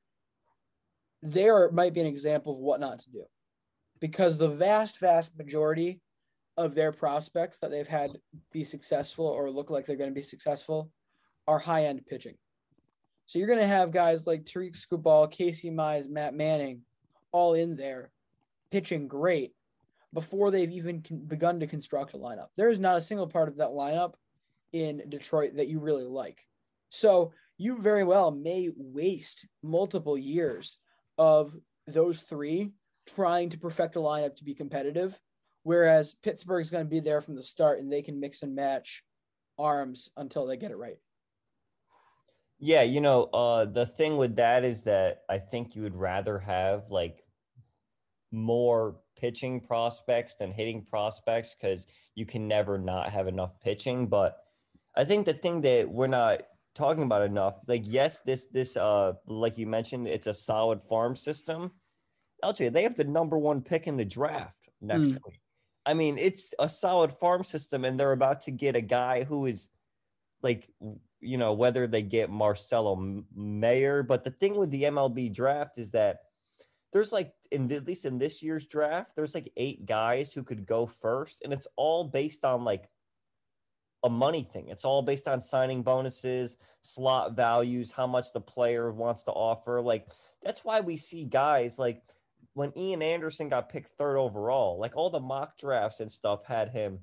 There 1.21 1.71
might 1.73 1.93
be 1.93 2.01
an 2.01 2.07
example 2.07 2.55
of 2.55 2.61
what 2.61 2.81
not 2.81 3.01
to 3.01 3.11
do 3.11 3.25
because 4.01 4.39
the 4.39 4.49
vast, 4.49 4.99
vast 4.99 5.37
majority 5.37 6.01
of 6.57 6.75
their 6.75 6.93
prospects 6.93 7.59
that 7.59 7.71
they've 7.71 7.89
had 7.89 8.11
be 8.53 8.65
successful 8.65 9.27
or 9.27 9.51
look 9.51 9.71
like 9.71 9.87
they're 9.87 9.97
going 9.97 10.11
to 10.11 10.15
be 10.15 10.23
successful 10.23 10.91
are 11.49 11.59
high 11.59 11.87
end 11.87 12.05
pitching. 12.07 12.37
So 13.27 13.39
you're 13.39 13.49
going 13.49 13.59
to 13.59 13.67
have 13.67 13.91
guys 13.91 14.27
like 14.27 14.45
Tarik 14.45 14.75
Skubal, 14.75 15.31
Casey 15.31 15.71
Mize, 15.71 16.09
Matt 16.09 16.35
Manning, 16.35 16.83
all 17.31 17.55
in 17.55 17.77
there 17.77 18.11
pitching 18.71 19.09
great 19.09 19.53
before 20.13 20.51
they've 20.51 20.71
even 20.71 21.03
con- 21.03 21.25
begun 21.27 21.61
to 21.61 21.67
construct 21.67 22.15
a 22.15 22.19
lineup. 22.19 22.49
There 22.57 22.71
is 22.71 22.79
not 22.79 22.99
a 22.99 23.03
single 23.03 23.27
part 23.27 23.49
of 23.49 23.57
that 23.57 23.71
lineup 23.71 24.15
in 24.73 25.03
Detroit 25.09 25.57
that 25.57 25.69
you 25.69 25.81
really 25.81 26.05
like. 26.05 26.47
So 26.91 27.33
you 27.57 27.79
very 27.79 28.05
well 28.05 28.31
may 28.31 28.69
waste 28.77 29.47
multiple 29.63 30.19
years 30.19 30.79
of 31.17 31.55
those 31.87 32.23
three 32.23 32.73
trying 33.07 33.51
to 33.51 33.59
perfect 33.59 33.97
a 33.97 33.99
lineup 33.99 34.37
to 34.37 34.45
be 34.45 34.55
competitive, 34.55 35.19
whereas 35.63 36.15
Pittsburgh's 36.15 36.71
going 36.71 36.85
to 36.85 36.91
be 36.91 37.01
there 37.01 37.21
from 37.21 37.37
the 37.37 37.43
start 37.43 37.81
and 37.81 37.93
they 37.93 38.03
can 38.03 38.21
mix 38.21 38.43
and 38.43 38.55
match 38.55 39.05
arms 39.59 40.11
until 40.17 40.47
they 40.47 40.57
get 40.57 40.71
it 40.71 40.77
right. 40.77 40.99
Yeah, 42.59 42.83
you 42.83 43.01
know, 43.01 43.25
uh, 43.25 43.65
the 43.65 43.87
thing 43.87 44.17
with 44.17 44.37
that 44.37 44.65
is 44.65 44.85
that 44.85 45.25
I 45.29 45.39
think 45.39 45.75
you 45.75 45.83
would 45.83 45.97
rather 45.97 46.39
have 46.39 46.91
like 46.91 47.25
more 48.31 49.01
pitching 49.17 49.61
prospects 49.61 50.37
than 50.37 50.53
hitting 50.53 50.85
prospects 50.85 51.55
because 51.55 51.87
you 52.15 52.27
can 52.27 52.49
never 52.49 52.79
not 52.79 53.11
have 53.11 53.29
enough 53.29 53.61
pitching. 53.61 54.07
But 54.09 54.39
I 54.97 55.05
think 55.05 55.27
the 55.27 55.35
thing 55.35 55.61
that 55.63 55.91
we're 55.91 56.07
not 56.07 56.43
talking 56.75 57.05
about 57.05 57.23
enough, 57.23 57.57
like 57.69 57.83
yes, 57.85 58.23
this 58.23 58.47
this 58.49 58.77
uh 58.77 59.15
like 59.27 59.59
you 59.59 59.67
mentioned, 59.67 60.09
it's 60.09 60.27
a 60.27 60.35
solid 60.35 60.83
farm 60.83 61.17
system. 61.17 61.73
I'll 62.45 62.55
tell 62.55 62.67
you, 62.67 62.73
they 62.73 62.85
have 62.85 62.97
the 62.97 63.05
number 63.05 63.39
one 63.39 63.63
pick 63.63 63.89
in 63.89 63.99
the 63.99 64.07
draft 64.07 64.71
next 64.83 65.17
Mm. 65.17 65.23
week. 65.27 65.42
I 65.85 65.95
mean, 65.95 66.17
it's 66.19 66.55
a 66.59 66.69
solid 66.69 67.13
farm 67.13 67.45
system, 67.45 67.85
and 67.85 67.99
they're 67.99 68.13
about 68.13 68.43
to 68.43 68.51
get 68.51 68.77
a 68.77 68.81
guy 68.81 69.25
who 69.25 69.47
is 69.47 69.69
like, 70.43 70.69
you 71.21 71.39
know, 71.39 71.53
whether 71.53 71.87
they 71.87 72.03
get 72.03 72.31
Marcelo 72.31 73.25
Mayer. 73.35 74.03
But 74.03 74.25
the 74.25 74.31
thing 74.31 74.57
with 74.57 74.71
the 74.71 74.85
MLB 74.85 75.35
draft 75.35 75.79
is 75.79 75.91
that 75.93 76.21
there's 76.93 77.13
like, 77.13 77.33
in 77.51 77.71
at 77.73 77.87
least 77.87 78.05
in 78.05 78.19
this 78.19 78.43
year's 78.43 78.67
draft, 78.67 79.17
there's 79.17 79.35
like 79.35 79.53
eight 79.57 79.87
guys 79.87 80.33
who 80.33 80.43
could 80.43 80.67
go 80.67 80.87
first, 80.87 81.43
and 81.43 81.53
it's 81.53 81.67
all 81.77 82.05
based 82.05 82.45
on 82.45 82.65
like 82.65 82.89
a 84.05 84.11
money 84.11 84.43
thing. 84.43 84.69
It's 84.69 84.85
all 84.85 85.03
based 85.03 85.29
on 85.29 85.43
signing 85.43 85.83
bonuses, 85.83 86.57
slot 86.83 87.35
values, 87.35 87.93
how 87.93 88.07
much 88.07 88.33
the 88.33 88.41
player 88.41 88.93
wants 88.93 89.25
to 89.25 89.33
offer. 89.33 89.81
Like 89.81 90.09
that's 90.43 90.65
why 90.65 90.81
we 90.81 90.97
see 90.97 91.25
guys 91.25 91.79
like 91.79 92.03
when 92.55 92.77
Ian 92.77 93.03
Anderson 93.03 93.49
got 93.49 93.69
picked 93.69 93.97
third 93.97 94.19
overall, 94.19 94.79
like 94.79 94.97
all 94.97 95.11
the 95.11 95.21
mock 95.21 95.57
drafts 95.59 96.01
and 96.01 96.11
stuff 96.11 96.45
had 96.47 96.71
him 96.71 97.01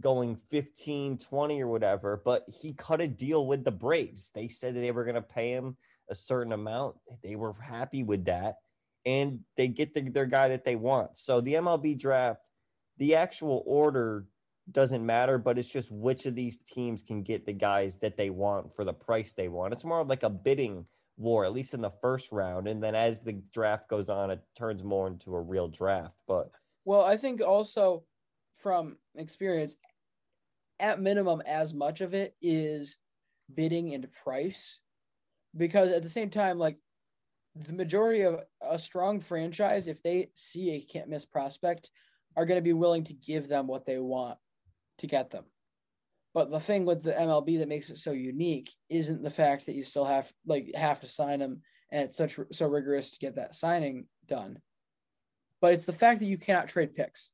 going 0.00 0.36
15, 0.36 1.18
20 1.18 1.62
or 1.62 1.68
whatever, 1.68 2.20
but 2.24 2.44
he 2.60 2.72
cut 2.72 3.00
a 3.00 3.08
deal 3.08 3.46
with 3.46 3.64
the 3.64 3.72
Braves. 3.72 4.30
They 4.34 4.48
said 4.48 4.74
they 4.74 4.90
were 4.90 5.04
going 5.04 5.14
to 5.14 5.22
pay 5.22 5.52
him 5.52 5.76
a 6.08 6.14
certain 6.14 6.52
amount. 6.52 6.96
They 7.22 7.36
were 7.36 7.54
happy 7.54 8.02
with 8.02 8.24
that 8.26 8.56
and 9.04 9.40
they 9.56 9.68
get 9.68 9.94
the, 9.94 10.02
their 10.02 10.26
guy 10.26 10.48
that 10.48 10.64
they 10.64 10.76
want. 10.76 11.18
So 11.18 11.40
the 11.40 11.54
MLB 11.54 11.98
draft, 11.98 12.50
the 12.98 13.14
actual 13.14 13.62
order 13.66 14.26
doesn't 14.70 15.04
matter, 15.04 15.38
but 15.38 15.58
it's 15.58 15.68
just 15.68 15.90
which 15.90 16.26
of 16.26 16.34
these 16.34 16.58
teams 16.58 17.02
can 17.02 17.22
get 17.22 17.46
the 17.46 17.52
guys 17.52 17.98
that 17.98 18.16
they 18.16 18.30
want 18.30 18.74
for 18.74 18.84
the 18.84 18.92
price 18.92 19.32
they 19.32 19.48
want. 19.48 19.72
It's 19.72 19.84
more 19.84 20.00
of 20.00 20.08
like 20.08 20.22
a 20.22 20.30
bidding 20.30 20.86
war, 21.22 21.44
at 21.44 21.52
least 21.52 21.74
in 21.74 21.80
the 21.80 21.90
first 22.02 22.30
round. 22.32 22.68
And 22.68 22.82
then 22.82 22.94
as 22.94 23.20
the 23.20 23.32
draft 23.52 23.88
goes 23.88 24.08
on, 24.08 24.30
it 24.30 24.40
turns 24.56 24.84
more 24.84 25.06
into 25.06 25.34
a 25.34 25.40
real 25.40 25.68
draft. 25.68 26.14
But 26.26 26.50
Well, 26.84 27.02
I 27.02 27.16
think 27.16 27.40
also 27.40 28.04
from 28.56 28.96
experience, 29.14 29.76
at 30.80 31.00
minimum, 31.00 31.42
as 31.46 31.72
much 31.72 32.00
of 32.00 32.12
it 32.12 32.34
is 32.42 32.96
bidding 33.54 33.94
and 33.94 34.10
price, 34.12 34.80
because 35.56 35.92
at 35.92 36.02
the 36.02 36.08
same 36.08 36.30
time, 36.30 36.58
like 36.58 36.78
the 37.54 37.72
majority 37.72 38.22
of 38.22 38.40
a 38.62 38.78
strong 38.78 39.20
franchise, 39.20 39.86
if 39.86 40.02
they 40.02 40.30
see 40.34 40.74
a 40.74 40.80
can't 40.80 41.08
miss 41.08 41.24
prospect, 41.24 41.90
are 42.36 42.46
going 42.46 42.58
to 42.58 42.62
be 42.62 42.72
willing 42.72 43.04
to 43.04 43.14
give 43.14 43.48
them 43.48 43.66
what 43.66 43.84
they 43.84 43.98
want 43.98 44.38
to 44.98 45.06
get 45.06 45.30
them. 45.30 45.44
But 46.34 46.50
the 46.50 46.60
thing 46.60 46.86
with 46.86 47.02
the 47.02 47.12
MLB 47.12 47.58
that 47.58 47.68
makes 47.68 47.90
it 47.90 47.98
so 47.98 48.12
unique 48.12 48.70
isn't 48.88 49.22
the 49.22 49.30
fact 49.30 49.66
that 49.66 49.74
you 49.74 49.82
still 49.82 50.04
have 50.04 50.32
like 50.46 50.70
have 50.74 51.00
to 51.00 51.06
sign 51.06 51.40
them 51.40 51.60
and 51.90 52.04
it's 52.04 52.16
such 52.16 52.38
so 52.50 52.66
rigorous 52.66 53.12
to 53.12 53.18
get 53.18 53.36
that 53.36 53.54
signing 53.54 54.06
done. 54.26 54.58
But 55.60 55.74
it's 55.74 55.84
the 55.84 55.92
fact 55.92 56.20
that 56.20 56.26
you 56.26 56.38
cannot 56.38 56.68
trade 56.68 56.94
picks. 56.94 57.30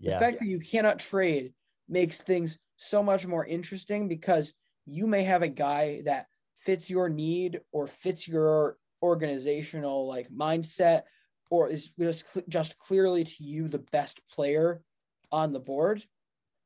The 0.00 0.18
fact 0.18 0.40
that 0.40 0.48
you 0.48 0.58
cannot 0.58 0.98
trade 0.98 1.52
makes 1.88 2.20
things 2.20 2.58
so 2.76 3.02
much 3.02 3.26
more 3.26 3.44
interesting 3.46 4.08
because 4.08 4.52
you 4.86 5.06
may 5.06 5.22
have 5.22 5.42
a 5.42 5.48
guy 5.48 6.02
that 6.04 6.26
fits 6.56 6.90
your 6.90 7.08
need 7.08 7.60
or 7.72 7.86
fits 7.86 8.26
your 8.26 8.76
organizational 9.02 10.06
like 10.08 10.28
mindset 10.30 11.02
or 11.50 11.68
is 11.68 11.90
just 11.98 12.26
just 12.48 12.78
clearly 12.78 13.24
to 13.24 13.44
you 13.44 13.68
the 13.68 13.84
best 13.92 14.20
player 14.28 14.82
on 15.30 15.52
the 15.52 15.60
board 15.60 16.02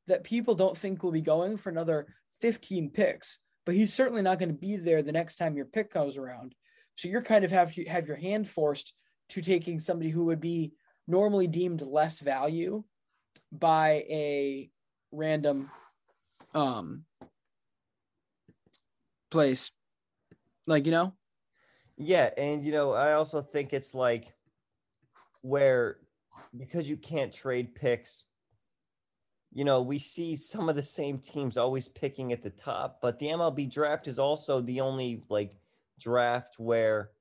that 0.07 0.23
people 0.23 0.55
don't 0.55 0.77
think 0.77 1.03
will 1.03 1.11
be 1.11 1.21
going 1.21 1.57
for 1.57 1.69
another 1.69 2.07
15 2.41 2.89
picks 2.89 3.39
but 3.65 3.75
he's 3.75 3.93
certainly 3.93 4.21
not 4.21 4.39
going 4.39 4.49
to 4.49 4.55
be 4.55 4.77
there 4.77 5.01
the 5.01 5.11
next 5.11 5.37
time 5.37 5.55
your 5.55 5.65
pick 5.65 5.89
comes 5.89 6.17
around. 6.17 6.53
So 6.95 7.07
you're 7.07 7.21
kind 7.21 7.45
of 7.45 7.51
have 7.51 7.73
to 7.73 7.85
have 7.85 8.07
your 8.07 8.17
hand 8.17 8.47
forced 8.47 8.93
to 9.29 9.41
taking 9.41 9.79
somebody 9.79 10.09
who 10.09 10.25
would 10.25 10.41
be 10.41 10.73
normally 11.07 11.47
deemed 11.47 11.81
less 11.81 12.19
value 12.19 12.83
by 13.51 14.03
a 14.09 14.69
random 15.11 15.69
um 16.53 17.05
place. 19.31 19.71
Like 20.67 20.85
you 20.85 20.91
know? 20.91 21.13
Yeah, 21.97 22.29
and 22.37 22.65
you 22.65 22.71
know, 22.71 22.93
I 22.93 23.13
also 23.13 23.41
think 23.41 23.73
it's 23.73 23.93
like 23.93 24.33
where 25.41 25.97
because 26.55 26.87
you 26.87 26.97
can't 26.97 27.33
trade 27.33 27.75
picks, 27.75 28.23
you 29.53 29.63
know, 29.63 29.81
we 29.81 29.99
see 29.99 30.35
some 30.35 30.67
of 30.67 30.75
the 30.75 30.83
same 30.83 31.19
teams 31.19 31.57
always 31.57 31.87
picking 31.87 32.31
at 32.31 32.41
the 32.41 32.49
top, 32.49 32.99
but 33.01 33.19
the 33.19 33.27
MLB 33.27 33.71
draft 33.71 34.07
is 34.07 34.17
also 34.17 34.61
the 34.61 34.81
only 34.81 35.23
like 35.29 35.55
draft 35.99 36.55
where 36.57 37.11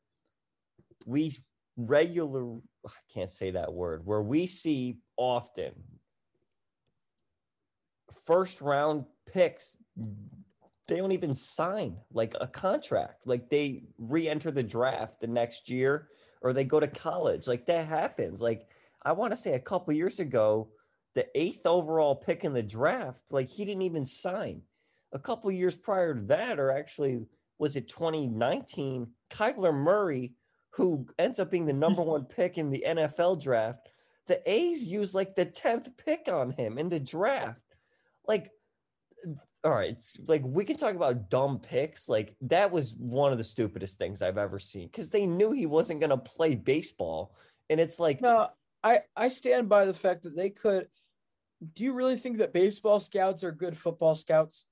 we 1.06 1.36
regular 1.76 2.58
I 2.86 2.90
can't 3.12 3.30
say 3.30 3.50
that 3.52 3.72
word, 3.72 4.04
where 4.04 4.22
we 4.22 4.46
see 4.46 4.98
often 5.16 5.72
first 8.24 8.60
round 8.60 9.04
picks 9.26 9.76
they 10.88 10.96
don't 10.96 11.12
even 11.12 11.34
sign 11.34 11.96
like 12.12 12.34
a 12.40 12.46
contract. 12.46 13.26
Like 13.26 13.48
they 13.48 13.84
re-enter 13.98 14.50
the 14.50 14.62
draft 14.62 15.20
the 15.20 15.26
next 15.26 15.70
year 15.70 16.08
or 16.40 16.52
they 16.52 16.64
go 16.64 16.80
to 16.80 16.88
college. 16.88 17.46
Like 17.46 17.66
that 17.66 17.86
happens. 17.86 18.40
Like 18.40 18.66
I 19.02 19.12
want 19.12 19.32
to 19.32 19.36
say 19.36 19.54
a 19.54 19.60
couple 19.60 19.94
years 19.94 20.18
ago, 20.18 20.68
the 21.14 21.26
eighth 21.34 21.66
overall 21.66 22.16
pick 22.16 22.44
in 22.44 22.52
the 22.52 22.62
draft, 22.62 23.22
like 23.30 23.50
he 23.50 23.64
didn't 23.64 23.82
even 23.82 24.06
sign. 24.06 24.62
A 25.12 25.18
couple 25.18 25.50
years 25.50 25.76
prior 25.76 26.14
to 26.14 26.22
that, 26.26 26.58
or 26.58 26.70
actually 26.70 27.26
was 27.58 27.76
it 27.76 27.88
2019, 27.88 29.08
Kyler 29.30 29.74
Murray, 29.74 30.34
who 30.70 31.06
ends 31.18 31.38
up 31.38 31.50
being 31.50 31.66
the 31.66 31.72
hmm. 31.72 31.80
number 31.80 32.02
one 32.02 32.24
pick 32.24 32.58
in 32.58 32.70
the 32.70 32.84
NFL 32.86 33.42
draft, 33.42 33.88
the 34.26 34.40
A's 34.50 34.84
use 34.84 35.14
like 35.14 35.34
the 35.34 35.46
10th 35.46 35.96
pick 35.96 36.28
on 36.32 36.52
him 36.52 36.78
in 36.78 36.88
the 36.88 37.00
draft. 37.00 37.60
Like 38.26 38.50
uh, 39.26 39.32
all 39.64 39.72
right, 39.72 40.02
like 40.26 40.42
we 40.44 40.64
can 40.64 40.76
talk 40.76 40.96
about 40.96 41.30
dumb 41.30 41.60
picks. 41.60 42.08
Like 42.08 42.34
that 42.42 42.72
was 42.72 42.94
one 42.98 43.30
of 43.30 43.38
the 43.38 43.44
stupidest 43.44 43.98
things 43.98 44.22
I've 44.22 44.38
ever 44.38 44.58
seen 44.58 44.88
because 44.88 45.10
they 45.10 45.26
knew 45.26 45.52
he 45.52 45.66
wasn't 45.66 46.00
going 46.00 46.10
to 46.10 46.16
play 46.16 46.56
baseball, 46.56 47.36
and 47.70 47.78
it's 47.78 48.00
like 48.00 48.20
no 48.20 48.48
i 48.82 49.00
i 49.16 49.28
stand 49.28 49.68
by 49.68 49.84
the 49.84 49.94
fact 49.94 50.22
that 50.22 50.36
they 50.36 50.50
could 50.50 50.88
do 51.74 51.84
you 51.84 51.92
really 51.92 52.16
think 52.16 52.38
that 52.38 52.52
baseball 52.52 53.00
scouts 53.00 53.44
are 53.44 53.52
good 53.52 53.76
football 53.76 54.14
scouts 54.14 54.66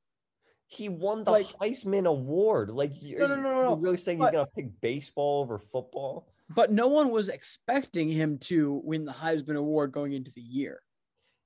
he 0.72 0.88
won 0.88 1.24
the 1.24 1.32
like- 1.32 1.46
Heisman 1.60 2.06
Award. 2.06 2.70
Like, 2.70 2.92
No, 3.02 3.26
no, 3.26 3.34
no, 3.34 3.62
no, 3.62 3.76
really 3.76 3.96
saying 3.96 4.18
but- 4.20 4.26
he's 4.26 4.34
going 4.34 4.46
to 4.46 4.52
pick 4.52 4.80
baseball 4.80 5.40
over 5.40 5.58
football? 5.58 6.28
but 6.54 6.72
no 6.72 6.86
one 6.88 7.10
was 7.10 7.28
expecting 7.28 8.08
him 8.08 8.36
to 8.38 8.80
win 8.84 9.04
the 9.04 9.12
heisman 9.12 9.56
award 9.56 9.92
going 9.92 10.12
into 10.12 10.30
the 10.32 10.40
year 10.40 10.82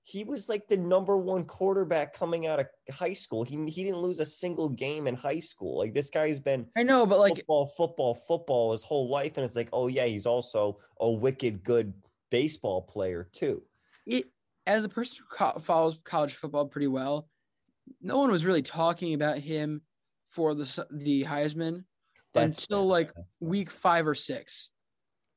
He 0.02 0.24
was 0.24 0.48
like 0.50 0.68
the 0.68 0.76
number 0.76 1.16
one 1.16 1.44
quarterback 1.44 2.12
coming 2.12 2.46
out 2.46 2.60
of 2.60 2.66
high 2.92 3.14
school. 3.14 3.42
He 3.44 3.56
he 3.70 3.84
didn't 3.84 4.00
lose 4.02 4.20
a 4.20 4.26
single 4.26 4.68
game 4.68 5.06
in 5.06 5.14
high 5.14 5.40
school. 5.40 5.78
Like 5.78 5.94
this 5.94 6.10
guy's 6.10 6.40
been 6.40 6.66
i 6.76 6.82
know 6.82 7.06
but 7.06 7.18
like 7.18 7.36
football, 7.36 7.66
football, 7.66 8.14
football 8.14 8.72
his 8.72 8.82
whole 8.82 9.08
life, 9.08 9.36
and 9.36 9.44
it's 9.44 9.56
like, 9.56 9.70
oh 9.72 9.88
yeah, 9.88 10.04
he's 10.04 10.26
also 10.26 10.78
a 11.00 11.10
wicked 11.10 11.64
good 11.64 11.94
baseball 12.30 12.82
player 12.82 13.28
too. 13.32 13.62
it 14.06 14.26
as 14.66 14.84
a 14.84 14.88
person 14.88 15.18
who 15.18 15.36
co- 15.36 15.58
follows 15.60 15.98
college 16.04 16.34
football 16.34 16.66
pretty 16.66 16.86
well, 16.86 17.28
no 18.00 18.18
one 18.18 18.30
was 18.30 18.44
really 18.44 18.62
talking 18.62 19.14
about 19.14 19.38
him 19.38 19.82
for 20.28 20.54
the 20.54 20.86
the 20.90 21.24
Heisman 21.24 21.84
That's 22.32 22.58
until 22.58 22.86
like 22.86 23.12
week 23.40 23.70
five 23.70 24.06
or 24.06 24.14
six. 24.14 24.70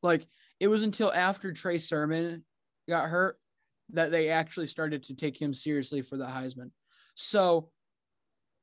Like 0.02 0.28
it 0.60 0.68
was 0.68 0.84
until 0.84 1.12
after 1.14 1.52
Trey 1.52 1.78
Sermon 1.78 2.44
got 2.88 3.10
hurt 3.10 3.38
that 3.91 4.12
they 4.12 4.30
actually 4.30 4.68
started 4.68 5.04
to 5.04 5.16
take 5.16 5.40
him 5.40 5.54
seriously 5.54 6.02
for 6.02 6.18
the 6.18 6.26
Heisman. 6.26 6.72
So 7.16 7.72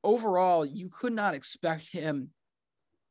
overall, 0.03 0.65
you 0.65 0.89
could 0.89 1.13
not 1.13 1.35
expect 1.35 1.91
him 1.91 2.29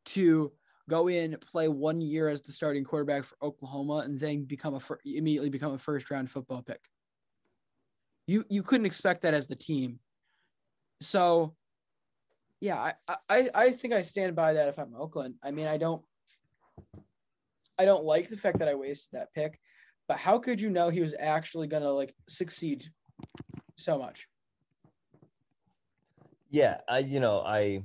to 0.07 0.53
go 0.89 1.09
in, 1.09 1.37
play 1.51 1.69
one 1.69 2.01
year 2.01 2.29
as 2.29 2.43
the 2.43 2.53
starting 2.53 2.85
quarterback 2.85 3.25
for 3.25 3.37
Oklahoma, 3.43 4.03
and 4.05 4.21
then 4.21 4.45
become 4.45 4.75
a 4.75 4.81
fir- 4.81 5.01
immediately 5.05 5.51
become 5.51 5.73
a 5.73 5.79
first 5.79 6.11
round 6.11 6.31
football 6.31 6.63
pick. 6.63 6.81
You 8.27 8.45
you 8.49 8.63
couldn't 8.63 8.87
expect 8.87 9.23
that 9.23 9.35
as 9.35 9.47
the 9.47 9.57
team. 9.57 9.99
So, 11.01 11.55
yeah, 12.61 12.93
I, 13.09 13.17
I 13.29 13.49
I 13.55 13.71
think 13.71 13.93
I 13.93 14.03
stand 14.03 14.35
by 14.35 14.55
that 14.55 14.69
if 14.69 14.79
I'm 14.79 14.95
Oakland. 14.95 15.35
I 15.43 15.51
mean, 15.51 15.67
I 15.67 15.77
don't 15.77 16.03
I 17.79 17.85
don't 17.85 18.05
like 18.05 18.29
the 18.29 18.37
fact 18.37 18.59
that 18.59 18.69
I 18.69 18.75
wasted 18.75 19.19
that 19.19 19.33
pick, 19.35 19.59
but 20.09 20.19
how 20.19 20.39
could 20.39 20.61
you 20.61 20.71
know 20.71 20.89
he 20.89 21.01
was 21.01 21.15
actually 21.19 21.67
gonna 21.67 21.91
like 21.91 22.15
succeed 22.29 22.87
so 23.77 23.99
much? 23.99 24.29
Yeah, 26.51 26.79
I 26.89 27.01
you 27.01 27.21
know, 27.21 27.41
I 27.41 27.85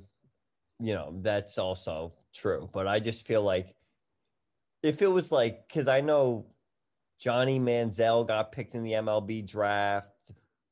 you 0.80 0.94
know, 0.94 1.20
that's 1.22 1.58
also 1.58 2.14
true, 2.34 2.70
but 2.72 2.88
I 2.88 3.00
just 3.00 3.28
feel 3.28 3.42
like 3.42 3.76
if 4.84 5.02
it 5.02 5.08
was 5.08 5.32
like 5.32 5.68
cuz 5.68 5.88
I 5.88 6.02
know 6.02 6.46
Johnny 7.20 7.60
Manziel 7.60 8.26
got 8.26 8.52
picked 8.52 8.76
in 8.76 8.84
the 8.84 8.94
MLB 8.94 9.46
draft, 9.46 10.12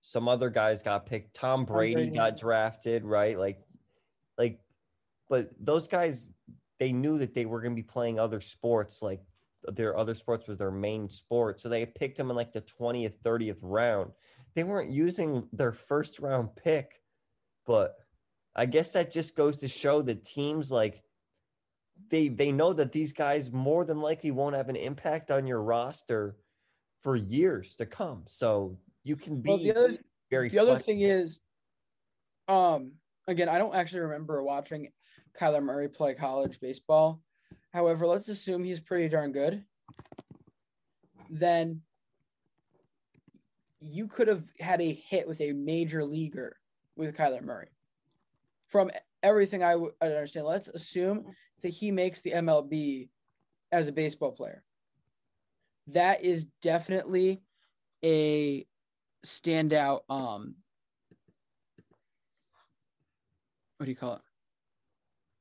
some 0.08 0.30
other 0.30 0.50
guys 0.50 0.84
got 0.84 1.06
picked. 1.06 1.34
Tom 1.34 1.66
Brady, 1.66 2.10
got 2.10 2.38
drafted, 2.38 3.04
right? 3.04 3.38
Like, 3.38 3.60
like, 4.38 4.62
but 5.30 5.50
those 5.60 5.90
guys, 5.90 6.32
they 6.80 6.94
knew 6.94 7.18
that 7.18 7.34
they 7.34 7.46
were 7.46 7.60
going 7.60 7.76
to 7.76 7.82
be 7.82 7.86
playing 7.86 8.18
other 8.18 8.40
sports. 8.40 9.02
Like, 9.02 9.20
their 9.64 9.98
other 9.98 10.16
sports 10.16 10.48
was 10.48 10.58
their 10.58 10.72
main 10.72 11.10
sport, 11.10 11.60
so 11.60 11.68
they 11.68 11.86
picked 11.86 12.18
them 12.18 12.30
in 12.30 12.38
like 12.38 12.54
the 12.54 12.62
twentieth, 12.62 13.16
thirtieth 13.22 13.60
round. 13.62 14.12
They 14.56 14.64
weren't 14.64 14.92
using 14.92 15.50
their 15.52 15.74
first 15.74 16.20
round 16.20 16.56
pick, 16.56 17.02
but 17.66 17.96
I 18.56 18.66
guess 18.66 18.94
that 18.94 19.12
just 19.12 19.36
goes 19.36 19.58
to 19.58 19.68
show 19.68 20.02
that 20.04 20.24
teams 20.24 20.72
like 20.72 21.04
they 22.10 22.30
they 22.30 22.54
know 22.54 22.72
that 22.72 22.94
these 22.94 23.12
guys 23.12 23.52
more 23.52 23.84
than 23.84 24.00
likely 24.00 24.32
won't 24.32 24.56
have 24.56 24.70
an 24.70 24.78
impact 24.78 25.32
on 25.32 25.48
your 25.48 25.62
roster 25.62 26.38
for 27.02 27.18
years 27.18 27.76
to 27.76 27.86
come. 27.86 28.24
So 28.28 28.78
you 29.08 29.16
can 29.16 29.42
be 29.42 29.50
Well, 29.50 29.58
the 29.58 29.72
other 29.76 29.98
very 30.30 30.50
the 30.50 30.60
other 30.60 30.78
thing 30.78 31.02
is, 31.02 31.40
um, 32.48 32.94
again, 33.28 33.50
I 33.50 33.58
don't 33.58 33.76
actually 33.76 34.02
remember 34.02 34.44
watching 34.44 34.90
Kyler 35.40 35.64
Murray 35.64 35.88
play 35.88 36.14
college 36.14 36.60
baseball. 36.60 37.22
However, 37.74 38.06
let's 38.06 38.28
assume 38.28 38.64
he's 38.64 38.80
pretty 38.80 39.10
darn 39.10 39.32
good. 39.32 39.64
Then 41.30 41.82
you 43.80 44.08
could 44.08 44.28
have 44.28 44.44
had 44.60 44.82
a 44.82 44.92
hit 44.92 45.28
with 45.28 45.40
a 45.42 45.54
major 45.54 46.04
leaguer 46.04 46.58
with 46.96 47.16
Kyler 47.16 47.44
Murray. 47.44 47.70
From 48.68 48.90
everything 49.24 49.64
I 49.64 49.76
would 49.76 49.94
I 50.02 50.08
understand, 50.08 50.46
let's 50.46 50.68
assume 50.68 51.26
that 51.62 51.70
he 51.70 51.92
makes 51.92 52.22
the 52.22 52.32
MLB 52.32 53.10
as 53.72 53.88
a 53.88 53.94
baseball 53.94 54.32
player. 54.32 54.64
That 55.88 56.24
is 56.24 56.46
definitely 56.62 57.42
a 58.04 58.66
standout 59.26 60.02
um 60.10 60.56
what 63.78 63.86
do 63.86 63.92
you 63.92 63.96
call 63.96 64.16
it? 64.16 64.22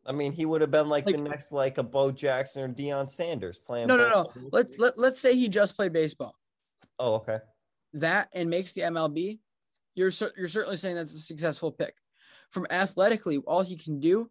I 0.06 0.12
mean, 0.12 0.32
he 0.32 0.46
would 0.46 0.60
have 0.60 0.70
been 0.70 0.88
like, 0.88 1.04
the 1.04 1.16
next 1.16 1.52
like 1.52 1.78
a 1.78 1.82
Bo 1.82 2.12
Jackson 2.12 2.62
or 2.62 2.68
Deion 2.68 3.10
Sanders 3.10 3.58
playing. 3.58 3.88
No, 3.88 3.96
no, 3.96 4.08
no. 4.08 4.30
Let, 4.52 4.78
let, 4.78 4.98
let's 4.98 5.18
say 5.18 5.34
he 5.34 5.48
just 5.48 5.74
played 5.74 5.92
baseball. 5.92 6.34
Oh, 6.98 7.14
okay. 7.14 7.38
That 7.94 8.28
and 8.34 8.48
makes 8.48 8.72
the 8.72 8.82
MLB, 8.82 9.38
you're 9.94 10.12
you're 10.36 10.48
certainly 10.48 10.76
saying 10.76 10.94
that's 10.94 11.14
a 11.14 11.18
successful 11.18 11.72
pick. 11.72 11.94
From 12.50 12.66
athletically, 12.70 13.38
all 13.38 13.62
he 13.62 13.76
can 13.76 13.98
do, 13.98 14.30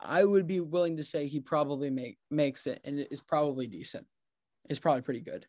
I 0.00 0.24
would 0.24 0.46
be 0.46 0.60
willing 0.60 0.96
to 0.96 1.04
say 1.04 1.26
he 1.26 1.40
probably 1.40 1.90
make 1.90 2.18
makes 2.30 2.66
it 2.66 2.80
and 2.84 2.98
it 2.98 3.08
is 3.10 3.20
probably 3.20 3.66
decent. 3.66 4.06
It's 4.68 4.80
probably 4.80 5.02
pretty 5.02 5.20
good. 5.20 5.46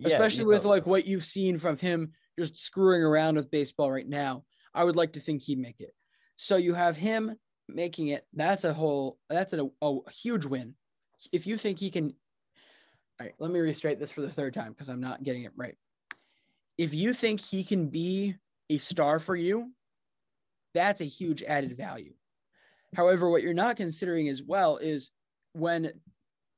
Yeah, 0.00 0.08
Especially 0.08 0.44
with 0.44 0.64
know, 0.64 0.70
like 0.70 0.86
what 0.86 1.06
you've 1.06 1.24
seen 1.24 1.58
from 1.58 1.76
him 1.76 2.12
just 2.38 2.58
screwing 2.58 3.02
around 3.02 3.36
with 3.36 3.50
baseball 3.50 3.92
right 3.92 4.08
now. 4.08 4.44
I 4.74 4.84
would 4.84 4.96
like 4.96 5.12
to 5.12 5.20
think 5.20 5.42
he'd 5.42 5.58
make 5.58 5.80
it. 5.80 5.92
So 6.36 6.56
you 6.56 6.72
have 6.72 6.96
him 6.96 7.36
making 7.68 8.08
it. 8.08 8.26
That's 8.32 8.64
a 8.64 8.72
whole 8.72 9.18
that's 9.28 9.52
a, 9.52 9.68
a 9.82 10.10
huge 10.10 10.46
win. 10.46 10.74
If 11.32 11.46
you 11.46 11.58
think 11.58 11.78
he 11.78 11.90
can 11.90 12.14
all 13.20 13.26
right, 13.26 13.34
let 13.38 13.50
me 13.50 13.60
restate 13.60 13.98
this 13.98 14.12
for 14.12 14.22
the 14.22 14.30
third 14.30 14.54
time 14.54 14.72
because 14.72 14.88
I'm 14.88 15.00
not 15.00 15.22
getting 15.22 15.42
it 15.42 15.52
right. 15.54 15.76
If 16.78 16.94
you 16.94 17.12
think 17.12 17.40
he 17.40 17.62
can 17.62 17.88
be 17.88 18.36
a 18.70 18.78
star 18.78 19.18
for 19.18 19.36
you, 19.36 19.72
that's 20.72 21.02
a 21.02 21.04
huge 21.04 21.42
added 21.42 21.76
value. 21.76 22.14
However, 22.94 23.28
what 23.28 23.42
you're 23.42 23.52
not 23.52 23.76
considering 23.76 24.28
as 24.28 24.42
well 24.42 24.78
is 24.78 25.10
when 25.52 25.92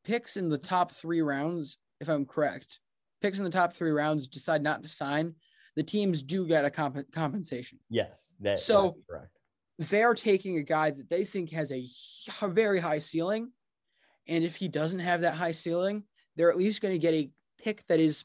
picks 0.05 0.37
in 0.37 0.49
the 0.49 0.59
top 0.59 0.93
three 0.93 1.23
rounds, 1.23 1.79
if 2.01 2.09
I'm 2.09 2.25
correct, 2.25 2.79
picks 3.23 3.39
in 3.39 3.45
the 3.45 3.51
top 3.51 3.73
three 3.73 3.93
rounds 3.93 4.29
decide 4.29 4.63
not 4.63 4.83
to 4.83 4.89
sign, 4.89 5.35
the 5.77 5.83
teams 5.83 6.23
do 6.23 6.47
get 6.47 6.65
a 6.65 6.71
comp- 6.71 7.11
compensation. 7.13 7.79
Yes, 7.89 8.35
that 8.41 8.61
So- 8.61 8.83
that's 8.97 9.07
correct. 9.09 9.39
They're 9.79 10.15
taking 10.15 10.59
a 10.59 10.63
guy 10.63 10.91
that 10.91 11.09
they 11.09 11.25
think 11.25 11.51
has 11.51 11.73
a 11.73 11.87
very 12.49 12.79
high 12.79 12.99
ceiling. 12.99 13.51
And 14.29 14.45
if 14.45 14.55
he 14.55 14.69
doesn't 14.69 14.99
have 15.01 15.23
that 15.23 15.35
high 15.35 15.53
ceiling, 15.53 16.05
they're 16.37 16.51
at 16.51 16.57
least 16.57 16.83
going 16.83 16.93
to 16.93 16.99
get 16.99 17.15
a 17.15 17.31
pick 17.59 17.85
that 17.87 17.99
is 17.99 18.25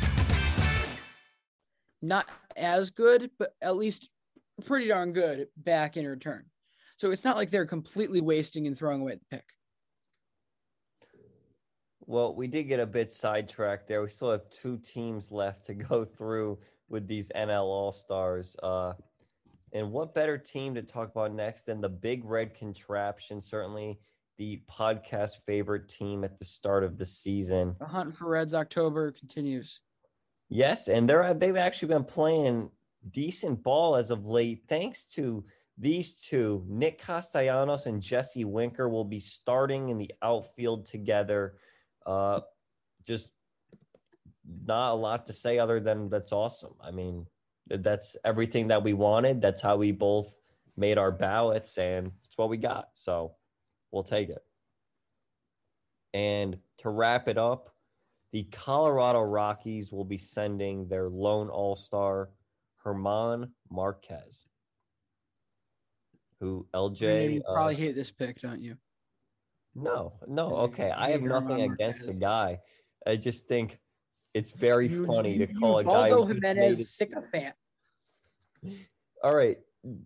Not 2.01 2.29
as 2.57 2.91
good, 2.91 3.29
but 3.37 3.51
at 3.61 3.75
least 3.75 4.09
pretty 4.65 4.87
darn 4.87 5.13
good 5.13 5.47
back 5.57 5.97
in 5.97 6.07
return. 6.07 6.45
So 6.95 7.11
it's 7.11 7.23
not 7.23 7.35
like 7.35 7.49
they're 7.49 7.65
completely 7.65 8.21
wasting 8.21 8.67
and 8.67 8.77
throwing 8.77 9.01
away 9.01 9.13
the 9.15 9.37
pick. 9.37 9.45
Well, 12.05 12.35
we 12.35 12.47
did 12.47 12.63
get 12.63 12.79
a 12.79 12.85
bit 12.85 13.11
sidetracked 13.11 13.87
there. 13.87 14.01
We 14.01 14.09
still 14.09 14.31
have 14.31 14.49
two 14.49 14.77
teams 14.77 15.31
left 15.31 15.65
to 15.65 15.73
go 15.73 16.05
through 16.05 16.59
with 16.89 17.07
these 17.07 17.29
NL 17.35 17.63
All 17.63 17.91
Stars. 17.91 18.55
Uh, 18.61 18.93
and 19.73 19.91
what 19.91 20.13
better 20.13 20.37
team 20.37 20.75
to 20.75 20.81
talk 20.81 21.09
about 21.09 21.33
next 21.33 21.63
than 21.63 21.79
the 21.79 21.89
Big 21.89 22.25
Red 22.25 22.53
Contraption? 22.53 23.39
Certainly 23.39 23.99
the 24.37 24.61
podcast 24.69 25.43
favorite 25.45 25.87
team 25.87 26.23
at 26.23 26.37
the 26.37 26.45
start 26.45 26.83
of 26.83 26.97
the 26.97 27.05
season. 27.05 27.75
The 27.79 27.85
hunt 27.85 28.15
for 28.15 28.27
Reds 28.27 28.53
October 28.53 29.11
continues. 29.11 29.79
Yes, 30.53 30.89
and 30.89 31.09
they're 31.09 31.33
they've 31.33 31.55
actually 31.55 31.93
been 31.93 32.03
playing 32.03 32.71
decent 33.09 33.63
ball 33.63 33.95
as 33.95 34.11
of 34.11 34.27
late, 34.27 34.63
thanks 34.67 35.05
to 35.05 35.45
these 35.77 36.13
two. 36.13 36.65
Nick 36.67 37.01
Castellanos 37.01 37.85
and 37.85 38.01
Jesse 38.01 38.43
Winker 38.43 38.89
will 38.89 39.05
be 39.05 39.19
starting 39.19 39.87
in 39.87 39.97
the 39.97 40.11
outfield 40.21 40.85
together. 40.85 41.55
Uh, 42.05 42.41
just 43.07 43.29
not 44.67 44.91
a 44.91 44.95
lot 44.95 45.25
to 45.27 45.33
say 45.33 45.57
other 45.57 45.79
than 45.79 46.09
that's 46.09 46.33
awesome. 46.33 46.73
I 46.81 46.91
mean, 46.91 47.27
that's 47.67 48.17
everything 48.25 48.67
that 48.67 48.83
we 48.83 48.91
wanted. 48.91 49.41
That's 49.41 49.61
how 49.61 49.77
we 49.77 49.93
both 49.93 50.35
made 50.75 50.97
our 50.97 51.13
ballots, 51.13 51.77
and 51.77 52.11
it's 52.25 52.37
what 52.37 52.49
we 52.49 52.57
got. 52.57 52.89
So 52.95 53.35
we'll 53.89 54.03
take 54.03 54.27
it. 54.27 54.43
And 56.13 56.57
to 56.79 56.89
wrap 56.89 57.29
it 57.29 57.37
up, 57.37 57.70
the 58.31 58.43
Colorado 58.51 59.21
Rockies 59.21 59.91
will 59.91 60.05
be 60.05 60.17
sending 60.17 60.87
their 60.87 61.09
lone 61.09 61.49
all 61.49 61.75
star, 61.75 62.29
Herman 62.83 63.51
Marquez, 63.69 64.45
who 66.39 66.67
LJ. 66.73 67.33
you 67.35 67.43
uh, 67.47 67.53
probably 67.53 67.75
hate 67.75 67.95
this 67.95 68.11
pick, 68.11 68.39
don't 68.41 68.61
you? 68.61 68.75
no, 69.75 70.13
no, 70.27 70.49
Because 70.49 70.57
you 70.59 70.63
okay. 70.85 70.91
I 70.91 71.11
have 71.11 71.21
nothing 71.21 71.59
Herman 71.59 71.71
against 71.73 72.05
the 72.05 72.13
guy. 72.13 72.59
I 73.07 73.15
just 73.15 73.47
think 73.47 73.79
it's 74.33 74.51
very 74.51 74.87
You- 74.87 75.05
funny 75.05 75.33
you- 75.37 75.47
to 75.47 75.53
call 75.53 75.79
a 75.79 75.83
you 75.83 75.87
guy. 75.89 76.09
Valdo 76.09 76.27
who 76.27 76.33
just 76.33 76.41
made 76.41 76.55
Jimenez 76.57 76.89
sycophant. 76.95 77.55
All 79.23 79.35
right. 79.35 79.57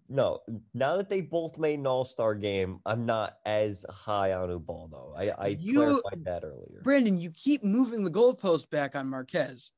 No, 0.07 0.39
now 0.73 0.95
that 0.95 1.09
they 1.09 1.19
both 1.21 1.57
made 1.57 1.79
an 1.79 1.87
all 1.87 2.05
star 2.05 2.33
game, 2.33 2.79
I'm 2.85 3.05
not 3.05 3.37
as 3.45 3.85
high 3.89 4.31
on 4.33 4.49
Ubaldo. 4.49 5.13
I, 5.17 5.29
I 5.31 5.47
You- 5.59 5.75
clarified 5.79 6.23
that 6.25 6.43
earlier. 6.45 6.81
Brandon, 6.83 7.17
you 7.17 7.31
keep 7.31 7.63
moving 7.63 8.03
the 8.03 8.09
goalpost 8.11 8.69
back 8.69 8.95
on 8.95 9.07
Marquez. 9.09 9.71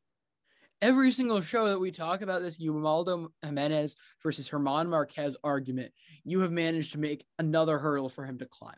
Every 0.84 1.12
single 1.12 1.42
show 1.42 1.68
that 1.70 1.80
we 1.80 1.90
talk 1.92 2.22
about 2.22 2.44
this 2.44 2.60
Ubaldo 2.60 3.34
Jimenez 3.44 3.96
versus 4.22 4.48
Herman 4.48 4.88
Marquez 4.88 5.36
argument, 5.44 5.92
you 6.24 6.40
have 6.42 6.52
managed 6.52 6.92
to 6.92 7.00
make 7.00 7.26
another 7.40 7.80
hurdle 7.80 8.10
for 8.10 8.24
him 8.24 8.38
to 8.38 8.46
climb. 8.46 8.76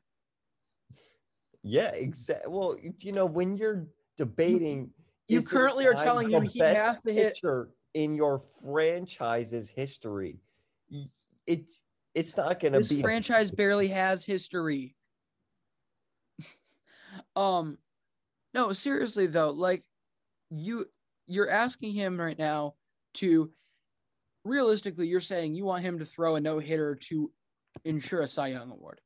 Yeah, 1.64 1.92
exactly. 1.94 2.50
Well, 2.50 2.78
you 3.00 3.12
know, 3.12 3.26
when 3.26 3.58
you're 3.58 3.88
debating, 4.16 4.92
You 5.28 5.44
currently 5.44 5.86
are 5.88 5.94
telling 5.94 6.30
him 6.30 6.44
he 6.44 6.60
has 6.60 7.02
to 7.02 7.14
hit- 7.14 7.38
in 7.94 8.16
your 8.16 8.40
franchise's 8.64 9.70
history. 9.70 10.40
It's 11.50 11.82
it's 12.14 12.38
not 12.38 12.60
going 12.60 12.74
to 12.74 12.80
This 12.80 12.90
be 12.90 13.02
franchise 13.02 13.50
barely 13.50 13.88
has 13.88 14.24
history. 14.24 14.96
um, 17.36 17.78
no, 18.54 18.72
seriously 18.72 19.26
though, 19.26 19.50
like 19.50 19.84
you, 20.52 20.86
you're 21.26 21.50
asking 21.50 21.94
him 21.94 22.20
right 22.20 22.38
now 22.38 22.76
to, 23.16 23.52
realistically, 24.44 25.08
you're 25.08 25.20
saying 25.22 25.56
you 25.56 25.66
want 25.66 25.84
him 25.84 25.98
to 26.00 26.06
throw 26.06 26.36
a 26.36 26.40
no 26.40 26.60
hitter 26.60 26.96
to 26.96 27.32
ensure 27.84 28.22
a 28.22 28.28
Cy 28.28 28.50
Young 28.50 28.72
award. 28.72 29.02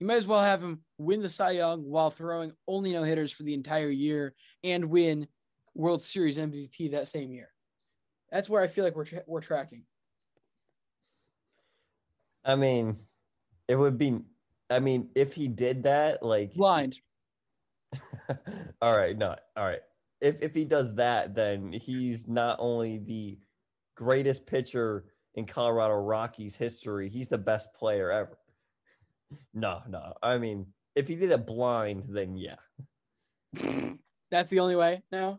You 0.00 0.06
might 0.06 0.16
as 0.16 0.26
well 0.26 0.42
have 0.42 0.62
him 0.62 0.82
win 0.98 1.22
the 1.22 1.30
Cy 1.30 1.52
Young 1.52 1.82
while 1.82 2.10
throwing 2.10 2.52
only 2.66 2.92
no 2.92 3.02
hitters 3.04 3.32
for 3.32 3.42
the 3.42 3.54
entire 3.54 3.90
year 3.90 4.34
and 4.62 4.84
win 4.84 5.26
World 5.74 6.02
Series 6.02 6.36
MVP 6.36 6.90
that 6.90 7.08
same 7.08 7.32
year. 7.32 7.48
That's 8.30 8.50
where 8.50 8.62
I 8.62 8.66
feel 8.66 8.84
like 8.84 8.96
we're 8.96 9.06
tra- 9.06 9.24
we're 9.26 9.40
tracking. 9.40 9.84
I 12.48 12.56
mean, 12.56 12.96
it 13.68 13.76
would 13.76 13.98
be. 13.98 14.18
I 14.70 14.80
mean, 14.80 15.10
if 15.14 15.34
he 15.34 15.48
did 15.48 15.84
that, 15.84 16.22
like 16.22 16.54
blind. 16.54 16.98
all 18.82 18.96
right, 18.96 19.16
no, 19.16 19.36
all 19.56 19.66
right. 19.66 19.80
If 20.20 20.40
if 20.40 20.54
he 20.54 20.64
does 20.64 20.94
that, 20.96 21.34
then 21.34 21.72
he's 21.72 22.26
not 22.26 22.56
only 22.58 22.98
the 22.98 23.38
greatest 23.94 24.46
pitcher 24.46 25.04
in 25.34 25.44
Colorado 25.44 25.94
Rockies 25.94 26.56
history, 26.56 27.08
he's 27.10 27.28
the 27.28 27.38
best 27.38 27.72
player 27.74 28.10
ever. 28.10 28.38
No, 29.52 29.82
no. 29.86 30.14
I 30.22 30.38
mean, 30.38 30.68
if 30.96 31.06
he 31.06 31.14
did 31.14 31.30
it 31.30 31.46
blind, 31.46 32.04
then 32.08 32.34
yeah. 32.34 32.56
That's 34.30 34.48
the 34.48 34.60
only 34.60 34.74
way 34.74 35.02
now. 35.12 35.38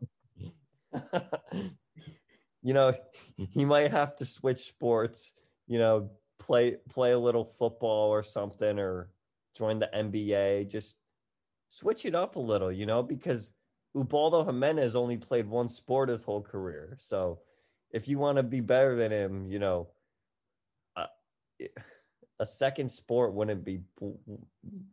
you 2.61 2.73
know, 2.73 2.93
he 3.35 3.65
might 3.65 3.89
have 3.89 4.15
to 4.17 4.25
switch 4.25 4.59
sports, 4.67 5.33
you 5.65 5.79
know, 5.79 6.11
play 6.39 6.77
play 6.89 7.11
a 7.11 7.19
little 7.19 7.45
football 7.45 8.09
or 8.09 8.23
something 8.23 8.79
or 8.79 9.09
join 9.55 9.79
the 9.79 9.89
NBA, 9.93 10.69
just 10.69 10.97
switch 11.69 12.05
it 12.05 12.15
up 12.15 12.35
a 12.35 12.39
little, 12.39 12.71
you 12.71 12.85
know, 12.85 13.03
because 13.03 13.51
Ubaldo 13.95 14.45
Jimenez 14.45 14.95
only 14.95 15.17
played 15.17 15.47
one 15.47 15.69
sport 15.69 16.09
his 16.09 16.23
whole 16.23 16.41
career. 16.41 16.95
So 16.99 17.39
if 17.91 18.07
you 18.07 18.17
want 18.17 18.37
to 18.37 18.43
be 18.43 18.61
better 18.61 18.95
than 18.95 19.11
him, 19.11 19.47
you 19.49 19.59
know, 19.59 19.89
uh, 20.95 21.07
a 22.39 22.45
second 22.45 22.89
sport 22.89 23.33
wouldn't 23.33 23.65
be 23.65 23.81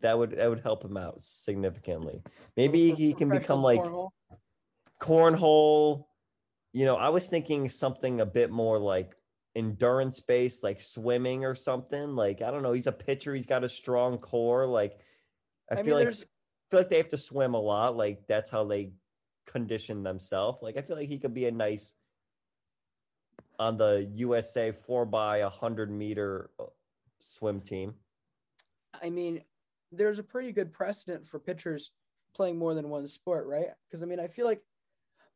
that 0.01 0.19
would 0.19 0.33
that 0.33 0.49
would 0.49 0.61
help 0.61 0.85
him 0.85 0.97
out 0.97 1.21
significantly. 1.23 2.23
Maybe 2.57 2.93
he 2.93 3.13
can 3.13 3.29
become 3.29 3.63
like 3.63 3.81
Cornhole. 3.81 4.11
cornhole. 5.01 6.07
You 6.73 6.85
know, 6.85 6.97
I 6.97 7.09
was 7.11 7.29
thinking 7.29 7.69
something 7.69 8.21
a 8.21 8.27
bit 8.27 8.51
more 8.51 8.79
like 8.79 9.15
endurance 9.57 10.21
based, 10.21 10.63
like 10.63 10.81
swimming 10.81 11.45
or 11.45 11.55
something. 11.55 12.15
Like 12.15 12.43
I 12.43 12.51
don't 12.53 12.63
know, 12.63 12.73
he's 12.73 12.87
a 12.87 12.93
pitcher. 12.93 13.35
He's 13.35 13.47
got 13.47 13.65
a 13.65 13.69
strong 13.69 14.19
core. 14.19 14.67
Like 14.67 15.01
I, 15.71 15.75
I 15.75 15.77
mean, 15.77 15.85
feel 15.87 15.95
like 15.97 16.05
there's- 16.05 16.25
feel 16.71 16.81
like 16.81 16.89
they 16.89 16.99
have 16.99 17.09
to 17.09 17.19
swim 17.19 17.55
a 17.55 17.61
lot. 17.61 17.97
Like 17.97 18.27
that's 18.29 18.51
how 18.51 18.65
they 18.65 18.93
condition 19.47 20.03
themselves. 20.03 20.63
Like 20.63 20.77
I 20.77 20.83
feel 20.83 20.97
like 20.97 21.09
he 21.09 21.19
could 21.19 21.35
be 21.35 21.47
a 21.47 21.51
nice 21.51 21.95
on 23.59 23.79
the 23.79 24.11
USA 24.15 24.71
four 24.71 25.07
by 25.07 25.39
a 25.39 25.49
hundred 25.49 25.91
meter 25.91 26.51
uh, 26.61 26.65
swim 27.21 27.61
team. 27.61 27.95
I 29.03 29.11
mean, 29.11 29.43
there's 29.93 30.19
a 30.19 30.23
pretty 30.23 30.53
good 30.53 30.73
precedent 30.73 31.27
for 31.27 31.39
pitchers 31.39 31.93
playing 32.35 32.59
more 32.59 32.75
than 32.75 32.91
one 32.91 33.09
sport, 33.09 33.47
right? 33.47 33.69
Because 33.89 34.03
I 34.03 34.07
mean, 34.07 34.21
I 34.21 34.29
feel 34.29 34.47
like 34.47 34.63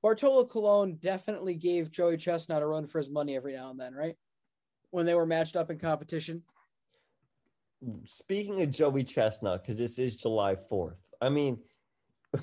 Bartolo 0.02 0.44
Colon 0.44 0.97
definitely 0.97 1.55
gave 1.55 1.90
Joey 1.90 2.16
Chestnut 2.16 2.62
a 2.62 2.66
run 2.66 2.86
for 2.86 2.98
his 2.98 3.10
money 3.10 3.36
every 3.36 3.55
now 3.55 3.70
and 3.70 3.78
then, 3.78 3.94
right? 3.94 4.16
When 4.90 5.06
they 5.06 5.14
were 5.14 5.27
matched 5.27 5.56
up 5.56 5.70
in 5.70 5.78
competition. 5.78 6.43
Speaking 8.06 8.62
of 8.62 8.70
Joey 8.70 9.05
Chestnut, 9.05 9.62
because 9.62 9.77
this 9.77 9.98
is 9.98 10.16
July 10.16 10.56
4th, 10.70 10.97
I 11.20 11.28
mean, 11.28 11.59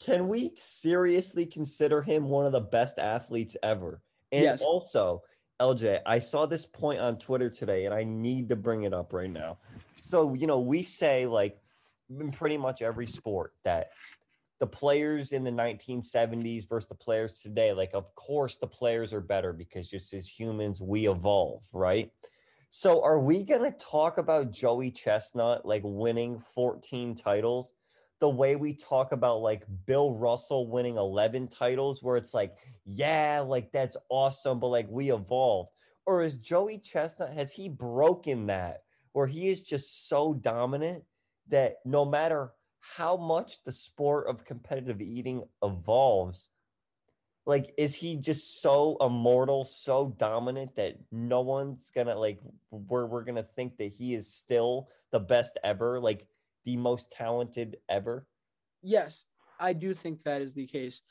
can 0.00 0.28
we 0.28 0.52
seriously 0.56 1.46
consider 1.46 2.02
him 2.02 2.24
one 2.24 2.46
of 2.46 2.52
the 2.52 2.60
best 2.60 2.98
athletes 2.98 3.56
ever? 3.62 4.00
And 4.32 4.42
Yes. 4.42 4.62
also, 4.62 5.22
LJ, 5.60 6.00
I 6.06 6.18
saw 6.18 6.46
this 6.46 6.66
point 6.66 7.00
on 7.00 7.18
Twitter 7.18 7.50
today 7.50 7.86
and 7.86 7.94
I 7.94 8.04
need 8.04 8.48
to 8.50 8.56
bring 8.56 8.82
it 8.82 8.94
up 8.94 9.12
right 9.12 9.30
now. 9.30 9.58
So, 10.00 10.34
you 10.34 10.46
know, 10.46 10.60
we 10.60 10.82
say 10.82 11.26
like 11.26 11.58
in 12.10 12.30
pretty 12.30 12.56
much 12.56 12.82
every 12.82 13.06
sport 13.06 13.52
that 13.64 13.90
the 14.60 14.66
players 14.66 15.32
in 15.32 15.44
the 15.44 15.50
1970s 15.50 16.68
versus 16.68 16.88
the 16.88 16.94
players 16.94 17.40
today, 17.40 17.72
like, 17.72 17.94
of 17.94 18.14
course, 18.14 18.56
the 18.56 18.66
players 18.66 19.12
are 19.12 19.20
better 19.20 19.52
because 19.52 19.88
just 19.88 20.12
as 20.12 20.28
humans, 20.28 20.82
we 20.82 21.08
evolve, 21.08 21.64
right? 21.72 22.10
So, 22.70 23.02
are 23.02 23.18
we 23.18 23.44
going 23.44 23.70
to 23.70 23.78
talk 23.78 24.18
about 24.18 24.52
Joey 24.52 24.90
Chestnut 24.90 25.64
like 25.64 25.82
winning 25.84 26.42
14 26.54 27.14
titles 27.14 27.72
the 28.20 28.28
way 28.28 28.56
we 28.56 28.74
talk 28.74 29.12
about 29.12 29.40
like 29.40 29.62
Bill 29.86 30.12
Russell 30.12 30.68
winning 30.68 30.96
11 30.96 31.48
titles, 31.48 32.02
where 32.02 32.16
it's 32.16 32.34
like, 32.34 32.56
yeah, 32.84 33.42
like 33.46 33.70
that's 33.72 33.96
awesome, 34.08 34.58
but 34.58 34.68
like 34.68 34.88
we 34.90 35.12
evolved? 35.12 35.70
Or 36.04 36.22
is 36.22 36.36
Joey 36.36 36.78
Chestnut, 36.78 37.32
has 37.34 37.52
he 37.52 37.68
broken 37.68 38.46
that 38.46 38.82
where 39.12 39.26
he 39.26 39.48
is 39.48 39.60
just 39.60 40.08
so 40.08 40.34
dominant 40.34 41.04
that 41.48 41.76
no 41.84 42.04
matter 42.04 42.52
how 42.96 43.16
much 43.16 43.62
the 43.64 43.72
sport 43.72 44.28
of 44.28 44.44
competitive 44.44 45.00
eating 45.00 45.44
evolves, 45.62 46.48
like 47.46 47.72
is 47.78 47.94
he 47.94 48.16
just 48.16 48.60
so 48.60 48.96
immortal 49.00 49.64
so 49.64 50.14
dominant 50.18 50.76
that 50.76 50.96
no 51.10 51.40
one's 51.40 51.90
gonna 51.94 52.14
like 52.16 52.38
we're, 52.70 53.06
we're 53.06 53.24
gonna 53.24 53.42
think 53.42 53.76
that 53.78 53.92
he 53.92 54.14
is 54.14 54.32
still 54.32 54.88
the 55.12 55.20
best 55.20 55.58
ever 55.64 55.98
like 56.00 56.26
the 56.64 56.76
most 56.76 57.10
talented 57.10 57.78
ever 57.88 58.26
Yes, 58.82 59.24
I 59.58 59.72
do 59.72 59.92
think 59.92 60.22
that 60.22 60.40
is 60.40 60.54
the 60.54 60.66
case. 60.66 61.02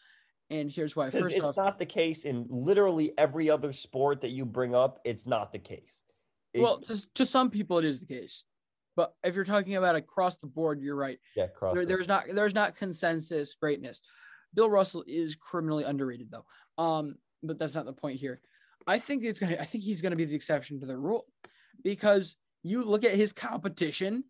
And 0.50 0.72
here's 0.72 0.96
why. 0.96 1.10
First 1.10 1.36
it's 1.36 1.50
off, 1.50 1.58
not 1.58 1.78
the 1.78 1.86
case 1.86 2.24
in 2.24 2.46
literally 2.50 3.12
every 3.18 3.50
other 3.50 3.74
sport 3.74 4.22
that 4.22 4.30
you 4.32 4.46
bring 4.46 4.74
up 4.74 5.00
it's 5.04 5.26
not 5.26 5.52
the 5.52 5.60
case 5.60 6.04
It- 6.54 6.62
well, 6.62 6.82
to 7.16 7.26
some 7.26 7.50
people 7.50 7.80
it 7.80 7.86
is 7.86 8.00
the 8.00 8.06
case. 8.06 8.46
But 8.98 9.14
if 9.24 9.36
you're 9.36 9.46
talking 9.46 9.76
about 9.76 9.96
across 9.96 10.38
the 10.38 10.48
board, 10.48 10.82
you're 10.82 10.96
right. 10.96 11.20
yeah 11.36 11.48
cross 11.48 11.78
There, 11.78 11.86
there's 11.86 12.08
not 12.08 12.26
there's 12.34 12.56
not 12.56 12.76
consensus 12.76 13.54
greatness. 13.54 14.02
Bill 14.54 14.70
Russell 14.70 15.06
is 15.08 15.36
criminally 15.36 15.84
underrated 15.86 16.30
though. 16.32 16.46
Um, 16.84 17.16
but 17.44 17.60
that's 17.60 17.76
not 17.76 17.86
the 17.86 17.94
point 17.94 18.20
here. 18.20 18.42
I 18.88 18.98
think 18.98 19.24
it's 19.24 19.40
gonna 19.40 19.58
I 19.60 19.66
think 19.66 19.84
he's 19.84 20.02
gonna 20.02 20.16
be 20.16 20.26
the 20.26 20.36
exception 20.36 20.80
to 20.80 20.86
the 20.88 20.98
rule 20.98 21.26
because 21.84 22.36
you 22.64 22.84
look 22.84 23.06
at 23.06 23.12
his 23.12 23.32
competition, 23.32 24.24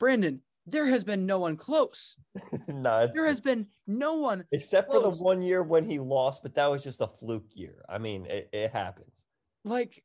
Brandon, 0.00 0.42
there 0.66 0.86
has 0.86 1.04
been 1.04 1.24
no 1.24 1.38
one 1.38 1.56
close. 1.56 2.16
no, 2.68 3.08
There 3.14 3.26
has 3.26 3.40
been 3.40 3.68
no 3.86 4.16
one 4.16 4.44
except 4.52 4.90
for 4.90 5.00
the 5.00 5.10
one 5.10 5.42
year 5.42 5.62
when 5.62 5.84
he 5.84 5.98
lost 5.98 6.42
but 6.42 6.54
that 6.54 6.70
was 6.70 6.84
just 6.84 7.00
a 7.00 7.06
fluke 7.06 7.48
year 7.52 7.84
i 7.88 7.98
mean 7.98 8.26
it, 8.26 8.48
it 8.52 8.70
happens 8.70 9.24
like 9.64 10.02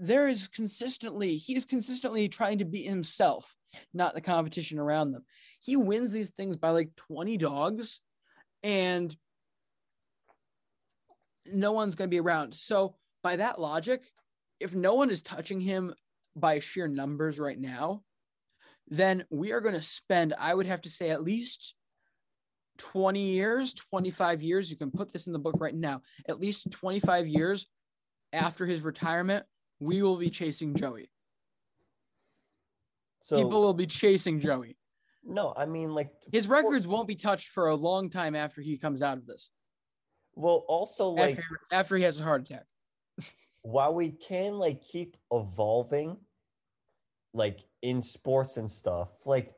there 0.00 0.28
is 0.28 0.48
consistently 0.48 1.36
he 1.36 1.54
is 1.54 1.66
consistently 1.66 2.28
trying 2.28 2.58
to 2.58 2.64
beat 2.64 2.86
himself 2.86 3.54
not 3.94 4.14
the 4.14 4.20
competition 4.20 4.80
around 4.80 5.12
them. 5.12 5.24
He 5.60 5.76
wins 5.76 6.10
these 6.10 6.30
things 6.30 6.56
by 6.56 6.70
like 6.70 6.90
20 6.96 7.36
dogs 7.36 8.00
and 8.64 9.14
no 11.46 11.70
one's 11.72 11.94
going 11.94 12.08
to 12.08 12.14
be 12.14 12.18
around. 12.18 12.52
So 12.54 12.96
by 13.22 13.36
that 13.36 13.60
logic 13.60 14.02
if 14.58 14.74
no 14.74 14.94
one 14.94 15.10
is 15.10 15.22
touching 15.22 15.60
him 15.60 15.94
by 16.34 16.58
sheer 16.58 16.88
numbers 16.88 17.38
right 17.38 17.58
now 17.58 18.02
then 18.88 19.24
we 19.30 19.52
are 19.52 19.60
going 19.60 19.74
to 19.74 19.82
spend 19.82 20.32
i 20.38 20.54
would 20.54 20.66
have 20.66 20.80
to 20.80 20.88
say 20.88 21.10
at 21.10 21.24
least 21.24 21.74
20 22.78 23.20
years 23.20 23.74
25 23.74 24.42
years 24.42 24.70
you 24.70 24.76
can 24.76 24.90
put 24.90 25.12
this 25.12 25.26
in 25.26 25.32
the 25.32 25.38
book 25.38 25.56
right 25.58 25.74
now 25.74 26.00
at 26.28 26.38
least 26.38 26.70
25 26.70 27.26
years 27.26 27.66
after 28.32 28.66
his 28.66 28.82
retirement, 28.82 29.44
we 29.80 30.02
will 30.02 30.16
be 30.16 30.30
chasing 30.30 30.74
Joey. 30.74 31.10
so 33.22 33.36
People 33.42 33.62
will 33.62 33.74
be 33.74 33.86
chasing 33.86 34.40
Joey. 34.40 34.76
no 35.24 35.52
i 35.56 35.66
mean 35.66 35.94
like 35.94 36.10
His 36.32 36.46
records 36.48 36.86
won't 36.86 37.08
be 37.08 37.14
touched 37.14 37.48
for 37.48 37.68
a 37.68 37.74
long 37.74 38.10
time 38.10 38.34
after 38.34 38.60
he 38.60 38.76
comes 38.78 39.02
out 39.02 39.18
of 39.18 39.26
this. 39.26 39.50
well 40.34 40.64
also 40.68 41.08
like 41.08 41.38
after, 41.38 41.60
after 41.72 41.96
he 41.96 42.02
has 42.04 42.20
a 42.20 42.24
heart 42.24 42.42
attack. 42.42 42.64
while 43.62 43.94
we 43.94 44.10
can 44.10 44.58
like 44.58 44.82
keep 44.82 45.16
evolving 45.32 46.16
like 47.34 47.60
in 47.82 48.02
sports 48.02 48.56
and 48.56 48.70
stuff 48.70 49.08
like 49.26 49.54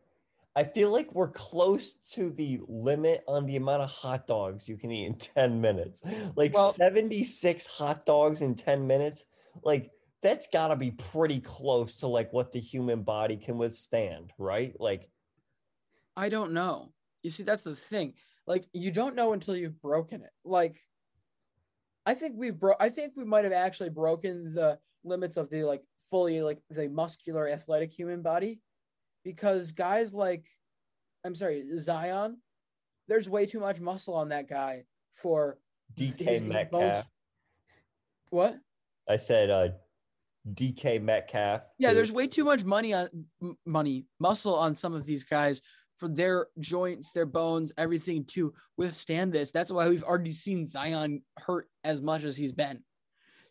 i 0.57 0.63
feel 0.65 0.91
like 0.93 1.15
we're 1.15 1.31
close 1.31 1.95
to 1.95 2.31
the 2.31 2.61
limit 2.69 3.23
on 3.27 3.47
the 3.47 3.57
amount 3.57 3.81
of 3.83 3.89
hot 3.89 4.27
dogs 4.27 4.69
you 4.69 4.77
can 4.77 4.91
eat 4.91 5.07
in 5.07 5.15
10 5.37 5.61
minutes 5.61 6.03
like 6.37 6.53
Well- 6.55 6.73
76 6.73 7.67
hot 7.67 8.05
dogs 8.05 8.43
in 8.43 8.55
10 8.57 8.87
minutes 8.87 9.27
like 9.65 9.91
that's 10.23 10.47
got 10.47 10.69
to 10.69 10.77
be 10.77 10.93
pretty 10.93 11.41
close 11.41 11.99
to 12.01 12.07
like 12.07 12.33
what 12.33 12.53
the 12.53 12.61
human 12.61 13.03
body 13.03 13.37
can 13.37 13.59
withstand 13.59 14.33
right 14.39 14.75
like 14.79 15.09
I 16.17 16.29
don't 16.29 16.53
know. 16.53 16.93
You 17.23 17.31
see, 17.31 17.43
that's 17.43 17.63
the 17.63 17.75
thing. 17.75 18.15
Like, 18.47 18.67
you 18.75 18.91
don't 18.91 19.15
know 19.15 19.33
until 19.33 19.57
you've 19.57 19.81
broken 19.81 20.21
it. 20.23 20.31
Like, 20.45 20.79
I 22.05 22.13
think 22.15 22.35
we've 22.37 22.59
bro 22.59 22.75
I 22.81 22.89
think 22.89 23.15
we 23.17 23.25
might 23.25 23.45
have 23.45 23.53
actually 23.53 23.91
broken 23.91 24.53
the 24.53 24.79
limits 25.05 25.37
of 25.37 25.49
the 25.51 25.63
like 25.65 25.83
fully 26.11 26.43
like 26.43 26.59
the 26.69 26.89
muscular 26.89 27.49
athletic 27.49 27.93
human 27.93 28.23
body 28.23 28.61
because 29.25 29.73
guys 29.73 30.13
like 30.13 30.47
I'm 31.25 31.35
sorry, 31.37 31.65
Zion, 31.79 32.39
there's 33.09 33.31
way 33.31 33.47
too 33.47 33.61
much 33.61 33.81
muscle 33.81 34.15
on 34.15 34.29
that 34.31 34.49
guy 34.49 34.85
for 35.13 35.59
DK 35.95 36.47
Metcalf. 36.47 36.71
bones- 36.71 37.05
What? 38.31 38.59
I 39.09 39.17
said 39.17 39.51
uh, 39.51 39.69
DK 40.55 41.01
Metcalf. 41.01 41.63
Yeah, 41.79 41.91
too. 41.91 41.95
there's 41.97 42.13
way 42.13 42.27
too 42.27 42.45
much 42.45 42.65
money 42.65 42.93
on 42.95 43.09
m- 43.43 43.57
money, 43.67 44.07
muscle 44.19 44.55
on 44.55 44.75
some 44.75 44.95
of 44.95 45.07
these 45.07 45.25
guys 45.25 45.61
for 45.97 46.09
their 46.09 46.49
joints, 46.59 47.13
their 47.13 47.27
bones, 47.27 47.73
everything 47.79 48.25
to 48.25 48.53
withstand 48.77 49.33
this. 49.33 49.53
That's 49.53 49.71
why 49.71 49.89
we've 49.89 50.03
already 50.03 50.33
seen 50.33 50.67
Zion 50.67 51.23
hurt 51.39 51.69
as 51.85 52.03
much 52.03 52.25
as 52.25 52.37
he's 52.37 52.53
been. 52.53 52.83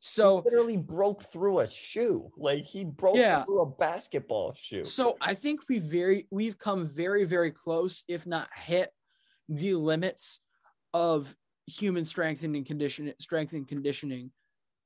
So 0.02 0.42
he 0.42 0.50
literally 0.50 0.78
broke 0.78 1.22
through 1.32 1.60
a 1.60 1.70
shoe. 1.70 2.30
Like 2.36 2.66
he 2.66 2.84
broke 2.84 3.16
Yeah. 3.18 3.46
through 3.46 3.62
a 3.62 3.66
basketball 3.70 4.54
shoe. 4.56 4.84
So 4.84 5.16
I 5.22 5.34
think 5.36 5.62
we 5.70 5.78
very 5.80 6.28
we've 6.32 6.58
come 6.58 6.88
very 6.88 7.24
very 7.24 7.52
close, 7.52 8.04
if 8.08 8.26
not 8.26 8.50
hit 8.54 8.92
the 9.48 9.76
limits 9.76 10.40
of 10.94 11.34
human 11.68 12.04
strength 12.04 12.44
and 12.44 12.66
condition 12.66 13.14
strength 13.20 13.54
and 13.54 13.68
conditioning 13.68 14.32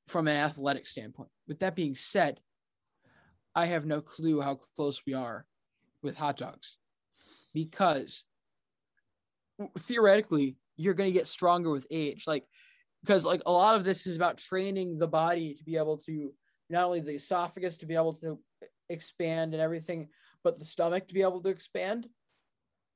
from 0.10 0.28
an 0.28 0.36
athletic 0.36 0.86
standpoint. 0.86 1.30
With 1.48 1.60
that 1.60 1.76
being 1.76 1.96
said, 1.96 2.40
I 3.54 3.66
have 3.66 3.86
no 3.86 4.02
clue 4.02 4.42
how 4.42 4.56
close 4.76 5.02
we 5.06 5.14
are 5.14 5.46
with 6.02 6.18
hot 6.18 6.38
dogs 6.38 6.78
because 7.54 8.26
theoretically 9.80 10.58
you're 10.76 10.94
going 10.94 11.10
to 11.10 11.18
get 11.18 11.28
stronger 11.28 11.72
with 11.72 11.88
age. 11.90 12.26
Like 12.28 12.46
because 13.02 13.24
like 13.24 13.44
a 13.46 13.52
lot 13.52 13.76
of 13.76 13.84
this 13.84 14.08
is 14.08 14.16
about 14.16 14.38
training 14.38 14.98
the 14.98 15.08
body 15.08 15.54
to 15.54 15.64
be 15.64 15.78
able 15.78 15.98
to 15.98 16.34
not 16.70 16.86
only 16.86 17.00
the 17.00 17.14
esophagus 17.14 17.78
to 17.78 17.86
be 17.86 17.94
able 17.94 18.14
to 18.14 18.40
expand 18.90 19.54
and 19.54 19.62
everything 19.62 20.10
but 20.44 20.58
the 20.58 20.66
stomach 20.66 21.08
to 21.08 21.14
be 21.14 21.22
able 21.22 21.42
to 21.42 21.50
expand. 21.50 22.08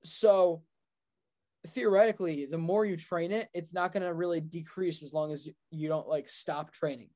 So 0.03 0.63
theoretically 1.67 2.47
the 2.47 2.57
more 2.57 2.85
you 2.85 2.97
train 2.97 3.31
it 3.31 3.49
it's 3.53 3.73
not 3.73 3.91
going 3.91 4.03
to 4.03 4.13
really 4.13 4.41
decrease 4.41 5.03
as 5.03 5.13
long 5.13 5.31
as 5.31 5.47
you, 5.71 5.88
don't 5.89 6.07
like 6.07 6.27
stop 6.27 6.71
training 6.71 7.09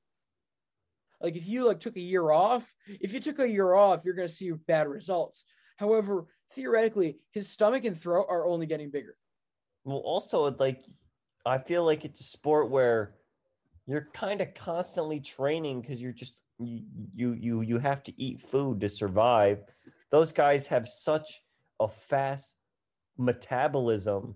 like 1.23 1.35
if 1.35 1.47
you 1.47 1.65
like 1.65 1.79
took 1.79 1.97
a 1.97 2.01
year 2.01 2.31
off 2.31 2.73
if 3.01 3.13
you 3.13 3.19
took 3.19 3.39
a 3.39 3.49
year 3.49 3.73
off 3.73 4.05
you're 4.05 4.13
going 4.13 4.27
to 4.27 4.33
see 4.33 4.51
bad 4.67 4.87
results 4.87 5.45
however 5.77 6.27
theoretically 6.51 7.17
his 7.31 7.49
stomach 7.49 7.85
and 7.85 7.97
throat 7.97 8.27
are 8.29 8.45
only 8.45 8.67
getting 8.67 8.91
bigger 8.91 9.15
Well, 9.85 9.97
also 9.97 10.51
like 10.59 10.85
I 11.45 11.57
feel 11.57 11.83
like 11.83 12.05
it's 12.05 12.19
a 12.19 12.25
sport 12.25 12.69
where 12.69 13.15
you're 13.85 14.09
kind 14.13 14.41
of 14.41 14.53
constantly 14.53 15.19
training 15.19 15.81
because 15.81 16.01
you're 16.01 16.13
just 16.13 16.41
you, 16.59 16.83
you 17.15 17.33
you 17.33 17.61
you 17.61 17.79
have 17.79 18.03
to 18.03 18.13
eat 18.21 18.39
food 18.39 18.79
to 18.81 18.89
survive. 18.89 19.63
Those 20.09 20.31
guys 20.31 20.67
have 20.67 20.87
such 20.87 21.41
a 21.79 21.87
fast 21.87 22.55
metabolism 23.17 24.35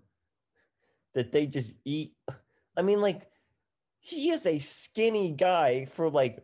that 1.14 1.32
they 1.32 1.46
just 1.46 1.76
eat. 1.86 2.14
I 2.76 2.82
mean, 2.82 3.00
like 3.00 3.28
he 4.00 4.32
is 4.32 4.46
a 4.46 4.60
skinny 4.60 5.32
guy 5.32 5.86
for 5.86 6.10
like 6.10 6.44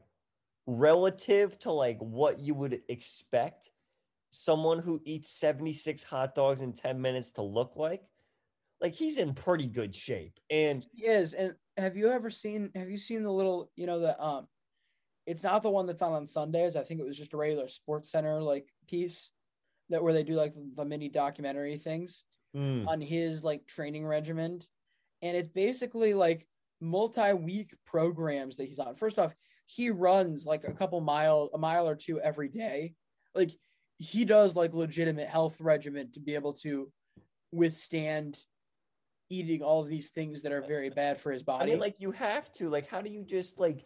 relative 0.65 1.57
to 1.60 1.72
like 1.72 1.98
what 1.99 2.40
you 2.40 2.53
would 2.56 2.81
expect 2.88 3.72
someone 4.31 4.80
who 4.80 5.02
eats 5.06 5.30
76 5.30 6.03
hot 6.03 6.34
dogs 6.35 6.61
in 6.61 6.73
10 6.73 7.02
minutes 7.02 7.31
to 7.31 7.41
look 7.41 7.76
like 7.76 8.03
like 8.81 8.94
he's 8.94 9.18
in 9.18 9.34
pretty 9.34 9.68
good 9.68 9.95
shape. 9.95 10.40
And 10.49 10.85
he 10.94 11.06
is. 11.06 11.34
And 11.34 11.56
have 11.77 11.95
you 11.95 12.11
ever 12.11 12.30
seen 12.30 12.72
have 12.76 12.90
you 12.90 12.98
seen 12.98 13.23
the 13.23 13.31
little 13.31 13.72
you 13.76 13.88
know 13.88 13.99
the 13.99 14.22
um 14.22 14.48
it's 15.26 15.44
not 15.44 15.64
the 15.64 15.69
one 15.69 15.85
that's 15.85 16.02
on 16.02 16.14
on 16.14 16.27
sundays. 16.27 16.76
I 16.76 16.81
think 16.81 16.99
it 16.99 17.06
was 17.06 17.18
just 17.18 17.34
a 17.34 17.38
regular 17.38 17.65
SportsCenter 17.65 18.44
like 18.44 18.68
piece 18.88 19.31
that 19.90 20.03
where 20.03 20.14
they 20.14 20.23
do 20.23 20.35
like 20.35 20.53
the 20.76 20.85
mini 20.85 21.10
documentary 21.10 21.77
things 21.77 22.26
Mm. 22.56 22.88
on 22.88 23.02
his 23.02 23.44
like 23.44 23.65
training 23.65 24.06
regimen. 24.06 24.61
And 25.23 25.35
it's 25.35 25.48
basically 25.48 26.14
like 26.14 26.45
multi-week 26.81 27.73
programs 27.84 28.57
that 28.57 28.65
he's 28.65 28.77
on. 28.77 28.94
First 28.94 29.18
off 29.18 29.34
he 29.65 29.90
runs 29.90 30.45
like 30.45 30.64
a 30.64 30.73
couple 30.73 30.99
mile 31.02 31.49
a 31.53 31.57
mile 31.57 31.88
or 31.88 31.95
two 31.95 32.19
every 32.22 32.49
day 32.49 32.94
like 33.35 33.52
he 33.98 34.26
does 34.26 34.56
like 34.56 34.73
legitimate 34.73 35.27
health 35.27 35.60
regimen 35.61 36.11
to 36.11 36.19
be 36.19 36.35
able 36.35 36.53
to 36.53 36.91
withstand 37.52 38.40
eating 39.30 39.61
all 39.61 39.81
of 39.81 39.90
these 39.90 40.11
things 40.11 40.41
that 40.41 40.52
are 40.52 40.61
very 40.61 40.90
bad 40.90 41.19
for 41.19 41.31
his 41.31 41.41
I 41.44 41.45
body 41.45 41.72
mean, 41.72 41.80
like 41.80 41.95
you 41.99 42.11
have 42.11 42.52
to. 42.53 42.69
Like, 42.69 42.88
how 42.88 43.02
do 43.02 43.10
you 43.10 43.23
just 43.23 43.60
like 43.60 43.85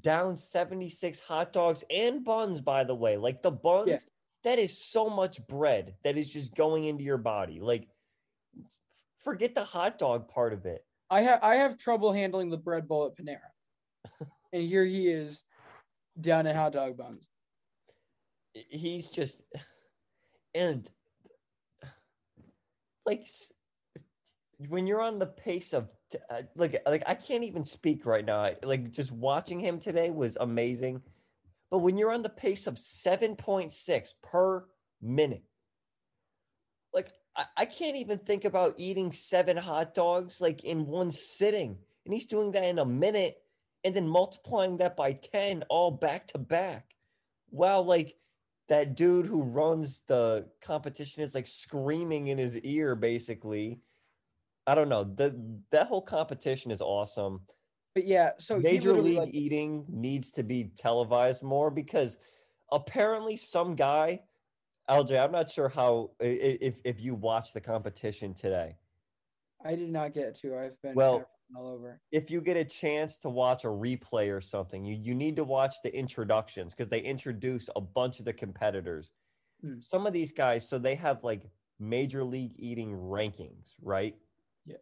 down 0.00 0.36
76 0.36 1.20
hot 1.20 1.52
dogs 1.52 1.84
and 1.90 2.24
buns, 2.24 2.60
by 2.60 2.84
the 2.84 2.94
way? 2.94 3.16
Like 3.16 3.42
the 3.42 3.50
buns, 3.50 4.06
that 4.44 4.58
is 4.58 4.82
so 4.82 5.08
much 5.08 5.46
bread 5.46 5.94
that 6.02 6.16
is 6.16 6.32
just 6.32 6.54
going 6.54 6.84
into 6.84 7.04
your 7.04 7.18
body. 7.18 7.60
Like, 7.60 7.88
forget 9.18 9.54
the 9.54 9.64
hot 9.64 9.98
dog 9.98 10.28
part 10.28 10.52
of 10.52 10.66
it. 10.66 10.84
I 11.10 11.22
have 11.22 11.40
I 11.42 11.56
have 11.56 11.76
trouble 11.76 12.12
handling 12.12 12.50
the 12.50 12.58
bread 12.58 12.88
bowl 12.88 13.06
at 13.06 13.16
Panera, 13.16 13.40
and 14.52 14.64
here 14.64 14.84
he 14.84 15.06
is 15.06 15.44
down 16.20 16.46
at 16.46 16.56
hot 16.56 16.72
dog 16.72 16.96
buns. 16.96 17.28
He's 18.52 19.08
just 19.08 19.42
and 20.54 20.88
like 23.06 23.26
when 24.68 24.86
you're 24.86 25.02
on 25.02 25.18
the 25.18 25.26
pace 25.26 25.72
of 25.72 25.88
uh, 26.28 26.42
like 26.56 26.82
like 26.86 27.02
I 27.06 27.14
can't 27.14 27.44
even 27.44 27.64
speak 27.64 28.04
right 28.04 28.24
now. 28.24 28.50
Like 28.64 28.92
just 28.92 29.12
watching 29.12 29.60
him 29.60 29.78
today 29.78 30.10
was 30.10 30.36
amazing. 30.40 31.02
But 31.70 31.78
when 31.78 31.96
you're 31.96 32.12
on 32.12 32.22
the 32.22 32.28
pace 32.28 32.66
of 32.66 32.74
7.6 32.74 34.14
per 34.24 34.64
minute, 35.00 35.44
like 36.92 37.12
I, 37.36 37.44
I 37.58 37.64
can't 37.64 37.96
even 37.96 38.18
think 38.18 38.44
about 38.44 38.74
eating 38.76 39.12
seven 39.12 39.56
hot 39.56 39.94
dogs 39.94 40.40
like 40.40 40.64
in 40.64 40.86
one 40.86 41.12
sitting. 41.12 41.78
And 42.04 42.12
he's 42.12 42.26
doing 42.26 42.50
that 42.52 42.64
in 42.64 42.80
a 42.80 42.84
minute 42.84 43.36
and 43.84 43.94
then 43.94 44.06
multiplying 44.06 44.76
that 44.78 44.96
by 44.96 45.12
10 45.12 45.64
all 45.68 45.90
back 45.90 46.26
to 46.28 46.38
back. 46.38 46.94
Wow, 47.50 47.80
like 47.80 48.16
that 48.68 48.94
dude 48.94 49.26
who 49.26 49.42
runs 49.42 50.02
the 50.06 50.48
competition 50.60 51.22
is 51.22 51.34
like 51.34 51.46
screaming 51.46 52.28
in 52.28 52.38
his 52.38 52.56
ear 52.58 52.94
basically. 52.94 53.80
I 54.66 54.74
don't 54.74 54.88
know. 54.88 55.04
The 55.04 55.34
that 55.72 55.88
whole 55.88 56.02
competition 56.02 56.70
is 56.70 56.80
awesome. 56.80 57.40
But 57.94 58.06
yeah, 58.06 58.32
so 58.38 58.60
Major 58.60 58.92
League 58.92 59.18
like- 59.18 59.34
Eating 59.34 59.84
needs 59.88 60.30
to 60.32 60.44
be 60.44 60.70
televised 60.76 61.42
more 61.42 61.70
because 61.70 62.16
apparently 62.70 63.36
some 63.36 63.74
guy, 63.74 64.20
LJ, 64.88 65.18
I'm 65.18 65.32
not 65.32 65.50
sure 65.50 65.68
how 65.68 66.12
if 66.20 66.80
if 66.84 67.00
you 67.00 67.14
watched 67.16 67.54
the 67.54 67.60
competition 67.60 68.34
today. 68.34 68.76
I 69.64 69.74
did 69.74 69.90
not 69.90 70.14
get 70.14 70.36
to. 70.36 70.56
I've 70.56 70.80
been 70.80 70.94
Well, 70.94 71.26
all 71.56 71.68
over. 71.68 72.00
If 72.10 72.30
you 72.30 72.40
get 72.40 72.56
a 72.56 72.64
chance 72.64 73.16
to 73.18 73.28
watch 73.28 73.64
a 73.64 73.68
replay 73.68 74.34
or 74.34 74.40
something, 74.40 74.84
you, 74.84 74.98
you 75.00 75.14
need 75.14 75.36
to 75.36 75.44
watch 75.44 75.76
the 75.82 75.94
introductions 75.94 76.74
because 76.74 76.90
they 76.90 77.00
introduce 77.00 77.68
a 77.74 77.80
bunch 77.80 78.18
of 78.18 78.24
the 78.24 78.32
competitors. 78.32 79.12
Hmm. 79.60 79.80
Some 79.80 80.06
of 80.06 80.12
these 80.12 80.32
guys, 80.32 80.68
so 80.68 80.78
they 80.78 80.94
have 80.96 81.24
like 81.24 81.42
Major 81.78 82.24
League 82.24 82.54
Eating 82.56 82.92
rankings, 82.92 83.74
right? 83.82 84.16
Yeah. 84.66 84.76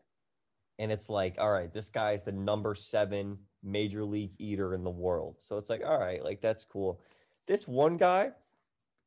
and 0.79 0.93
it's 0.93 1.09
like, 1.09 1.37
all 1.39 1.51
right, 1.51 1.73
this 1.73 1.89
guy's 1.89 2.23
the 2.23 2.33
number 2.33 2.75
seven 2.75 3.39
major 3.63 4.05
league 4.05 4.33
eater 4.39 4.75
in 4.75 4.85
the 4.85 4.91
world. 4.91 5.37
So 5.41 5.59
it's 5.59 5.71
like, 5.71 5.83
all 5.85 5.99
right, 5.99 6.23
like 6.23 6.41
that's 6.41 6.65
cool. 6.65 7.01
This 7.47 7.67
one 7.67 7.97
guy 7.97 8.33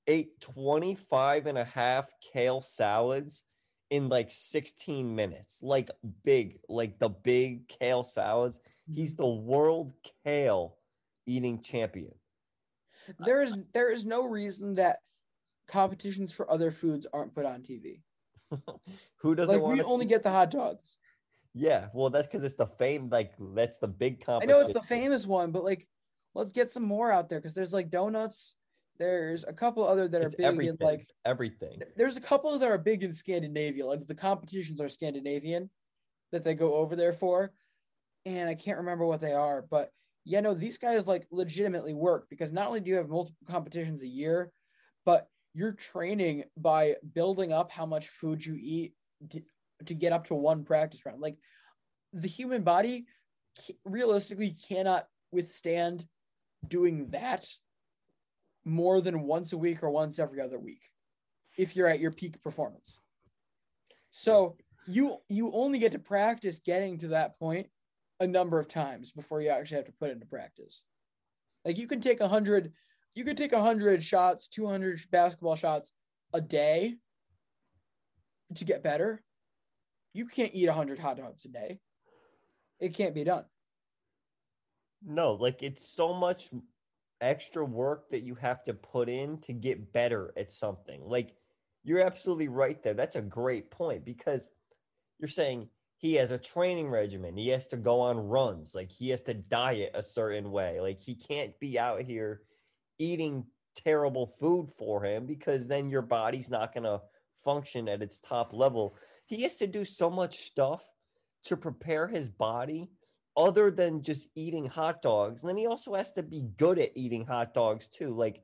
ate 0.08 0.40
25 0.42 1.46
and 1.46 1.58
a 1.58 1.64
half 1.64 2.12
kale 2.34 2.62
salads 2.62 3.44
in 3.92 4.08
like 4.10 4.32
16 4.32 5.14
minutes, 5.16 5.62
like 5.62 5.92
big, 6.24 6.60
like 6.68 6.98
the 6.98 7.10
big 7.10 7.68
kale 7.68 8.04
salads. 8.04 8.60
He's 8.92 9.14
mm-hmm. 9.14 9.22
the 9.22 9.30
world 9.30 9.94
kale 10.26 10.78
eating 11.28 11.62
champion. 11.62 12.14
There 13.20 13.44
is 13.44 13.56
there 13.74 13.92
is 13.92 14.06
no 14.06 14.26
reason 14.26 14.76
that 14.76 15.00
competitions 15.68 16.32
for 16.32 16.50
other 16.50 16.72
foods 16.72 17.06
aren't 17.14 17.36
put 17.36 17.46
on 17.46 17.62
TV. 17.62 18.02
Who 19.18 19.36
doesn't 19.36 19.54
Like 19.54 19.62
want 19.62 19.78
we 19.78 19.84
to 19.84 19.86
only 19.86 20.06
get 20.06 20.24
the 20.24 20.32
hot 20.32 20.52
dogs. 20.52 20.98
Yeah, 21.54 21.90
well, 21.94 22.10
that's 22.10 22.28
because 22.28 22.44
it's 22.44 22.56
the 22.56 22.68
fame, 22.68 23.10
like 23.10 23.34
that's 23.38 23.80
the 23.80 23.88
big 23.88 24.24
competition. 24.24 24.56
I 24.56 24.60
know 24.60 24.64
it's 24.64 24.74
the 24.74 24.82
famous 24.82 25.28
one, 25.28 25.52
but 25.52 25.66
like 25.66 25.88
let's 26.34 26.52
get 26.52 26.70
some 26.70 26.84
more 26.84 27.12
out 27.12 27.28
there 27.28 27.40
because 27.40 27.54
there's 27.54 27.74
like 27.74 27.90
donuts. 27.90 28.56
There's 29.00 29.44
a 29.44 29.54
couple 29.54 29.88
other 29.88 30.08
that 30.08 30.22
are 30.22 30.26
It's 30.28 30.36
big 30.36 30.46
everything. 30.46 30.78
in 30.80 30.86
like 30.86 31.08
everything. 31.26 31.82
there's 31.98 32.18
a 32.18 32.22
couple 32.22 32.58
that 32.58 32.70
are 32.70 32.78
big 32.78 33.04
in 33.04 33.12
Scandinavia. 33.12 33.86
Like 33.86 34.06
the 34.06 34.16
competitions 34.16 34.80
are 34.80 34.90
Scandinavian 34.90 35.70
that 36.32 36.44
they 36.44 36.54
go 36.54 36.76
over 36.76 36.96
there 36.96 37.14
for. 37.14 37.52
And 38.26 38.50
I 38.50 38.54
can't 38.54 38.78
remember 38.78 39.06
what 39.06 39.20
they 39.20 39.34
are, 39.34 39.64
but 39.70 39.90
yeah, 40.24 40.40
no, 40.42 40.54
these 40.54 40.78
guys 40.78 41.08
like 41.08 41.26
legitimately 41.32 41.96
work 41.96 42.28
because 42.30 42.52
not 42.52 42.68
only 42.68 42.80
do 42.80 42.92
you 42.92 42.96
have 42.98 43.10
multiple 43.10 43.48
competitions 43.48 44.04
a 44.04 44.08
year, 44.08 44.52
but 45.04 45.28
you're 45.56 45.74
training 45.74 46.44
by 46.56 46.96
building 47.16 47.52
up 47.52 47.72
how 47.72 47.88
much 47.88 48.08
food 48.10 48.46
you 48.46 48.56
eat 48.60 48.94
to, 49.32 49.42
to 49.88 49.94
get 49.96 50.14
up 50.14 50.26
to 50.28 50.36
one 50.36 50.64
practice 50.64 51.04
round. 51.06 51.20
Like 51.22 51.40
the 52.14 52.28
human 52.28 52.62
body 52.62 53.06
realistically 53.84 54.54
cannot 54.68 55.06
withstand 55.32 56.06
doing 56.68 57.10
that 57.10 57.48
more 58.66 59.02
than 59.02 59.24
once 59.24 59.54
a 59.54 59.58
week 59.58 59.84
or 59.84 59.90
once 59.90 60.20
every 60.20 60.40
other 60.40 60.60
week 60.60 60.82
if 61.58 61.76
you're 61.76 61.88
at 61.88 62.00
your 62.00 62.12
peak 62.12 62.42
performance. 62.42 63.00
So 64.12 64.58
you 64.88 65.18
you 65.30 65.52
only 65.54 65.80
get 65.80 65.92
to 65.94 66.00
practice 66.00 66.60
getting 66.60 67.00
to 67.00 67.10
that 67.10 67.38
point 67.40 67.68
a 68.20 68.28
number 68.28 68.60
of 68.60 68.68
times 68.68 69.12
before 69.12 69.42
you 69.42 69.50
actually 69.50 69.78
have 69.78 69.86
to 69.86 69.94
put 69.94 70.10
it 70.10 70.14
into 70.14 70.26
practice. 70.26 70.84
Like 71.66 71.78
you 71.78 71.88
can 71.88 72.02
take 72.02 72.22
a 72.22 72.28
hundred, 72.28 72.72
you 73.16 73.24
could 73.24 73.38
take 73.38 73.54
a 73.54 73.62
hundred 73.62 74.04
shots, 74.04 74.48
two 74.48 74.68
hundred 74.68 75.00
basketball 75.12 75.56
shots 75.56 75.92
a 76.34 76.42
day 76.42 76.96
to 78.56 78.66
get 78.66 78.84
better. 78.84 79.22
You 80.14 80.26
can't 80.26 80.54
eat 80.54 80.68
a 80.68 80.74
hundred 80.74 81.00
hot 81.00 81.18
dogs 81.18 81.46
a 81.46 81.50
day. 81.50 81.80
It 82.80 82.96
can't 82.96 83.16
be 83.16 83.24
done. 83.24 83.46
No, 85.04 85.34
like 85.34 85.64
it's 85.64 85.88
so 85.88 86.14
much 86.14 86.50
extra 87.22 87.64
work 87.64 88.10
that 88.10 88.24
you 88.24 88.36
have 88.36 88.64
to 88.64 88.74
put 88.74 89.08
in 89.08 89.40
to 89.42 89.54
get 89.54 89.94
better 89.94 90.34
at 90.36 90.52
something. 90.52 91.02
Like 91.06 91.36
you're 91.84 92.06
absolutely 92.06 92.48
right 92.48 92.82
there. 92.84 92.94
That's 92.94 93.16
a 93.16 93.22
great 93.22 93.72
point 93.72 94.04
because 94.06 94.50
you're 95.20 95.30
saying 95.30 95.70
he 95.98 96.16
has 96.16 96.32
a 96.32 96.38
training 96.38 96.90
regimen. 96.90 97.38
He 97.38 97.50
has 97.50 97.68
to 97.68 97.78
go 97.78 98.02
on 98.02 98.18
runs. 98.18 98.74
Like 98.74 98.92
he 98.92 99.10
has 99.10 99.22
to 99.24 99.34
diet 99.34 99.92
a 99.94 100.04
certain 100.04 100.52
way. 100.52 100.82
Like 100.82 101.00
he 101.00 101.16
can't 101.16 101.58
be 101.60 101.78
out 101.78 102.02
here 102.02 102.42
eating 102.98 103.46
terrible 103.76 104.28
food 104.40 104.70
for 104.78 105.04
him 105.04 105.26
because 105.26 105.68
then 105.68 105.90
your 105.90 106.02
body's 106.02 106.50
not 106.50 106.74
going 106.74 106.84
to 106.84 107.02
function 107.44 107.88
at 107.88 108.02
its 108.02 108.20
top 108.20 108.52
level. 108.54 108.96
He 109.26 109.44
has 109.44 109.58
to 109.58 109.68
do 109.68 109.86
so 109.86 110.10
much 110.10 110.38
stuff 110.38 110.84
to 111.46 111.58
prepare 111.58 112.08
his 112.08 112.30
body 112.30 112.90
other 113.38 113.72
than 113.72 114.02
just 114.02 114.30
eating 114.36 114.66
hot 114.66 115.02
dogs. 115.02 115.42
And 115.42 115.50
then 115.50 115.58
he 115.58 115.68
also 115.68 115.96
has 115.96 116.12
to 116.14 116.24
be 116.24 116.44
good 116.58 116.80
at 116.80 116.92
eating 116.96 117.26
hot 117.26 117.54
dogs 117.54 117.88
too. 117.88 118.14
Like, 118.14 118.42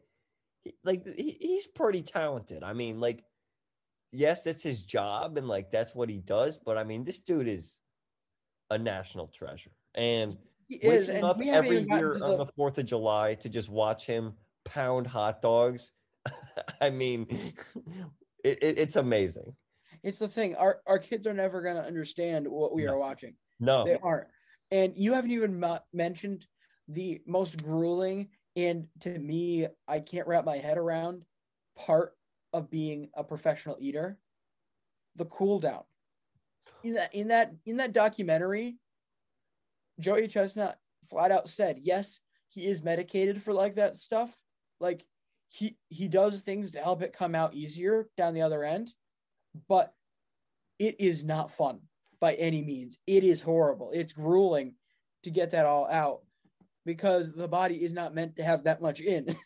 like 0.83 1.05
he, 1.05 1.37
he's 1.39 1.67
pretty 1.67 2.01
talented. 2.01 2.63
I 2.63 2.73
mean, 2.73 2.99
like, 2.99 3.23
yes, 4.11 4.43
that's 4.43 4.63
his 4.63 4.85
job 4.85 5.37
and 5.37 5.47
like 5.47 5.71
that's 5.71 5.93
what 5.93 6.09
he 6.09 6.17
does. 6.17 6.57
But 6.57 6.77
I 6.77 6.83
mean, 6.83 7.03
this 7.03 7.19
dude 7.19 7.47
is 7.47 7.79
a 8.69 8.77
national 8.77 9.27
treasure. 9.27 9.71
And 9.95 10.37
He 10.67 10.75
is, 10.75 11.09
and 11.09 11.23
up 11.23 11.39
every 11.41 11.79
year 11.79 12.15
to 12.15 12.23
on 12.23 12.31
the- 12.31 12.45
the 12.45 12.51
Fourth 12.55 12.77
of 12.77 12.85
July 12.85 13.35
to 13.35 13.49
just 13.49 13.69
watch 13.69 14.05
him 14.05 14.33
pound 14.63 15.07
hot 15.07 15.41
dogs. 15.41 15.91
I 16.81 16.89
mean, 16.89 17.27
it, 18.43 18.57
it, 18.61 18.79
it's 18.79 18.95
amazing. 18.95 19.55
It's 20.03 20.19
the 20.19 20.27
thing. 20.27 20.55
Our 20.55 20.81
our 20.85 20.99
kids 20.99 21.25
are 21.27 21.33
never 21.33 21.61
going 21.61 21.75
to 21.75 21.83
understand 21.83 22.47
what 22.47 22.73
we 22.73 22.87
are 22.87 22.97
watching. 22.97 23.33
No. 23.59 23.83
They 23.85 23.97
aren't. 24.01 24.27
And 24.71 24.97
you 24.97 25.13
haven't 25.13 25.31
even 25.31 25.63
mentioned 25.93 26.45
the 26.87 27.21
most 27.25 27.63
grueling 27.63 28.29
and 28.57 28.87
to 29.01 29.19
me, 29.19 29.67
I 29.87 29.99
can't 29.99 30.27
wrap 30.27 30.43
my 30.43 30.57
head 30.57 30.79
around 30.79 31.23
part 31.77 32.13
of 32.53 32.71
being 32.71 33.09
a 33.13 33.23
professional 33.23 33.77
eater. 33.79 34.17
The 35.15 35.25
cool 35.25 35.59
down. 35.59 35.83
In 36.83 36.95
that 36.95 37.13
in 37.13 37.27
that 37.27 37.53
in 37.67 37.77
that 37.77 37.93
documentary, 37.93 38.77
Joey 39.99 40.27
Chestnut 40.27 40.77
flat 41.05 41.31
out 41.31 41.47
said, 41.47 41.79
yes, 41.83 42.19
he 42.49 42.65
is 42.65 42.83
medicated 42.83 43.41
for 43.41 43.53
like 43.53 43.75
that 43.75 43.95
stuff. 43.95 44.35
Like 44.79 45.05
he 45.49 45.77
he 45.89 46.07
does 46.07 46.41
things 46.41 46.71
to 46.71 46.79
help 46.79 47.03
it 47.03 47.13
come 47.13 47.35
out 47.35 47.53
easier 47.53 48.09
down 48.17 48.33
the 48.33 48.41
other 48.41 48.63
end, 48.63 48.91
but 49.69 49.93
it 50.79 50.99
is 50.99 51.23
not 51.23 51.51
fun 51.51 51.81
by 52.19 52.33
any 52.35 52.63
means. 52.63 52.97
It 53.07 53.23
is 53.23 53.41
horrible. 53.41 53.91
It's 53.93 54.13
grueling 54.13 54.73
to 55.23 55.29
get 55.29 55.51
that 55.51 55.65
all 55.65 55.87
out 55.89 56.21
because 56.85 57.31
the 57.31 57.47
body 57.47 57.83
is 57.83 57.93
not 57.93 58.15
meant 58.15 58.35
to 58.37 58.43
have 58.43 58.63
that 58.63 58.81
much 58.81 58.99
in. 58.99 59.35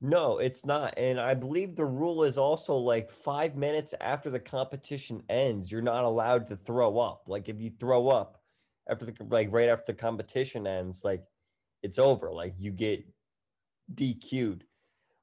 No, 0.00 0.38
it's 0.38 0.64
not. 0.64 0.94
And 0.96 1.18
I 1.18 1.34
believe 1.34 1.74
the 1.74 1.84
rule 1.84 2.22
is 2.22 2.38
also 2.38 2.76
like 2.76 3.10
five 3.10 3.56
minutes 3.56 3.94
after 4.00 4.30
the 4.30 4.38
competition 4.38 5.24
ends, 5.28 5.72
you're 5.72 5.82
not 5.82 6.04
allowed 6.04 6.46
to 6.48 6.56
throw 6.56 7.00
up. 7.00 7.24
Like 7.26 7.48
if 7.48 7.60
you 7.60 7.72
throw 7.80 8.06
up 8.08 8.40
after 8.88 9.06
the 9.06 9.14
like 9.24 9.48
right 9.50 9.68
after 9.68 9.92
the 9.92 9.98
competition 9.98 10.68
ends, 10.68 11.02
like 11.02 11.24
it's 11.82 11.98
over. 11.98 12.32
Like 12.32 12.54
you 12.58 12.70
get 12.70 13.04
DQ'd. 13.92 14.62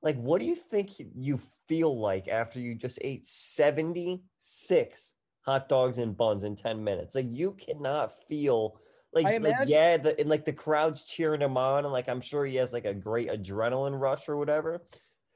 Like, 0.02 0.18
what 0.18 0.40
do 0.40 0.46
you 0.46 0.56
think 0.56 0.92
you 1.16 1.40
feel 1.68 1.98
like 1.98 2.28
after 2.28 2.60
you 2.60 2.76
just 2.76 3.00
ate 3.02 3.26
76 3.26 5.15
hot 5.46 5.70
dogs 5.70 5.98
and 5.98 6.18
buns 6.18 6.44
in 6.44 6.56
10 6.56 6.84
minutes? 6.84 7.16
Like 7.16 7.28
you 7.30 7.54
cannot 7.54 8.12
feel 8.28 8.80
like, 9.14 9.42
like 9.42 9.56
yeah, 9.66 9.96
the 9.96 10.20
and 10.20 10.30
like 10.30 10.44
the 10.44 10.52
crowd's 10.52 11.04
cheering 11.06 11.40
him 11.40 11.56
on, 11.56 11.86
and 11.86 11.94
like 11.94 12.10
I'm 12.10 12.20
sure 12.20 12.44
he 12.44 12.58
has 12.58 12.74
like 12.74 12.84
a 12.84 12.94
great 12.94 13.30
adrenaline 13.30 13.98
rush 13.98 14.28
or 14.28 14.36
whatever. 14.36 14.82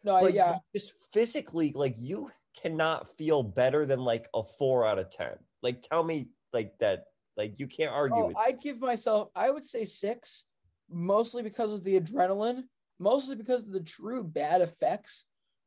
No, 0.04 0.28
yeah. 0.28 0.58
just 0.76 0.94
physically, 1.14 1.72
like 1.74 1.96
you 1.98 2.30
cannot 2.62 3.18
feel 3.18 3.42
better 3.42 3.86
than 3.86 4.04
like 4.04 4.28
a 4.34 4.44
four 4.44 4.86
out 4.86 5.00
of 5.00 5.10
ten. 5.10 5.38
Like 5.64 5.82
tell 5.82 6.04
me 6.04 6.30
like 6.52 6.74
that, 6.80 7.06
like 7.38 7.58
you 7.58 7.68
can't 7.68 7.94
argue 7.94 8.18
Oh, 8.18 8.34
I'd 8.38 8.60
give 8.60 8.82
myself, 8.82 9.30
I 9.34 9.50
would 9.50 9.64
say 9.64 9.86
six, 9.86 10.44
mostly 10.90 11.42
because 11.42 11.72
of 11.72 11.84
the 11.86 12.00
adrenaline, 12.00 12.64
mostly 13.00 13.38
because 13.38 13.66
the 13.66 13.82
true 13.82 14.26
bad 14.26 14.62
effects 14.62 15.24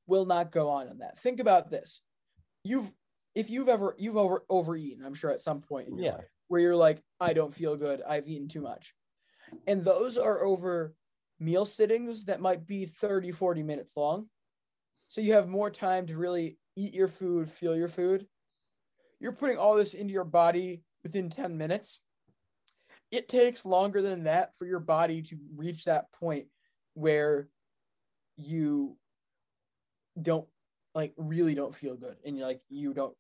will 0.06 0.26
not 0.26 0.52
go 0.52 0.68
on 0.68 0.88
in 0.88 0.98
that. 0.98 1.18
Think 1.18 1.40
about 1.40 1.70
this. 1.70 2.02
You've, 2.64 2.90
if 3.34 3.50
you've 3.50 3.68
ever, 3.68 3.94
you've 3.98 4.16
over 4.16 4.44
overeaten, 4.48 5.04
I'm 5.04 5.14
sure 5.14 5.30
at 5.30 5.40
some 5.40 5.60
point 5.60 5.88
in 5.88 5.96
your 5.96 6.04
Yeah. 6.04 6.16
life, 6.16 6.30
where 6.48 6.60
you're 6.60 6.76
like, 6.76 7.02
I 7.20 7.32
don't 7.32 7.54
feel 7.54 7.76
good. 7.76 8.02
I've 8.02 8.28
eaten 8.28 8.48
too 8.48 8.60
much. 8.60 8.94
And 9.66 9.84
those 9.84 10.18
are 10.18 10.44
over 10.44 10.94
meal 11.40 11.64
sittings 11.64 12.26
that 12.26 12.40
might 12.40 12.66
be 12.66 12.84
30, 12.84 13.32
40 13.32 13.62
minutes 13.62 13.96
long. 13.96 14.28
So 15.08 15.20
you 15.20 15.34
have 15.34 15.48
more 15.48 15.70
time 15.70 16.06
to 16.06 16.16
really 16.16 16.58
eat 16.76 16.94
your 16.94 17.08
food, 17.08 17.48
feel 17.48 17.76
your 17.76 17.88
food. 17.88 18.26
You're 19.20 19.32
putting 19.32 19.58
all 19.58 19.76
this 19.76 19.94
into 19.94 20.12
your 20.12 20.24
body 20.24 20.82
within 21.02 21.30
10 21.30 21.56
minutes. 21.56 22.00
It 23.10 23.28
takes 23.28 23.66
longer 23.66 24.02
than 24.02 24.24
that 24.24 24.56
for 24.56 24.66
your 24.66 24.80
body 24.80 25.22
to 25.22 25.36
reach 25.54 25.84
that 25.84 26.10
point 26.12 26.48
where 26.94 27.48
you 28.36 28.96
don't 30.20 30.48
like 30.94 31.14
really 31.16 31.54
don't 31.54 31.74
feel 31.74 31.96
good 31.96 32.16
and 32.24 32.36
you're 32.36 32.46
like 32.46 32.60
you 32.68 32.92
don't 32.92 33.16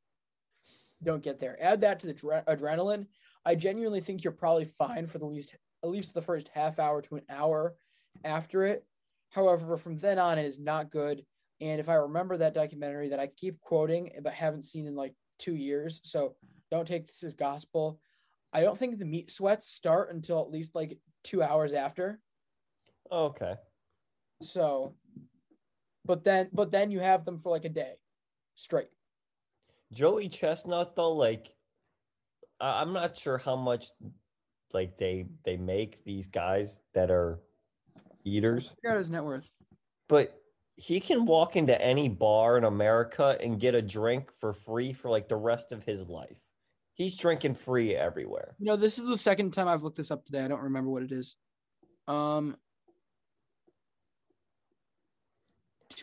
don't 1.02 1.22
get 1.22 1.38
there. 1.38 1.56
Add 1.60 1.80
that 1.80 2.00
to 2.00 2.06
the 2.06 2.12
dre- 2.12 2.42
adrenaline. 2.46 3.06
I 3.44 3.54
genuinely 3.54 4.00
think 4.00 4.22
you're 4.22 4.32
probably 4.32 4.64
fine 4.64 5.06
for 5.06 5.18
the 5.18 5.26
least 5.26 5.56
at 5.84 5.90
least 5.90 6.14
the 6.14 6.22
first 6.22 6.48
half 6.54 6.78
hour 6.78 7.02
to 7.02 7.16
an 7.16 7.22
hour 7.28 7.74
after 8.24 8.62
it. 8.62 8.84
However, 9.30 9.76
from 9.76 9.96
then 9.96 10.18
on, 10.18 10.38
it 10.38 10.46
is 10.46 10.58
not 10.58 10.90
good. 10.90 11.24
And 11.60 11.80
if 11.80 11.88
I 11.88 11.94
remember 11.94 12.36
that 12.36 12.54
documentary 12.54 13.08
that 13.08 13.20
I 13.20 13.28
keep 13.28 13.60
quoting 13.60 14.10
but 14.22 14.32
haven't 14.32 14.62
seen 14.62 14.86
in 14.86 14.94
like 14.94 15.14
two 15.38 15.54
years, 15.54 16.00
so 16.04 16.36
don't 16.70 16.86
take 16.86 17.06
this 17.06 17.22
as 17.24 17.34
gospel. 17.34 18.00
I 18.52 18.60
don't 18.60 18.76
think 18.76 18.98
the 18.98 19.04
meat 19.04 19.30
sweats 19.30 19.68
start 19.68 20.12
until 20.12 20.40
at 20.40 20.50
least 20.50 20.74
like 20.74 20.98
two 21.24 21.42
hours 21.42 21.72
after. 21.72 22.20
Okay. 23.10 23.54
So, 24.42 24.94
but 26.04 26.24
then, 26.24 26.48
but 26.52 26.70
then 26.70 26.90
you 26.90 27.00
have 27.00 27.24
them 27.24 27.38
for 27.38 27.50
like 27.50 27.64
a 27.64 27.70
day 27.70 27.94
straight. 28.54 28.88
Joey 29.92 30.28
Chestnut 30.28 30.96
though, 30.96 31.12
like 31.12 31.54
I- 32.60 32.80
I'm 32.80 32.92
not 32.92 33.16
sure 33.16 33.38
how 33.38 33.56
much 33.56 33.86
like 34.72 34.96
they 34.96 35.26
they 35.44 35.56
make 35.56 36.04
these 36.04 36.28
guys 36.28 36.80
that 36.94 37.10
are 37.10 37.40
eaters, 38.24 38.74
out 38.88 38.96
his 38.96 39.10
net 39.10 39.24
worth. 39.24 39.50
but 40.08 40.38
he 40.76 41.00
can 41.00 41.26
walk 41.26 41.54
into 41.56 41.80
any 41.82 42.08
bar 42.08 42.56
in 42.56 42.64
America 42.64 43.36
and 43.42 43.60
get 43.60 43.74
a 43.74 43.82
drink 43.82 44.32
for 44.32 44.54
free 44.54 44.92
for 44.92 45.10
like 45.10 45.28
the 45.28 45.36
rest 45.36 45.70
of 45.72 45.82
his 45.84 46.02
life. 46.08 46.38
He's 46.94 47.16
drinking 47.16 47.56
free 47.56 47.94
everywhere. 47.94 48.54
You 48.58 48.66
know, 48.66 48.76
this 48.76 48.96
is 48.98 49.04
the 49.04 49.16
second 49.16 49.52
time 49.52 49.68
I've 49.68 49.82
looked 49.82 49.96
this 49.98 50.10
up 50.10 50.24
today. 50.24 50.40
I 50.44 50.48
don't 50.48 50.62
remember 50.62 50.90
what 50.90 51.02
it 51.02 51.12
is. 51.12 51.36
Um, 52.08 52.56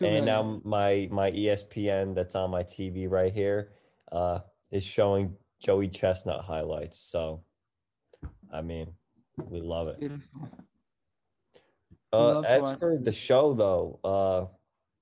and 0.02 0.26
now 0.26 0.62
my 0.64 1.08
my 1.12 1.32
ESPN 1.32 2.14
that's 2.14 2.36
on 2.36 2.52
my 2.52 2.64
TV 2.64 3.10
right 3.10 3.34
here 3.34 3.72
uh 4.12 4.40
is 4.72 4.84
showing 4.84 5.36
Joey 5.60 5.88
Chestnut 5.90 6.44
highlights. 6.44 7.00
So 7.00 7.44
I 8.52 8.62
mean, 8.62 8.94
we 9.38 9.62
love 9.62 9.88
it. 9.88 10.00
Beautiful. 10.00 10.50
Uh, 12.12 12.42
as 12.42 12.62
watch 12.62 12.80
for 12.80 12.98
the 13.00 13.12
show 13.12 13.54
though, 13.54 14.00
uh 14.04 14.54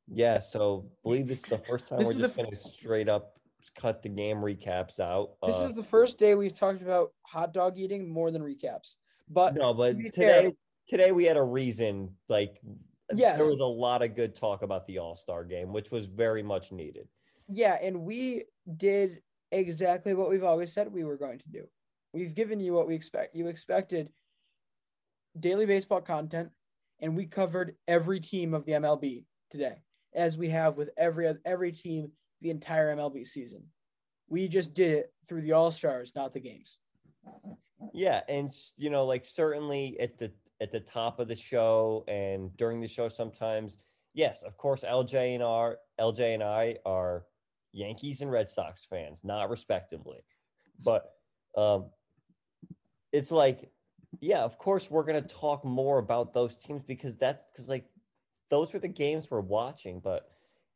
yeah, 0.09 0.39
so 0.39 0.89
believe 1.03 1.31
it's 1.31 1.47
the 1.47 1.57
first 1.57 1.87
time 1.87 1.99
we're 1.99 2.13
just 2.13 2.35
gonna 2.35 2.55
straight 2.55 3.09
up 3.09 3.33
cut 3.75 4.01
the 4.01 4.09
game 4.09 4.37
recaps 4.37 4.99
out. 4.99 5.31
This 5.45 5.59
uh, 5.59 5.67
is 5.67 5.73
the 5.73 5.83
first 5.83 6.17
day 6.17 6.35
we've 6.35 6.57
talked 6.57 6.81
about 6.81 7.11
hot 7.23 7.53
dog 7.53 7.77
eating 7.77 8.09
more 8.09 8.31
than 8.31 8.41
recaps. 8.41 8.95
But 9.29 9.55
no, 9.55 9.73
but 9.73 9.97
to 9.97 10.03
today 10.03 10.41
fair, 10.43 10.51
today 10.87 11.11
we 11.11 11.25
had 11.25 11.37
a 11.37 11.43
reason 11.43 12.15
like 12.29 12.61
Yes. 13.13 13.37
there 13.37 13.47
was 13.47 13.61
a 13.61 13.65
lot 13.65 14.03
of 14.03 14.15
good 14.15 14.35
talk 14.35 14.63
about 14.63 14.85
the 14.85 14.97
All-Star 14.97 15.45
game, 15.45 15.71
which 15.71 15.91
was 15.91 16.07
very 16.07 16.43
much 16.43 16.71
needed. 16.73 17.07
yeah, 17.47 17.77
and 17.81 18.01
we 18.01 18.43
did 18.75 19.21
exactly 19.51 20.13
what 20.13 20.29
we've 20.29 20.43
always 20.43 20.73
said 20.73 20.91
we 20.91 21.03
were 21.03 21.17
going 21.17 21.39
to 21.39 21.49
do. 21.49 21.63
We've 22.13 22.35
given 22.35 22.59
you 22.59 22.73
what 22.73 22.87
we 22.87 22.95
expect. 22.95 23.35
You 23.35 23.47
expected 23.47 24.09
daily 25.39 25.65
baseball 25.65 26.01
content, 26.01 26.49
and 26.99 27.15
we 27.15 27.25
covered 27.25 27.75
every 27.87 28.19
team 28.19 28.53
of 28.53 28.65
the 28.65 28.73
MLB 28.73 29.25
today, 29.51 29.83
as 30.15 30.37
we 30.37 30.49
have 30.49 30.77
with 30.77 30.89
every 30.97 31.29
every 31.45 31.71
team 31.71 32.11
the 32.41 32.49
entire 32.49 32.95
MLB 32.95 33.25
season. 33.25 33.63
We 34.29 34.47
just 34.47 34.73
did 34.73 34.93
it 34.93 35.13
through 35.27 35.41
the 35.41 35.53
All 35.53 35.71
Stars, 35.71 36.13
not 36.15 36.33
the 36.33 36.39
games. 36.39 36.77
Yeah, 37.93 38.21
and 38.27 38.51
you 38.75 38.89
know, 38.89 39.05
like 39.05 39.25
certainly 39.25 39.99
at 39.99 40.17
the 40.17 40.31
at 40.59 40.71
the 40.71 40.79
top 40.79 41.19
of 41.19 41.27
the 41.27 41.35
show 41.35 42.03
and 42.07 42.55
during 42.57 42.81
the 42.81 42.87
show 42.87 43.09
sometimes, 43.09 43.77
yes, 44.13 44.41
of 44.41 44.57
course, 44.57 44.83
LJ 44.83 45.35
and 45.35 45.43
our 45.43 45.77
LJ 45.99 46.33
and 46.33 46.43
I 46.43 46.77
are 46.85 47.25
Yankees 47.77 48.21
and 48.21 48.31
Red 48.31 48.49
Sox 48.49 48.85
fans, 48.85 49.21
not 49.23 49.49
respectively. 49.49 50.23
But 50.83 51.11
um 51.55 51.91
it's 53.13 53.31
like, 53.31 53.71
yeah, 54.19 54.43
of 54.43 54.57
course 54.57 54.89
we're 54.91 55.03
gonna 55.03 55.21
talk 55.21 55.63
more 55.63 55.99
about 55.99 56.33
those 56.33 56.57
teams 56.57 56.81
because 56.83 57.17
that 57.17 57.45
because 57.51 57.69
like 57.69 57.85
those 58.49 58.73
are 58.73 58.79
the 58.79 58.87
games 58.87 59.29
we're 59.29 59.41
watching, 59.41 59.99
but 59.99 60.29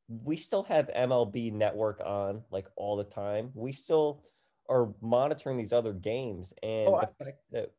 we 0.07 0.35
still 0.35 0.63
have 0.63 0.89
MLB 0.95 1.51
network 1.53 2.01
on 2.05 2.43
like 2.51 2.67
all 2.75 2.97
the 2.97 3.03
time. 3.03 3.51
We 3.53 3.71
still 3.71 4.23
are 4.69 4.93
monitoring 5.01 5.57
these 5.57 5.73
other 5.73 5.93
games 5.93 6.53
and 6.61 6.87
Oh, 6.87 6.99
the 6.99 7.25
fact 7.25 7.39
that 7.51 7.71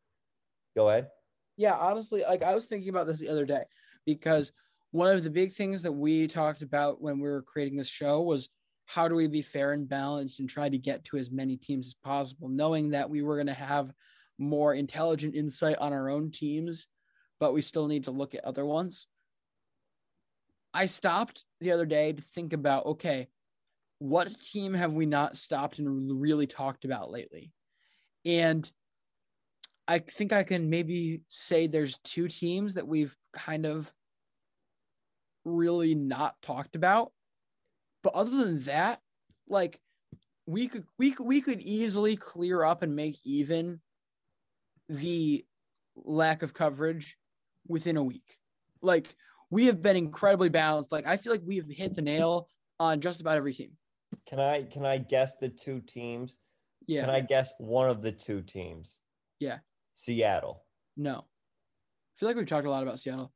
go 0.75 0.89
ahead. 0.89 1.09
Yeah, 1.57 1.75
honestly, 1.75 2.23
like 2.27 2.43
I 2.43 2.53
was 2.53 2.65
thinking 2.65 2.89
about 2.89 3.07
this 3.07 3.19
the 3.19 3.29
other 3.29 3.45
day 3.45 3.63
because 4.05 4.51
one 4.91 5.15
of 5.15 5.23
the 5.23 5.29
big 5.29 5.51
things 5.51 5.81
that 5.83 5.91
we 5.91 6.27
talked 6.27 6.61
about 6.61 7.01
when 7.01 7.19
we 7.19 7.29
were 7.29 7.41
creating 7.41 7.77
this 7.77 7.87
show 7.87 8.21
was 8.21 8.49
how 8.85 9.07
do 9.07 9.15
we 9.15 9.27
be 9.27 9.41
fair 9.41 9.71
and 9.71 9.87
balanced 9.87 10.39
and 10.39 10.49
try 10.49 10.69
to 10.69 10.77
get 10.77 11.03
to 11.05 11.17
as 11.17 11.31
many 11.31 11.57
teams 11.57 11.87
as 11.87 11.93
possible, 11.93 12.49
knowing 12.49 12.89
that 12.89 13.09
we 13.09 13.21
were 13.21 13.35
going 13.35 13.47
to 13.47 13.53
have 13.53 13.93
more 14.37 14.73
intelligent 14.73 15.35
insight 15.35 15.77
on 15.77 15.93
our 15.93 16.09
own 16.09 16.31
teams, 16.31 16.87
but 17.39 17.53
we 17.53 17.61
still 17.61 17.87
need 17.87 18.05
to 18.05 18.11
look 18.11 18.35
at 18.35 18.45
other 18.45 18.65
ones. 18.65 19.07
I 20.73 20.87
stopped 20.87 21.45
the 21.61 21.71
other 21.71 21.85
day 21.85 22.13
to 22.13 22.21
think 22.21 22.53
about 22.53 22.85
okay, 22.85 23.27
what 23.99 24.39
team 24.41 24.73
have 24.73 24.93
we 24.93 25.05
not 25.05 25.37
stopped 25.37 25.79
and 25.79 26.19
really 26.19 26.47
talked 26.47 26.83
about 26.83 27.11
lately? 27.11 27.53
And 28.25 28.69
I 29.87 29.99
think 29.99 30.33
I 30.33 30.43
can 30.43 30.69
maybe 30.69 31.21
say 31.27 31.67
there's 31.67 31.99
two 31.99 32.27
teams 32.27 32.73
that 32.73 32.87
we've 32.87 33.15
kind 33.33 33.65
of 33.65 33.91
really 35.45 35.93
not 35.93 36.35
talked 36.41 36.75
about. 36.75 37.11
But 38.03 38.13
other 38.13 38.37
than 38.37 38.63
that, 38.63 38.99
like 39.47 39.79
we 40.45 40.67
could 40.67 40.85
we 40.99 41.11
could 41.11 41.25
we 41.25 41.41
could 41.41 41.61
easily 41.61 42.15
clear 42.15 42.63
up 42.63 42.83
and 42.83 42.95
make 42.95 43.17
even 43.23 43.79
the 44.89 45.45
lack 45.95 46.43
of 46.43 46.53
coverage 46.53 47.17
within 47.67 47.97
a 47.97 48.03
week. 48.03 48.37
Like 48.81 49.15
we 49.49 49.65
have 49.65 49.81
been 49.81 49.95
incredibly 49.95 50.49
balanced. 50.49 50.91
Like 50.91 51.07
I 51.07 51.17
feel 51.17 51.31
like 51.31 51.41
we 51.45 51.57
have 51.57 51.69
hit 51.69 51.95
the 51.95 52.01
nail 52.01 52.49
on 52.79 52.99
just 52.99 53.21
about 53.21 53.37
every 53.37 53.53
team. 53.53 53.71
Can 54.27 54.39
I 54.39 54.63
can 54.63 54.85
I 54.85 54.97
guess 54.97 55.35
the 55.35 55.49
two 55.49 55.79
teams? 55.79 56.39
Yeah. 56.85 57.05
Can 57.05 57.15
I 57.15 57.21
guess 57.21 57.53
one 57.57 57.89
of 57.89 58.01
the 58.01 58.11
two 58.11 58.41
teams? 58.41 58.99
Yeah. 59.39 59.59
Seattle. 59.93 60.65
No. 60.97 61.19
I 61.19 62.13
feel 62.19 62.29
like 62.29 62.35
we've 62.35 62.45
talked 62.45 62.67
a 62.67 62.69
lot 62.69 62.83
about 62.83 62.99
Seattle. 62.99 63.31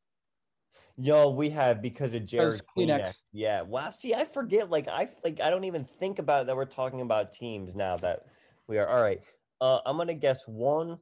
Yo, 0.99 1.30
we 1.30 1.52
have 1.52 1.82
because 1.82 2.15
of 2.15 2.26
Jarred 2.26 2.60
Kelenic. 2.76 3.02
Kleenex. 3.02 3.22
Yeah. 3.32 3.61
Wow. 3.61 3.91
See, 3.91 4.15
I 4.15 4.26
forget. 4.26 4.72
Like 4.72 4.88
I 4.88 5.07
like 5.24 5.40
I 5.40 5.52
don't 5.52 5.65
even 5.65 5.86
think 5.86 6.18
about 6.18 6.48
that. 6.48 6.56
We're 6.56 6.65
talking 6.65 7.02
about 7.02 7.32
teams 7.32 7.76
now 7.76 7.98
that 7.98 8.26
we 8.68 8.80
are. 8.80 8.88
All 8.88 9.02
right. 9.02 9.22
Uh, 9.61 9.80
I'm 9.86 9.98
gonna 9.98 10.15
guess 10.15 10.48
one. 10.48 10.98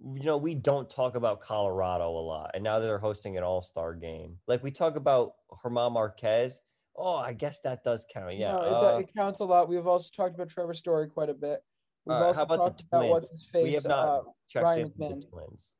You 0.00 0.24
know, 0.24 0.36
we 0.36 0.56
don't 0.56 0.90
talk 0.90 1.14
about 1.14 1.40
Colorado 1.40 2.10
a 2.10 2.18
lot, 2.18 2.50
and 2.54 2.64
now 2.64 2.80
that 2.80 2.86
they're 2.86 2.98
hosting 2.98 3.36
an 3.36 3.44
All 3.44 3.62
Star 3.62 3.94
game, 3.94 4.38
like 4.48 4.64
we 4.64 4.72
talk 4.72 4.96
about 4.96 5.34
German 5.62 5.92
Marquez. 5.92 6.60
Oh, 6.96 7.14
I 7.14 7.32
guess 7.32 7.60
that 7.60 7.84
does 7.84 8.04
count. 8.12 8.36
Yeah. 8.36 8.52
No, 8.52 8.58
it, 8.58 8.72
uh, 8.72 8.98
it 8.98 9.14
counts 9.16 9.38
a 9.38 9.44
lot. 9.44 9.68
We've 9.68 9.86
also 9.86 10.10
talked 10.14 10.34
about 10.34 10.48
Trevor 10.48 10.74
Story 10.74 11.08
quite 11.08 11.30
a 11.30 11.34
bit. 11.34 11.60
We've 12.04 12.16
right, 12.16 12.26
also 12.26 12.42
about 12.42 12.56
talked 12.56 12.82
about 12.82 13.08
what's 13.08 13.30
his 13.30 13.44
face. 13.44 13.64
we 13.64 13.72
have 13.74 13.86
not 13.86 14.08
uh, 14.08 14.22
checked 14.48 14.64
Ryan 14.64 14.92
in 14.98 15.20
the 15.20 15.26
Twins. 15.26 15.72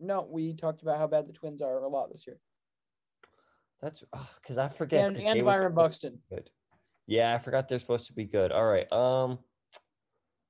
No, 0.00 0.26
we 0.28 0.54
talked 0.54 0.82
about 0.82 0.98
how 0.98 1.06
bad 1.06 1.28
the 1.28 1.32
Twins 1.32 1.62
are 1.62 1.78
a 1.78 1.88
lot 1.88 2.10
this 2.10 2.26
year. 2.26 2.40
That's 3.84 4.02
because 4.40 4.56
I 4.56 4.68
forget. 4.68 5.04
And 5.04 5.18
and 5.18 5.44
Byron 5.44 5.74
Buxton. 5.74 6.18
Good. 6.30 6.48
Yeah, 7.06 7.34
I 7.34 7.38
forgot 7.38 7.68
they're 7.68 7.78
supposed 7.78 8.06
to 8.06 8.14
be 8.14 8.24
good. 8.24 8.50
All 8.50 8.64
right. 8.64 8.90
Um. 8.90 9.38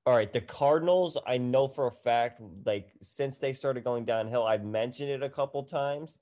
All 0.05 0.15
right. 0.15 0.31
The 0.31 0.39
Cardinals, 0.39 1.17
I 1.27 1.37
know 1.37 1.67
for 1.67 1.87
a 1.87 1.91
fact, 1.91 2.39
like 2.65 2.93
since 3.01 3.37
they 3.37 3.51
started 3.51 3.83
going 3.83 4.05
downhill, 4.05 4.45
I've 4.45 4.63
mentioned 4.63 5.09
it 5.09 5.21
a 5.21 5.29
couple 5.29 5.63
times, 5.63 6.17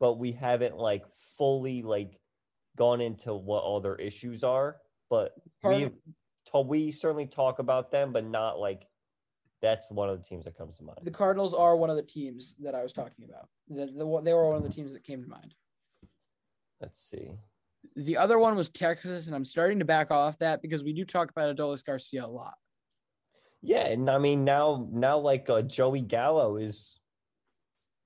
but 0.00 0.14
we 0.14 0.32
haven't 0.32 0.78
like 0.78 1.04
fully 1.36 1.82
like 1.82 2.18
gone 2.76 3.02
into 3.02 3.34
what 3.34 3.62
all 3.62 3.80
their 3.80 3.96
issues 3.96 4.42
are. 4.42 4.78
But 5.10 5.32
we 5.62 5.90
we 6.64 6.92
certainly 6.92 7.26
talk 7.26 7.58
about 7.58 7.90
them, 7.90 8.14
but 8.14 8.24
not 8.24 8.58
like 8.58 8.86
that's 9.60 9.90
one 9.90 10.08
of 10.08 10.16
the 10.16 10.24
teams 10.24 10.46
that 10.46 10.56
comes 10.56 10.78
to 10.78 10.84
mind. 10.84 11.00
The 11.02 11.10
Cardinals 11.10 11.52
are 11.52 11.76
one 11.76 11.90
of 11.90 11.96
the 11.96 12.02
teams 12.02 12.54
that 12.60 12.74
I 12.74 12.82
was 12.82 12.94
talking 12.94 13.26
about. 13.28 13.48
The, 13.68 13.86
the, 13.86 14.22
they 14.22 14.32
were 14.32 14.48
one 14.48 14.56
of 14.56 14.62
the 14.62 14.70
teams 14.70 14.94
that 14.94 15.04
came 15.04 15.22
to 15.22 15.28
mind. 15.28 15.54
Let's 16.80 17.00
see. 17.10 17.30
The 17.94 18.16
other 18.16 18.38
one 18.38 18.56
was 18.56 18.68
Texas, 18.70 19.26
and 19.26 19.36
I'm 19.36 19.44
starting 19.44 19.78
to 19.78 19.84
back 19.84 20.10
off 20.10 20.38
that 20.38 20.60
because 20.60 20.82
we 20.82 20.92
do 20.92 21.04
talk 21.04 21.30
about 21.30 21.54
Adolis 21.54 21.84
Garcia 21.84 22.24
a 22.24 22.26
lot. 22.26 22.54
Yeah, 23.62 23.86
and 23.86 24.08
I 24.10 24.18
mean 24.18 24.44
now 24.44 24.86
now 24.92 25.18
like 25.18 25.48
uh, 25.48 25.62
Joey 25.62 26.00
Gallo 26.02 26.56
is 26.56 27.00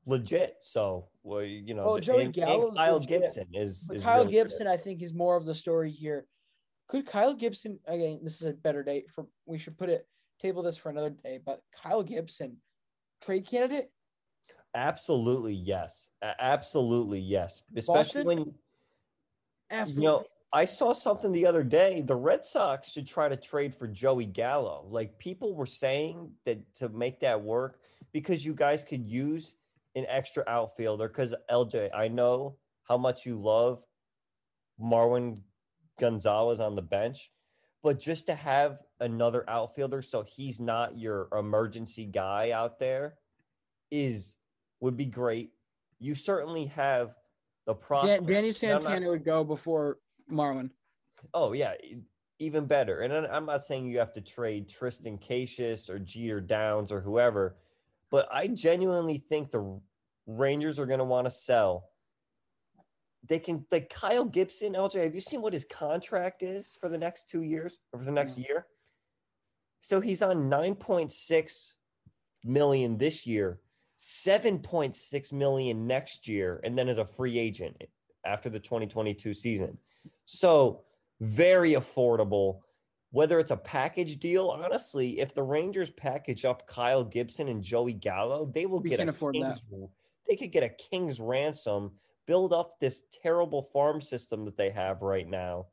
legit. 0.07 0.57
So 0.61 1.09
well, 1.23 1.43
you 1.43 1.75
know, 1.75 1.85
Oh, 1.85 1.99
Joey 2.01 2.25
and- 2.25 2.37
and 2.39 2.75
Kyle 2.77 2.95
legit. 2.95 3.09
Gibson 3.23 3.47
is, 3.53 3.91
is 3.93 4.03
Kyle 4.03 4.21
really 4.21 4.33
Gibson, 4.33 4.67
I 4.67 4.77
think, 4.77 5.03
is 5.03 5.13
more 5.13 5.37
of 5.37 5.45
the 5.47 5.55
story 5.55 5.91
here. 5.91 6.27
Could 6.89 7.07
Kyle 7.07 7.35
Gibson 7.35 7.79
again? 7.87 8.21
This 8.23 8.41
is 8.41 8.47
a 8.47 8.53
better 8.53 8.83
date 8.83 9.11
for. 9.11 9.27
We 9.47 9.59
should 9.59 9.77
put 9.79 9.89
it 9.91 10.07
table 10.41 10.63
this 10.63 10.77
for 10.79 10.89
another 10.91 11.11
day. 11.11 11.39
But 11.45 11.61
Kyle 11.75 12.03
Gibson, 12.03 12.57
trade 13.21 13.47
candidate. 13.47 13.91
Absolutely 14.75 15.55
yes, 15.55 16.11
absolutely 16.23 17.21
yes. 17.21 17.63
Especially 17.75 18.23
Boston? 18.23 18.55
when 19.71 19.97
you 19.97 20.03
know 20.03 20.25
I 20.53 20.65
saw 20.65 20.93
something 20.93 21.31
the 21.31 21.47
other 21.47 21.63
day. 21.63 22.01
The 22.01 22.17
Red 22.17 22.45
Sox 22.45 22.91
should 22.91 23.07
try 23.07 23.29
to 23.29 23.37
trade 23.37 23.75
for 23.75 23.87
Joey 23.87 24.27
Gallo. 24.27 24.85
Like 24.89 25.19
people 25.19 25.55
were 25.55 25.67
saying 25.67 26.33
that 26.45 26.75
to 26.77 26.89
make 26.89 27.21
that 27.21 27.43
work 27.43 27.79
because 28.13 28.45
you 28.45 28.55
guys 28.55 28.83
could 28.83 29.07
use 29.07 29.55
an 29.95 30.07
extra 30.09 30.43
outfielder. 30.49 31.09
Because 31.09 31.35
LJ, 31.51 31.91
I 31.95 32.09
know 32.09 32.57
how 32.85 32.97
much 32.97 33.27
you 33.27 33.41
love 33.41 33.85
Marwin 34.81 35.43
Gonzalez 36.01 36.59
on 36.59 36.75
the 36.75 36.83
bench, 36.83 37.31
but 37.83 38.01
just 38.01 38.27
to 38.27 38.35
have 38.35 38.83
another 38.99 39.49
outfielder 39.49 40.03
so 40.03 40.23
he's 40.23 40.61
not 40.61 40.99
your 40.99 41.29
emergency 41.33 42.07
guy 42.07 42.51
out 42.51 42.81
there 42.81 43.15
is 43.91 44.37
would 44.81 44.97
be 44.97 45.07
great. 45.07 45.53
You 45.99 46.15
certainly 46.15 46.67
have 46.67 47.15
the 47.67 47.75
prospect. 47.75 48.27
Danny 48.27 48.49
and 48.49 48.57
I'm 48.63 48.71
not- 48.71 48.83
Santana 48.83 49.09
would 49.09 49.25
go 49.25 49.45
before 49.45 49.99
Marwin. 50.31 50.71
Oh 51.35 51.53
yeah, 51.53 51.75
even 52.39 52.67
better. 52.67 53.01
And 53.01 53.13
I'm 53.13 53.47
not 53.47 53.65
saying 53.65 53.87
you 53.87 53.99
have 53.99 54.13
to 54.15 54.21
trade 54.21 54.69
Triston 54.69 55.21
Casas 55.21 55.91
or 55.91 55.99
Jeter 55.99 56.41
Downs 56.41 56.91
or 56.91 57.01
whoever, 57.01 57.57
but 58.11 58.27
I 58.33 58.49
genuinely 58.49 59.19
think 59.19 59.51
the 59.51 59.81
Rangers 60.27 60.79
are 60.79 60.87
going 60.87 60.99
to 60.99 61.05
want 61.05 61.27
to 61.27 61.31
sell. 61.31 61.91
They 63.29 63.39
can 63.39 63.67
like 63.71 63.91
Kyle 63.91 64.25
Gibson. 64.25 64.73
LJ, 64.73 65.05
have 65.05 65.15
you 65.15 65.21
seen 65.21 65.43
what 65.43 65.53
his 65.53 65.67
contract 65.67 66.43
is 66.43 66.77
for 66.81 66.89
the 66.89 66.99
next 66.99 67.29
two 67.29 67.43
years 67.43 67.79
or 67.93 67.99
for 67.99 68.05
the 68.05 68.13
next 68.13 68.39
mm. 68.39 68.49
year? 68.49 68.67
So 69.81 70.01
he's 70.01 70.23
on 70.23 70.51
9.6 70.51 71.73
million 72.45 72.99
this 72.99 73.27
year, 73.27 73.61
7.6 74.01 75.33
million 75.33 75.87
next 75.87 76.27
year, 76.27 76.61
and 76.65 76.77
then 76.77 76.89
as 76.89 76.97
a 76.97 77.05
free 77.05 77.39
agent 77.39 77.85
after 78.25 78.49
the 78.49 78.59
2022 78.59 79.35
season. 79.35 79.77
So 80.25 80.83
very 81.21 81.73
affordable. 81.73 82.61
Whether 83.13 83.39
it's 83.41 83.51
a 83.51 83.57
package 83.57 84.19
deal, 84.19 84.49
honestly, 84.49 85.19
if 85.19 85.35
the 85.35 85.43
Rangers 85.43 85.91
package 85.91 86.45
up 86.45 86.67
Kyle 86.67 87.05
Gibson 87.05 87.49
and 87.49 87.63
Joey 87.63 87.93
Gallo, 87.93 88.51
they 88.55 88.67
will 88.67 88.81
We 88.81 88.89
get 88.89 89.01
a 89.01 89.09
afford 89.09 89.35
king's, 89.35 89.61
that. 89.71 89.89
they 90.29 90.37
could 90.37 90.53
get 90.53 90.63
a 90.63 90.69
king's 90.69 91.21
ransom, 91.21 91.93
build 92.27 92.53
up 92.53 92.79
this 92.79 93.03
terrible 93.23 93.65
farm 93.65 94.01
system 94.01 94.45
that 94.45 94.57
they 94.57 94.71
have 94.71 95.03
right 95.03 95.29
now, 95.29 95.67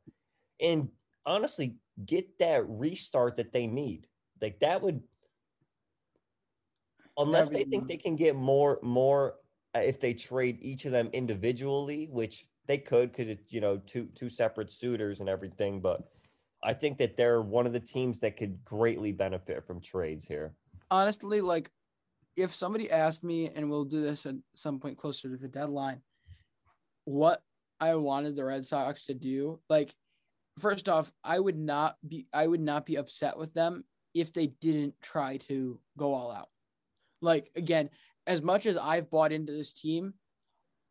and 0.60 0.88
honestly, 1.24 1.76
get 2.04 2.40
that 2.40 2.68
restart 2.68 3.36
that 3.36 3.52
they 3.52 3.68
need. 3.68 4.08
Like 4.42 4.58
that 4.60 4.82
would 4.82 5.02
unless 7.18 7.48
they 7.48 7.64
think 7.64 7.88
they 7.88 7.96
can 7.96 8.16
get 8.16 8.36
more 8.36 8.78
more 8.82 9.34
uh, 9.74 9.80
if 9.80 10.00
they 10.00 10.14
trade 10.14 10.58
each 10.60 10.84
of 10.84 10.92
them 10.92 11.10
individually, 11.12 12.08
which 12.10 12.46
they 12.66 12.78
could 12.78 13.10
because 13.10 13.28
it's 13.28 13.52
you 13.52 13.60
know 13.60 13.78
two 13.78 14.06
two 14.14 14.28
separate 14.28 14.72
suitors 14.72 15.20
and 15.20 15.28
everything. 15.28 15.80
But 15.80 16.08
I 16.62 16.72
think 16.72 16.98
that 16.98 17.16
they're 17.16 17.42
one 17.42 17.66
of 17.66 17.72
the 17.72 17.80
teams 17.80 18.18
that 18.20 18.36
could 18.36 18.64
greatly 18.64 19.12
benefit 19.12 19.66
from 19.66 19.80
trades 19.80 20.26
here. 20.26 20.54
Honestly, 20.90 21.40
like 21.40 21.70
if 22.36 22.54
somebody 22.54 22.90
asked 22.90 23.24
me, 23.24 23.50
and 23.54 23.68
we'll 23.68 23.84
do 23.84 24.00
this 24.00 24.24
at 24.24 24.36
some 24.54 24.78
point 24.78 24.96
closer 24.96 25.28
to 25.28 25.36
the 25.36 25.48
deadline, 25.48 26.00
what 27.04 27.42
I 27.80 27.94
wanted 27.96 28.36
the 28.36 28.44
Red 28.44 28.64
Sox 28.64 29.06
to 29.06 29.14
do, 29.14 29.60
like 29.68 29.94
first 30.58 30.88
off, 30.88 31.12
I 31.24 31.38
would 31.38 31.58
not 31.58 31.96
be 32.06 32.26
I 32.32 32.46
would 32.46 32.60
not 32.60 32.86
be 32.86 32.96
upset 32.96 33.36
with 33.36 33.52
them 33.54 33.84
if 34.14 34.32
they 34.32 34.48
didn't 34.60 34.94
try 35.02 35.36
to 35.48 35.78
go 35.96 36.14
all 36.14 36.30
out. 36.30 36.48
Like 37.20 37.50
again, 37.56 37.90
as 38.26 38.42
much 38.42 38.66
as 38.66 38.76
I've 38.76 39.10
bought 39.10 39.32
into 39.32 39.52
this 39.52 39.72
team, 39.72 40.14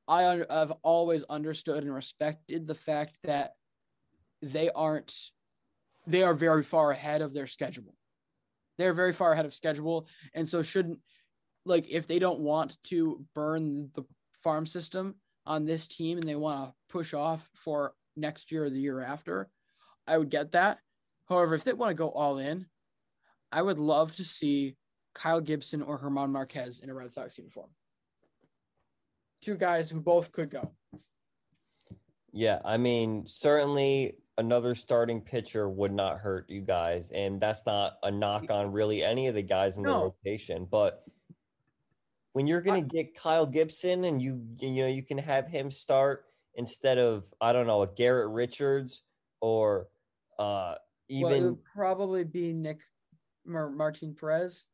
I 0.08 0.44
have 0.50 0.74
always 0.84 1.24
understood 1.24 1.84
and 1.84 1.94
respected 1.94 2.68
the 2.68 2.76
fact 2.76 3.20
that 3.24 3.54
they 4.42 4.70
aren't 4.70 5.14
they 6.06 6.24
are 6.24 6.34
very 6.34 6.64
far 6.64 6.92
ahead 6.92 7.22
of 7.22 7.34
their 7.34 7.48
schedule. 7.48 7.94
They're 8.78 8.94
very 8.94 9.12
far 9.12 9.34
ahead 9.34 9.46
of 9.46 9.54
schedule 9.54 10.08
and 10.34 10.48
so 10.48 10.62
shouldn't 10.62 11.00
like 11.66 11.88
if 11.90 12.08
they 12.08 12.20
don't 12.20 12.40
want 12.40 12.78
to 12.86 13.26
burn 13.36 13.90
the 13.94 14.06
farm 14.42 14.66
system 14.66 15.16
on 15.46 15.66
this 15.66 15.88
team 15.88 16.18
and 16.18 16.28
they 16.28 16.36
want 16.36 16.70
to 16.70 16.76
push 16.90 17.14
off 17.14 17.50
for 17.54 17.94
next 18.16 18.52
year 18.52 18.66
or 18.66 18.70
the 18.70 18.80
year 18.80 19.02
after, 19.02 19.50
I 20.08 20.18
would 20.18 20.30
get 20.30 20.52
that. 20.54 20.80
However, 21.28 21.56
if 21.56 21.64
they 21.64 21.74
want 21.74 21.90
to 21.90 21.96
go 21.96 22.10
all 22.10 22.38
in, 22.38 22.66
I 23.52 23.62
would 23.62 23.80
love 23.80 24.16
to 24.16 24.24
see 24.24 24.76
Kyle 25.18 25.42
Gibson 25.42 25.82
or 25.82 25.98
German 25.98 26.32
Marquez 26.32 26.80
in 26.80 26.92
a 26.92 26.94
Red 26.94 27.12
Sox 27.12 27.38
uniform. 27.40 27.70
Two 29.42 29.56
guys 29.56 29.90
who 29.90 30.00
both 30.00 30.32
could 30.32 30.52
go. 30.52 30.72
Yeah, 32.32 32.60
I 32.64 32.78
mean, 32.78 33.26
certainly 33.26 34.18
another 34.38 34.76
starting 34.76 35.22
pitcher 35.22 35.68
would 35.68 35.92
not 35.92 36.20
hurt 36.20 36.50
you 36.50 36.62
guys. 36.62 37.10
And 37.10 37.42
that's 37.42 37.66
not 37.66 37.94
a 38.04 38.12
knock 38.12 38.52
on 38.52 38.72
really 38.72 39.04
any 39.04 39.28
of 39.28 39.34
the 39.34 39.42
guys 39.42 39.78
in 39.78 39.84
the 39.84 39.90
rotation. 39.90 40.68
But 40.70 41.04
when 42.34 42.46
you're 42.46 42.62
going 42.62 42.88
to 42.88 42.96
get 42.96 43.16
Kyle 43.16 43.48
Gibson 43.48 44.06
and 44.06 44.22
you, 44.22 44.46
you 44.60 44.84
know, 44.84 44.88
you 44.88 45.02
can 45.02 45.18
have 45.18 45.48
him 45.48 45.72
start 45.72 46.26
instead 46.54 47.00
of, 47.00 47.26
I 47.42 47.54
don't 47.54 47.66
know, 47.66 47.82
a 47.82 47.88
Garrett 47.88 48.30
Richards 48.30 49.02
or 49.42 49.88
uh, 50.38 50.76
well, 51.10 51.34
even, 51.34 51.44
would 51.46 51.64
probably 51.64 52.24
be 52.24 52.54
Nick 52.54 52.82
Mar- 53.46 53.72
Martin 53.72 54.14
Perez. 54.14 54.66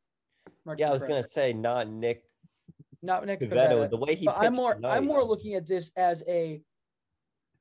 Martin 0.65 0.82
yeah, 0.82 0.90
I 0.90 0.94
was 0.94 1.02
Perez. 1.02 1.26
to 1.26 1.32
say 1.32 1.53
not 1.53 1.88
Nick 1.88 2.24
not 3.02 3.26
Nick 3.26 3.41
Pivetta. 3.41 3.90
the 3.90 3.98
way 3.98 4.15
he 4.15 4.26
but 4.26 4.38
I'm 4.38 4.53
more 4.53 4.76
tonight. 4.76 4.95
I'm 4.95 5.06
more 5.06 5.24
looking 5.24 5.56
at 5.56 5.68
this 5.68 5.91
as 5.98 6.24
a 6.28 6.61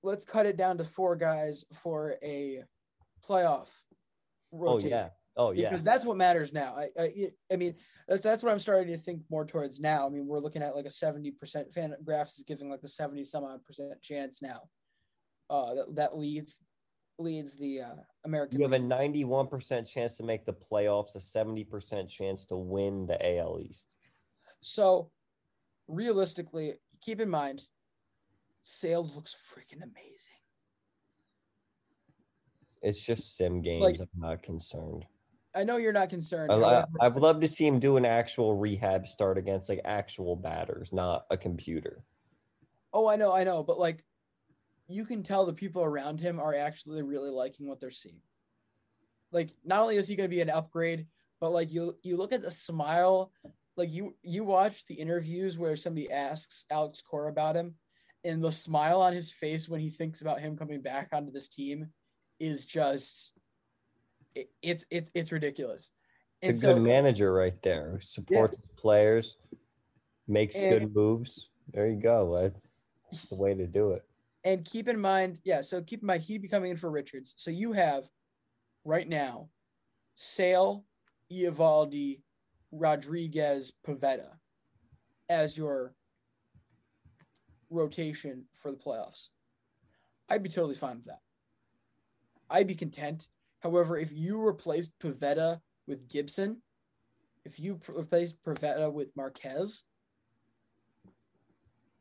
let's 0.02 0.24
cut 0.24 0.46
it 0.46 0.56
down 0.56 0.78
to 0.78 0.84
four 0.84 1.16
guys 1.16 1.64
for 1.72 2.16
a 2.22 2.62
playoff 3.26 3.68
Oh, 4.54 4.78
yeah. 4.78 5.08
Oh, 5.36 5.52
yeah. 5.52 5.70
Because 5.70 5.82
that's 5.82 6.04
what 6.04 6.16
matters 6.16 6.52
now. 6.52 6.74
I 6.76 6.88
I, 6.98 7.12
I 7.52 7.56
mean 7.56 7.74
that's 8.06 8.22
that's 8.22 8.42
what 8.42 8.52
I'm 8.52 8.58
starting 8.58 8.92
to 8.92 8.98
think 8.98 9.22
more 9.30 9.46
towards 9.46 9.80
now. 9.80 10.06
I 10.06 10.10
mean 10.10 10.26
we're 10.26 10.40
looking 10.40 10.62
at 10.62 10.76
like 10.76 10.84
a 10.84 10.88
70% 10.88 11.72
fan 11.72 11.94
graphs 12.04 12.38
is 12.38 12.44
giving 12.44 12.68
like 12.68 12.82
the 12.82 12.88
70 12.88 13.24
some 13.24 13.44
odd 13.44 13.64
percent 13.64 13.90
chance 14.02 14.42
now. 14.42 14.62
Uh 15.48 15.74
that, 15.74 15.96
that 15.96 16.18
leads 16.18 16.60
leads 17.18 17.54
the 17.54 17.80
uh 17.80 17.94
American 18.24 18.58
You 18.58 18.64
have 18.64 18.72
a 18.72 18.78
91% 18.78 19.86
chance 19.86 20.16
to 20.16 20.22
make 20.22 20.44
the 20.44 20.52
playoffs, 20.52 21.14
a 21.16 21.18
70% 21.18 22.08
chance 22.08 22.44
to 22.46 22.56
win 22.56 23.06
the 23.06 23.38
AL 23.38 23.60
East. 23.60 23.96
So 24.60 25.10
realistically, 25.88 26.74
keep 27.00 27.20
in 27.20 27.28
mind, 27.28 27.64
Sale 28.62 29.10
looks 29.14 29.34
freaking 29.34 29.82
amazing. 29.82 30.32
It's 32.80 33.04
just 33.04 33.36
sim 33.36 33.60
games. 33.62 33.82
Like- 33.82 34.00
I'm 34.00 34.08
not 34.20 34.42
concerned. 34.42 35.04
I 35.54 35.64
know 35.64 35.76
you're 35.76 35.92
not 35.92 36.08
concerned. 36.08 36.50
I, 36.50 36.56
I, 36.56 36.84
I'd 37.02 37.16
love 37.16 37.40
to 37.42 37.48
see 37.48 37.66
him 37.66 37.78
do 37.78 37.98
an 37.98 38.06
actual 38.06 38.56
rehab 38.56 39.06
start 39.06 39.36
against 39.36 39.68
like 39.68 39.82
actual 39.84 40.34
batters, 40.34 40.94
not 40.94 41.26
a 41.30 41.36
computer. 41.36 42.02
oh, 42.94 43.06
I 43.06 43.16
know, 43.16 43.32
I 43.32 43.44
know, 43.44 43.62
but 43.62 43.78
like, 43.78 44.02
you 44.88 45.04
can 45.04 45.22
tell 45.22 45.46
the 45.46 45.52
people 45.52 45.82
around 45.82 46.20
him 46.20 46.40
are 46.40 46.54
actually 46.54 47.02
really 47.02 47.30
liking 47.30 47.66
what 47.66 47.80
they're 47.80 47.90
seeing. 47.90 48.20
Like, 49.30 49.50
not 49.64 49.80
only 49.80 49.96
is 49.96 50.08
he 50.08 50.16
going 50.16 50.28
to 50.28 50.34
be 50.34 50.42
an 50.42 50.50
upgrade, 50.50 51.06
but 51.40 51.50
like 51.50 51.72
you 51.72 51.96
you 52.02 52.16
look 52.16 52.32
at 52.32 52.42
the 52.42 52.50
smile, 52.50 53.32
like 53.76 53.92
you 53.92 54.14
you 54.22 54.44
watch 54.44 54.84
the 54.86 54.94
interviews 54.94 55.58
where 55.58 55.74
somebody 55.74 56.10
asks 56.10 56.66
Alex 56.70 57.02
Cora 57.02 57.30
about 57.30 57.56
him, 57.56 57.74
and 58.24 58.42
the 58.42 58.52
smile 58.52 59.00
on 59.00 59.12
his 59.12 59.32
face 59.32 59.68
when 59.68 59.80
he 59.80 59.90
thinks 59.90 60.20
about 60.20 60.40
him 60.40 60.56
coming 60.56 60.80
back 60.80 61.08
onto 61.12 61.32
this 61.32 61.48
team 61.48 61.88
is 62.38 62.64
just 62.64 63.32
it, 64.34 64.50
it's 64.62 64.84
it's 64.90 65.10
it's 65.14 65.32
ridiculous. 65.32 65.90
It's 66.42 66.64
a 66.64 66.74
good 66.74 66.82
manager 66.82 67.32
right 67.32 67.60
there 67.62 67.92
who 67.92 68.00
supports 68.00 68.56
his 68.56 68.70
players, 68.76 69.38
makes 70.26 70.58
good 70.58 70.94
moves. 70.94 71.50
There 71.72 71.88
you 71.88 72.00
go. 72.00 72.52
That's 73.10 73.26
the 73.26 73.36
way 73.36 73.54
to 73.54 73.66
do 73.66 73.92
it. 73.92 74.04
And 74.44 74.64
keep 74.64 74.88
in 74.88 75.00
mind, 75.00 75.38
yeah, 75.44 75.60
so 75.60 75.80
keep 75.82 76.00
in 76.00 76.06
mind 76.06 76.22
he'd 76.22 76.42
be 76.42 76.48
coming 76.48 76.70
in 76.70 76.76
for 76.76 76.90
Richards. 76.90 77.34
So 77.36 77.50
you 77.50 77.72
have 77.72 78.08
right 78.84 79.08
now 79.08 79.48
Sale, 80.14 80.84
Eovaldi, 81.32 82.22
Rodriguez, 82.72 83.72
Pivetta 83.86 84.30
as 85.28 85.56
your 85.56 85.94
rotation 87.70 88.44
for 88.54 88.70
the 88.70 88.76
playoffs. 88.76 89.28
I'd 90.28 90.42
be 90.42 90.48
totally 90.48 90.74
fine 90.74 90.96
with 90.96 91.06
that. 91.06 91.20
I'd 92.50 92.66
be 92.66 92.74
content. 92.74 93.28
However, 93.60 93.96
if 93.96 94.12
you 94.12 94.40
replaced 94.40 94.98
Pivetta 94.98 95.60
with 95.86 96.08
Gibson, 96.08 96.60
if 97.44 97.58
you 97.58 97.80
replaced 97.88 98.42
Pivetta 98.42 98.92
with 98.92 99.14
Marquez, 99.16 99.84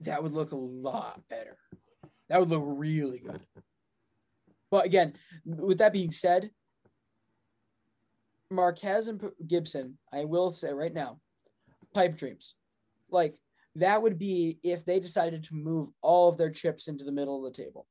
that 0.02 0.22
would 0.22 0.34
look 0.34 0.52
a 0.52 0.58
lot 0.58 1.22
better. 1.30 1.58
That 2.32 2.40
would 2.40 2.50
look 2.50 2.64
really 2.66 3.20
good. 3.20 3.42
But 4.72 4.86
again, 4.86 5.16
with 5.44 5.80
that 5.80 5.92
being 5.92 6.14
said, 6.14 6.50
Marquez 8.50 9.10
and 9.10 9.22
Gibson, 9.46 9.98
I 10.14 10.24
will 10.24 10.50
say 10.50 10.72
right 10.72 10.94
now, 10.94 11.20
pipe 11.94 12.16
dreams. 12.16 12.56
Like 13.10 13.36
that 13.76 14.02
would 14.02 14.18
be 14.18 14.60
if 14.64 14.86
they 14.86 15.02
decided 15.02 15.44
to 15.44 15.56
move 15.56 15.90
all 16.02 16.30
of 16.30 16.38
their 16.38 16.50
chips 16.50 16.88
into 16.88 17.04
the 17.04 17.12
middle 17.12 17.46
of 17.46 17.54
the 17.54 17.64
table. 17.64 17.86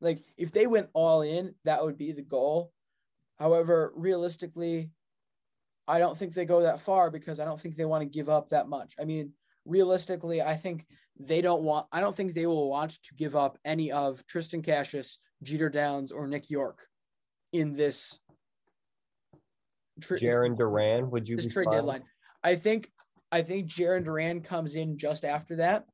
Like 0.00 0.20
if 0.38 0.50
they 0.50 0.66
went 0.66 0.88
all 0.94 1.20
in, 1.20 1.54
that 1.66 1.84
would 1.84 1.98
be 1.98 2.12
the 2.12 2.22
goal. 2.22 2.72
However, 3.38 3.92
realistically, 3.94 4.90
I 5.86 5.98
don't 5.98 6.16
think 6.16 6.32
they 6.32 6.46
go 6.46 6.62
that 6.62 6.80
far 6.80 7.10
because 7.10 7.40
I 7.40 7.44
don't 7.44 7.60
think 7.60 7.76
they 7.76 7.84
want 7.84 8.02
to 8.04 8.08
give 8.08 8.30
up 8.30 8.48
that 8.50 8.70
much. 8.70 8.94
I 8.98 9.04
mean, 9.04 9.34
realistically, 9.68 10.42
I 10.42 10.54
think 10.54 10.86
they 11.20 11.40
don't 11.40 11.62
want 11.62 11.86
I 11.92 12.00
don't 12.00 12.16
think 12.16 12.32
they 12.32 12.46
will 12.46 12.68
want 12.68 12.92
to 13.02 13.14
give 13.16 13.36
up 13.36 13.58
any 13.64 13.92
of 13.92 14.24
Triston 14.26 14.64
Casas, 14.64 15.18
Jeter 15.42 15.68
Downs, 15.68 16.10
or 16.10 16.26
Nick 16.26 16.50
Yorke 16.50 16.84
in 17.52 17.72
this 17.72 18.18
tra- 20.00 20.18
Jarren 20.18 20.56
Duran, 20.56 21.10
would 21.10 21.28
you 21.28 21.36
this 21.36 21.46
be 21.46 21.52
trade 21.52 21.66
fine? 21.66 21.74
deadline. 21.74 22.02
I 22.42 22.54
think 22.54 22.90
I 23.30 23.42
think 23.42 23.68
Jarren 23.68 24.04
Duran 24.04 24.40
comes 24.40 24.74
in 24.74 24.96
just 24.96 25.24
after 25.24 25.56
that. 25.56 25.84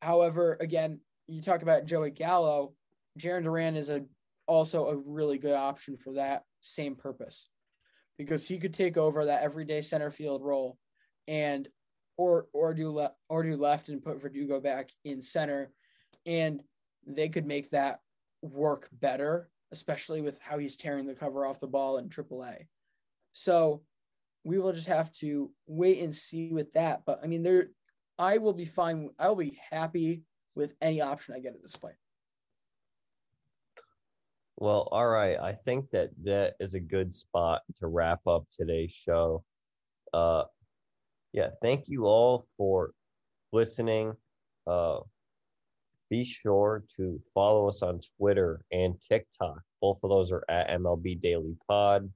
However, 0.00 0.56
again, 0.60 1.00
you 1.26 1.42
talk 1.42 1.62
about 1.62 1.84
Joey 1.84 2.10
Gallo, 2.10 2.72
Jarren 3.18 3.42
Duran 3.42 3.76
is 3.76 3.90
a 3.90 4.04
also 4.46 4.88
a 4.88 5.12
really 5.12 5.38
good 5.38 5.54
option 5.54 5.96
for 5.96 6.14
that 6.14 6.42
same 6.60 6.96
purpose 6.96 7.48
because 8.18 8.46
he 8.46 8.58
could 8.58 8.74
take 8.74 8.96
over 8.96 9.24
that 9.24 9.42
everyday 9.42 9.80
center 9.80 10.10
field 10.10 10.42
role 10.42 10.76
and 11.28 11.68
or 12.20 12.46
or 12.52 12.74
do 12.74 12.90
le- 12.90 13.14
or 13.28 13.42
do 13.42 13.56
left 13.56 13.88
and 13.88 14.02
put 14.02 14.20
Verdugo 14.20 14.60
back 14.60 14.90
in 15.04 15.22
center 15.22 15.72
and 16.26 16.62
they 17.06 17.28
could 17.28 17.46
make 17.46 17.70
that 17.70 18.00
work 18.42 18.88
better 18.92 19.48
especially 19.72 20.20
with 20.20 20.40
how 20.42 20.58
he's 20.58 20.76
tearing 20.76 21.06
the 21.06 21.14
cover 21.14 21.46
off 21.46 21.60
the 21.60 21.66
ball 21.66 21.98
in 21.98 22.08
AAA. 22.08 22.66
So 23.32 23.82
we 24.44 24.58
will 24.58 24.72
just 24.72 24.88
have 24.88 25.12
to 25.18 25.50
wait 25.66 26.00
and 26.00 26.14
see 26.14 26.50
with 26.50 26.72
that. 26.72 27.02
But 27.06 27.20
I 27.22 27.26
mean, 27.26 27.42
there, 27.42 27.68
I 28.18 28.38
will 28.38 28.52
be 28.52 28.64
fine. 28.64 29.10
I 29.18 29.28
will 29.28 29.36
be 29.36 29.60
happy 29.70 30.24
with 30.54 30.74
any 30.80 31.00
option 31.00 31.34
I 31.34 31.40
get 31.40 31.54
at 31.54 31.62
this 31.62 31.76
point. 31.76 31.94
Well, 34.56 34.88
all 34.90 35.06
right. 35.06 35.38
I 35.38 35.52
think 35.52 35.90
that 35.90 36.10
that 36.24 36.56
is 36.60 36.74
a 36.74 36.80
good 36.80 37.14
spot 37.14 37.62
to 37.76 37.86
wrap 37.86 38.26
up 38.26 38.44
today's 38.50 38.92
show. 38.92 39.44
Uh, 40.12 40.44
yeah, 41.32 41.48
thank 41.62 41.88
you 41.88 42.06
all 42.06 42.44
for 42.56 42.92
listening. 43.52 44.14
Uh, 44.66 45.00
be 46.10 46.24
sure 46.24 46.84
to 46.96 47.20
follow 47.34 47.68
us 47.68 47.82
on 47.82 48.00
Twitter 48.18 48.64
and 48.72 49.00
TikTok. 49.00 49.60
Both 49.80 50.00
of 50.02 50.10
those 50.10 50.32
are 50.32 50.44
at 50.48 50.68
MLB 50.68 51.20
Daily 51.20 51.56
Pod. 51.68 52.10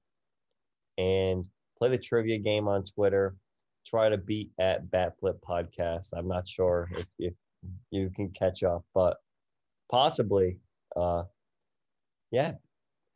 And 0.99 1.49
play 1.78 1.89
the 1.91 1.99
trivia 1.99 2.39
game 2.39 2.69
on 2.69 2.85
Twitter. 2.85 3.36
Try 3.86 4.09
to 4.09 4.19
beat 4.19 4.51
at 4.59 4.91
Batflip 4.91 5.39
Podcast. 5.49 6.09
I'm 6.16 6.28
not 6.28 6.49
sure 6.49 6.89
if, 6.97 7.07
if 7.19 7.35
you 7.91 8.11
can 8.15 8.31
catch 8.31 8.62
up, 8.62 8.85
but 8.95 9.19
possibly. 9.91 10.59
Uh, 10.97 11.24
yeah. 12.31 12.53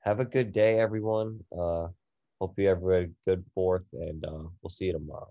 have 0.00 0.20
a 0.20 0.24
good 0.24 0.52
day, 0.52 0.78
everyone. 0.78 1.40
Uh, 1.52 1.88
hope 2.40 2.54
you 2.56 2.68
have 2.68 2.84
a 2.84 3.08
good 3.26 3.44
fourth, 3.54 3.84
and 3.92 4.24
uh, 4.24 4.44
we'll 4.62 4.70
see 4.70 4.86
you 4.86 4.92
tomorrow. 4.92 5.30